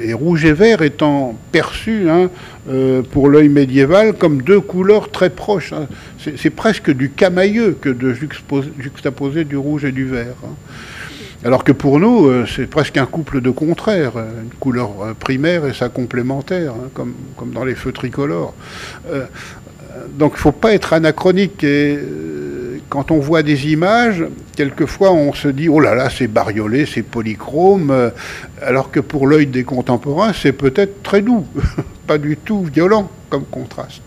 et 0.00 0.14
rouge 0.14 0.46
et 0.46 0.54
vert 0.54 0.80
étant 0.80 1.38
perçus 1.52 2.08
hein, 2.08 2.30
pour 3.10 3.28
l'œil 3.28 3.50
médiéval 3.50 4.14
comme 4.14 4.40
deux 4.40 4.60
couleurs 4.60 5.10
très 5.10 5.28
proches. 5.28 5.74
Hein. 5.74 5.86
C'est 6.36 6.50
presque 6.50 6.90
du 6.90 7.10
camailleux 7.10 7.76
que 7.78 7.90
de 7.90 8.14
juxtaposer 8.14 9.44
du 9.44 9.58
rouge 9.58 9.84
et 9.84 9.92
du 9.92 10.06
vert. 10.06 10.36
Hein. 10.44 10.54
Alors 11.44 11.62
que 11.62 11.70
pour 11.70 12.00
nous, 12.00 12.26
euh, 12.26 12.46
c'est 12.46 12.66
presque 12.66 12.96
un 12.96 13.06
couple 13.06 13.40
de 13.40 13.50
contraires, 13.50 14.16
euh, 14.16 14.42
une 14.42 14.58
couleur 14.58 14.90
euh, 15.00 15.14
primaire 15.14 15.66
et 15.66 15.72
sa 15.72 15.88
complémentaire, 15.88 16.72
hein, 16.72 16.88
comme, 16.94 17.14
comme 17.36 17.52
dans 17.52 17.64
les 17.64 17.76
feux 17.76 17.92
tricolores. 17.92 18.54
donc 20.18 20.32
il 20.32 20.36
ne 20.36 20.40
faut 20.40 20.52
pas 20.52 20.74
être 20.74 20.92
anachronique. 20.92 21.62
Et 21.62 21.98
quand 22.88 23.12
on 23.12 23.20
voit 23.20 23.44
des 23.44 23.68
images, 23.68 24.24
quelquefois 24.56 25.12
on 25.12 25.32
se 25.32 25.46
dit 25.46 25.68
oh 25.68 25.78
là 25.78 25.94
là, 25.94 26.10
c'est 26.10 26.26
bariolé, 26.26 26.86
c'est 26.86 27.02
polychrome, 27.02 28.10
alors 28.60 28.90
que 28.90 28.98
pour 28.98 29.28
l'œil 29.28 29.46
des 29.46 29.64
contemporains, 29.64 30.32
c'est 30.32 30.52
peut-être 30.52 31.04
très 31.04 31.22
doux, 31.22 31.46
pas 32.08 32.18
du 32.18 32.36
tout 32.36 32.64
violent 32.64 33.10
comme 33.30 33.44
contraste. 33.44 34.02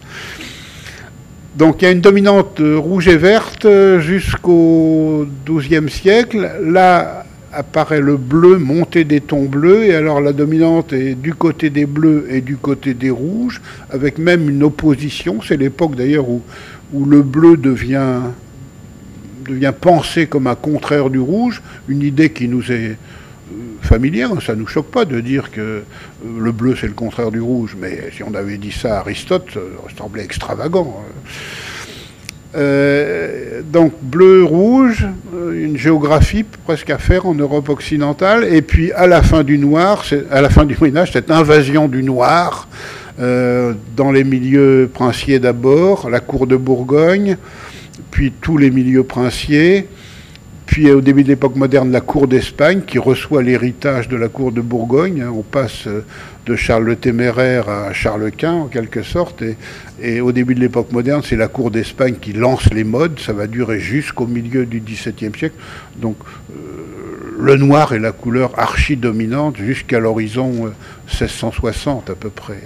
Donc 1.55 1.81
il 1.81 1.85
y 1.85 1.87
a 1.87 1.91
une 1.91 2.01
dominante 2.01 2.59
rouge 2.59 3.07
et 3.07 3.17
verte 3.17 3.67
jusqu'au 3.99 5.25
XIIe 5.45 5.89
siècle. 5.89 6.49
Là 6.63 7.25
apparaît 7.53 8.01
le 8.01 8.17
bleu, 8.17 8.57
montée 8.57 9.03
des 9.03 9.21
tons 9.21 9.43
bleus, 9.43 9.85
et 9.85 9.95
alors 9.95 10.21
la 10.21 10.33
dominante 10.33 10.93
est 10.93 11.15
du 11.15 11.33
côté 11.33 11.69
des 11.69 11.85
bleus 11.85 12.25
et 12.29 12.41
du 12.41 12.55
côté 12.55 12.93
des 12.93 13.09
rouges, 13.09 13.61
avec 13.89 14.17
même 14.17 14.49
une 14.49 14.63
opposition. 14.63 15.39
C'est 15.45 15.57
l'époque 15.57 15.95
d'ailleurs 15.95 16.29
où, 16.29 16.41
où 16.93 17.05
le 17.05 17.21
bleu 17.21 17.57
devient, 17.57 18.21
devient 19.45 19.73
pensé 19.79 20.27
comme 20.27 20.47
un 20.47 20.55
contraire 20.55 21.09
du 21.09 21.19
rouge, 21.19 21.61
une 21.87 22.01
idée 22.01 22.29
qui 22.29 22.47
nous 22.47 22.71
est 22.71 22.97
familière. 23.81 24.29
Ça 24.41 24.55
ne 24.55 24.61
nous 24.61 24.67
choque 24.67 24.89
pas 24.89 25.05
de 25.05 25.19
dire 25.19 25.51
que 25.51 25.61
euh, 25.61 25.81
le 26.39 26.51
bleu 26.51 26.75
c'est 26.79 26.87
le 26.87 26.93
contraire 26.93 27.31
du 27.31 27.41
rouge, 27.41 27.75
mais 27.79 28.09
si 28.15 28.23
on 28.23 28.33
avait 28.33 28.57
dit 28.57 28.71
ça 28.71 28.97
à 28.97 28.99
Aristote, 28.99 29.47
ça 29.53 29.59
semblait 29.97 30.23
extravagant. 30.23 31.03
Euh, 32.55 33.61
donc 33.61 33.93
bleu-rouge, 34.01 35.07
euh, 35.33 35.65
une 35.65 35.77
géographie 35.77 36.43
presque 36.43 36.89
à 36.89 36.97
faire 36.97 37.25
en 37.25 37.33
Europe 37.33 37.69
occidentale, 37.69 38.45
et 38.45 38.61
puis 38.61 38.91
à 38.93 39.07
la 39.07 39.21
fin 39.21 39.43
du 39.43 39.57
noir, 39.57 40.05
à 40.29 40.41
la 40.41 40.49
fin 40.49 40.65
du 40.65 40.75
Moyen 40.79 40.97
Âge, 40.97 41.11
cette 41.13 41.31
invasion 41.31 41.87
du 41.87 42.03
noir 42.03 42.67
dans 43.17 44.11
les 44.11 44.23
milieux 44.23 44.89
princiers 44.91 45.37
d'abord, 45.37 46.09
la 46.09 46.21
cour 46.21 46.47
de 46.47 46.55
Bourgogne, 46.55 47.37
puis 48.09 48.31
tous 48.41 48.57
les 48.57 48.71
milieux 48.71 49.03
princiers, 49.03 49.87
puis 50.71 50.89
au 50.89 51.01
début 51.01 51.23
de 51.23 51.27
l'époque 51.27 51.57
moderne, 51.57 51.91
la 51.91 51.99
cour 51.99 52.29
d'Espagne 52.29 52.83
qui 52.87 52.97
reçoit 52.97 53.43
l'héritage 53.43 54.07
de 54.07 54.15
la 54.15 54.29
cour 54.29 54.53
de 54.53 54.61
Bourgogne. 54.61 55.21
Hein. 55.21 55.33
On 55.35 55.41
passe 55.41 55.85
euh, 55.85 56.05
de 56.45 56.55
Charles 56.55 56.85
le 56.85 56.95
Téméraire 56.95 57.67
à 57.67 57.91
Charles 57.91 58.31
Quint 58.31 58.53
en 58.53 58.67
quelque 58.67 59.03
sorte. 59.03 59.43
Et, 60.01 60.21
au 60.21 60.31
début 60.31 60.55
de 60.55 60.61
l'époque 60.61 60.93
moderne, 60.93 61.23
c'est 61.25 61.35
la 61.35 61.49
cour 61.49 61.71
d'Espagne 61.71 62.15
qui 62.21 62.31
lance 62.31 62.71
les 62.71 62.85
modes. 62.85 63.19
Ça 63.19 63.33
va 63.33 63.47
durer 63.47 63.81
jusqu'au 63.81 64.27
milieu 64.27 64.65
du 64.65 64.79
XVIIe 64.79 65.37
siècle. 65.37 65.57
Donc 65.97 66.15
euh, 66.51 66.53
le 67.37 67.57
noir 67.57 67.91
est 67.91 67.99
la 67.99 68.13
couleur 68.13 68.57
archi-dominante 68.57 69.57
jusqu'à 69.57 69.99
l'horizon 69.99 70.71
1660 71.07 72.09
euh, 72.09 72.13
à 72.13 72.15
peu 72.15 72.29
près. 72.29 72.61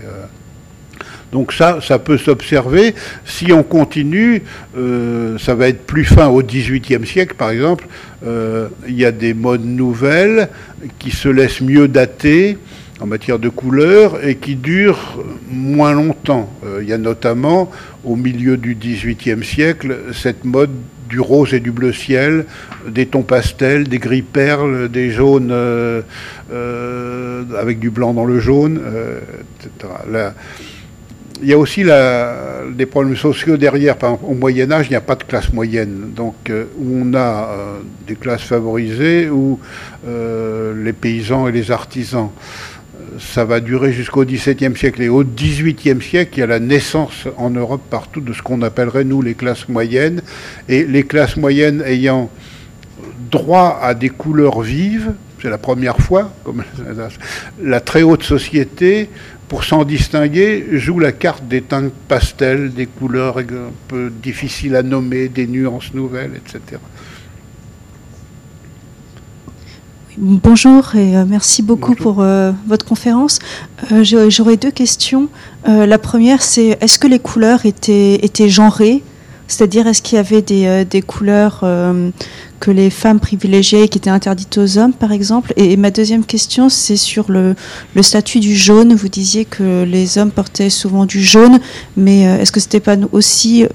Donc 1.36 1.52
ça, 1.52 1.80
ça 1.82 2.00
peut 2.00 2.18
s'observer. 2.18 2.96
Si 3.26 3.52
on 3.52 3.62
continue, 3.62 4.42
euh, 4.78 5.38
ça 5.38 5.54
va 5.54 5.68
être 5.68 5.86
plus 5.86 6.06
fin 6.06 6.28
au 6.28 6.42
XVIIIe 6.42 7.06
siècle, 7.06 7.36
par 7.38 7.50
exemple. 7.50 7.88
Euh, 8.26 8.70
il 8.88 8.96
y 8.96 9.04
a 9.04 9.12
des 9.12 9.34
modes 9.34 9.66
nouvelles 9.66 10.48
qui 10.98 11.12
se 11.12 11.28
laissent 11.28 11.60
mieux 11.60 11.90
dater 11.90 12.58
en 13.02 13.06
matière 13.06 13.38
de 13.38 13.50
couleurs 13.50 14.26
et 14.26 14.36
qui 14.36 14.56
durent 14.56 15.22
moins 15.52 15.92
longtemps. 15.92 16.50
Euh, 16.66 16.80
il 16.82 16.88
y 16.88 16.94
a 16.94 16.98
notamment, 16.98 17.70
au 18.06 18.16
milieu 18.16 18.56
du 18.56 18.74
XVIIIe 18.74 19.44
siècle, 19.44 19.94
cette 20.14 20.46
mode 20.46 20.72
du 21.10 21.20
rose 21.20 21.54
et 21.54 21.60
du 21.60 21.72
bleu 21.72 21.92
ciel, 21.92 22.46
des 22.88 23.08
tons 23.08 23.24
pastels, 23.24 23.90
des 23.90 24.00
gris 24.00 24.22
perles, 24.22 24.88
des 24.88 25.12
jaunes 25.12 25.54
avec 27.60 27.80
du 27.80 27.90
blanc 27.90 28.14
dans 28.14 28.26
le 28.26 28.40
jaune, 28.40 28.80
etc 29.60 30.32
il 31.42 31.50
y 31.50 31.54
a 31.54 31.58
aussi 31.58 31.84
des 31.84 32.86
problèmes 32.86 33.16
sociaux 33.16 33.58
derrière. 33.58 33.96
au 34.24 34.34
Moyen 34.34 34.72
Âge, 34.72 34.88
il 34.88 34.92
n'y 34.92 34.96
a 34.96 35.02
pas 35.02 35.16
de 35.16 35.24
classe 35.24 35.52
moyenne. 35.52 36.12
Donc, 36.16 36.50
euh, 36.50 36.66
on 36.82 37.14
a 37.14 37.18
euh, 37.18 37.80
des 38.08 38.16
classes 38.16 38.44
favorisées, 38.44 39.30
où 39.30 39.60
euh, 40.08 40.74
les 40.84 40.94
paysans 40.94 41.48
et 41.48 41.52
les 41.52 41.72
artisans. 41.72 42.30
Ça 43.20 43.46
va 43.46 43.60
durer 43.60 43.94
jusqu'au 43.94 44.26
XVIIe 44.26 44.76
siècle. 44.76 45.02
Et 45.02 45.10
au 45.10 45.24
XVIIIe 45.24 46.02
siècle, 46.02 46.32
il 46.38 46.40
y 46.40 46.44
a 46.44 46.48
la 46.48 46.60
naissance 46.60 47.28
en 47.38 47.50
Europe 47.50 47.82
partout 47.90 48.22
de 48.22 48.34
ce 48.34 48.42
qu'on 48.42 48.62
appellerait, 48.62 49.04
nous, 49.04 49.22
les 49.22 49.36
classes 49.36 49.70
moyennes. 49.70 50.22
Et 50.68 50.86
les 50.86 51.04
classes 51.04 51.38
moyennes 51.38 51.82
ayant 51.86 52.30
droit 53.32 53.80
à 53.82 53.94
des 53.94 54.10
couleurs 54.10 54.62
vives, 54.62 55.14
c'est 55.42 55.50
la 55.50 55.58
première 55.58 55.98
fois, 55.98 56.32
comme 56.44 56.64
la 57.64 57.80
très 57.80 58.02
haute 58.02 58.24
société 58.24 59.10
pour 59.48 59.64
s'en 59.64 59.84
distinguer, 59.84 60.66
joue 60.74 61.00
la 61.00 61.12
carte 61.12 61.48
des 61.48 61.62
teintes 61.62 61.94
pastels, 62.08 62.74
des 62.74 62.88
couleurs 62.88 63.38
un 63.38 63.72
peu 63.88 64.12
difficiles 64.12 64.76
à 64.76 64.84
nommer, 64.84 65.28
des 65.28 65.48
nuances 65.48 65.94
nouvelles, 65.94 66.32
etc. 66.36 66.80
Bonjour 70.18 70.96
et 70.96 71.18
euh, 71.18 71.26
merci 71.28 71.62
beaucoup 71.62 71.94
pour 71.94 72.22
euh, 72.22 72.54
votre 72.68 72.86
conférence. 72.86 73.40
Euh, 73.92 74.04
j'aurais 74.30 74.56
deux 74.56 74.72
questions. 74.72 75.28
la 75.66 75.98
première, 75.98 76.42
c'est 76.42 76.78
est-ce 76.80 76.98
que 76.98 77.08
les 77.08 77.20
couleurs 77.20 77.66
étaient, 77.66 78.16
étaient 78.24 78.48
genrées? 78.48 79.04
C'est-à-dire, 79.48 79.88
est-ce 79.88 80.02
qu'il 80.02 80.16
y 80.16 80.20
avait 80.20 80.42
des, 80.42 80.86
des 80.86 81.02
couleurs 81.02 81.64
que 82.60 82.72
les 82.72 82.90
femmes 82.90 83.20
privilégiées 83.20 83.88
qui 83.90 84.00
étaient 84.00 84.10
interdites 84.10 84.58
aux 84.58 84.78
hommes, 84.78 84.94
par 84.94 85.12
exemple? 85.12 85.54
Et, 85.56 85.78
ma 85.78 85.92
deuxième 85.92 86.26
question, 86.26 86.70
c'est 86.70 86.98
sur 86.98 87.32
le, 87.32 87.56
statut 88.02 88.40
du 88.40 88.56
jaune. 88.56 88.96
Vous 88.96 89.10
disiez 89.10 89.46
que 89.46 89.84
les 89.84 90.18
hommes 90.18 90.32
portaient 90.32 90.72
souvent 90.72 91.06
du 91.06 91.22
jaune, 91.22 91.60
mais 91.96 92.28
euh, 92.28 92.40
est-ce 92.40 92.52
que 92.52 92.60
c'était 92.60 92.80
pas 92.80 92.96
aussi, 93.12 93.66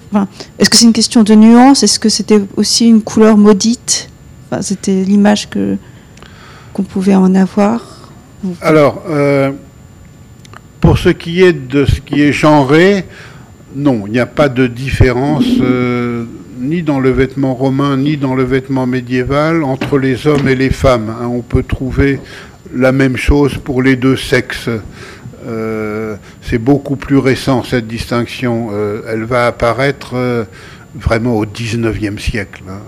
est-ce 0.58 0.70
que 0.70 0.76
c'est 0.76 0.86
une 0.86 0.92
question 0.92 1.22
de 1.22 1.34
nuance? 1.34 1.82
Est-ce 1.84 2.00
que 2.00 2.08
c'était 2.08 2.40
aussi 2.56 2.88
une 2.88 3.02
couleur 3.02 3.36
maudite? 3.36 4.08
C'était 4.60 5.04
l'image 5.04 5.48
que 5.48 5.76
qu'on 6.72 6.82
pouvait 6.82 7.14
en 7.14 7.34
avoir. 7.34 8.10
Alors, 8.60 9.02
euh, 9.08 9.52
pour 10.80 10.98
ce 10.98 11.08
qui 11.10 11.42
est 11.42 11.52
de 11.52 11.84
ce 11.84 12.00
qui 12.00 12.22
est 12.22 12.32
genré, 12.32 13.04
non, 13.74 14.04
il 14.06 14.12
n'y 14.12 14.18
a 14.18 14.26
pas 14.26 14.48
de 14.48 14.66
différence. 14.66 15.44
Euh, 15.60 16.24
ni 16.58 16.82
dans 16.82 17.00
le 17.00 17.10
vêtement 17.10 17.54
romain, 17.54 17.96
ni 17.96 18.16
dans 18.16 18.34
le 18.34 18.44
vêtement 18.44 18.86
médiéval, 18.86 19.64
entre 19.64 19.98
les 19.98 20.26
hommes 20.26 20.48
et 20.48 20.54
les 20.54 20.70
femmes. 20.70 21.08
Hein. 21.10 21.26
on 21.26 21.40
peut 21.40 21.62
trouver 21.62 22.20
la 22.74 22.92
même 22.92 23.16
chose 23.16 23.56
pour 23.56 23.82
les 23.82 23.96
deux 23.96 24.16
sexes. 24.16 24.68
c'est 26.42 26.58
beaucoup 26.58 26.96
plus 26.96 27.16
récent 27.16 27.64
cette 27.64 27.86
distinction. 27.86 28.70
elle 29.08 29.24
va 29.24 29.46
apparaître 29.46 30.46
vraiment 30.94 31.36
au 31.36 31.46
19e 31.46 32.18
siècle. 32.18 32.62
Hein, 32.68 32.80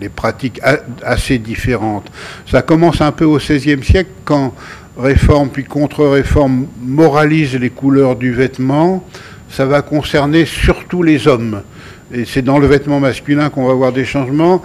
les 0.00 0.08
pratiques 0.08 0.60
assez 1.02 1.38
différentes. 1.38 2.10
Ça 2.46 2.62
commence 2.62 3.00
un 3.00 3.12
peu 3.12 3.24
au 3.24 3.38
16e 3.38 3.82
siècle 3.82 4.10
quand 4.24 4.54
réforme 4.98 5.48
puis 5.48 5.64
contre-réforme 5.64 6.66
moralise 6.82 7.54
les 7.54 7.70
couleurs 7.70 8.16
du 8.16 8.32
vêtement. 8.32 9.04
Ça 9.50 9.66
va 9.66 9.82
concerner 9.82 10.44
surtout 10.44 11.02
les 11.02 11.26
hommes. 11.26 11.62
Et 12.12 12.24
c'est 12.24 12.42
dans 12.42 12.58
le 12.58 12.66
vêtement 12.66 13.00
masculin 13.00 13.50
qu'on 13.50 13.66
va 13.66 13.74
voir 13.74 13.92
des 13.92 14.04
changements 14.04 14.62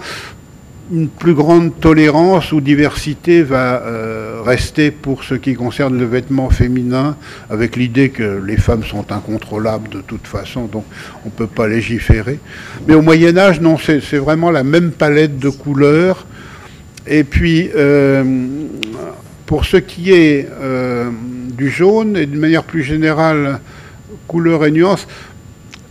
une 0.92 1.08
plus 1.08 1.34
grande 1.34 1.78
tolérance 1.80 2.52
ou 2.52 2.60
diversité 2.60 3.42
va 3.42 3.82
euh, 3.82 4.42
rester 4.44 4.90
pour 4.90 5.24
ce 5.24 5.34
qui 5.34 5.54
concerne 5.54 5.98
le 5.98 6.04
vêtement 6.04 6.50
féminin, 6.50 7.16
avec 7.48 7.76
l'idée 7.76 8.10
que 8.10 8.42
les 8.44 8.56
femmes 8.56 8.84
sont 8.84 9.10
incontrôlables 9.10 9.88
de 9.88 10.00
toute 10.00 10.26
façon, 10.26 10.66
donc 10.66 10.84
on 11.24 11.28
ne 11.28 11.32
peut 11.32 11.46
pas 11.46 11.68
légiférer. 11.68 12.38
Mais 12.86 12.94
au 12.94 13.02
Moyen 13.02 13.36
Âge, 13.36 13.60
non, 13.60 13.78
c'est 13.78 14.18
vraiment 14.18 14.50
la 14.50 14.64
même 14.64 14.90
palette 14.90 15.38
de 15.38 15.48
couleurs. 15.48 16.26
Et 17.06 17.24
puis, 17.24 17.70
euh, 17.74 18.24
pour 19.46 19.64
ce 19.64 19.78
qui 19.78 20.12
est 20.12 20.48
euh, 20.60 21.10
du 21.56 21.70
jaune, 21.70 22.16
et 22.16 22.26
d'une 22.26 22.40
manière 22.40 22.64
plus 22.64 22.82
générale, 22.82 23.60
couleurs 24.26 24.64
et 24.64 24.70
nuances, 24.70 25.06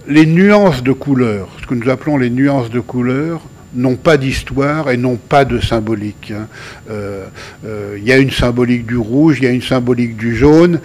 les 0.07 0.25
nuances 0.25 0.83
de 0.83 0.91
couleurs, 0.91 1.49
ce 1.61 1.67
que 1.67 1.75
nous 1.75 1.89
appelons 1.89 2.17
les 2.17 2.29
nuances 2.29 2.69
de 2.69 2.79
couleurs, 2.79 3.41
n'ont 3.75 3.95
pas 3.95 4.17
d'histoire 4.17 4.91
et 4.91 4.97
n'ont 4.97 5.17
pas 5.17 5.45
de 5.45 5.59
symbolique. 5.59 6.31
Hein. 6.35 6.47
Euh, 6.89 7.25
euh, 7.65 7.97
il 7.97 8.07
y 8.07 8.11
a 8.11 8.17
une 8.17 8.31
symbolique 8.31 8.85
du 8.85 8.97
rouge, 8.97 9.37
il 9.39 9.45
y 9.45 9.47
a 9.47 9.51
une 9.51 9.61
symbolique 9.61 10.15
du 10.15 10.35
jaune, 10.35 10.79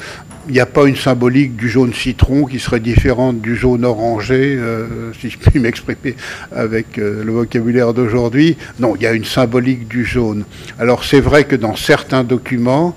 il 0.48 0.54
n'y 0.54 0.60
a 0.60 0.66
pas 0.66 0.86
une 0.86 0.96
symbolique 0.96 1.56
du 1.56 1.68
jaune 1.68 1.92
citron 1.92 2.46
qui 2.46 2.58
serait 2.58 2.80
différente 2.80 3.42
du 3.42 3.54
jaune 3.54 3.84
orangé, 3.84 4.56
euh, 4.56 5.12
si 5.20 5.28
je 5.28 5.38
puis 5.38 5.60
m'exprimer 5.60 6.16
avec 6.54 6.96
le 6.96 7.30
vocabulaire 7.30 7.92
d'aujourd'hui. 7.92 8.56
Non, 8.80 8.96
il 8.96 9.02
y 9.02 9.06
a 9.06 9.12
une 9.12 9.26
symbolique 9.26 9.88
du 9.88 10.06
jaune. 10.06 10.44
Alors 10.78 11.04
c'est 11.04 11.20
vrai 11.20 11.44
que 11.44 11.56
dans 11.56 11.76
certains 11.76 12.24
documents, 12.24 12.96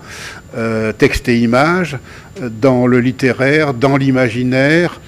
textes 0.98 1.30
et 1.30 1.40
images, 1.40 1.98
dans 2.40 2.88
le 2.88 3.00
littéraire, 3.00 3.74
dans 3.74 3.98
l'imaginaire, 3.98 5.02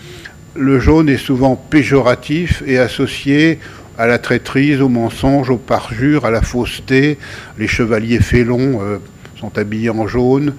le 0.56 0.80
jaune 0.80 1.10
est 1.10 1.18
souvent 1.18 1.56
péjoratif 1.56 2.64
et 2.68 2.78
associé 2.78 3.60
à 3.98 4.08
la 4.08 4.18
traîtrise, 4.18 4.82
au 4.82 4.90
mensonge, 4.90 5.50
au 5.50 5.58
parjure, 5.58 6.26
à 6.26 6.32
la 6.32 6.42
fausseté. 6.42 7.18
Les 7.58 7.68
chevaliers 7.68 8.20
félons 8.20 8.80
euh, 8.82 8.98
sont 9.40 9.58
habillés 9.58 9.90
en 9.90 10.08
jaune. 10.08 10.54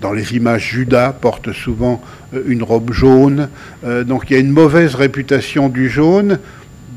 Dans 0.00 0.12
les 0.12 0.34
images, 0.34 0.70
Judas 0.70 1.12
porte 1.12 1.52
souvent 1.52 2.02
euh, 2.34 2.42
une 2.46 2.62
robe 2.62 2.92
jaune. 2.92 3.48
Euh, 3.84 4.04
donc 4.04 4.24
il 4.28 4.34
y 4.34 4.36
a 4.36 4.40
une 4.40 4.50
mauvaise 4.50 4.94
réputation 4.94 5.68
du 5.68 5.88
jaune 5.88 6.38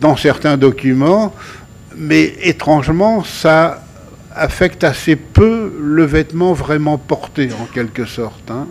dans 0.02 0.18
certains 0.18 0.58
documents, 0.58 1.34
mais 1.96 2.34
étrangement, 2.42 3.24
ça 3.24 3.85
affecte 4.36 4.84
assez 4.84 5.16
peu 5.16 5.74
le 5.80 6.04
vêtement 6.04 6.54
vraiment 6.54 6.98
porté, 6.98 7.50
en 7.62 7.66
quelque 7.66 8.06
sorte. 8.06 8.52
Hein. 8.52 8.68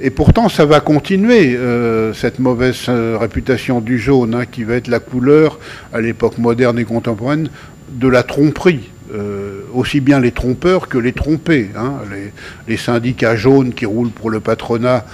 Et 0.00 0.10
pourtant, 0.10 0.48
ça 0.48 0.64
va 0.64 0.80
continuer, 0.80 1.54
euh, 1.54 2.12
cette 2.12 2.38
mauvaise 2.38 2.86
euh, 2.88 3.16
réputation 3.20 3.80
du 3.80 3.98
jaune, 3.98 4.34
hein, 4.34 4.46
qui 4.50 4.64
va 4.64 4.74
être 4.74 4.88
la 4.88 4.98
couleur, 4.98 5.58
à 5.92 6.00
l'époque 6.00 6.38
moderne 6.38 6.78
et 6.78 6.84
contemporaine, 6.84 7.48
de 7.90 8.08
la 8.08 8.22
tromperie. 8.22 8.90
Euh, 9.12 9.60
aussi 9.74 10.00
bien 10.00 10.20
les 10.20 10.32
trompeurs 10.32 10.88
que 10.88 10.98
les 10.98 11.12
trompés. 11.12 11.70
Hein. 11.76 11.94
Les, 12.66 12.76
syndicats 12.76 13.36
jaunes 13.36 13.74
qui 13.74 13.86
roulent 13.86 14.10
pour 14.10 14.30
le 14.30 14.40
patronat 14.40 15.04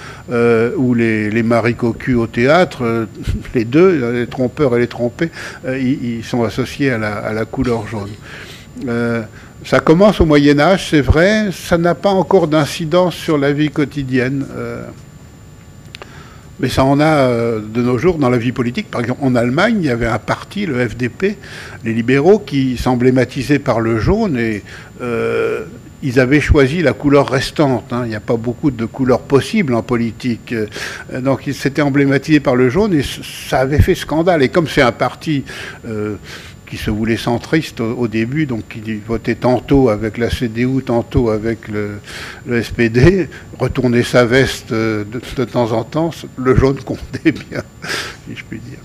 ou 0.77 0.95
les, 0.95 1.31
les 1.31 1.43
maricocus 1.43 2.17
au 2.17 2.27
théâtre, 2.27 3.07
les 3.55 3.65
deux, 3.65 4.13
les 4.13 4.27
trompeurs 4.27 4.77
et 4.77 4.81
les 4.81 4.87
trompés, 4.87 5.31
ils, 5.67 6.23
sont 6.25 6.45
associés 6.45 6.93
à 6.93 7.33
la 7.33 7.45
couleur 7.45 7.85
jaune. 7.89 8.11
Ça 9.65 9.81
commence 9.81 10.21
au 10.21 10.27
Moyen 10.27 10.61
Âge, 10.61 10.89
c'est 10.91 11.01
vrai, 11.01 11.51
ça 11.53 11.77
n'a 11.77 11.95
pas 11.95 12.11
encore 12.11 12.47
d'incidence 12.47 13.15
sur 13.15 13.37
la 13.37 13.53
vie 13.53 13.71
quotidienne. 13.71 14.47
Euh, 16.59 16.69
mais 16.69 16.69
ça 16.69 16.85
en 16.85 17.01
a 17.01 17.05
euh, 17.05 17.61
de 17.61 17.83
nos 17.83 17.99
jours 17.99 18.19
dans 18.19 18.31
la 18.31 18.39
vie 18.39 18.53
politique. 18.53 18.91
Par 18.91 19.01
exemple, 19.01 19.21
en 19.23 19.35
Allemagne, 19.35 19.77
il 19.81 19.87
y 19.87 19.91
avait 19.91 20.07
un 20.07 20.19
parti, 20.19 20.67
le 20.67 20.87
FDP, 20.87 21.37
les 21.85 21.93
libéraux, 21.93 22.39
qui 22.39 22.77
s'emblématisaient 22.77 23.59
par 23.59 23.81
le 23.81 23.99
jaune 23.99 24.39
et 24.39 24.63
euh, 25.01 25.65
ils 26.03 26.21
avaient 26.21 26.41
choisi 26.41 26.81
la 26.83 26.93
couleur 26.93 27.29
restante. 27.29 27.93
Hein. 27.93 28.03
Il 28.05 28.11
n'y 28.11 28.15
a 28.15 28.21
pas 28.21 28.37
beaucoup 28.37 28.71
de 28.71 28.85
couleurs 28.85 29.21
possibles 29.21 29.75
en 29.75 29.83
politique. 29.83 30.55
donc 31.13 31.49
ils 31.49 31.55
s'étaient 31.55 31.83
emblématisés 31.83 32.39
par 32.39 32.55
le 32.55 32.69
jaune 32.69 32.95
et 32.95 33.03
ça 33.03 33.61
avait 33.61 33.81
fait 33.81 33.97
scandale. 33.97 34.45
Et 34.45 34.49
comme 34.49 34.69
c'est 34.69 34.83
un 34.83 34.93
parti 34.93 35.45
qui 36.69 36.77
se 36.77 36.91
voulait 36.91 37.17
centriste 37.17 37.81
au, 37.81 38.09
début, 38.09 38.47
donc 38.47 38.69
qui 38.69 38.97
votait 38.97 39.35
tantôt 39.35 39.89
avec 39.89 40.19
la 40.19 40.31
CDU, 40.31 40.83
tantôt 40.85 41.31
avec 41.31 41.69
le, 41.69 42.01
SPD, 42.63 43.29
retournait 43.59 44.03
sa 44.03 44.25
veste 44.25 44.73
de, 44.73 45.07
de, 45.37 45.45
temps 45.45 45.73
en 45.73 45.85
temps, 45.85 46.11
le 46.37 46.55
jaune 46.55 46.81
comptait 46.81 47.33
bien, 47.33 47.63
si 48.29 48.37
je 48.37 48.45
puis 48.45 48.61
dire. 48.61 48.79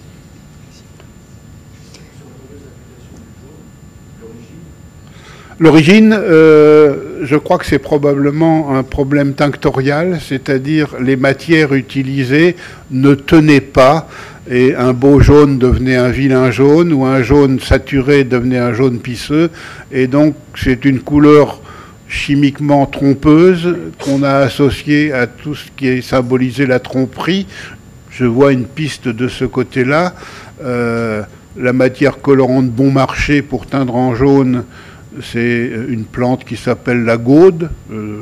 L'origine, 5.60 6.14
euh, 6.18 7.19
je 7.23 7.35
crois 7.35 7.57
que 7.57 7.65
c'est 7.65 7.80
probablement 7.80 8.76
un 8.76 8.84
problème 8.84 9.34
tinctorial, 9.34 10.19
c'est-à-dire 10.19 10.95
les 10.99 11.15
matières 11.15 11.73
utilisées 11.73 12.55
ne 12.91 13.14
tenaient 13.14 13.61
pas 13.61 14.10
et 14.49 14.76
un 14.76 14.94
beau 14.94 15.20
jaune 15.20 15.57
devenait 15.57 15.95
un 15.95 16.10
vilain 16.10 16.52
jaune, 16.52 16.94
ou 16.94 17.06
un 17.06 17.24
jaune 17.24 17.60
saturé 17.60 18.24
devenait 18.24 18.57
un 18.57 18.74
jaune 18.74 18.99
pisseux, 18.99 19.49
et 19.91 20.07
donc 20.07 20.36
c'est 20.56 20.86
une 20.86 20.99
couleur 20.99 21.61
chimiquement 22.07 22.86
trompeuse 22.86 23.76
qu'on 23.99 24.22
a 24.24 24.36
associée 24.36 25.14
à 25.14 25.26
tout 25.26 25.56
ce 25.56 25.65
qui 25.76 25.88
est 25.88 26.02
symbolisé 26.02 26.65
la 26.65 26.80
tromperie. 26.80 27.48
Je 28.11 28.26
vois 28.26 28.52
une 28.53 28.65
piste 28.65 29.07
de 29.07 29.28
ce 29.28 29.45
côté-là. 29.45 30.14
Euh, 30.64 31.24
la 31.57 31.74
matière 31.74 32.22
colorante 32.22 32.70
bon 32.70 32.91
marché 32.91 33.41
pour 33.41 33.65
teindre 33.65 33.95
en 33.95 34.14
jaune, 34.14 34.64
c'est 35.22 35.72
une 35.90 36.06
plante 36.06 36.45
qui 36.45 36.56
s'appelle 36.56 37.03
la 37.03 37.18
gaude, 37.18 37.70
euh, 37.91 38.22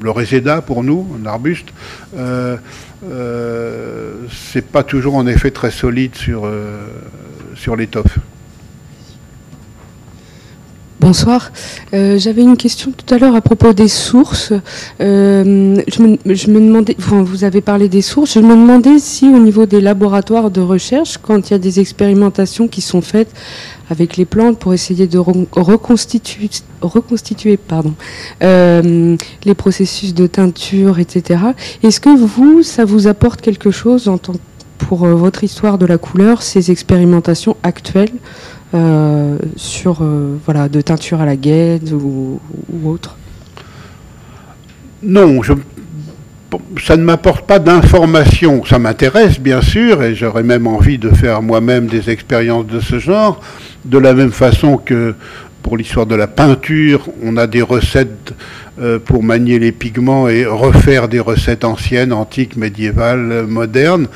le 0.00 0.10
réséda 0.10 0.60
pour 0.62 0.84
nous, 0.84 1.06
un 1.20 1.26
arbuste. 1.26 1.68
Euh, 2.16 2.56
euh, 3.04 4.14
c'est 4.30 4.66
pas 4.66 4.82
toujours 4.82 5.14
en 5.16 5.26
effet 5.26 5.50
très 5.50 5.70
solide 5.70 6.14
sur, 6.14 6.46
euh, 6.46 6.86
sur 7.54 7.76
l'étoffe. 7.76 8.18
Bonsoir. 10.98 11.52
Euh, 11.92 12.18
j'avais 12.18 12.42
une 12.42 12.56
question 12.56 12.90
tout 12.90 13.14
à 13.14 13.18
l'heure 13.18 13.36
à 13.36 13.42
propos 13.42 13.74
des 13.74 13.86
sources. 13.88 14.52
je, 14.98 15.52
me, 16.02 16.60
demandais, 16.60 16.96
vous 16.98 17.44
avez 17.44 17.60
parlé 17.60 17.88
des 17.88 18.00
sources, 18.00 18.34
je 18.34 18.40
me 18.40 18.54
demandais 18.54 18.98
si 18.98 19.28
au 19.28 19.38
niveau 19.38 19.66
des 19.66 19.82
laboratoires 19.82 20.50
de 20.50 20.62
recherche, 20.62 21.18
quand 21.18 21.50
il 21.50 21.52
y 21.52 21.54
a 21.54 21.58
des 21.58 21.80
expérimentations 21.80 22.66
qui 22.66 22.80
sont 22.80 23.02
faites 23.02 23.30
avec 23.90 24.16
les 24.16 24.24
plantes 24.24 24.58
pour 24.58 24.72
essayer 24.72 25.06
de 25.06 25.18
reconstituer, 25.18 26.48
euh, 28.42 29.16
les 29.44 29.54
processus 29.54 30.14
de 30.14 30.26
teinture, 30.26 30.98
etc. 30.98 31.40
Est-ce 31.82 32.00
que 32.00 32.16
vous, 32.16 32.62
ça 32.62 32.84
vous 32.86 33.06
apporte 33.06 33.42
quelque 33.42 33.70
chose 33.70 34.08
en 34.08 34.18
tant, 34.18 34.32
pour 34.78 35.04
euh, 35.04 35.14
votre 35.14 35.44
histoire 35.44 35.78
de 35.78 35.86
la 35.86 35.98
couleur, 35.98 36.42
ces 36.42 36.70
expérimentations 36.70 37.56
actuelles? 37.62 38.10
euh, 38.10 38.55
sur 39.56 40.04
voilà, 40.44 40.68
de 40.68 40.80
teinture 40.80 41.20
à 41.20 41.26
la 41.26 41.36
guêpe 41.36 41.90
ou, 41.92 42.40
autre 42.84 43.16
Non, 45.02 45.40
ça 46.82 46.96
ne 46.96 47.02
m'apporte 47.02 47.46
pas 47.46 47.58
d'informations. 47.58 48.64
Ça 48.64 48.78
m'intéresse, 48.78 49.40
bien 49.40 49.60
sûr, 49.60 50.02
et 50.02 50.14
j'aurais 50.14 50.42
même 50.42 50.66
envie 50.66 50.98
de 50.98 51.10
faire 51.10 51.42
moi-même 51.42 51.86
des 51.86 52.10
expériences 52.10 52.66
de 52.66 52.80
ce 52.80 52.98
genre, 52.98 53.40
de 53.84 53.98
la 53.98 54.14
même 54.14 54.32
façon 54.32 54.76
que 54.76 55.14
pour 55.62 55.76
l'histoire 55.76 56.06
de 56.06 56.14
la 56.14 56.28
peinture, 56.28 57.08
on 57.24 57.36
a 57.36 57.48
des 57.48 57.62
recettes 57.62 58.34
euh, 58.80 59.00
pour 59.00 59.24
manier 59.24 59.58
les 59.58 59.72
pigments 59.72 60.28
et 60.28 60.46
refaire 60.46 61.08
des 61.08 61.18
recettes 61.18 61.64
anciennes, 61.64 62.12
antiques, 62.12 62.56
médiévales, 62.56 63.46
modernes. 63.48 64.06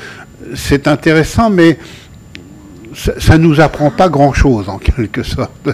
C'est 0.55 0.87
intéressant, 0.87 1.49
mais 1.49 1.77
ça 2.93 3.37
ne 3.37 3.43
nous 3.43 3.61
apprend 3.61 3.91
pas 3.91 4.09
grand-chose, 4.09 4.69
en 4.69 4.77
quelque 4.77 5.23
sorte. 5.23 5.69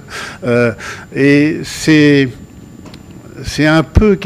Euh, 0.46 0.72
et 1.16 1.60
c'est 1.64 2.30
un 3.66 3.84
peu 3.84 4.20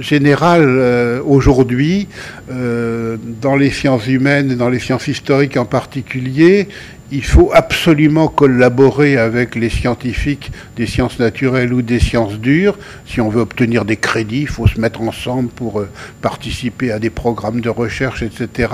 générale 0.00 1.20
aujourd'hui, 1.24 2.08
dans 2.48 3.56
les 3.56 3.70
sciences 3.70 4.06
humaines 4.06 4.52
et 4.52 4.54
dans 4.54 4.68
les 4.68 4.78
sciences 4.78 5.08
historiques 5.08 5.56
en 5.56 5.64
particulier, 5.64 6.68
il 7.12 7.24
faut 7.24 7.50
absolument 7.52 8.28
collaborer 8.28 9.16
avec 9.16 9.54
les 9.54 9.68
scientifiques 9.68 10.50
des 10.76 10.86
sciences 10.86 11.18
naturelles 11.18 11.72
ou 11.72 11.82
des 11.82 12.00
sciences 12.00 12.34
dures. 12.34 12.76
Si 13.06 13.20
on 13.20 13.28
veut 13.28 13.40
obtenir 13.40 13.84
des 13.84 13.96
crédits, 13.96 14.42
il 14.42 14.48
faut 14.48 14.66
se 14.66 14.80
mettre 14.80 15.00
ensemble 15.00 15.48
pour 15.50 15.80
euh, 15.80 15.88
participer 16.20 16.90
à 16.90 16.98
des 16.98 17.10
programmes 17.10 17.60
de 17.60 17.68
recherche, 17.68 18.22
etc. 18.22 18.72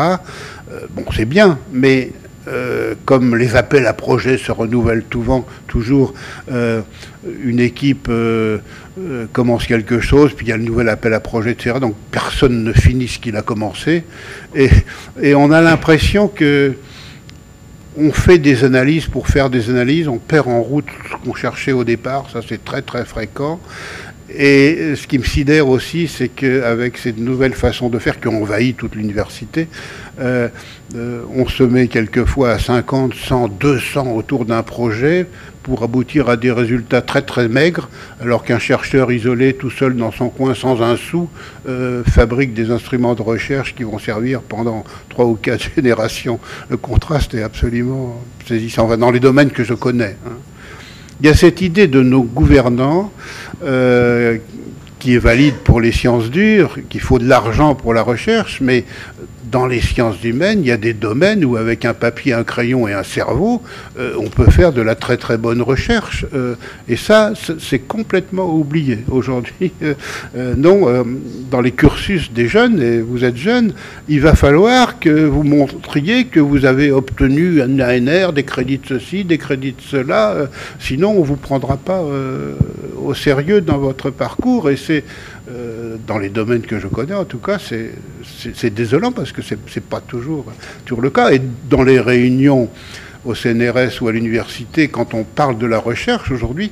Euh, 0.71 0.81
bon, 0.91 1.05
c'est 1.15 1.27
bien, 1.27 1.59
mais 1.73 2.13
euh, 2.49 2.95
comme 3.05 3.37
les 3.37 3.57
appels 3.57 3.87
à 3.87 3.93
projets 3.93 4.39
se 4.39 4.53
renouvellent 4.53 5.05
toujours, 5.05 6.15
une 7.45 7.61
équipe 7.61 8.11
commence 9.33 9.67
quelque 9.67 10.01
chose, 10.01 10.33
puis 10.35 10.47
il 10.47 10.49
y 10.51 10.53
a 10.53 10.57
le 10.57 10.65
nouvel 10.65 10.89
appel 10.89 11.15
à 11.15 11.21
projet, 11.21 11.53
etc. 11.53 11.77
Donc 11.81 11.95
personne 12.11 12.65
ne 12.65 12.73
finit 12.73 13.09
ce 13.09 13.19
qu'il 13.19 13.37
a 13.37 13.43
commencé. 13.43 14.05
Et, 14.55 14.71
et 15.21 15.35
on 15.35 15.51
a 15.51 15.61
l'impression 15.61 16.29
que 16.29 16.75
on 17.97 18.11
fait 18.13 18.39
des 18.39 18.65
analyses 18.65 19.07
pour 19.07 19.29
faire 19.29 19.51
des 19.51 19.69
analyses, 19.71 20.09
on 20.09 20.19
perd 20.19 20.49
en 20.49 20.63
route 20.63 20.87
ce 21.11 21.17
qu'on 21.25 21.35
cherchait 21.35 21.73
au 21.73 21.85
départ, 21.85 22.29
ça 22.33 22.41
c'est 22.47 22.65
très 22.65 22.83
très 22.83 23.05
fréquent. 23.05 23.61
Et 24.35 24.95
ce 24.97 25.07
qui 25.07 25.19
me 25.19 25.25
sidère 25.25 25.69
aussi, 25.69 26.09
c'est 26.09 26.29
qu'avec 26.29 26.97
cette 26.99 27.19
nouvelle 27.19 27.55
façon 27.55 27.89
de 27.89 27.99
faire 27.99 28.21
qui 28.21 28.29
envahit 28.29 28.77
toute 28.77 28.95
l'université, 28.95 29.69
euh, 30.21 30.49
euh, 30.95 31.23
on 31.35 31.47
se 31.49 31.63
met 31.63 31.89
quelquefois 31.89 32.53
à 32.53 32.59
50, 32.59 33.15
100, 33.15 33.49
200 33.49 34.13
autour 34.13 34.45
d'un 34.45 34.63
projet 34.63 35.27
pour 35.63 35.83
aboutir 35.83 36.29
à 36.29 36.37
des 36.37 36.51
résultats 36.51 37.03
très 37.03 37.23
très 37.23 37.49
maigres, 37.49 37.89
alors 38.21 38.45
qu'un 38.45 38.59
chercheur 38.59 39.13
isolé 39.13 39.55
tout 39.55 39.71
seul 39.71 39.97
dans 39.97 40.13
son 40.13 40.29
coin 40.29 40.55
sans 40.55 40.83
un 40.83 40.97
sou 40.97 41.29
euh, 41.69 42.03
fabrique 42.05 42.53
des 42.53 42.71
instruments 42.71 43.15
de 43.15 43.23
recherche 43.23 43.75
qui 43.75 43.85
vont 43.85 43.99
servir 43.99 44.41
pendant 44.41 44.85
trois 45.09 45.27
ou 45.27 45.35
quatre 45.35 45.71
générations. 45.77 46.41
Le 46.69 46.77
contraste 46.77 47.35
est 47.35 47.43
absolument 47.43 48.21
saisissant, 48.47 48.97
dans 48.97 49.11
les 49.11 49.21
domaines 49.21 49.51
que 49.51 49.65
je 49.65 49.75
connais. 49.75 50.17
Hein. 50.27 50.33
Il 51.23 51.27
y 51.27 51.29
a 51.29 51.35
cette 51.35 51.61
idée 51.61 51.87
de 51.87 52.03
nos 52.03 52.25
gouvernants 52.25 53.13
euh, 53.65 54.39
qui 54.99 55.15
est 55.15 55.19
valide 55.19 55.57
pour 55.65 55.81
les 55.81 55.93
sciences 55.93 56.31
dures, 56.31 56.79
qu'il 56.89 57.01
faut 57.01 57.19
de 57.19 57.27
l'argent 57.27 57.75
pour 57.75 57.93
la 57.93 58.03
recherche, 58.03 58.61
mais 58.61 58.85
dans 59.53 59.67
les 59.67 59.83
sciences 59.83 60.25
humaines, 60.25 60.61
il 60.63 60.69
y 60.69 60.73
a 60.73 60.79
des 60.79 60.95
domaines 60.95 61.45
où 61.45 61.57
avec 61.57 61.85
un 61.85 61.93
papier, 61.93 62.33
un 62.33 62.43
crayon 62.43 62.89
et 62.89 62.95
un 62.95 63.03
cerveau, 63.03 63.63
euh, 63.99 64.15
on 64.19 64.29
peut 64.29 64.51
faire 64.51 64.73
de 64.73 64.81
la 64.81 64.95
très 64.95 65.19
très 65.19 65.37
bonne 65.37 65.61
recherche. 65.61 66.25
Euh, 66.33 66.55
et 66.89 66.97
ça, 66.97 67.35
c'est 67.59 67.81
complètement 67.81 68.53
oublié 68.53 68.99
aujourd'hui. 69.11 69.73
Euh, 70.35 70.55
non, 70.57 71.05
dans 71.51 71.61
les 71.61 71.73
cursus 71.73 72.33
des 72.33 72.49
jeunes, 72.49 72.81
et 72.81 73.01
vous 73.01 73.23
êtes 73.25 73.37
jeunes, 73.37 73.75
il 74.09 74.21
va 74.21 74.35
falloir 74.35 74.99
que 74.99 75.11
vous 75.11 75.43
montriez 75.43 76.25
que 76.25 76.41
vous 76.41 76.65
avez 76.65 76.91
obtenu 76.91 77.61
un 77.61 77.79
ANR, 77.79 78.33
des 78.33 78.45
crédits 78.45 78.79
de 78.79 78.87
ceci, 78.87 79.25
des 79.25 79.37
crédits 79.37 79.73
de 79.73 79.83
cela, 79.83 80.49
sinon 80.79 81.11
on 81.11 81.21
ne 81.21 81.27
vous 81.27 81.37
prendra 81.37 81.77
pas 81.77 82.03
au 82.97 83.13
sérieux 83.13 83.61
dans 83.61 83.79
votre 83.79 84.11
parcours. 84.11 84.71
Et 84.71 84.77
c'est 84.77 85.05
euh, 85.53 85.97
dans 86.07 86.19
les 86.19 86.29
domaines 86.29 86.63
que 86.63 86.79
je 86.79 86.87
connais, 86.87 87.15
en 87.15 87.25
tout 87.25 87.39
cas, 87.39 87.59
c'est 87.59 88.71
désolant 88.71 89.13
parce 89.13 89.33
que 89.33 89.43
ce 89.43 89.55
n'est 89.55 89.81
pas 89.81 90.01
toujours, 90.01 90.47
le 90.99 91.11
cas. 91.11 91.33
Et 91.33 91.41
dans 91.69 91.83
les 91.83 92.01
réunions 92.01 92.71
au 93.25 93.35
CNRS 93.35 94.01
ou 94.01 94.09
à 94.09 94.13
l'université, 94.13 94.89
quand 94.89 95.15
on 95.15 95.25
parle 95.25 95.59
de 95.59 95.67
la 95.67 95.79
recherche 95.79 96.31
aujourd'hui, 96.31 96.71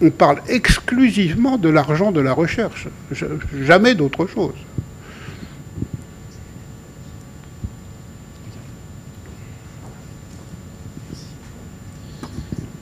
on 0.00 0.10
parle 0.10 0.38
exclusivement 0.48 1.58
de 1.58 1.68
l'argent 1.68 2.12
de 2.12 2.20
la 2.20 2.32
recherche, 2.32 2.88
jamais 3.62 3.94
d'autre 3.94 4.26
chose. 4.26 4.54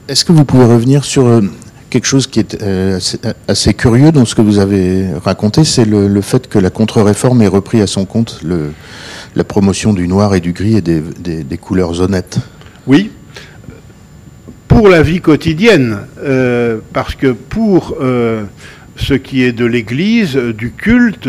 Est-ce 0.07 0.25
que 0.25 0.31
vous 0.31 0.45
pouvez 0.45 0.65
revenir 0.65 1.05
sur 1.05 1.27
euh, 1.27 1.41
quelque 1.89 2.05
chose 2.05 2.27
qui 2.27 2.39
est 2.39 2.61
euh, 2.61 2.99
assez, 3.47 3.73
curieux 3.73 4.11
dans 4.11 4.25
ce 4.25 4.35
que 4.35 4.41
vous 4.41 4.59
avez 4.59 5.07
raconté, 5.23 5.63
c'est 5.63 5.85
le, 5.85 6.21
fait 6.21 6.47
que 6.47 6.59
la 6.59 6.69
contre-réforme 6.69 7.41
ait 7.41 7.47
repris 7.47 7.81
à 7.81 7.87
son 7.87 8.05
compte 8.05 8.41
la 9.35 9.43
promotion 9.43 9.93
du 9.93 10.07
noir 10.07 10.35
et 10.35 10.39
du 10.39 10.53
gris 10.53 10.77
et 10.77 10.81
des, 10.81 11.01
des, 11.43 11.57
couleurs 11.57 12.01
honnêtes. 12.01 12.39
Oui, 12.87 13.11
pour 14.67 14.87
la 14.87 15.01
vie 15.01 15.21
quotidienne, 15.21 15.99
euh, 16.19 16.79
parce 16.93 17.15
que 17.15 17.27
pour 17.27 17.95
euh, 18.01 18.43
ce 18.95 19.13
qui 19.13 19.43
est 19.43 19.51
de 19.51 19.65
l'Église, 19.65 20.35
du 20.35 20.71
culte, 20.71 21.27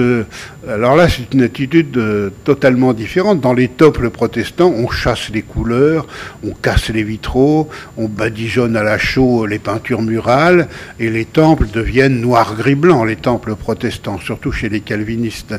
alors 0.68 0.94
là, 0.94 1.08
c'est 1.08 1.32
une 1.32 1.42
attitude 1.42 1.96
euh, 1.96 2.28
totalement 2.44 2.92
différente. 2.92 3.40
Dans 3.40 3.54
les 3.54 3.68
temples 3.68 4.10
protestants, 4.10 4.70
on 4.76 4.90
chasse 4.90 5.30
les 5.30 5.40
couleurs, 5.40 6.06
on 6.44 6.50
casse 6.50 6.90
les 6.90 7.02
vitraux, 7.02 7.70
on 7.96 8.08
badigeonne 8.08 8.76
à 8.76 8.82
la 8.82 8.98
chaux 8.98 9.46
les 9.46 9.58
peintures 9.58 10.02
murales, 10.02 10.68
et 10.98 11.08
les 11.08 11.24
temples 11.24 11.66
deviennent 11.72 12.20
noir-gris-blanc, 12.20 13.04
les 13.04 13.16
temples 13.16 13.54
protestants, 13.54 14.18
surtout 14.18 14.52
chez 14.52 14.68
les 14.68 14.80
calvinistes. 14.80 15.54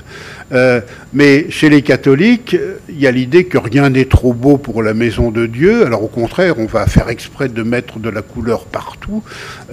Euh, 0.51 0.81
mais 1.13 1.49
chez 1.49 1.69
les 1.69 1.81
catholiques, 1.81 2.55
il 2.87 2.99
y 2.99 3.07
a 3.07 3.11
l'idée 3.11 3.45
que 3.45 3.57
rien 3.57 3.89
n'est 3.89 4.05
trop 4.05 4.33
beau 4.33 4.57
pour 4.57 4.83
la 4.83 4.93
maison 4.93 5.31
de 5.31 5.47
Dieu. 5.47 5.83
Alors 5.83 6.03
au 6.03 6.09
contraire, 6.09 6.59
on 6.59 6.67
va 6.67 6.85
faire 6.85 7.09
exprès 7.09 7.49
de 7.49 7.63
mettre 7.63 7.97
de 7.97 8.09
la 8.09 8.21
couleur 8.21 8.65
partout, 8.65 9.23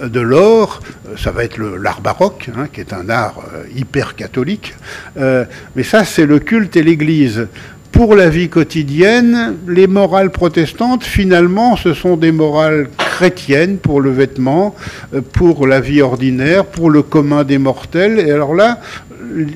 euh, 0.01 0.09
de 0.09 0.21
l'or. 0.21 0.79
Ça 1.17 1.31
va 1.31 1.43
être 1.43 1.59
l'art 1.59 2.01
baroque, 2.01 2.49
hein, 2.57 2.67
qui 2.71 2.79
est 2.79 2.93
un 2.93 3.09
art 3.09 3.43
hyper 3.75 4.15
catholique. 4.15 4.73
Euh, 5.19 5.45
mais 5.75 5.83
ça, 5.83 6.05
c'est 6.05 6.25
le 6.25 6.39
culte 6.39 6.75
et 6.77 6.83
l'Église. 6.83 7.47
Pour 7.91 8.15
la 8.15 8.29
vie 8.29 8.49
quotidienne, 8.49 9.55
les 9.67 9.87
morales 9.87 10.29
protestantes, 10.29 11.03
finalement, 11.03 11.75
ce 11.75 11.93
sont 11.93 12.17
des 12.17 12.31
morales 12.31 12.87
chrétiennes 12.97 13.77
pour 13.77 13.99
le 13.99 14.11
vêtement, 14.11 14.75
euh, 15.13 15.21
pour 15.21 15.67
la 15.67 15.79
vie 15.81 16.01
ordinaire, 16.01 16.65
pour 16.65 16.89
le 16.89 17.01
commun 17.01 17.43
des 17.43 17.57
mortels. 17.57 18.19
Et 18.19 18.31
alors 18.31 18.53
là, 18.53 18.79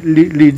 les, 0.03 0.53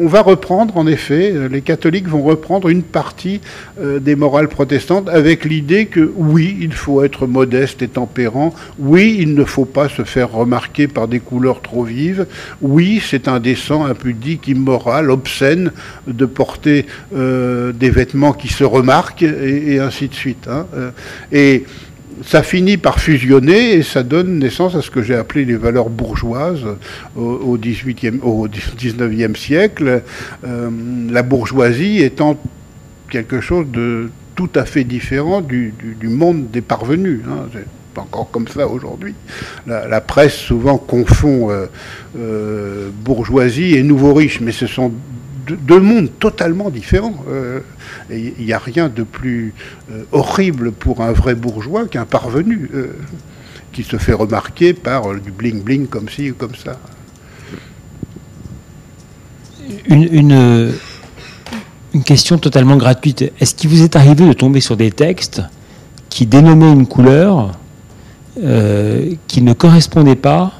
on 0.00 0.06
va 0.06 0.22
reprendre, 0.22 0.76
en 0.76 0.86
effet, 0.86 1.32
euh, 1.32 1.48
les 1.48 1.62
catholiques 1.62 2.08
vont 2.08 2.22
reprendre 2.22 2.68
une 2.68 2.82
partie 2.82 3.40
euh, 3.80 3.98
des 3.98 4.16
morales 4.16 4.48
protestantes 4.48 5.08
avec 5.08 5.44
l'idée 5.44 5.86
que 5.86 6.12
oui, 6.16 6.56
il 6.60 6.72
faut 6.72 7.02
être 7.02 7.26
modeste 7.26 7.82
et 7.82 7.88
tempérant, 7.88 8.54
oui, 8.78 9.16
il 9.18 9.34
ne 9.34 9.44
faut 9.44 9.64
pas 9.64 9.88
se 9.88 10.02
faire 10.02 10.32
remarquer 10.32 10.88
par 10.88 11.08
des 11.08 11.20
couleurs 11.20 11.62
trop 11.62 11.84
vives, 11.84 12.26
oui, 12.62 13.02
c'est 13.04 13.28
indécent, 13.28 13.84
impudique, 13.84 14.48
immoral, 14.48 15.10
obscène 15.10 15.72
de 16.06 16.26
porter 16.26 16.86
euh, 17.14 17.72
des 17.72 17.90
vêtements 17.90 18.32
qui 18.32 18.48
se 18.48 18.64
remarquent 18.64 19.22
et, 19.22 19.78
ainsi 19.78 20.08
de 20.08 20.14
suite. 20.14 20.48
Hein. 20.48 20.66
Et 21.32 21.64
ça 22.24 22.42
finit 22.42 22.76
par 22.76 23.00
fusionner 23.00 23.74
et 23.74 23.82
ça 23.82 24.02
donne 24.02 24.38
naissance 24.38 24.74
à 24.74 24.82
ce 24.82 24.90
que 24.90 25.02
j'ai 25.02 25.14
appelé 25.14 25.44
les 25.44 25.56
valeurs 25.56 25.90
bourgeoises 25.90 26.64
au, 27.16 27.56
18e, 27.58 28.20
au 28.22 28.48
19e 28.48 29.36
siècle, 29.36 30.02
euh, 30.46 30.70
la 31.10 31.22
bourgeoisie 31.22 32.02
étant 32.02 32.38
quelque 33.10 33.40
chose 33.40 33.66
de 33.70 34.10
tout 34.34 34.50
à 34.54 34.64
fait 34.64 34.84
différent 34.84 35.40
du, 35.40 35.72
monde 36.02 36.50
des 36.50 36.60
parvenus. 36.60 37.20
Hein. 37.28 37.48
C'est 37.52 37.66
pas 37.94 38.02
encore 38.02 38.30
comme 38.30 38.48
ça 38.48 38.68
aujourd'hui. 38.68 39.14
La, 39.66 40.00
presse 40.00 40.34
souvent 40.34 40.76
confond 40.76 41.50
euh, 41.50 41.66
euh, 42.18 42.90
bourgeoisie 42.92 43.74
et 43.74 43.82
nouveau 43.82 44.12
riche, 44.12 44.40
mais 44.40 44.52
ce 44.52 44.66
sont 44.66 44.92
deux 45.54 45.80
mondes 45.80 46.10
totalement 46.18 46.70
différents. 46.70 47.14
Euh, 47.28 47.60
il 48.10 48.44
n'y 48.44 48.52
a 48.52 48.58
rien 48.58 48.88
de 48.88 49.02
plus 49.02 49.54
euh, 49.90 50.04
horrible 50.12 50.72
pour 50.72 51.02
un 51.02 51.12
vrai 51.12 51.34
bourgeois 51.34 51.86
qu'un 51.86 52.04
parvenu 52.04 52.70
euh, 52.74 52.88
qui 53.72 53.82
se 53.82 53.96
fait 53.96 54.12
remarquer 54.12 54.72
par 54.72 55.14
du 55.14 55.30
bling-bling 55.30 55.86
comme 55.86 56.08
ci 56.08 56.30
ou 56.30 56.34
comme 56.34 56.54
ça. 56.54 56.78
Une, 59.88 60.08
une, 60.12 62.02
question 62.04 62.36
totalement 62.38 62.76
gratuite. 62.76 63.32
Est-ce 63.40 63.54
qu'il 63.54 63.70
vous 63.70 63.82
est 63.82 63.96
arrivé 63.96 64.26
de 64.26 64.32
tomber 64.34 64.60
sur 64.60 64.76
des 64.76 64.90
textes 64.90 65.40
qui 66.10 66.26
dénommaient 66.26 66.72
une 66.72 66.86
couleur 66.86 67.52
qui 68.36 69.42
ne 69.42 69.52
correspondait 69.54 70.14
pas 70.14 70.52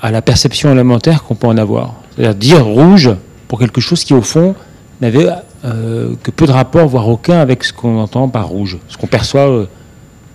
à 0.00 0.12
la 0.12 0.22
perception 0.22 0.70
élémentaire 0.70 1.24
qu'on 1.24 1.34
peut 1.34 1.48
en 1.48 1.56
avoir? 1.56 1.96
C'est-à-dire 2.16 2.34
dire 2.34 2.64
rouge, 2.64 3.10
pour 3.48 3.58
quelque 3.58 3.80
chose 3.80 4.04
qui, 4.04 4.14
au 4.14 4.22
fond, 4.22 4.54
n'avait 5.00 5.28
euh, 5.64 6.14
que 6.22 6.30
peu 6.30 6.46
de 6.46 6.52
rapport, 6.52 6.86
voire 6.86 7.08
aucun, 7.08 7.38
avec 7.40 7.64
ce 7.64 7.72
qu'on 7.72 7.98
entend 7.98 8.28
par 8.28 8.48
rouge, 8.48 8.78
ce 8.88 8.96
qu'on 8.96 9.06
perçoit 9.06 9.48
euh, 9.48 9.66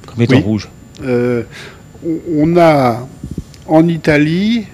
comme 0.05 0.21
étant 0.21 0.39
rouge. 0.39 0.69
Euh, 1.03 1.43
on 2.35 2.57
a 2.57 3.07
en 3.67 3.87
Italie, 3.87 4.65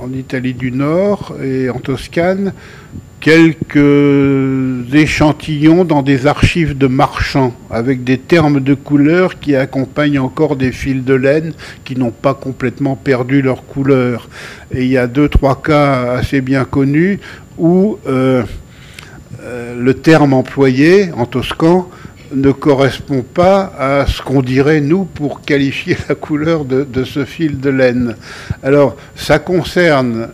en 0.00 0.12
Italie 0.12 0.54
du 0.54 0.70
Nord 0.70 1.34
et 1.42 1.70
en 1.70 1.78
Toscane, 1.78 2.52
quelques 3.26 4.94
échantillons 4.94 5.84
dans 5.84 6.02
des 6.02 6.28
archives 6.28 6.78
de 6.78 6.86
marchands 6.86 7.52
avec 7.70 8.04
des 8.04 8.18
termes 8.18 8.60
de 8.60 8.74
couleur 8.74 9.40
qui 9.40 9.56
accompagnent 9.56 10.20
encore 10.20 10.54
des 10.54 10.70
fils 10.70 11.04
de 11.04 11.14
laine 11.14 11.52
qui 11.84 11.96
n'ont 11.96 12.12
pas 12.12 12.34
complètement 12.34 12.94
perdu 12.94 13.42
leur 13.42 13.66
couleur. 13.66 14.28
Et 14.72 14.84
il 14.84 14.90
y 14.92 14.96
a 14.96 15.08
deux, 15.08 15.28
trois 15.28 15.60
cas 15.60 16.12
assez 16.12 16.40
bien 16.40 16.64
connus 16.64 17.18
où 17.58 17.98
euh, 18.06 18.44
euh, 19.42 19.74
le 19.76 19.94
terme 19.94 20.32
employé 20.32 21.10
en 21.16 21.26
toscan 21.26 21.90
ne 22.32 22.52
correspond 22.52 23.22
pas 23.22 23.72
à 23.76 24.06
ce 24.06 24.22
qu'on 24.22 24.40
dirait, 24.40 24.80
nous, 24.80 25.04
pour 25.04 25.40
qualifier 25.40 25.96
la 26.08 26.14
couleur 26.14 26.64
de, 26.64 27.02
ce 27.02 27.24
fil 27.24 27.58
de 27.58 27.70
laine. 27.70 28.14
Alors, 28.62 28.96
ça 29.16 29.40
concerne, 29.40 30.28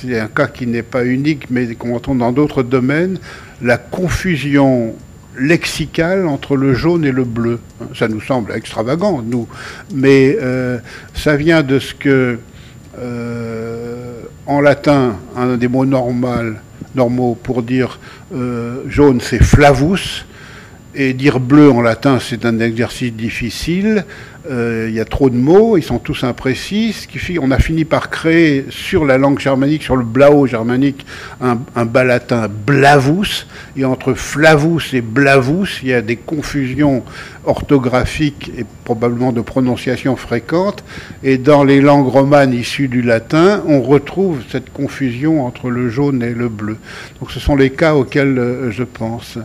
c'est 0.00 0.18
un 0.18 0.28
cas 0.28 0.46
qui 0.46 0.66
n'est 0.66 0.82
pas 0.82 1.04
unique, 1.04 1.50
mais 1.50 1.74
qu'on 1.74 1.96
entend 1.96 2.14
dans 2.14 2.32
d'autres 2.32 2.62
domaines, 2.62 3.18
la 3.62 3.78
confusion 3.78 4.94
lexicale 5.38 6.26
entre 6.26 6.56
le 6.56 6.74
jaune 6.74 7.04
et 7.04 7.12
le 7.12 7.24
bleu. 7.24 7.60
Ça 7.94 8.08
nous 8.08 8.20
semble 8.20 8.52
extravagant, 8.52 9.22
nous, 9.22 9.48
mais 9.94 10.36
euh, 10.40 10.78
ça 11.14 11.36
vient 11.36 11.62
de 11.62 11.78
ce 11.78 11.94
que, 11.94 12.38
euh, 12.98 14.22
en 14.46 14.60
latin, 14.60 15.16
un 15.36 15.56
des 15.56 15.68
mots 15.68 15.86
normaux 15.86 17.34
pour 17.34 17.62
dire 17.62 17.98
euh, 18.34 18.82
jaune, 18.88 19.20
c'est 19.20 19.42
flavus, 19.42 20.26
et 20.98 21.14
dire 21.14 21.38
bleu 21.38 21.70
en 21.70 21.80
latin, 21.80 22.18
c'est 22.20 22.44
un 22.44 22.58
exercice 22.58 23.12
difficile. 23.12 24.04
Euh, 24.50 24.86
il 24.88 24.94
y 24.96 25.00
a 25.00 25.04
trop 25.04 25.30
de 25.30 25.36
mots, 25.36 25.76
ils 25.76 25.82
sont 25.82 26.00
tous 26.00 26.24
imprécis. 26.24 27.06
On 27.40 27.52
a 27.52 27.58
fini 27.58 27.84
par 27.84 28.10
créer 28.10 28.66
sur 28.70 29.04
la 29.04 29.16
langue 29.16 29.38
germanique, 29.38 29.84
sur 29.84 29.94
le 29.94 30.04
blau 30.04 30.46
germanique, 30.46 31.06
un, 31.40 31.60
un 31.76 31.84
bas 31.84 32.02
latin 32.02 32.48
blavus. 32.48 33.46
Et 33.76 33.84
entre 33.84 34.14
flavus 34.14 34.92
et 34.92 35.00
blavus, 35.00 35.80
il 35.84 35.90
y 35.90 35.94
a 35.94 36.02
des 36.02 36.16
confusions 36.16 37.04
orthographiques 37.44 38.50
et 38.58 38.64
probablement 38.82 39.30
de 39.30 39.40
prononciation 39.40 40.16
fréquentes. 40.16 40.82
Et 41.22 41.38
dans 41.38 41.62
les 41.62 41.80
langues 41.80 42.08
romanes 42.08 42.54
issues 42.54 42.88
du 42.88 43.02
latin, 43.02 43.62
on 43.68 43.82
retrouve 43.82 44.40
cette 44.50 44.72
confusion 44.72 45.46
entre 45.46 45.70
le 45.70 45.90
jaune 45.90 46.24
et 46.24 46.34
le 46.34 46.48
bleu. 46.48 46.76
Donc 47.20 47.30
ce 47.30 47.38
sont 47.38 47.54
les 47.54 47.70
cas 47.70 47.94
auxquels 47.94 48.36
euh, 48.36 48.70
je 48.72 48.82
pense. 48.82 49.38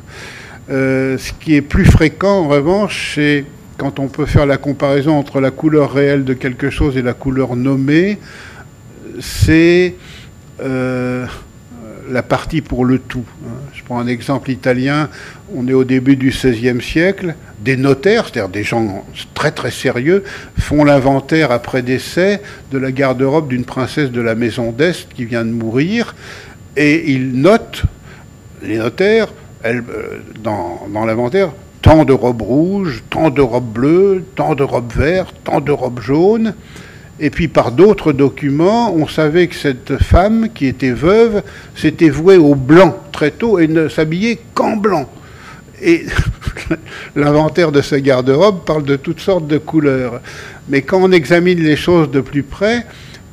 Euh, 0.69 1.17
ce 1.17 1.33
qui 1.33 1.55
est 1.55 1.61
plus 1.61 1.85
fréquent, 1.85 2.39
en 2.39 2.47
revanche, 2.47 3.13
c'est 3.15 3.45
quand 3.77 3.99
on 3.99 4.07
peut 4.07 4.25
faire 4.25 4.45
la 4.45 4.57
comparaison 4.57 5.17
entre 5.17 5.41
la 5.41 5.51
couleur 5.51 5.91
réelle 5.91 6.23
de 6.23 6.33
quelque 6.33 6.69
chose 6.69 6.95
et 6.95 7.01
la 7.01 7.13
couleur 7.13 7.55
nommée, 7.55 8.17
c'est 9.19 9.95
euh, 10.61 11.25
la 12.09 12.23
partie 12.23 12.61
pour 12.61 12.85
le 12.85 12.99
tout. 12.99 13.25
Hein. 13.45 13.51
Je 13.73 13.83
prends 13.83 13.99
un 13.99 14.07
exemple 14.07 14.51
italien, 14.51 15.09
on 15.53 15.67
est 15.67 15.73
au 15.73 15.83
début 15.83 16.15
du 16.15 16.29
XVIe 16.29 16.81
siècle, 16.81 17.35
des 17.59 17.75
notaires, 17.75 18.25
c'est-à-dire 18.25 18.49
des 18.49 18.63
gens 18.63 19.05
très 19.33 19.51
très 19.51 19.71
sérieux, 19.71 20.23
font 20.57 20.83
l'inventaire 20.85 21.51
après 21.51 21.81
décès 21.81 22.41
de 22.71 22.77
la 22.77 22.91
garde-robe 22.91 23.49
d'une 23.49 23.65
princesse 23.65 24.11
de 24.11 24.21
la 24.21 24.35
maison 24.35 24.71
d'Est 24.71 25.11
qui 25.13 25.25
vient 25.25 25.43
de 25.43 25.51
mourir, 25.51 26.15
et 26.77 27.11
ils 27.11 27.33
notent, 27.33 27.83
les 28.63 28.77
notaires, 28.77 29.27
euh, 29.65 30.19
dans, 30.43 31.05
l'inventaire, 31.05 31.51
tant 31.81 32.03
de 32.03 32.13
robes 32.13 32.41
rouges, 32.41 33.03
tant 33.09 33.29
de 33.29 33.41
robes 33.41 33.71
bleues, 33.71 34.23
tant 34.35 34.55
de 34.55 34.63
robes 34.63 34.91
vertes, 34.93 35.35
tant 35.43 35.61
de 35.61 35.71
robes 35.71 36.01
jaunes. 36.01 36.53
Et 37.19 37.29
puis 37.29 37.47
par 37.47 37.71
d'autres 37.71 38.11
documents, 38.11 38.93
on 38.93 39.07
savait 39.07 39.47
que 39.47 39.55
cette 39.55 40.01
femme 40.01 40.49
qui 40.53 40.67
était 40.67 40.91
veuve 40.91 41.43
s'était 41.75 42.09
vouée 42.09 42.37
au 42.37 42.55
blanc 42.55 42.97
très 43.11 43.31
tôt 43.31 43.59
et 43.59 43.67
ne 43.67 43.87
s'habillait 43.87 44.39
qu'en 44.53 44.75
blanc. 44.75 45.09
Et 45.81 46.05
l'inventaire 47.15 47.71
de 47.71 47.81
sa 47.81 48.01
garde-robe 48.01 48.65
parle 48.65 48.83
de 48.83 48.95
toutes 48.95 49.19
sortes 49.21 49.47
de 49.47 49.57
couleurs. 49.57 50.21
Mais 50.67 50.81
quand 50.81 50.99
on 51.01 51.11
examine 51.11 51.59
les 51.59 51.75
choses 51.75 52.11
de 52.11 52.19
plus 52.19 52.43
près, 52.43 52.85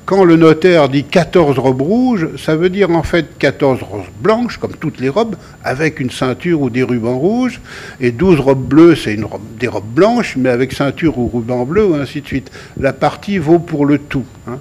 quand 0.07 0.25
le 0.25 0.37
notaire 0.37 0.89
dit 0.89 1.05
14 1.05 1.59
robes 1.59 1.83
rouges, 1.83 2.29
ça 2.37 2.57
veut 2.57 2.69
dire 2.69 2.91
en 2.91 3.03
fait 3.03 3.27
14 3.39 3.83
robes 3.83 4.05
blanches, 4.21 4.57
comme 4.57 4.75
toutes 4.75 4.99
les 4.99 5.09
robes, 5.09 5.37
avec 5.63 6.01
une 6.01 6.11
ceinture 6.11 6.61
ou 6.63 6.71
des 6.71 6.83
rubans 6.83 7.19
rouges, 7.19 7.61
et 8.01 8.11
12 8.11 8.41
robes 8.41 8.67
bleues, 8.67 8.97
c'est 8.97 9.17
des 9.59 9.69
robes 9.69 9.95
blanches, 9.95 10.37
mais 10.37 10.49
avec 10.49 10.73
ceinture 10.73 11.19
ou 11.19 11.29
ruban 11.29 11.65
bleu, 11.65 11.95
ainsi 11.95 12.23
de 12.23 12.27
suite. 12.27 12.51
La 12.79 12.93
partie 12.93 13.39
vaut 13.39 13.61
pour 13.61 13.87
le 13.87 13.99
tout. 13.99 14.25
Hein. 14.49 14.59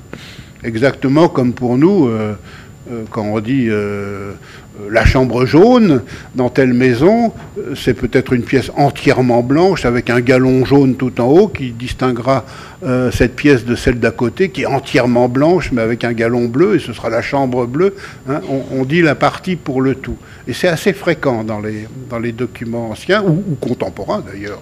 Exactement 0.63 1.29
comme 1.29 1.53
pour 1.53 1.77
nous, 1.77 2.07
euh, 2.07 2.35
euh, 2.91 3.03
quand 3.09 3.23
on 3.23 3.39
dit 3.39 3.67
euh, 3.69 4.33
la 4.89 5.06
chambre 5.06 5.45
jaune 5.45 6.01
dans 6.35 6.49
telle 6.49 6.73
maison, 6.73 7.34
euh, 7.57 7.76
c'est 7.76 7.93
peut-être 7.93 8.34
une 8.34 8.43
pièce 8.43 8.72
entièrement 8.76 9.43
blanche 9.43 9.85
avec 9.85 10.10
un 10.10 10.22
galon 10.22 10.65
jaune 10.65 10.95
tout 10.95 11.19
en 11.19 11.26
haut 11.26 11.47
qui 11.47 11.72
distinguera 11.72 12.45
euh, 12.84 13.11
cette 13.11 13.35
pièce 13.35 13.65
de 13.65 13.76
celle 13.76 13.99
d'à 13.99 14.11
côté 14.11 14.49
qui 14.49 14.61
est 14.61 14.65
entièrement 14.65 15.27
blanche 15.27 15.72
mais 15.72 15.81
avec 15.81 16.03
un 16.03 16.14
galon 16.14 16.45
bleu 16.45 16.76
et 16.76 16.80
ce 16.80 16.93
sera 16.93 17.10
la 17.10 17.22
chambre 17.22 17.65
bleue. 17.65 17.95
Hein. 18.30 18.41
On, 18.72 18.85
dit 18.85 19.01
la 19.01 19.15
partie 19.15 19.56
pour 19.56 19.81
le 19.81 19.95
tout. 19.95 20.18
Et 20.47 20.53
c'est 20.53 20.68
assez 20.68 20.93
fréquent 20.93 21.43
dans 21.43 21.60
les, 21.60 22.31
documents 22.31 22.89
anciens 22.91 23.23
ou, 23.23 23.56
contemporains 23.60 24.23
d'ailleurs. 24.26 24.60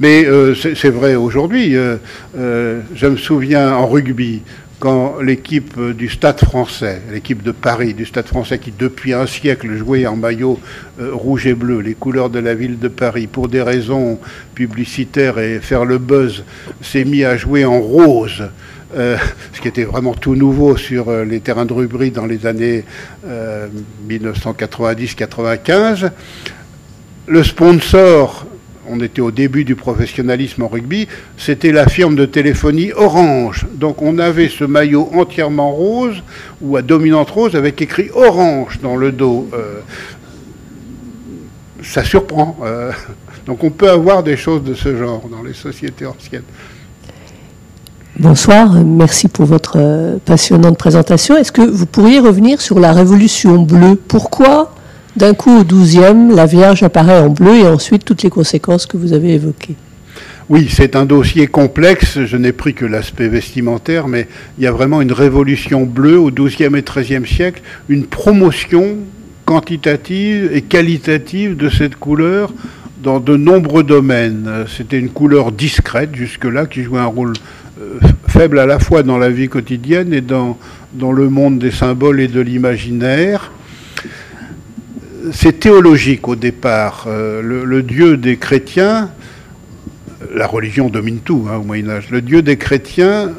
Mais 0.00 0.24
euh, 0.24 0.54
c'est 0.54 0.90
vrai 0.90 1.14
aujourd'hui. 1.14 1.76
Euh, 1.76 1.96
euh, 2.36 2.80
je 2.94 3.06
me 3.06 3.16
souviens 3.16 3.74
en 3.74 3.86
rugby, 3.86 4.42
quand 4.84 5.20
l'équipe 5.22 5.80
du 5.80 6.10
Stade 6.10 6.40
français, 6.40 7.00
l'équipe 7.10 7.42
de 7.42 7.52
Paris 7.52 7.94
du 7.94 8.04
Stade 8.04 8.26
français 8.26 8.58
qui 8.58 8.70
depuis 8.70 9.14
un 9.14 9.26
siècle 9.26 9.74
jouait 9.78 10.06
en 10.06 10.14
maillot 10.14 10.60
euh, 11.00 11.14
rouge 11.14 11.46
et 11.46 11.54
bleu, 11.54 11.80
les 11.80 11.94
couleurs 11.94 12.28
de 12.28 12.38
la 12.38 12.54
ville 12.54 12.78
de 12.78 12.88
Paris, 12.88 13.26
pour 13.26 13.48
des 13.48 13.62
raisons 13.62 14.18
publicitaires 14.54 15.38
et 15.38 15.60
faire 15.60 15.86
le 15.86 15.96
buzz, 15.96 16.44
s'est 16.82 17.06
mis 17.06 17.24
à 17.24 17.38
jouer 17.38 17.64
en 17.64 17.80
rose. 17.80 18.50
Euh, 18.94 19.16
ce 19.54 19.62
qui 19.62 19.68
était 19.68 19.84
vraiment 19.84 20.12
tout 20.12 20.34
nouveau 20.34 20.76
sur 20.76 21.08
euh, 21.08 21.24
les 21.24 21.40
terrains 21.40 21.64
de 21.64 21.72
rugby 21.72 22.10
dans 22.10 22.26
les 22.26 22.44
années 22.44 22.84
1990-95. 24.06 26.10
Le 27.26 27.42
sponsor 27.42 28.46
on 28.88 29.00
était 29.00 29.20
au 29.20 29.30
début 29.30 29.64
du 29.64 29.74
professionnalisme 29.74 30.62
en 30.62 30.68
rugby, 30.68 31.08
c'était 31.36 31.72
la 31.72 31.86
firme 31.88 32.16
de 32.16 32.26
téléphonie 32.26 32.92
Orange. 32.92 33.66
Donc 33.74 34.02
on 34.02 34.18
avait 34.18 34.48
ce 34.48 34.64
maillot 34.64 35.08
entièrement 35.14 35.72
rose 35.72 36.22
ou 36.60 36.76
à 36.76 36.82
dominante 36.82 37.30
rose 37.30 37.56
avec 37.56 37.80
écrit 37.80 38.10
Orange 38.14 38.80
dans 38.82 38.96
le 38.96 39.12
dos. 39.12 39.48
Euh, 39.54 39.80
ça 41.82 42.04
surprend. 42.04 42.56
Euh, 42.62 42.92
donc 43.46 43.64
on 43.64 43.70
peut 43.70 43.90
avoir 43.90 44.22
des 44.22 44.36
choses 44.36 44.62
de 44.62 44.74
ce 44.74 44.96
genre 44.96 45.22
dans 45.30 45.42
les 45.42 45.54
sociétés 45.54 46.06
anciennes. 46.06 46.42
Bonsoir, 48.18 48.72
merci 48.84 49.26
pour 49.26 49.44
votre 49.44 49.76
euh, 49.76 50.18
passionnante 50.24 50.78
présentation. 50.78 51.36
Est-ce 51.36 51.50
que 51.50 51.62
vous 51.62 51.86
pourriez 51.86 52.20
revenir 52.20 52.60
sur 52.60 52.78
la 52.78 52.92
révolution 52.92 53.60
bleue? 53.60 53.96
Pourquoi 53.96 54.73
d'un 55.16 55.34
coup, 55.34 55.60
au 55.60 55.64
12e, 55.64 56.34
la 56.34 56.46
Vierge 56.46 56.82
apparaît 56.82 57.18
en 57.18 57.28
bleu 57.28 57.56
et 57.56 57.66
ensuite 57.66 58.04
toutes 58.04 58.22
les 58.22 58.30
conséquences 58.30 58.86
que 58.86 58.96
vous 58.96 59.12
avez 59.12 59.34
évoquées. 59.34 59.76
Oui, 60.50 60.68
c'est 60.70 60.94
un 60.94 61.06
dossier 61.06 61.46
complexe. 61.46 62.18
Je 62.24 62.36
n'ai 62.36 62.52
pris 62.52 62.74
que 62.74 62.84
l'aspect 62.84 63.28
vestimentaire, 63.28 64.08
mais 64.08 64.28
il 64.58 64.64
y 64.64 64.66
a 64.66 64.72
vraiment 64.72 65.00
une 65.00 65.12
révolution 65.12 65.84
bleue 65.84 66.18
au 66.18 66.30
XIIe 66.30 66.76
et 66.76 66.82
XIIIe 66.82 67.26
siècle, 67.26 67.62
une 67.88 68.04
promotion 68.04 68.96
quantitative 69.46 70.50
et 70.52 70.62
qualitative 70.62 71.56
de 71.56 71.70
cette 71.70 71.96
couleur 71.96 72.52
dans 73.02 73.20
de 73.20 73.36
nombreux 73.36 73.84
domaines. 73.84 74.66
C'était 74.76 74.98
une 74.98 75.10
couleur 75.10 75.52
discrète 75.52 76.14
jusque-là 76.14 76.66
qui 76.66 76.82
jouait 76.82 77.00
un 77.00 77.06
rôle 77.06 77.32
euh, 77.80 77.98
faible 78.28 78.58
à 78.58 78.66
la 78.66 78.78
fois 78.78 79.02
dans 79.02 79.18
la 79.18 79.30
vie 79.30 79.48
quotidienne 79.48 80.12
et 80.12 80.20
dans 80.20 80.56
le 81.12 81.28
monde 81.30 81.58
des 81.58 81.70
symboles 81.70 82.20
et 82.20 82.28
de 82.28 82.40
l'imaginaire 82.40 83.50
c'est 85.32 85.60
théologique 85.60 86.28
au 86.28 86.36
départ. 86.36 87.06
Euh, 87.06 87.40
le, 87.42 87.82
Dieu 87.82 88.16
des 88.16 88.36
chrétiens, 88.36 89.10
la 90.34 90.46
religion 90.46 90.88
domine 90.88 91.18
tout 91.18 91.46
hein, 91.50 91.56
au 91.56 91.62
Moyen 91.62 91.88
Âge, 91.88 92.10
le 92.10 92.20
Dieu 92.20 92.42
des 92.42 92.56
chrétiens 92.56 93.30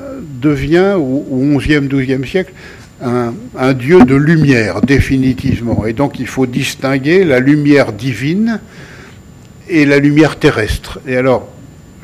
devient 0.41 0.93
au, 0.95 1.25
au 1.29 1.59
11e, 1.59 1.87
12e 1.87 2.25
siècle 2.25 2.53
un, 3.01 3.33
un, 3.57 3.73
Dieu 3.73 4.03
de 4.05 4.15
lumière, 4.15 4.81
définitivement. 4.81 5.85
Et 5.85 5.93
donc 5.93 6.19
il 6.19 6.27
faut 6.27 6.45
distinguer 6.45 7.23
la 7.23 7.39
lumière 7.39 7.91
divine 7.91 8.59
et 9.67 9.85
la 9.85 9.99
lumière 9.99 10.37
terrestre. 10.37 10.99
Et 11.07 11.17
alors, 11.17 11.49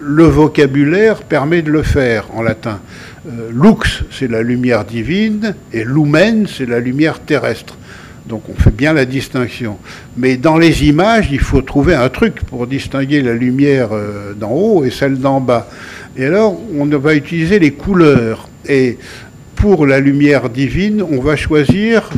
le 0.02 0.24
vocabulaire 0.24 1.22
permet 1.22 1.62
de 1.62 1.72
le 1.72 1.84
faire 1.84 2.26
en 2.34 2.42
latin. 2.42 2.80
Euh, 3.28 3.50
lux, 3.52 4.04
c'est 4.12 4.30
la 4.30 4.42
lumière 4.42 4.84
divine, 4.84 5.56
et 5.72 5.84
lumen, 5.84 6.48
c'est 6.48 6.66
la 6.66 6.80
lumière 6.80 7.20
terrestre. 7.20 7.78
Donc 8.32 8.44
on 8.48 8.54
fait 8.54 8.74
bien 8.74 8.94
la 8.94 9.04
distinction. 9.04 9.78
Mais 10.16 10.38
dans 10.38 10.58
les 10.58 10.86
images, 10.86 11.28
il 11.34 11.42
faut 11.42 11.62
trouver 11.62 11.96
un 11.96 12.08
truc 12.08 12.36
pour 12.46 12.66
distinguer 12.66 13.22
la 13.22 13.34
lumière 13.34 13.90
euh, 13.92 14.34
d'en 14.34 14.52
haut 14.52 14.86
et 14.86 14.90
celle 14.90 15.18
d'en 15.20 15.42
bas. 15.42 15.68
Et 16.16 16.24
alors, 16.24 16.58
on 16.78 16.86
va 16.86 17.14
utiliser 17.14 17.60
les 17.60 17.72
couleurs. 17.72 18.48
Et 18.70 18.98
pour 19.56 19.86
la 19.86 20.00
lumière 20.00 20.50
divine, 20.50 21.04
on 21.04 21.20
va 21.20 21.36
choisir 21.36 22.10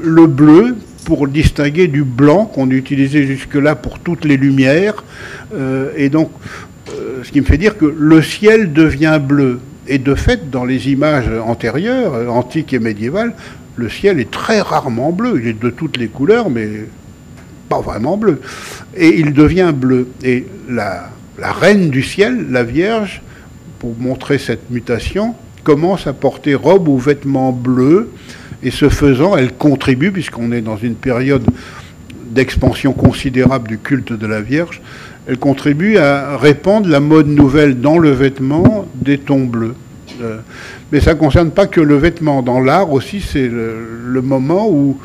le 0.00 0.28
bleu 0.28 0.76
pour 1.04 1.26
distinguer 1.26 1.88
du 1.88 2.04
blanc 2.04 2.44
qu'on 2.44 2.70
utilisait 2.70 3.26
jusque-là 3.26 3.74
pour 3.74 3.98
toutes 3.98 4.24
les 4.24 4.36
lumières. 4.36 5.02
Euh, 5.52 5.90
et 5.96 6.10
donc, 6.10 6.30
euh, 6.90 7.24
ce 7.24 7.32
qui 7.32 7.40
me 7.40 7.46
fait 7.46 7.58
dire 7.58 7.76
que 7.76 7.86
le 7.86 8.22
ciel 8.22 8.72
devient 8.72 9.18
bleu. 9.20 9.58
Et 9.88 9.98
de 9.98 10.14
fait, 10.14 10.48
dans 10.50 10.64
les 10.64 10.90
images 10.90 11.30
antérieures, 11.44 12.30
antiques 12.30 12.72
et 12.72 12.78
médiévales, 12.78 13.32
le 13.78 13.88
ciel 13.88 14.18
est 14.18 14.30
très 14.30 14.60
rarement 14.60 15.12
bleu. 15.12 15.40
Il 15.40 15.48
est 15.48 15.60
de 15.60 15.70
toutes 15.70 15.96
les 15.96 16.08
couleurs, 16.08 16.50
mais 16.50 16.68
pas 17.68 17.80
vraiment 17.80 18.16
bleu. 18.16 18.40
Et 18.96 19.20
il 19.20 19.32
devient 19.32 19.72
bleu. 19.74 20.08
Et 20.24 20.46
la, 20.68 21.10
reine 21.38 21.90
du 21.90 22.02
ciel, 22.02 22.50
la 22.50 22.64
Vierge, 22.64 23.22
pour 23.78 23.94
montrer 23.96 24.38
cette 24.38 24.70
mutation, 24.70 25.34
commence 25.62 26.06
à 26.06 26.12
porter 26.12 26.54
robe 26.54 26.88
ou 26.88 26.98
vêtements 26.98 27.52
bleus 27.52 28.10
et 28.62 28.72
ce 28.72 28.88
faisant, 28.88 29.36
elle 29.36 29.52
contribue, 29.52 30.10
puisqu'on 30.10 30.50
est 30.50 30.60
dans 30.60 30.76
une 30.76 30.96
période 30.96 31.44
d'expansion 32.30 32.92
considérable 32.92 33.68
du 33.68 33.78
culte 33.78 34.12
de 34.12 34.26
la 34.26 34.40
Vierge, 34.40 34.82
elle 35.28 35.38
contribue 35.38 35.98
à 35.98 36.36
répandre 36.36 36.88
la 36.88 37.00
mode 37.00 37.28
nouvelle 37.28 37.80
dans 37.80 37.98
le 37.98 38.10
vêtement 38.10 38.88
des 38.94 39.18
tons 39.18 39.44
bleus. 39.44 39.74
Euh, 40.20 40.38
mais 40.92 41.00
ça 41.00 41.14
ne 41.14 41.18
concerne 41.18 41.50
pas 41.50 41.66
que 41.66 41.80
le 41.80 41.96
vêtement. 41.96 42.42
Dans 42.42 42.60
l'art 42.60 42.92
aussi, 42.92 43.20
c'est 43.20 43.48
le, 43.48 44.22
moment 44.22 44.68
où, 44.70 44.98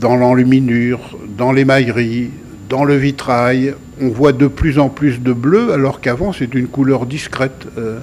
dans 0.00 0.16
l'enluminure, 0.16 1.16
dans 1.36 1.52
l'émaillerie, 1.52 2.30
dans 2.68 2.84
le 2.84 2.96
vitrail, 2.96 3.74
on 4.00 4.08
voit 4.08 4.32
de 4.32 4.46
plus 4.46 4.78
en 4.78 4.88
plus 4.88 5.20
de 5.20 5.32
bleu, 5.32 5.72
alors 5.72 6.00
qu'avant, 6.00 6.32
c'est 6.32 6.54
une 6.54 6.66
couleur 6.66 7.06
discrète. 7.06 7.66
Euh, 7.78 8.00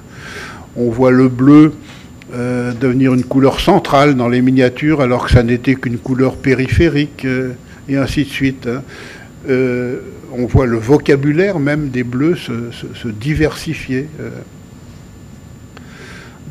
on 0.76 0.90
voit 0.90 1.10
le 1.10 1.28
bleu 1.28 1.72
euh, 2.34 2.72
devenir 2.72 3.14
une 3.14 3.24
couleur 3.24 3.60
centrale 3.60 4.14
dans 4.14 4.28
les 4.28 4.42
miniatures 4.42 5.00
alors 5.00 5.24
que 5.24 5.32
ça 5.32 5.42
n'était 5.42 5.74
qu'une 5.74 5.96
couleur 5.96 6.36
périphérique 6.36 7.24
euh, 7.24 7.52
et 7.88 7.96
ainsi 7.96 8.24
de 8.24 8.28
suite. 8.28 8.68
Hein. 8.68 8.82
On 10.30 10.44
voit 10.44 10.66
le 10.66 10.76
vocabulaire 10.76 11.58
même 11.58 11.88
des 11.88 12.04
bleus 12.04 12.36
se, 12.36 13.08
diversifier. 13.08 14.08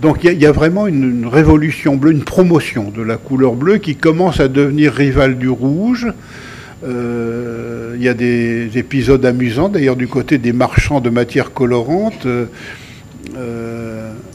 Donc 0.02 0.24
il 0.24 0.40
y, 0.40 0.46
a 0.46 0.52
vraiment 0.52 0.88
une, 0.88 1.26
révolution 1.26 1.96
bleue, 1.96 2.12
une 2.12 2.24
promotion 2.24 2.92
de 2.92 3.02
la 3.02 3.18
couleur 3.18 3.54
bleue 3.54 3.78
qui 3.78 3.96
commence 3.96 4.40
à 4.40 4.48
devenir 4.48 4.94
rivale 4.94 5.38
du 5.38 5.50
rouge. 5.50 6.08
Il 6.84 8.04
y 8.04 8.08
a 8.08 8.14
des 8.14 8.78
épisodes 8.78 9.26
amusants 9.26 9.70
d'ailleurs 9.70 9.96
du 9.96 10.08
côté 10.08 10.38
des 10.38 10.54
marchands 10.54 11.02
de 11.02 11.10
matières 11.10 11.52
colorantes 11.52 12.28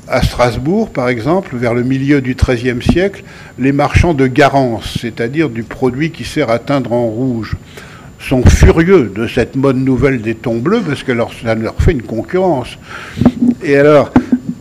à 0.09 0.23
Strasbourg, 0.23 0.91
par 0.91 1.09
exemple, 1.09 1.57
vers 1.57 1.75
le 1.75 1.83
milieu 1.83 2.21
du 2.21 2.35
XIIIe 2.35 2.83
siècle, 2.83 3.25
les 3.59 3.73
marchands 3.73 4.15
de 4.15 4.27
garance, 4.27 4.99
c'est-à-dire 5.01 5.49
du 5.49 5.63
produit 5.63 6.11
qui 6.11 6.25
sert 6.25 6.51
à 6.51 6.59
teindre 6.59 6.93
en 6.93 7.07
rouge, 7.07 7.57
sont 8.19 8.43
furieux 8.43 9.11
de 9.15 9.27
cette 9.27 9.57
mode 9.57 9.77
nouvelle 9.77 10.21
des 10.21 10.35
tons 10.35 10.59
bleus 10.59 10.83
parce 10.87 11.03
que 11.03 11.13
ça 11.43 11.55
leur 11.55 11.75
fait 11.81 11.93
une 11.93 12.03
concurrence. 12.03 12.79
Et 13.65 13.77
alors, 13.77 14.13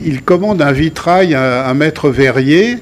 ils 0.03 0.21
commandent 0.21 0.61
un 0.61 0.71
vitrail 0.71 1.33
à 1.33 1.69
un 1.69 1.73
maître 1.73 2.09
verrier 2.09 2.77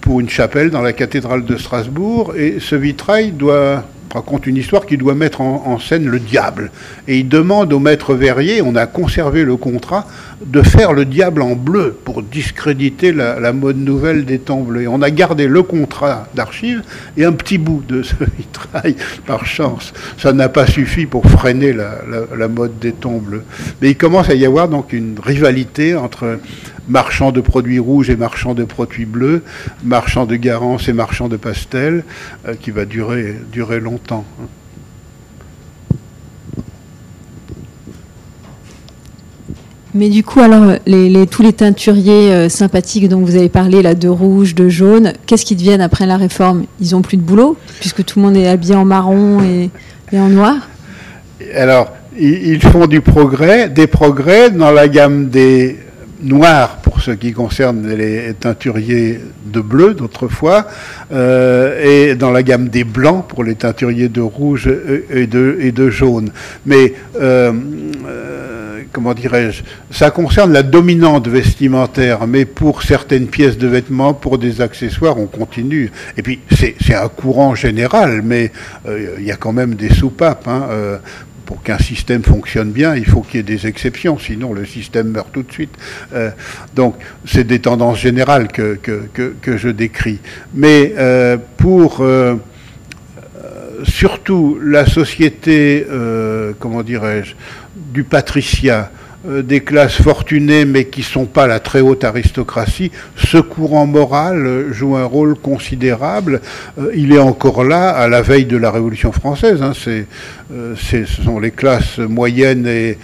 pour 0.00 0.20
une 0.20 0.28
chapelle 0.28 0.70
dans 0.70 0.82
la 0.82 0.92
cathédrale 0.92 1.44
de 1.44 1.56
Strasbourg, 1.56 2.34
et 2.36 2.56
ce 2.58 2.74
vitrail 2.74 3.30
doit 3.32 3.84
raconte 4.12 4.46
une 4.46 4.56
histoire 4.56 4.86
qui 4.86 4.96
doit 4.96 5.14
mettre 5.14 5.40
en, 5.40 5.78
scène 5.78 6.06
le 6.06 6.18
diable. 6.18 6.70
Et 7.08 7.18
il 7.18 7.28
demande 7.28 7.72
au 7.72 7.78
maître 7.78 8.14
verrier, 8.14 8.62
on 8.62 8.76
a 8.76 8.86
conservé 8.86 9.44
le 9.44 9.56
contrat, 9.56 10.06
de 10.44 10.62
faire 10.62 10.92
le 10.92 11.04
diable 11.04 11.42
en 11.42 11.54
bleu 11.54 11.96
pour 12.04 12.22
discréditer 12.22 13.12
la, 13.12 13.52
mode 13.52 13.78
nouvelle 13.78 14.24
des 14.24 14.38
temps 14.38 14.60
bleus. 14.60 14.82
Et 14.82 14.88
on 14.88 15.02
a 15.02 15.10
gardé 15.10 15.46
le 15.46 15.62
contrat 15.62 16.26
d'archives 16.34 16.82
et 17.16 17.24
un 17.24 17.32
petit 17.32 17.58
bout 17.58 17.82
de 17.86 18.02
ce 18.02 18.14
vitrail 18.38 18.96
par 19.26 19.46
chance. 19.46 19.92
Ça 20.18 20.32
n'a 20.32 20.48
pas 20.48 20.66
suffi 20.66 21.06
pour 21.06 21.26
freiner 21.26 21.72
la, 21.72 22.48
mode 22.48 22.78
des 22.78 22.92
tons 22.92 23.18
bleus. 23.18 23.44
Mais 23.80 23.90
il 23.90 23.96
commence 23.96 24.28
à 24.28 24.34
y 24.34 24.44
avoir 24.44 24.68
donc 24.68 24.92
une 24.92 25.16
rivalité 25.22 25.94
entre 25.94 26.38
marchands 26.88 27.32
de 27.32 27.40
produits 27.40 27.78
rouges 27.78 28.10
et 28.10 28.16
marchands 28.16 28.54
de 28.54 28.64
produits 28.64 29.04
bleus, 29.04 29.42
marchands 29.84 30.26
de 30.26 30.36
garance 30.36 30.88
et 30.88 30.92
marchands 30.92 31.28
de 31.28 31.36
pastels, 31.36 32.04
euh, 32.46 32.54
qui 32.60 32.70
va 32.70 32.84
durer, 32.84 33.36
durer 33.52 33.80
longtemps. 33.80 34.24
Mais 39.94 40.08
du 40.08 40.24
coup, 40.24 40.40
alors, 40.40 40.78
les, 40.86 41.26
tous 41.26 41.42
les 41.42 41.52
teinturiers 41.52 42.32
euh, 42.32 42.48
sympathiques 42.48 43.10
dont 43.10 43.20
vous 43.20 43.36
avez 43.36 43.50
parlé, 43.50 43.82
là, 43.82 43.94
de 43.94 44.08
rouge, 44.08 44.54
de 44.54 44.70
jaune, 44.70 45.12
qu'est-ce 45.26 45.44
qu'ils 45.44 45.58
deviennent 45.58 45.82
après 45.82 46.06
la 46.06 46.16
réforme? 46.16 46.64
Ils 46.80 46.92
n'ont 46.92 47.02
plus 47.02 47.18
de 47.18 47.22
boulot, 47.22 47.58
puisque 47.78 48.02
tout 48.02 48.18
le 48.18 48.24
monde 48.24 48.36
est 48.36 48.48
habillé 48.48 48.74
en 48.74 48.86
marron 48.86 49.42
et, 49.42 49.70
et 50.10 50.18
en 50.18 50.30
noir? 50.30 50.56
Alors, 51.54 51.92
ils 52.18 52.60
font 52.62 52.86
du 52.86 53.02
progrès, 53.02 53.68
des 53.68 53.86
progrès 53.86 54.50
dans 54.50 54.70
la 54.70 54.88
gamme 54.88 55.28
des 55.28 55.78
noir 56.22 56.76
pour 56.76 57.00
ce 57.00 57.10
qui 57.10 57.32
concerne 57.32 57.88
les 57.88 58.34
teinturiers 58.34 59.20
de 59.44 59.60
bleu 59.60 59.94
d'autrefois, 59.94 60.66
euh, 61.12 62.10
et 62.10 62.14
dans 62.14 62.30
la 62.30 62.42
gamme 62.42 62.68
des 62.68 62.84
blancs 62.84 63.26
pour 63.26 63.44
les 63.44 63.54
teinturiers 63.54 64.08
de 64.08 64.20
rouge 64.20 64.70
et 65.10 65.26
de, 65.26 65.90
jaune. 65.90 66.30
Mais 66.64 66.94
euh, 67.20 67.52
euh, 68.06 68.82
comment 68.92 69.14
dirais-je, 69.14 69.62
ça 69.90 70.10
concerne 70.10 70.52
la 70.52 70.62
dominante 70.62 71.28
vestimentaire, 71.28 72.26
mais 72.26 72.44
pour 72.44 72.82
certaines 72.82 73.26
pièces 73.26 73.58
de 73.58 73.66
vêtements, 73.66 74.14
pour 74.14 74.38
des 74.38 74.60
accessoires, 74.60 75.18
on 75.18 75.26
continue. 75.26 75.90
Et 76.16 76.22
puis 76.22 76.40
c'est 76.50 76.94
un 76.94 77.08
courant 77.08 77.54
général, 77.54 78.22
mais 78.22 78.52
il 78.86 79.24
y 79.24 79.32
a 79.32 79.36
quand 79.36 79.52
même 79.52 79.74
des 79.74 79.90
soupapes. 79.90 80.46
Hein, 80.46 81.00
pour 81.52 81.62
qu'un 81.62 81.76
système 81.76 82.22
fonctionne 82.22 82.70
bien, 82.70 82.96
il 82.96 83.04
faut 83.04 83.20
qu'il 83.20 83.36
y 83.36 83.40
ait 83.40 83.42
des 83.42 83.66
exceptions, 83.66 84.18
sinon 84.18 84.54
le 84.54 84.64
système 84.64 85.08
meurt 85.08 85.28
tout 85.30 85.42
de 85.42 85.52
suite. 85.52 85.74
Euh, 86.14 86.30
donc, 86.74 86.94
c'est 87.26 87.44
des 87.44 87.58
tendances 87.58 87.98
générales 87.98 88.48
que, 88.48 88.78
que, 88.80 89.56
je 89.58 89.68
décris. 89.68 90.18
Mais 90.54 90.94
euh, 90.96 91.36
pour 91.58 92.00
euh, 92.00 92.36
surtout 93.84 94.58
la 94.62 94.86
société, 94.86 95.86
comment 96.58 96.82
dirais-je, 96.82 97.34
du 97.92 98.04
patriciat, 98.04 98.90
euh, 98.90 99.01
des 99.24 99.60
classes 99.60 100.02
fortunées 100.02 100.64
mais 100.64 100.86
qui 100.86 101.00
ne 101.00 101.06
sont 101.06 101.26
pas 101.26 101.46
la 101.46 101.60
très 101.60 101.80
haute 101.80 102.04
aristocratie, 102.04 102.90
ce 103.16 103.38
courant 103.38 103.86
moral 103.86 104.46
euh, 104.46 104.72
joue 104.72 104.96
un 104.96 105.04
rôle 105.04 105.36
considérable. 105.36 106.40
Euh, 106.78 106.90
il 106.94 107.12
est 107.12 107.18
encore 107.18 107.64
là 107.64 107.90
à 107.90 108.08
la 108.08 108.22
veille 108.22 108.46
de 108.46 108.56
la 108.56 108.70
Révolution 108.70 109.12
française. 109.12 109.62
Hein. 109.62 109.72
Ce 109.74 111.04
sont 111.04 111.38
les 111.38 111.50
classes 111.50 111.98
moyennes 111.98 112.66
et, 112.66 112.98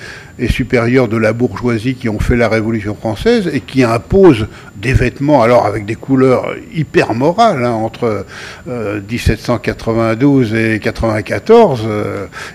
supérieures 0.51 1.09
de 1.09 1.16
la 1.16 1.32
bourgeoisie 1.32 1.95
qui 1.95 2.09
ont 2.09 2.20
fait 2.20 2.36
la 2.36 2.49
Révolution 2.49 2.95
française 2.95 3.51
et 3.53 3.61
qui 3.61 3.82
imposent 3.82 4.47
des 4.77 4.93
vêtements, 4.93 5.43
alors 5.43 5.66
avec 5.66 5.85
des 5.85 5.97
couleurs 5.97 6.55
hyper 6.73 7.12
morales, 7.15 7.65
hein, 7.65 7.73
entre 7.73 8.24
1792 8.66 10.55
et 10.55 10.78
94, 10.78 11.89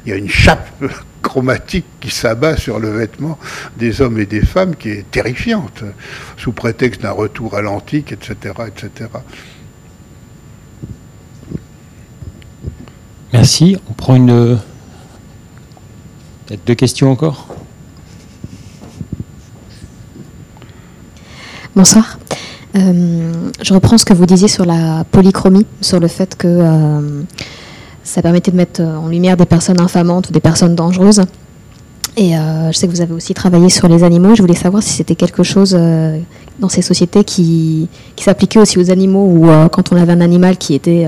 il 0.06 0.10
y 0.10 0.14
a 0.14 0.18
une 0.18 0.30
chape 0.30 0.70
chromatique 1.24 1.86
qui 2.00 2.12
s'abat 2.12 2.58
sur 2.58 2.80
le 2.80 2.90
vêtement 2.92 3.40
des 3.78 4.02
hommes 4.02 4.20
et 4.20 4.28
des 4.28 4.42
femmes 4.42 4.76
qui 4.76 4.90
est 4.90 5.10
terrifiante, 5.10 5.84
sous 6.38 6.52
prétexte 6.52 7.02
d'un 7.02 7.12
retour 7.12 7.56
à 7.56 7.64
l'antique, 7.64 8.12
etc., 8.12 8.54
etc. 8.68 9.10
Merci. 13.32 13.78
On 13.90 13.94
prend 13.94 14.16
une. 14.16 14.60
Peut-être 16.46 16.66
deux 16.68 16.76
questions 16.76 17.12
encore 17.12 17.48
Bonsoir. 21.76 22.20
Euh, 22.76 23.32
je 23.62 23.74
reprends 23.74 23.98
ce 23.98 24.06
que 24.06 24.14
vous 24.14 24.28
disiez 24.28 24.48
sur 24.48 24.66
la 24.66 25.04
polychromie, 25.12 25.66
sur 25.82 26.00
le 26.00 26.08
fait 26.08 26.36
que 26.36 26.48
euh, 26.48 27.24
ça 28.04 28.22
permettait 28.22 28.52
de 28.52 28.58
mettre 28.58 28.82
en 28.82 29.08
lumière 29.08 29.38
des 29.38 29.46
personnes 29.46 29.80
infamantes 29.80 30.30
ou 30.30 30.32
des 30.32 30.40
personnes 30.40 30.76
dangereuses. 30.76 31.22
Et 32.16 32.38
euh, 32.38 32.72
je 32.72 32.78
sais 32.78 32.88
que 32.88 32.92
vous 32.92 33.02
avez 33.02 33.14
aussi 33.14 33.34
travaillé 33.34 33.70
sur 33.70 33.88
les 33.88 34.04
animaux. 34.04 34.36
Je 34.36 34.42
voulais 34.42 34.54
savoir 34.54 34.84
si 34.84 34.92
c'était 34.92 35.16
quelque 35.16 35.42
chose 35.42 35.76
euh, 35.78 36.20
dans 36.60 36.70
ces 36.70 36.84
sociétés 36.84 37.24
qui, 37.24 37.90
s'appliquait 38.18 38.60
aussi 38.60 38.78
aux 38.78 38.92
animaux 38.92 39.26
ou 39.26 39.50
euh, 39.50 39.68
quand 39.68 39.92
on 39.92 39.98
avait 39.98 40.14
un 40.14 40.22
animal 40.22 40.58
qui 40.58 40.76
était 40.76 41.08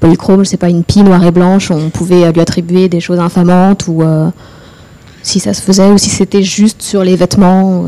polychrome, 0.00 0.44
je 0.44 0.50
sais 0.50 0.56
pas, 0.56 0.70
une 0.70 0.82
pie 0.82 1.02
noire 1.02 1.24
et 1.24 1.30
blanche, 1.30 1.70
on 1.70 1.90
pouvait 1.90 2.32
lui 2.32 2.40
attribuer 2.40 2.88
des 2.88 3.00
choses 3.00 3.18
infamantes 3.18 3.86
ou 3.86 4.02
si 5.22 5.38
ça 5.38 5.52
se 5.52 5.60
faisait 5.60 5.90
ou 5.90 5.98
si 5.98 6.10
c'était 6.10 6.42
juste 6.42 6.82
sur 6.82 7.04
les 7.04 7.16
vêtements. 7.16 7.84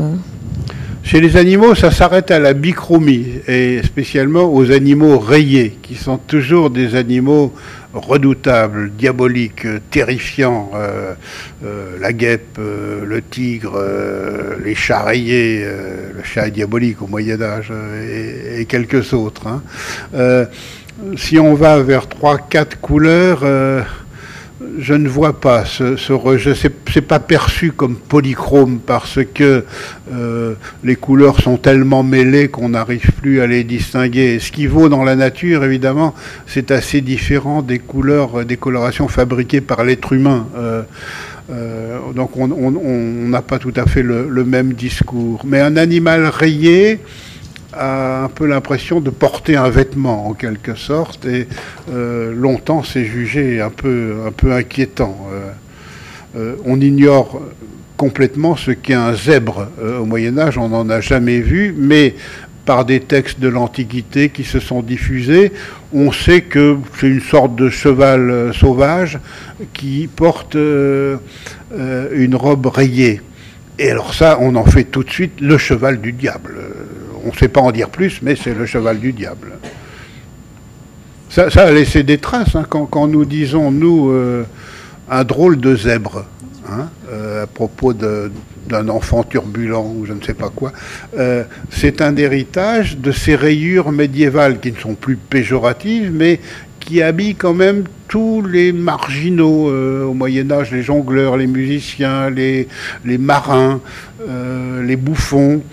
Chez 1.03 1.19
les 1.19 1.35
animaux, 1.35 1.75
ça 1.75 1.91
s'arrête 1.91 2.31
à 2.31 2.39
la 2.39 2.53
bichromie, 2.53 3.25
et 3.49 3.81
spécialement 3.83 4.45
aux 4.53 4.71
animaux 4.71 5.19
rayés, 5.19 5.77
qui 5.81 5.95
sont 5.95 6.17
toujours 6.17 6.69
des 6.69 6.95
animaux 6.95 7.51
redoutable, 7.93 8.91
diabolique, 8.91 9.67
terrifiant, 9.91 10.71
la 11.99 12.13
guêpe, 12.13 12.57
le 12.57 13.21
tigre, 13.21 13.79
les 14.63 14.75
chats 14.75 15.03
rayés, 15.03 15.63
le 15.63 16.23
chat 16.23 16.49
diabolique 16.49 17.01
au 17.01 17.07
Moyen 17.07 17.41
Âge 17.41 17.71
et, 18.01 18.65
quelques 18.65 19.13
autres. 19.13 19.47
Hein. 19.47 20.47
si 21.17 21.37
on 21.39 21.53
va 21.53 21.81
vers 21.83 22.07
trois, 22.07 22.37
quatre 22.37 22.79
couleurs, 22.79 23.43
je 24.79 24.93
ne 24.93 25.07
vois 25.07 25.39
pas 25.39 25.65
ce, 25.65 25.95
ce 25.95 26.13
rejet. 26.13 26.53
C'est 26.55 27.01
pas 27.01 27.19
perçu 27.19 27.71
comme 27.71 27.95
polychrome 27.95 28.79
parce 28.85 29.19
que 29.33 29.65
euh, 30.11 30.53
les 30.83 30.95
couleurs 30.95 31.39
sont 31.41 31.57
tellement 31.57 32.03
mêlées 32.03 32.47
qu'on 32.49 32.69
n'arrive 32.69 33.11
plus 33.13 33.41
à 33.41 33.47
les 33.47 33.63
distinguer. 33.63 34.39
ce 34.39 34.51
qui 34.51 34.67
vaut 34.67 34.89
dans 34.89 35.03
la 35.03 35.15
nature, 35.15 35.63
évidemment, 35.63 36.13
c'est 36.47 36.71
assez 36.71 37.01
différent 37.01 37.61
des 37.61 37.79
couleurs, 37.79 38.45
des 38.45 38.57
colorations 38.57 39.07
fabriquées 39.07 39.61
par 39.61 39.83
l'être 39.83 40.13
humain. 40.13 40.47
Euh, 40.55 40.83
euh, 41.51 41.97
donc 42.15 42.37
on 42.37 42.47
n'a 43.27 43.41
pas 43.41 43.59
tout 43.59 43.73
à 43.75 43.85
fait 43.85 44.03
le, 44.03 44.43
même 44.45 44.73
discours. 44.73 45.41
Mais 45.45 45.59
un 45.59 45.77
animal 45.77 46.25
rayé, 46.25 46.99
a 47.75 48.23
un 48.23 48.29
peu 48.29 48.45
l'impression 48.45 48.99
de 48.99 49.09
porter 49.09 49.55
un 49.55 49.69
vêtement 49.69 50.27
en 50.27 50.33
quelque 50.33 50.75
sorte 50.75 51.25
et 51.25 51.47
euh, 51.91 52.33
longtemps 52.33 52.83
c'est 52.83 53.05
jugé 53.05 53.61
un 53.61 53.69
peu, 53.69 54.31
inquiétant. 54.45 55.17
Euh, 55.31 55.51
euh, 56.35 56.55
on 56.65 56.79
ignore 56.81 57.41
complètement 57.97 58.55
ce 58.55 58.71
qu'est 58.71 58.93
un 58.93 59.13
zèbre 59.13 59.67
au 59.99 60.05
Moyen 60.05 60.37
Âge, 60.37 60.57
on 60.57 60.69
n'en 60.69 60.89
a 60.89 60.99
jamais 60.99 61.39
vu, 61.39 61.73
mais 61.77 62.15
par 62.65 62.85
des 62.85 63.01
textes 63.01 63.39
de 63.39 63.47
l'Antiquité 63.47 64.29
qui 64.29 64.43
se 64.43 64.59
sont 64.59 64.81
diffusés, 64.81 65.51
on 65.93 66.11
sait 66.11 66.41
que 66.41 66.77
c'est 66.99 67.07
une 67.07 67.21
sorte 67.21 67.55
de 67.55 67.69
cheval 67.69 68.51
sauvage 68.53 69.19
qui 69.73 70.09
porte 70.13 70.55
une 70.55 71.19
robe 72.35 72.65
rayée. 72.65 73.21
Et 73.79 73.91
alors 73.91 74.13
ça, 74.13 74.37
on 74.41 74.55
en 74.55 74.65
fait 74.65 74.85
tout 74.85 75.03
de 75.03 75.09
suite 75.11 75.39
le 75.39 75.57
cheval 75.57 76.01
du 76.01 76.13
diable 76.13 76.55
on 77.23 77.27
ne 77.29 77.33
sait 77.33 77.47
pas 77.47 77.61
en 77.61 77.71
dire 77.71 77.89
plus, 77.89 78.21
mais 78.21 78.35
c'est 78.35 78.53
le 78.53 78.65
cheval 78.65 78.99
du 78.99 79.13
diable. 79.13 79.53
Ça, 81.29 81.47
a 81.55 81.71
laissé 81.71 82.03
des 82.03 82.19
traces 82.19 82.55
hein, 82.55 82.63
quand, 82.69 83.07
nous 83.07 83.25
disons, 83.25 83.71
nous, 83.71 84.11
euh, 84.11 84.43
un 85.09 85.23
drôle 85.23 85.59
de 85.59 85.75
zèbre, 85.75 86.25
hein, 86.69 86.89
euh, 87.11 87.43
à 87.43 87.47
propos 87.47 87.91
d'un 87.93 88.89
enfant 88.89 89.23
turbulent 89.23 89.83
ou 89.83 90.05
je 90.05 90.13
ne 90.13 90.21
sais 90.21 90.35
pas 90.35 90.49
quoi. 90.49 90.71
Euh, 91.17 91.43
c'est 91.71 92.01
un 92.01 92.15
héritage 92.17 92.99
de 92.99 93.11
ces 93.11 93.35
rayures 93.35 93.91
médiévales 93.91 94.59
qui 94.59 94.71
ne 94.71 94.77
sont 94.77 94.93
plus 94.93 95.15
péjoratives, 95.15 96.11
mais 96.13 96.39
qui 96.79 97.01
habillent 97.01 97.35
quand 97.35 97.55
même 97.55 97.85
tous 98.07 98.43
les 98.43 98.71
marginaux 98.71 99.71
au 99.71 100.13
Moyen 100.13 100.51
Âge, 100.51 100.71
les 100.71 100.83
jongleurs, 100.83 101.37
les 101.37 101.47
musiciens, 101.47 102.29
les, 102.29 102.67
les 103.05 103.17
marins, 103.17 103.79
les 104.83 104.97
bouffons. 104.97 105.63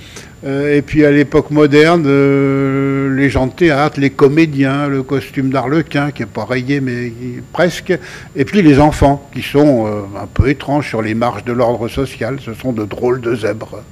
Euh, 0.43 0.77
et 0.77 0.81
puis 0.81 1.05
à 1.05 1.11
l'époque 1.11 1.51
moderne, 1.51 2.05
euh, 2.07 3.15
les 3.15 3.29
gens 3.29 3.47
de 3.47 3.53
théâtre, 3.53 4.01
les 4.01 4.09
comédiens, 4.09 4.89
le 4.89 5.03
costume 5.03 5.51
d'arlequin 5.51 6.13
qui 6.13 6.23
est 6.23 6.27
pas 6.27 6.47
rayé 6.47 6.81
mais 6.81 7.13
presque, 7.53 7.93
et 8.35 8.45
puis 8.47 8.63
les 8.63 8.81
enfants 8.81 9.29
qui 9.35 9.43
sont 9.43 9.87
euh, 9.87 10.01
un 10.19 10.27
peu 10.27 10.49
étranges 10.49 10.89
sur 10.89 11.03
les 11.03 11.13
marges 11.13 11.45
de 11.45 11.53
l'ordre 11.53 11.89
social. 11.89 12.39
Ce 12.43 12.55
sont 12.55 12.73
de 12.73 12.87
drôles 12.87 13.21
de 13.21 13.35
zèbres. 13.37 13.83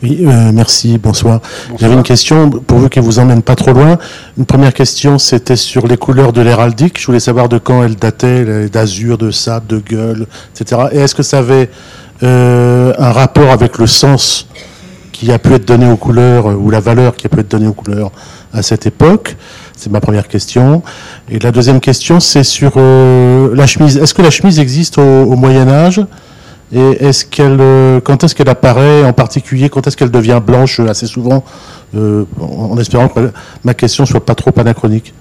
Oui, 0.00 0.24
merci, 0.54 0.96
bonsoir. 0.96 1.40
J'avais 1.76 1.94
une 1.94 2.04
question, 2.04 2.50
pourvu 2.50 2.88
qu'elle 2.88 3.02
vous 3.02 3.18
emmène 3.18 3.42
pas 3.42 3.56
trop 3.56 3.72
loin. 3.72 3.98
Une 4.36 4.46
première 4.46 4.72
question, 4.72 5.18
c'était 5.18 5.56
sur 5.56 5.88
les 5.88 5.96
couleurs 5.96 6.32
de 6.32 6.40
l'héraldique. 6.40 7.00
Je 7.00 7.06
voulais 7.06 7.18
savoir 7.18 7.48
de 7.48 7.58
quand 7.58 7.82
elles 7.82 7.96
dataient, 7.96 8.68
d'azur, 8.68 9.18
de 9.18 9.32
sable, 9.32 9.66
de 9.66 9.80
gueule, 9.80 10.28
etc. 10.54 10.82
Et 10.92 10.98
est-ce 10.98 11.16
que 11.16 11.24
ça 11.24 11.38
avait 11.38 11.68
euh, 12.22 12.92
un 12.98 13.12
rapport 13.12 13.50
avec 13.50 13.78
le 13.78 13.86
sens 13.86 14.48
qui 15.12 15.30
a 15.30 15.38
pu 15.38 15.54
être 15.54 15.66
donné 15.66 15.88
aux 15.90 15.96
couleurs, 15.96 16.50
euh, 16.50 16.54
ou 16.54 16.70
la 16.70 16.80
valeur 16.80 17.14
qui 17.14 17.26
a 17.26 17.28
pu 17.28 17.40
être 17.40 17.50
donnée 17.50 17.68
aux 17.68 17.72
couleurs 17.72 18.10
à 18.52 18.62
cette 18.62 18.86
époque 18.86 19.36
C'est 19.76 19.90
ma 19.90 20.00
première 20.00 20.26
question. 20.26 20.82
Et 21.30 21.38
la 21.38 21.52
deuxième 21.52 21.80
question, 21.80 22.18
c'est 22.18 22.44
sur 22.44 22.72
euh, 22.76 23.54
la 23.54 23.66
chemise. 23.66 23.96
Est-ce 23.98 24.14
que 24.14 24.22
la 24.22 24.30
chemise 24.30 24.58
existe 24.58 24.98
au, 24.98 25.36
Moyen 25.36 25.68
Âge? 25.68 26.00
Et 26.72 27.06
est-ce 27.06 27.24
qu'elle, 27.24 28.02
quand 28.02 28.24
est-ce 28.24 28.34
qu'elle 28.34 28.48
apparaît 28.48 29.04
en 29.04 29.12
particulier? 29.12 29.70
Quand 29.70 29.86
est-ce 29.86 29.96
qu'elle 29.96 30.10
devient 30.10 30.40
blanche 30.44 30.80
assez 30.80 31.06
souvent? 31.06 31.42
En 31.96 32.76
espérant 32.76 33.08
que 33.08 33.32
ma 33.64 33.72
question 33.72 34.04
soit 34.04 34.24
pas 34.24 34.34
trop 34.34 34.50
anachronique. 34.58 35.14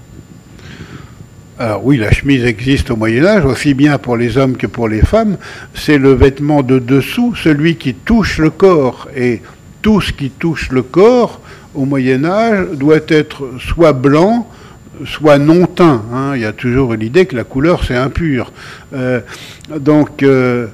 Alors 1.60 1.84
oui, 1.84 1.98
la 1.98 2.12
chemise 2.12 2.46
existe 2.46 2.92
au 2.92 2.96
Moyen 2.96 3.26
Âge, 3.26 3.44
aussi 3.44 3.74
bien 3.74 3.98
pour 3.98 4.16
les 4.16 4.38
hommes 4.38 4.58
que 4.58 4.68
pour 4.68 4.88
les 4.88 5.02
femmes. 5.02 5.38
C'est 5.74 5.98
le 5.98 6.14
vêtement 6.14 6.62
de 6.62 6.78
dessous, 6.78 7.34
celui 7.34 7.78
qui 7.78 7.96
touche 7.96 8.38
le 8.38 8.52
corps. 8.52 9.08
Et 9.16 9.42
tout 9.82 10.00
ce 10.00 10.14
qui 10.14 10.30
touche 10.30 10.70
le 10.70 10.84
corps 10.84 11.42
au 11.74 11.86
Moyen 11.86 12.26
Âge 12.26 12.68
doit 12.74 13.00
être 13.08 13.50
soit 13.60 13.94
blanc, 13.94 14.48
soit 15.04 15.40
non 15.40 15.66
teint. 15.66 16.04
Hein. 16.14 16.34
Il 16.36 16.42
y 16.42 16.46
a 16.46 16.54
toujours 16.54 16.94
l'idée 16.94 17.26
que 17.26 17.36
la 17.36 17.44
couleur 17.44 17.84
c'est 17.84 17.96
impur. 17.96 18.52
Euh, 18.94 19.22
donc 19.80 20.22
euh, 20.22 20.68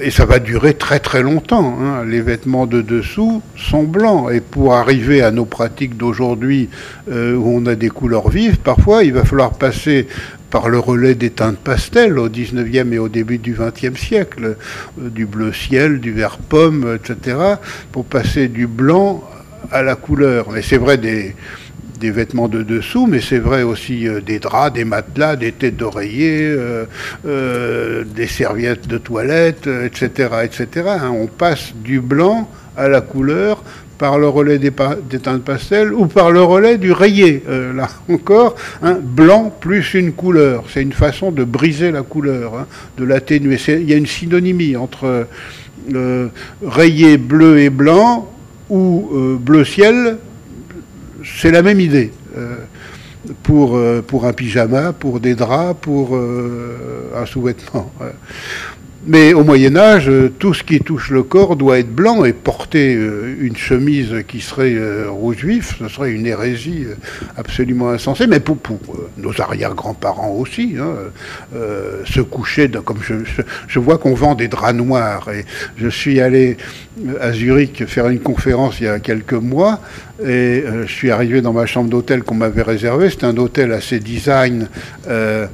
et 0.00 0.10
ça 0.10 0.24
va 0.24 0.38
durer 0.38 0.74
très 0.74 1.00
très 1.00 1.22
longtemps. 1.22 1.76
Hein. 1.80 2.04
Les 2.04 2.20
vêtements 2.20 2.66
de 2.66 2.82
dessous 2.82 3.42
sont 3.56 3.84
blancs. 3.84 4.30
Et 4.32 4.40
pour 4.40 4.74
arriver 4.74 5.22
à 5.22 5.30
nos 5.30 5.44
pratiques 5.44 5.96
d'aujourd'hui, 5.96 6.68
euh, 7.10 7.34
où 7.34 7.56
on 7.56 7.66
a 7.66 7.74
des 7.74 7.88
couleurs 7.88 8.28
vives, 8.28 8.58
parfois 8.58 9.04
il 9.04 9.12
va 9.12 9.24
falloir 9.24 9.52
passer 9.52 10.06
par 10.50 10.68
le 10.68 10.78
relais 10.78 11.14
des 11.14 11.30
teintes 11.30 11.58
pastel 11.58 12.18
au 12.18 12.28
19e 12.28 12.92
et 12.92 12.98
au 12.98 13.08
début 13.08 13.38
du 13.38 13.54
20e 13.54 13.96
siècle, 13.96 14.56
euh, 14.98 15.08
du 15.08 15.26
bleu 15.26 15.52
ciel, 15.52 16.00
du 16.00 16.12
vert 16.12 16.38
pomme, 16.38 16.96
etc., 16.96 17.36
pour 17.90 18.04
passer 18.04 18.48
du 18.48 18.66
blanc 18.66 19.24
à 19.70 19.82
la 19.82 19.94
couleur. 19.94 20.50
Mais 20.52 20.62
c'est 20.62 20.76
vrai 20.76 20.98
des, 20.98 21.34
des 22.02 22.10
vêtements 22.10 22.48
de 22.48 22.64
dessous, 22.64 23.06
mais 23.06 23.20
c'est 23.20 23.38
vrai 23.38 23.62
aussi 23.62 24.08
euh, 24.08 24.20
des 24.20 24.40
draps, 24.40 24.74
des 24.74 24.84
matelas, 24.84 25.36
des 25.36 25.52
têtes 25.52 25.76
d'oreiller, 25.76 26.46
euh, 26.48 26.84
euh, 27.26 28.02
des 28.04 28.26
serviettes 28.26 28.88
de 28.88 28.98
toilette, 28.98 29.68
etc. 29.68 30.30
etc. 30.42 30.66
Hein. 31.00 31.12
On 31.14 31.28
passe 31.28 31.72
du 31.76 32.00
blanc 32.00 32.48
à 32.76 32.88
la 32.88 33.02
couleur 33.02 33.62
par 33.98 34.18
le 34.18 34.26
relais 34.26 34.58
des, 34.58 34.72
teintes 34.72 35.44
pastel 35.44 35.94
ou 35.94 36.06
par 36.06 36.32
le 36.32 36.42
relais 36.42 36.76
du 36.76 36.90
rayé. 36.90 37.44
là 37.48 37.88
encore, 38.08 38.56
hein, 38.82 38.98
blanc 39.00 39.54
plus 39.60 39.94
une 39.94 40.12
couleur. 40.12 40.64
C'est 40.74 40.82
une 40.82 40.92
façon 40.92 41.30
de 41.30 41.44
briser 41.44 41.92
la 41.92 42.02
couleur, 42.02 42.56
hein, 42.56 42.66
de 42.98 43.04
l'atténuer. 43.04 43.58
Il 43.68 43.88
y 43.88 43.92
a 43.92 43.96
une 43.96 44.08
synonymie 44.08 44.74
entre 44.74 45.28
rayé 46.66 47.16
bleu 47.16 47.60
et 47.60 47.70
blanc 47.70 48.28
ou 48.70 49.08
bleu 49.38 49.64
ciel 49.64 50.18
c'est 51.24 51.50
la 51.50 51.62
même 51.62 51.80
idée. 51.80 52.12
Euh, 52.36 52.56
pour, 53.42 53.76
euh, 53.76 54.02
pour 54.02 54.26
un 54.26 54.32
pyjama, 54.32 54.92
pour 54.92 55.20
des 55.20 55.34
draps, 55.34 55.80
pour 55.80 56.16
euh, 56.16 57.12
un 57.16 57.24
sous-vêtement. 57.24 57.92
Mais 59.04 59.34
au 59.34 59.42
Moyen 59.42 59.76
Âge, 59.76 60.10
tout 60.38 60.54
ce 60.54 60.62
qui 60.62 60.78
touche 60.78 61.10
le 61.10 61.22
corps 61.22 61.56
doit 61.56 61.78
être 61.78 61.92
blanc 61.92 62.24
et 62.24 62.32
porter 62.32 62.92
une 62.92 63.56
chemise 63.56 64.14
qui 64.28 64.40
serait 64.40 64.76
rouge 65.08 65.44
vif, 65.44 65.76
ce 65.78 65.88
serait 65.88 66.12
une 66.12 66.26
hérésie 66.26 66.86
absolument 67.36 67.90
insensée. 67.90 68.26
Mais 68.28 68.38
pour, 68.38 68.58
nos 69.18 69.40
arrière-grands-parents 69.40 70.30
aussi, 70.30 70.76
hein, 70.78 70.94
se 72.04 72.20
coucher, 72.20 72.70
comme 72.84 72.98
je, 73.68 73.78
vois 73.80 73.98
qu'on 73.98 74.14
vend 74.14 74.34
des 74.36 74.48
draps 74.48 74.74
noirs. 74.74 75.28
Et 75.30 75.44
je 75.76 75.88
suis 75.88 76.20
allé 76.20 76.56
à 77.20 77.32
Zurich 77.32 77.84
faire 77.86 78.08
une 78.08 78.20
conférence 78.20 78.80
il 78.80 78.84
y 78.84 78.88
a 78.88 79.00
quelques 79.00 79.32
mois 79.32 79.80
et 80.20 80.62
euh, 80.64 80.86
je 80.86 80.92
suis 80.92 81.10
arrivé 81.10 81.40
dans 81.40 81.52
ma 81.52 81.66
chambre 81.66 81.90
d'hôtel 81.90 82.22
qu'on 82.22 82.34
m'avait 82.34 82.62
réservée. 82.62 83.10
C'était 83.10 83.26
un 83.26 83.36
hôtel 83.36 83.72
assez 83.72 83.98
design, 83.98 84.68
euh, 85.08 85.12
euh, 85.12 85.46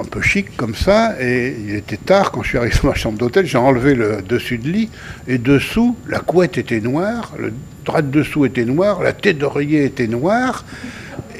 un 0.00 0.04
peu 0.04 0.20
chic 0.20 0.56
comme 0.56 0.74
ça. 0.74 1.20
Et 1.20 1.54
il 1.58 1.74
était 1.74 1.96
tard 1.96 2.30
quand 2.30 2.42
je 2.42 2.48
suis 2.48 2.58
arrivé 2.58 2.74
dans 2.82 2.88
ma 2.88 2.94
chambre 2.94 3.18
d'hôtel. 3.18 3.46
J'ai 3.46 3.58
enlevé 3.58 3.94
le 3.94 4.22
dessus 4.22 4.58
de 4.58 4.68
lit 4.68 4.90
et 5.28 5.38
dessous, 5.38 5.96
la 6.08 6.20
couette 6.20 6.58
était 6.58 6.80
noire, 6.80 7.32
le 7.38 7.52
drap 7.84 8.02
de 8.02 8.10
dessous 8.10 8.44
était 8.44 8.64
noir, 8.64 9.02
la 9.02 9.12
tête 9.12 9.38
d'oreiller 9.38 9.84
était 9.84 10.06
noire. 10.06 10.64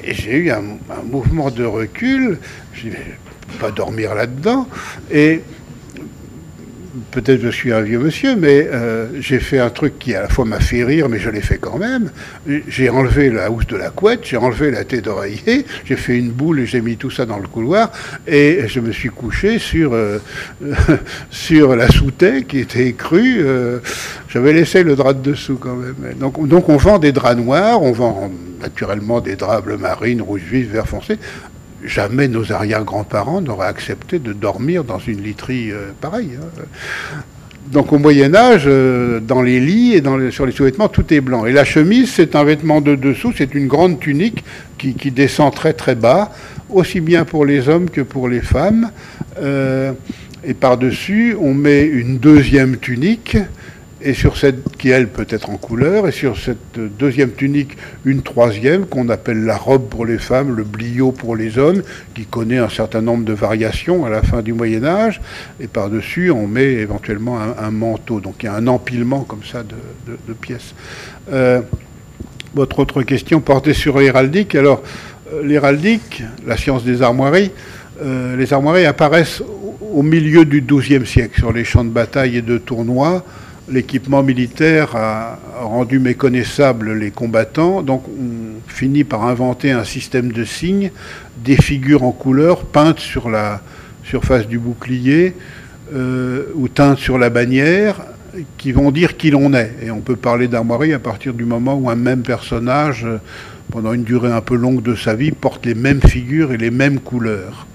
Et 0.02 0.14
j'ai 0.14 0.36
eu 0.36 0.50
un, 0.50 0.62
mouvement 1.10 1.50
de 1.50 1.64
recul. 1.64 2.38
Je 2.72 2.86
ne 2.86 2.92
vais 2.92 2.98
pas 3.60 3.70
dormir 3.70 4.14
là-dedans. 4.14 4.66
Et 5.10 5.42
peut-être 7.10 7.40
je 7.40 7.48
suis 7.48 7.72
un 7.72 7.80
vieux 7.80 7.98
monsieur, 7.98 8.36
mais 8.36 8.68
euh, 8.72 9.06
j'ai 9.20 9.40
fait 9.40 9.58
un 9.58 9.70
truc 9.70 9.98
qui 9.98 10.14
à 10.14 10.22
la 10.22 10.28
fois 10.28 10.44
m'a 10.44 10.60
fait 10.60 10.84
rire, 10.84 11.08
mais 11.08 11.18
je 11.18 11.30
l'ai 11.30 11.40
fait 11.40 11.58
quand 11.58 11.78
même. 11.78 12.10
J'ai 12.68 12.88
enlevé 12.90 13.30
la 13.30 13.50
housse 13.50 13.66
de 13.66 13.76
la 13.76 13.90
couette, 13.90 14.20
j'ai 14.24 14.36
enlevé 14.36 14.70
la 14.70 14.84
tête 14.84 15.04
d'oreiller, 15.04 15.64
j'ai 15.84 15.96
fait 15.96 16.18
une 16.18 16.30
boule 16.30 16.60
et 16.60 16.66
j'ai 16.66 16.80
mis 16.80 16.96
tout 16.96 17.10
ça 17.10 17.26
dans 17.26 17.38
le 17.38 17.48
couloir, 17.48 17.90
et 18.26 18.62
je 18.66 18.80
me 18.80 18.92
suis 18.92 19.08
couché 19.10 19.58
sur, 19.58 19.92
euh, 19.94 20.18
la 21.50 21.88
soutaine 21.88 22.44
qui 22.44 22.58
était 22.60 22.92
crue. 22.92 23.38
Euh, 23.40 23.78
j'avais 24.28 24.52
laissé 24.52 24.82
le 24.82 24.96
drap 24.96 25.14
de 25.14 25.30
dessous 25.30 25.56
quand 25.56 25.76
même. 25.76 26.14
Donc, 26.18 26.46
donc 26.46 26.68
on 26.68 26.76
vend 26.76 26.98
des 26.98 27.12
draps 27.12 27.36
noirs, 27.36 27.82
on 27.82 27.92
vend 27.92 28.30
naturellement 28.60 29.20
des 29.20 29.36
draps 29.36 29.64
bleu 29.64 29.76
marine, 29.76 30.22
rouge 30.22 30.42
vif, 30.50 30.68
vert 30.68 30.86
foncé 30.86 31.18
jamais 31.84 32.28
nos 32.28 32.52
arrière-grands-parents 32.52 33.40
n'auraient 33.40 33.68
accepté 33.68 34.18
de 34.18 34.32
dormir 34.32 34.84
dans 34.84 34.98
une 34.98 35.22
literie 35.22 35.72
euh, 35.72 35.90
pareille. 36.00 36.38
Hein. 36.40 36.62
Donc 37.70 37.92
au 37.92 37.98
Moyen 37.98 38.34
Âge, 38.34 38.64
euh, 38.66 39.20
dans 39.20 39.42
les 39.42 39.60
lits 39.60 39.94
et 39.94 40.02
sur 40.30 40.44
les 40.44 40.52
sous-vêtements, 40.52 40.88
tout 40.88 41.12
est 41.14 41.20
blanc. 41.20 41.46
Et 41.46 41.52
la 41.52 41.64
chemise, 41.64 42.10
c'est 42.10 42.34
un 42.34 42.42
vêtement 42.42 42.80
de 42.80 42.96
dessous, 42.96 43.32
c'est 43.36 43.54
une 43.54 43.68
grande 43.68 44.00
tunique 44.00 44.44
qui, 44.78 45.10
descend 45.10 45.54
très 45.54 45.72
très 45.72 45.94
bas, 45.94 46.32
aussi 46.68 47.00
bien 47.00 47.24
pour 47.24 47.44
les 47.44 47.68
hommes 47.68 47.88
que 47.88 48.00
pour 48.00 48.28
les 48.28 48.40
femmes. 48.40 48.90
Euh, 49.40 49.92
et 50.42 50.54
par-dessus, 50.54 51.36
on 51.38 51.54
met 51.54 51.84
une 51.84 52.18
deuxième 52.18 52.78
tunique 52.78 53.36
et 54.02 54.14
sur 54.14 54.36
cette 54.36 54.76
qui 54.76 54.90
elle 54.90 55.08
peut 55.08 55.26
être 55.28 55.50
en 55.50 55.56
couleur, 55.56 56.08
et 56.08 56.12
sur 56.12 56.38
cette 56.38 56.78
deuxième 56.98 57.32
tunique 57.32 57.76
une 58.04 58.22
troisième 58.22 58.86
qu'on 58.86 59.08
appelle 59.08 59.44
la 59.44 59.56
robe 59.56 59.88
pour 59.88 60.06
les 60.06 60.18
femmes, 60.18 60.56
le 60.56 60.64
bliot 60.64 61.12
pour 61.12 61.36
les 61.36 61.58
hommes, 61.58 61.82
qui 62.14 62.24
connaît 62.24 62.58
un 62.58 62.68
certain 62.68 63.02
nombre 63.02 63.24
de 63.24 63.32
variations 63.32 64.04
à 64.06 64.10
la 64.10 64.22
fin 64.22 64.42
du 64.42 64.52
Moyen 64.52 64.84
Âge, 64.84 65.20
et 65.60 65.66
par-dessus 65.66 66.30
on 66.30 66.46
met 66.46 66.72
éventuellement 66.72 67.38
un, 67.40 67.70
manteau, 67.70 68.20
donc 68.20 68.36
il 68.42 68.46
y 68.46 68.48
a 68.48 68.54
un 68.54 68.66
empilement 68.66 69.20
comme 69.20 69.44
ça 69.44 69.62
de, 69.62 70.32
pièces. 70.34 70.74
Euh, 71.32 71.60
votre 72.54 72.78
autre 72.80 73.02
question 73.02 73.40
portait 73.40 73.74
sur 73.74 73.98
l'héraldique. 73.98 74.54
Alors 74.54 74.82
euh, 75.32 75.42
l'héraldique, 75.44 76.22
la 76.46 76.56
science 76.56 76.84
des 76.84 77.02
armoiries, 77.02 77.50
euh, 78.02 78.36
les 78.36 78.52
armoiries 78.52 78.86
apparaissent 78.86 79.42
au 79.92 80.02
milieu 80.02 80.44
du 80.44 80.62
XIIe 80.62 81.06
siècle 81.06 81.38
sur 81.38 81.52
les 81.52 81.64
champs 81.64 81.84
de 81.84 81.90
bataille 81.90 82.36
et 82.36 82.42
de 82.42 82.58
tournois 82.58 83.24
l'équipement 83.70 84.22
militaire 84.22 84.96
a 84.96 85.38
rendu 85.60 85.98
méconnaissables 85.98 86.92
les 86.92 87.10
combattants, 87.10 87.82
donc 87.82 88.04
on 88.08 88.68
finit 88.68 89.04
par 89.04 89.24
inventer 89.24 89.70
un 89.70 89.84
système 89.84 90.32
de 90.32 90.44
signes, 90.44 90.90
des 91.44 91.56
figures 91.56 92.02
en 92.02 92.12
couleur 92.12 92.64
peintes 92.64 93.00
sur 93.00 93.30
la 93.30 93.62
surface 94.04 94.46
du 94.46 94.58
bouclier 94.58 95.34
euh, 95.94 96.44
ou 96.54 96.68
teintes 96.68 96.98
sur 96.98 97.18
la 97.18 97.30
bannière, 97.30 98.02
qui 98.58 98.72
vont 98.72 98.90
dire 98.90 99.16
qui 99.16 99.30
l'on 99.30 99.52
est. 99.54 99.72
Et 99.82 99.90
on 99.90 100.00
peut 100.00 100.16
parler 100.16 100.48
d'armoirie 100.48 100.92
à 100.92 100.98
partir 100.98 101.34
du 101.34 101.44
moment 101.44 101.74
où 101.74 101.90
un 101.90 101.96
même 101.96 102.22
personnage, 102.22 103.06
pendant 103.70 103.92
une 103.92 104.04
durée 104.04 104.32
un 104.32 104.40
peu 104.40 104.56
longue 104.56 104.82
de 104.82 104.94
sa 104.94 105.14
vie, 105.14 105.32
porte 105.32 105.66
les 105.66 105.74
mêmes 105.74 106.00
figures 106.00 106.52
et 106.52 106.56
les 106.56 106.70
mêmes 106.70 107.00
couleurs. 107.00 107.66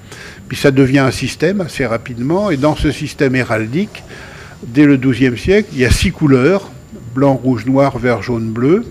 Puis 0.48 0.58
ça 0.58 0.72
devient 0.72 1.00
un 1.00 1.12
système 1.12 1.62
assez 1.62 1.86
rapidement, 1.86 2.52
et 2.52 2.58
dans 2.58 2.76
ce 2.76 2.92
système 2.92 3.36
héraldique, 3.36 4.04
dès 4.68 4.86
le 4.86 4.98
XIIe 4.98 5.38
siècle, 5.38 5.70
il 5.74 5.80
y 5.80 5.86
a 5.86 5.92
six 5.92 6.12
couleurs, 6.12 6.72
blanc, 7.14 7.34
rouge, 7.34 7.66
noir, 7.66 7.98
vert, 7.98 8.22
jaune, 8.22 8.52
bleu, 8.52 8.86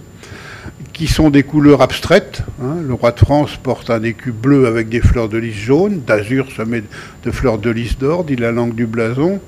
qui 0.93 1.09
sont 1.09 1.29
des 1.31 1.43
couleurs 1.43 1.83
abstraites. 1.83 2.43
Hein. 2.63 2.77
Le 2.87 2.95
roi 2.95 3.11
de 3.13 3.19
France 3.19 3.59
porte 3.63 3.91
un 3.91 4.03
écu 4.03 4.33
bleu 4.33 4.67
avec 4.67 4.89
des 4.89 5.01
fleurs 5.01 5.29
de 5.29 5.39
lys 5.39 5.55
jaune, 5.55 6.01
d'azur 6.07 6.47
met 6.67 6.85
de 7.25 7.31
fleurs 7.31 7.59
de 7.59 7.71
lys 7.71 7.99
d'or, 7.99 8.25
dit 8.25 8.37
la 8.37 8.53
langue 8.53 8.75
du 8.75 8.87
blason. 8.87 9.41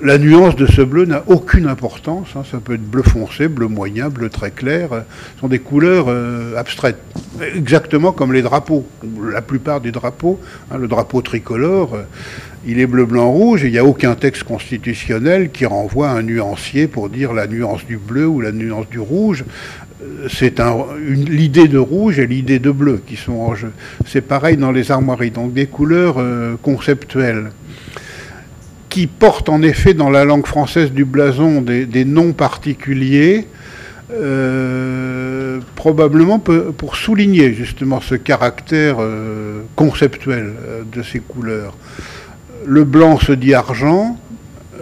La 0.00 0.18
nuance 0.18 0.56
de 0.56 0.66
ce 0.66 0.82
bleu 0.82 1.04
n'a 1.04 1.22
aucune 1.28 1.68
importance. 1.68 2.28
Hein. 2.34 2.42
Ça 2.50 2.58
peut 2.58 2.74
être 2.74 2.82
bleu 2.82 3.04
foncé, 3.04 3.46
bleu 3.46 3.68
moyen, 3.68 4.08
bleu 4.08 4.30
très 4.30 4.50
clair. 4.50 4.88
Ce 5.34 5.40
sont 5.40 5.46
des 5.46 5.60
couleurs 5.60 6.06
euh, 6.08 6.56
abstraites, 6.56 6.98
exactement 7.54 8.10
comme 8.10 8.32
les 8.32 8.42
drapeaux. 8.42 8.84
La 9.30 9.42
plupart 9.42 9.80
des 9.80 9.92
drapeaux, 9.92 10.40
hein, 10.72 10.78
le 10.78 10.88
drapeau 10.88 11.22
tricolore, 11.22 11.94
euh, 11.94 12.02
il 12.66 12.78
est 12.78 12.86
bleu, 12.86 13.06
blanc, 13.06 13.30
rouge, 13.30 13.64
et 13.64 13.68
il 13.68 13.72
n'y 13.72 13.78
a 13.78 13.84
aucun 13.84 14.14
texte 14.14 14.44
constitutionnel 14.44 15.50
qui 15.50 15.66
renvoie 15.66 16.10
un 16.10 16.22
nuancier 16.22 16.86
pour 16.86 17.08
dire 17.08 17.32
la 17.32 17.46
nuance 17.46 17.84
du 17.86 17.96
bleu 17.96 18.26
ou 18.26 18.40
la 18.40 18.52
nuance 18.52 18.88
du 18.88 19.00
rouge. 19.00 19.44
Euh, 20.02 20.28
c'est 20.28 20.60
l'idée 21.00 21.68
de 21.68 21.78
rouge 21.78 22.18
et 22.18 22.26
l'idée 22.26 22.58
de 22.58 22.70
bleu 22.70 23.02
qui 23.04 23.16
sont 23.16 23.32
en 23.32 23.54
jeu. 23.54 23.72
C'est 24.06 24.20
pareil 24.20 24.56
dans 24.56 24.70
les 24.70 24.90
armoiries, 24.90 25.30
donc 25.30 25.52
des 25.52 25.66
couleurs 25.66 26.16
euh, 26.18 26.56
conceptuelles 26.62 27.50
qui 28.88 29.06
portent 29.06 29.48
en 29.48 29.62
effet 29.62 29.94
dans 29.94 30.10
la 30.10 30.24
langue 30.24 30.46
française 30.46 30.92
du 30.92 31.06
blason 31.06 31.62
des, 31.62 32.04
noms 32.04 32.34
particuliers, 32.34 33.46
euh, 34.12 35.60
probablement 35.76 36.38
pour 36.38 36.96
souligner 36.96 37.54
justement 37.54 38.02
ce 38.02 38.16
caractère 38.16 38.98
conceptuel 39.76 40.52
de 40.94 41.02
ces 41.02 41.20
couleurs 41.20 41.74
le 42.64 42.84
blanc 42.84 43.18
se 43.18 43.32
dit 43.32 43.54
argent, 43.54 44.18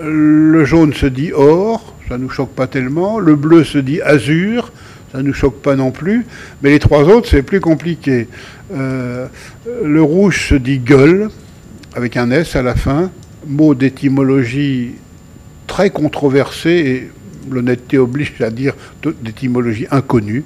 le 0.03 0.65
jaune 0.65 0.93
se 0.95 1.07
dit 1.07 1.33
or, 1.33 1.95
ça 2.09 2.19
ne 2.19 2.25
nous 2.25 2.31
choque 2.31 2.51
pas 2.51 2.67
tellement, 2.67 3.19
le 3.19 3.37
bleu 3.37 3.65
se 3.65 3.79
dit 3.79 4.01
azur, 4.03 4.73
ça 5.13 5.19
ne 5.19 5.23
nous 5.25 5.35
choque 5.35 5.61
pas 5.61 5.77
non 5.77 5.91
plus, 5.91 6.27
mais 6.63 6.71
les 6.71 6.79
trois 6.79 7.05
autres, 7.05 7.29
c'est 7.29 7.43
plus 7.43 7.61
compliqué. 7.61 8.29
Euh, 8.73 9.27
le 9.85 10.03
rouge 10.03 10.49
se 10.49 10.55
dit 10.55 10.79
gueule, 10.79 11.31
avec 11.95 12.17
un 12.17 12.31
S 12.31 12.57
à 12.57 12.63
la 12.63 12.75
fin, 12.75 13.11
mot 13.47 13.75
d'étymologie 13.75 14.93
très 15.67 15.91
controversé, 15.91 16.71
et 16.71 17.11
l'honnêteté 17.51 17.99
oblige 17.99 18.35
à 18.41 18.51
dire 18.51 18.75
d'étymologie 19.23 19.87
inconnue. 19.91 20.45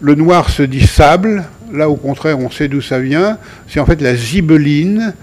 Le 0.00 0.14
noir 0.14 0.48
se 0.48 0.62
dit 0.62 0.86
sable, 0.86 1.44
là 1.72 1.90
au 1.90 1.96
contraire 1.96 2.38
on 2.38 2.50
sait 2.50 2.68
d'où 2.68 2.80
ça 2.80 2.98
vient, 2.98 3.38
c'est 3.68 3.80
en 3.80 3.86
fait 3.86 4.00
la 4.00 4.14
zibeline, 4.14 5.14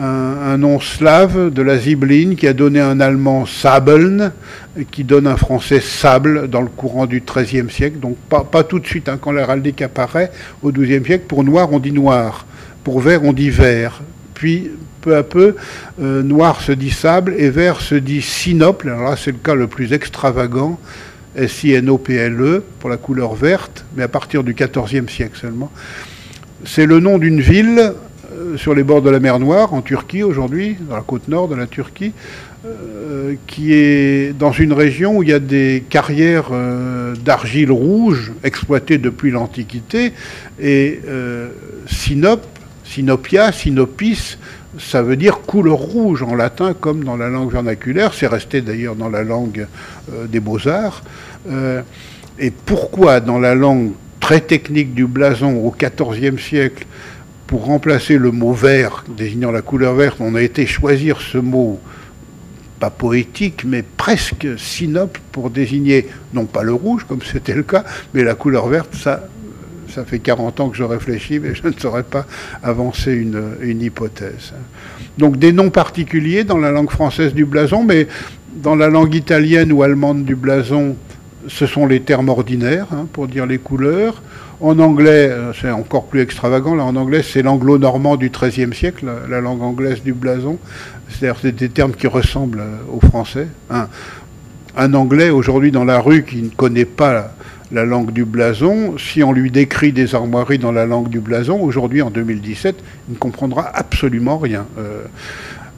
un, 0.00 0.56
nom 0.58 0.80
slave 0.80 1.50
de 1.50 1.62
la 1.62 1.78
Zibeline 1.78 2.36
qui 2.36 2.46
a 2.46 2.52
donné 2.52 2.80
un 2.80 3.00
allemand 3.00 3.46
Sabeln, 3.46 4.32
qui 4.90 5.04
donne 5.04 5.26
un 5.26 5.36
français 5.36 5.80
sable 5.80 6.48
dans 6.48 6.62
le 6.62 6.68
courant 6.68 7.06
du 7.06 7.22
XIIIe 7.22 7.70
siècle. 7.70 7.98
Donc 8.00 8.16
pas, 8.16 8.64
tout 8.64 8.78
de 8.78 8.86
suite, 8.86 9.08
hein, 9.08 9.18
quand 9.20 9.32
l'héraldique 9.32 9.82
apparaît 9.82 10.30
au 10.62 10.72
XIIe 10.72 11.04
siècle. 11.04 11.24
Pour 11.28 11.44
noir, 11.44 11.72
on 11.72 11.78
dit 11.78 11.92
noir. 11.92 12.46
Pour 12.82 13.00
vert, 13.00 13.24
on 13.24 13.32
dit 13.32 13.50
vert. 13.50 14.02
Puis 14.34 14.70
peu 15.00 15.16
à 15.16 15.22
peu, 15.22 15.54
euh, 16.00 16.22
noir 16.22 16.62
se 16.62 16.72
dit 16.72 16.90
sable 16.90 17.34
et 17.36 17.50
vert 17.50 17.80
se 17.80 17.94
dit 17.94 18.22
sinople. 18.22 18.88
Alors 18.88 19.10
là, 19.10 19.16
c'est 19.16 19.32
le 19.32 19.38
cas 19.38 19.54
le 19.54 19.66
plus 19.66 19.92
extravagant. 19.92 20.78
S-I-N-O-P-L-E 21.36 22.62
pour 22.78 22.88
la 22.88 22.96
couleur 22.96 23.34
verte, 23.34 23.84
mais 23.96 24.04
à 24.04 24.08
partir 24.08 24.44
du 24.44 24.54
XIVe 24.54 25.08
siècle 25.08 25.38
seulement. 25.38 25.70
C'est 26.64 26.86
le 26.86 27.00
nom 27.00 27.18
d'une 27.18 27.40
ville 27.40 27.92
sur 28.56 28.74
les 28.74 28.82
bords 28.82 29.02
de 29.02 29.10
la 29.10 29.20
mer 29.20 29.38
Noire, 29.38 29.74
en 29.74 29.82
Turquie 29.82 30.22
aujourd'hui, 30.22 30.76
dans 30.88 30.96
la 30.96 31.02
côte 31.02 31.28
nord 31.28 31.48
de 31.48 31.54
la 31.54 31.66
Turquie, 31.66 32.12
euh, 32.64 33.34
qui 33.46 33.74
est 33.74 34.32
dans 34.32 34.52
une 34.52 34.72
région 34.72 35.18
où 35.18 35.22
il 35.22 35.28
y 35.28 35.32
a 35.32 35.38
des 35.38 35.84
carrières 35.88 36.48
euh, 36.52 37.14
d'argile 37.14 37.70
rouge 37.70 38.32
exploitées 38.42 38.98
depuis 38.98 39.30
l'Antiquité. 39.30 40.12
Et 40.60 41.00
Sinope, 41.86 42.46
Sinopia, 42.84 43.52
Sinopis, 43.52 44.38
ça 44.78 45.02
veut 45.02 45.16
dire 45.16 45.40
couleur 45.40 45.78
rouge 45.78 46.22
en 46.22 46.34
latin 46.34 46.74
comme 46.78 47.04
dans 47.04 47.16
la 47.16 47.28
langue 47.28 47.52
vernaculaire. 47.52 48.14
C'est 48.14 48.26
resté 48.26 48.60
d'ailleurs 48.60 48.96
dans 48.96 49.08
la 49.08 49.22
langue 49.22 49.66
des 50.28 50.40
beaux-arts. 50.40 51.02
et 52.38 52.50
pourquoi 52.50 53.20
dans 53.20 53.38
la 53.38 53.54
langue 53.54 53.92
très 54.24 54.40
technique 54.40 54.94
du 54.94 55.06
blason 55.06 55.54
au 55.56 55.70
XIVe 55.70 56.40
siècle, 56.40 56.86
pour 57.46 57.64
remplacer 57.66 58.18
le 58.18 58.30
mot 58.30 58.52
vert, 58.52 59.04
désignant 59.16 59.50
la 59.50 59.62
couleur 59.62 59.94
verte, 59.94 60.16
on 60.20 60.34
a 60.34 60.42
été 60.42 60.66
choisir 60.66 61.20
ce 61.20 61.38
mot, 61.38 61.78
pas 62.80 62.90
poétique, 62.90 63.64
mais 63.64 63.82
presque 63.82 64.58
synope, 64.58 65.18
pour 65.32 65.50
désigner, 65.50 66.08
non 66.32 66.46
pas 66.46 66.62
le 66.62 66.72
rouge, 66.72 67.04
comme 67.06 67.22
c'était 67.22 67.54
le 67.54 67.62
cas, 67.62 67.84
mais 68.14 68.24
la 68.24 68.34
couleur 68.34 68.68
verte, 68.68 68.94
ça, 68.94 69.28
ça 69.88 70.04
fait 70.04 70.18
40 70.18 70.60
ans 70.60 70.68
que 70.70 70.76
je 70.76 70.84
réfléchis, 70.84 71.38
mais 71.38 71.54
je 71.54 71.66
ne 71.66 71.72
saurais 71.72 72.02
pas 72.02 72.26
avancer 72.62 73.12
une, 73.12 73.56
une 73.60 73.82
hypothèse. 73.82 74.54
Donc 75.18 75.38
des 75.38 75.52
noms 75.52 75.70
particuliers 75.70 76.44
dans 76.44 76.58
la 76.58 76.70
langue 76.70 76.90
française 76.90 77.34
du 77.34 77.44
blason, 77.44 77.84
mais 77.84 78.08
dans 78.56 78.74
la 78.74 78.88
langue 78.88 79.14
italienne 79.14 79.70
ou 79.72 79.82
allemande 79.82 80.24
du 80.24 80.34
blason, 80.34 80.96
ce 81.48 81.66
sont 81.66 81.86
les 81.86 82.00
termes 82.00 82.28
ordinaires 82.28 82.86
hein, 82.92 83.06
pour 83.12 83.28
dire 83.28 83.46
les 83.46 83.58
couleurs. 83.58 84.22
En 84.60 84.78
anglais, 84.78 85.28
euh, 85.30 85.52
c'est 85.52 85.70
encore 85.70 86.04
plus 86.04 86.20
extravagant. 86.20 86.74
Là, 86.74 86.84
en 86.84 86.96
anglais, 86.96 87.22
c'est 87.22 87.42
l'anglo-normand 87.42 88.16
du 88.16 88.30
XIIIe 88.30 88.74
siècle, 88.74 89.06
la, 89.28 89.40
langue 89.40 89.62
anglaise 89.62 90.02
du 90.02 90.12
blason. 90.12 90.58
C'est-à-dire, 91.08 91.40
c'est 91.42 91.54
des 91.54 91.68
termes 91.68 91.92
qui 91.92 92.06
ressemblent 92.06 92.60
euh, 92.60 92.76
au 92.92 93.00
français. 93.00 93.48
Un, 94.76 94.94
anglais 94.94 95.30
aujourd'hui 95.30 95.70
dans 95.70 95.84
la 95.84 96.00
rue 96.00 96.24
qui 96.24 96.42
ne 96.42 96.48
connaît 96.48 96.84
pas 96.84 97.34
la, 97.72 97.84
langue 97.84 98.12
du 98.12 98.24
blason, 98.24 98.96
si 98.98 99.22
on 99.22 99.32
lui 99.32 99.50
décrit 99.50 99.92
des 99.92 100.14
armoiries 100.14 100.58
dans 100.58 100.72
la 100.72 100.86
langue 100.86 101.08
du 101.08 101.20
blason, 101.20 101.60
aujourd'hui 101.60 102.02
en 102.02 102.10
2017, 102.10 102.76
il 103.08 103.14
ne 103.14 103.18
comprendra 103.18 103.68
absolument 103.74 104.38
rien. 104.38 104.66
Euh, 104.78 105.02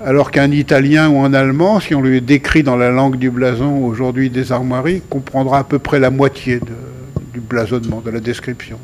alors 0.04 0.30
qu'un 0.30 0.50
Italien 0.50 1.08
ou 1.08 1.20
un 1.20 1.32
Allemand, 1.32 1.80
si 1.80 1.94
on 1.94 2.02
lui 2.02 2.20
décrit 2.20 2.62
dans 2.62 2.76
la 2.76 2.90
langue 2.90 3.16
du 3.16 3.30
blason 3.30 3.84
aujourd'hui 3.84 4.28
des 4.28 4.52
armoiries, 4.52 5.00
comprendra 5.08 5.60
à 5.60 5.64
peu 5.64 5.78
près 5.78 5.98
la 5.98 6.10
moitié 6.10 6.60
du 7.36 7.40
blasonnement, 7.40 8.00
de 8.00 8.10
la 8.10 8.20
description. 8.20 8.78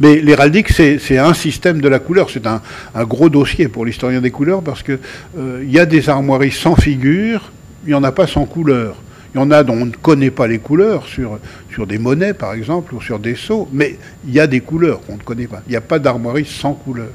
Mais 0.00 0.20
l'héraldique, 0.20 0.70
c'est 0.70 1.18
un 1.18 1.34
système 1.34 1.80
de 1.80 1.88
la 1.88 2.00
couleur. 2.00 2.30
C'est 2.30 2.46
un, 2.48 2.60
gros 3.04 3.28
dossier 3.28 3.68
pour 3.68 3.84
l'historien 3.84 4.20
des 4.20 4.32
couleurs 4.32 4.60
parce 4.60 4.82
qu'il 4.82 4.98
euh, 5.38 5.64
y 5.64 5.78
a 5.78 5.86
des 5.86 6.08
armoiries 6.08 6.50
sans 6.50 6.74
figure, 6.74 7.52
il 7.84 7.90
n'y 7.90 7.94
en 7.94 8.02
a 8.02 8.10
pas 8.10 8.26
sans 8.26 8.44
couleur. 8.44 8.96
Il 9.32 9.38
y 9.38 9.40
en 9.40 9.52
a 9.52 9.62
dont 9.62 9.74
on 9.74 9.86
ne 9.86 9.92
connaît 9.92 10.32
pas 10.32 10.48
les 10.48 10.58
couleurs, 10.58 11.06
sur, 11.06 11.38
des 11.86 11.98
monnaies 11.98 12.34
par 12.34 12.54
exemple, 12.54 12.92
ou 12.96 13.00
sur 13.00 13.20
des 13.20 13.36
sceaux, 13.36 13.68
mais 13.72 13.96
il 14.26 14.34
y 14.34 14.40
a 14.40 14.48
des 14.48 14.60
couleurs 14.60 15.00
qu'on 15.02 15.16
ne 15.16 15.22
connaît 15.22 15.46
pas. 15.46 15.62
Il 15.68 15.70
n'y 15.70 15.76
a 15.76 15.80
pas 15.80 16.00
d'armoirie 16.00 16.44
sans 16.44 16.72
couleur, 16.72 17.12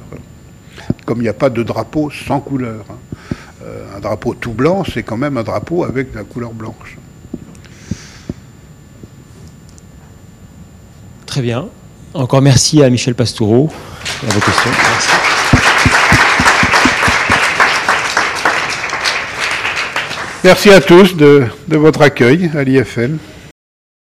comme 1.05 1.17
il 1.17 1.23
n'y 1.23 1.27
a 1.27 1.33
pas 1.33 1.49
de 1.49 1.63
drapeau 1.63 2.09
sans 2.09 2.39
couleur. 2.39 2.85
Euh, 3.65 3.97
un 3.97 3.99
drapeau 3.99 4.35
tout 4.35 4.53
blanc, 4.53 4.85
c'est 4.89 5.03
quand 5.03 5.17
même 5.17 5.35
un 5.35 5.43
drapeau 5.43 5.83
avec 5.83 6.15
la 6.15 6.23
couleur 6.23 6.53
blanche. 6.53 6.97
Très 11.35 11.41
bien. 11.41 11.67
Encore 12.13 12.41
merci 12.41 12.81
à 12.81 12.89
Michel 12.89 13.13
Pastoureau 13.13 13.69
pour 14.21 14.29
vos 14.29 14.39
questions. 14.39 14.71
Merci. 14.71 15.09
Merci 20.45 20.69
à 20.69 20.79
tous 20.79 21.17
de, 21.17 21.43
de 21.67 21.75
votre 21.75 22.03
accueil 22.03 22.49
à 22.55 22.63
l'IFM. 22.63 23.17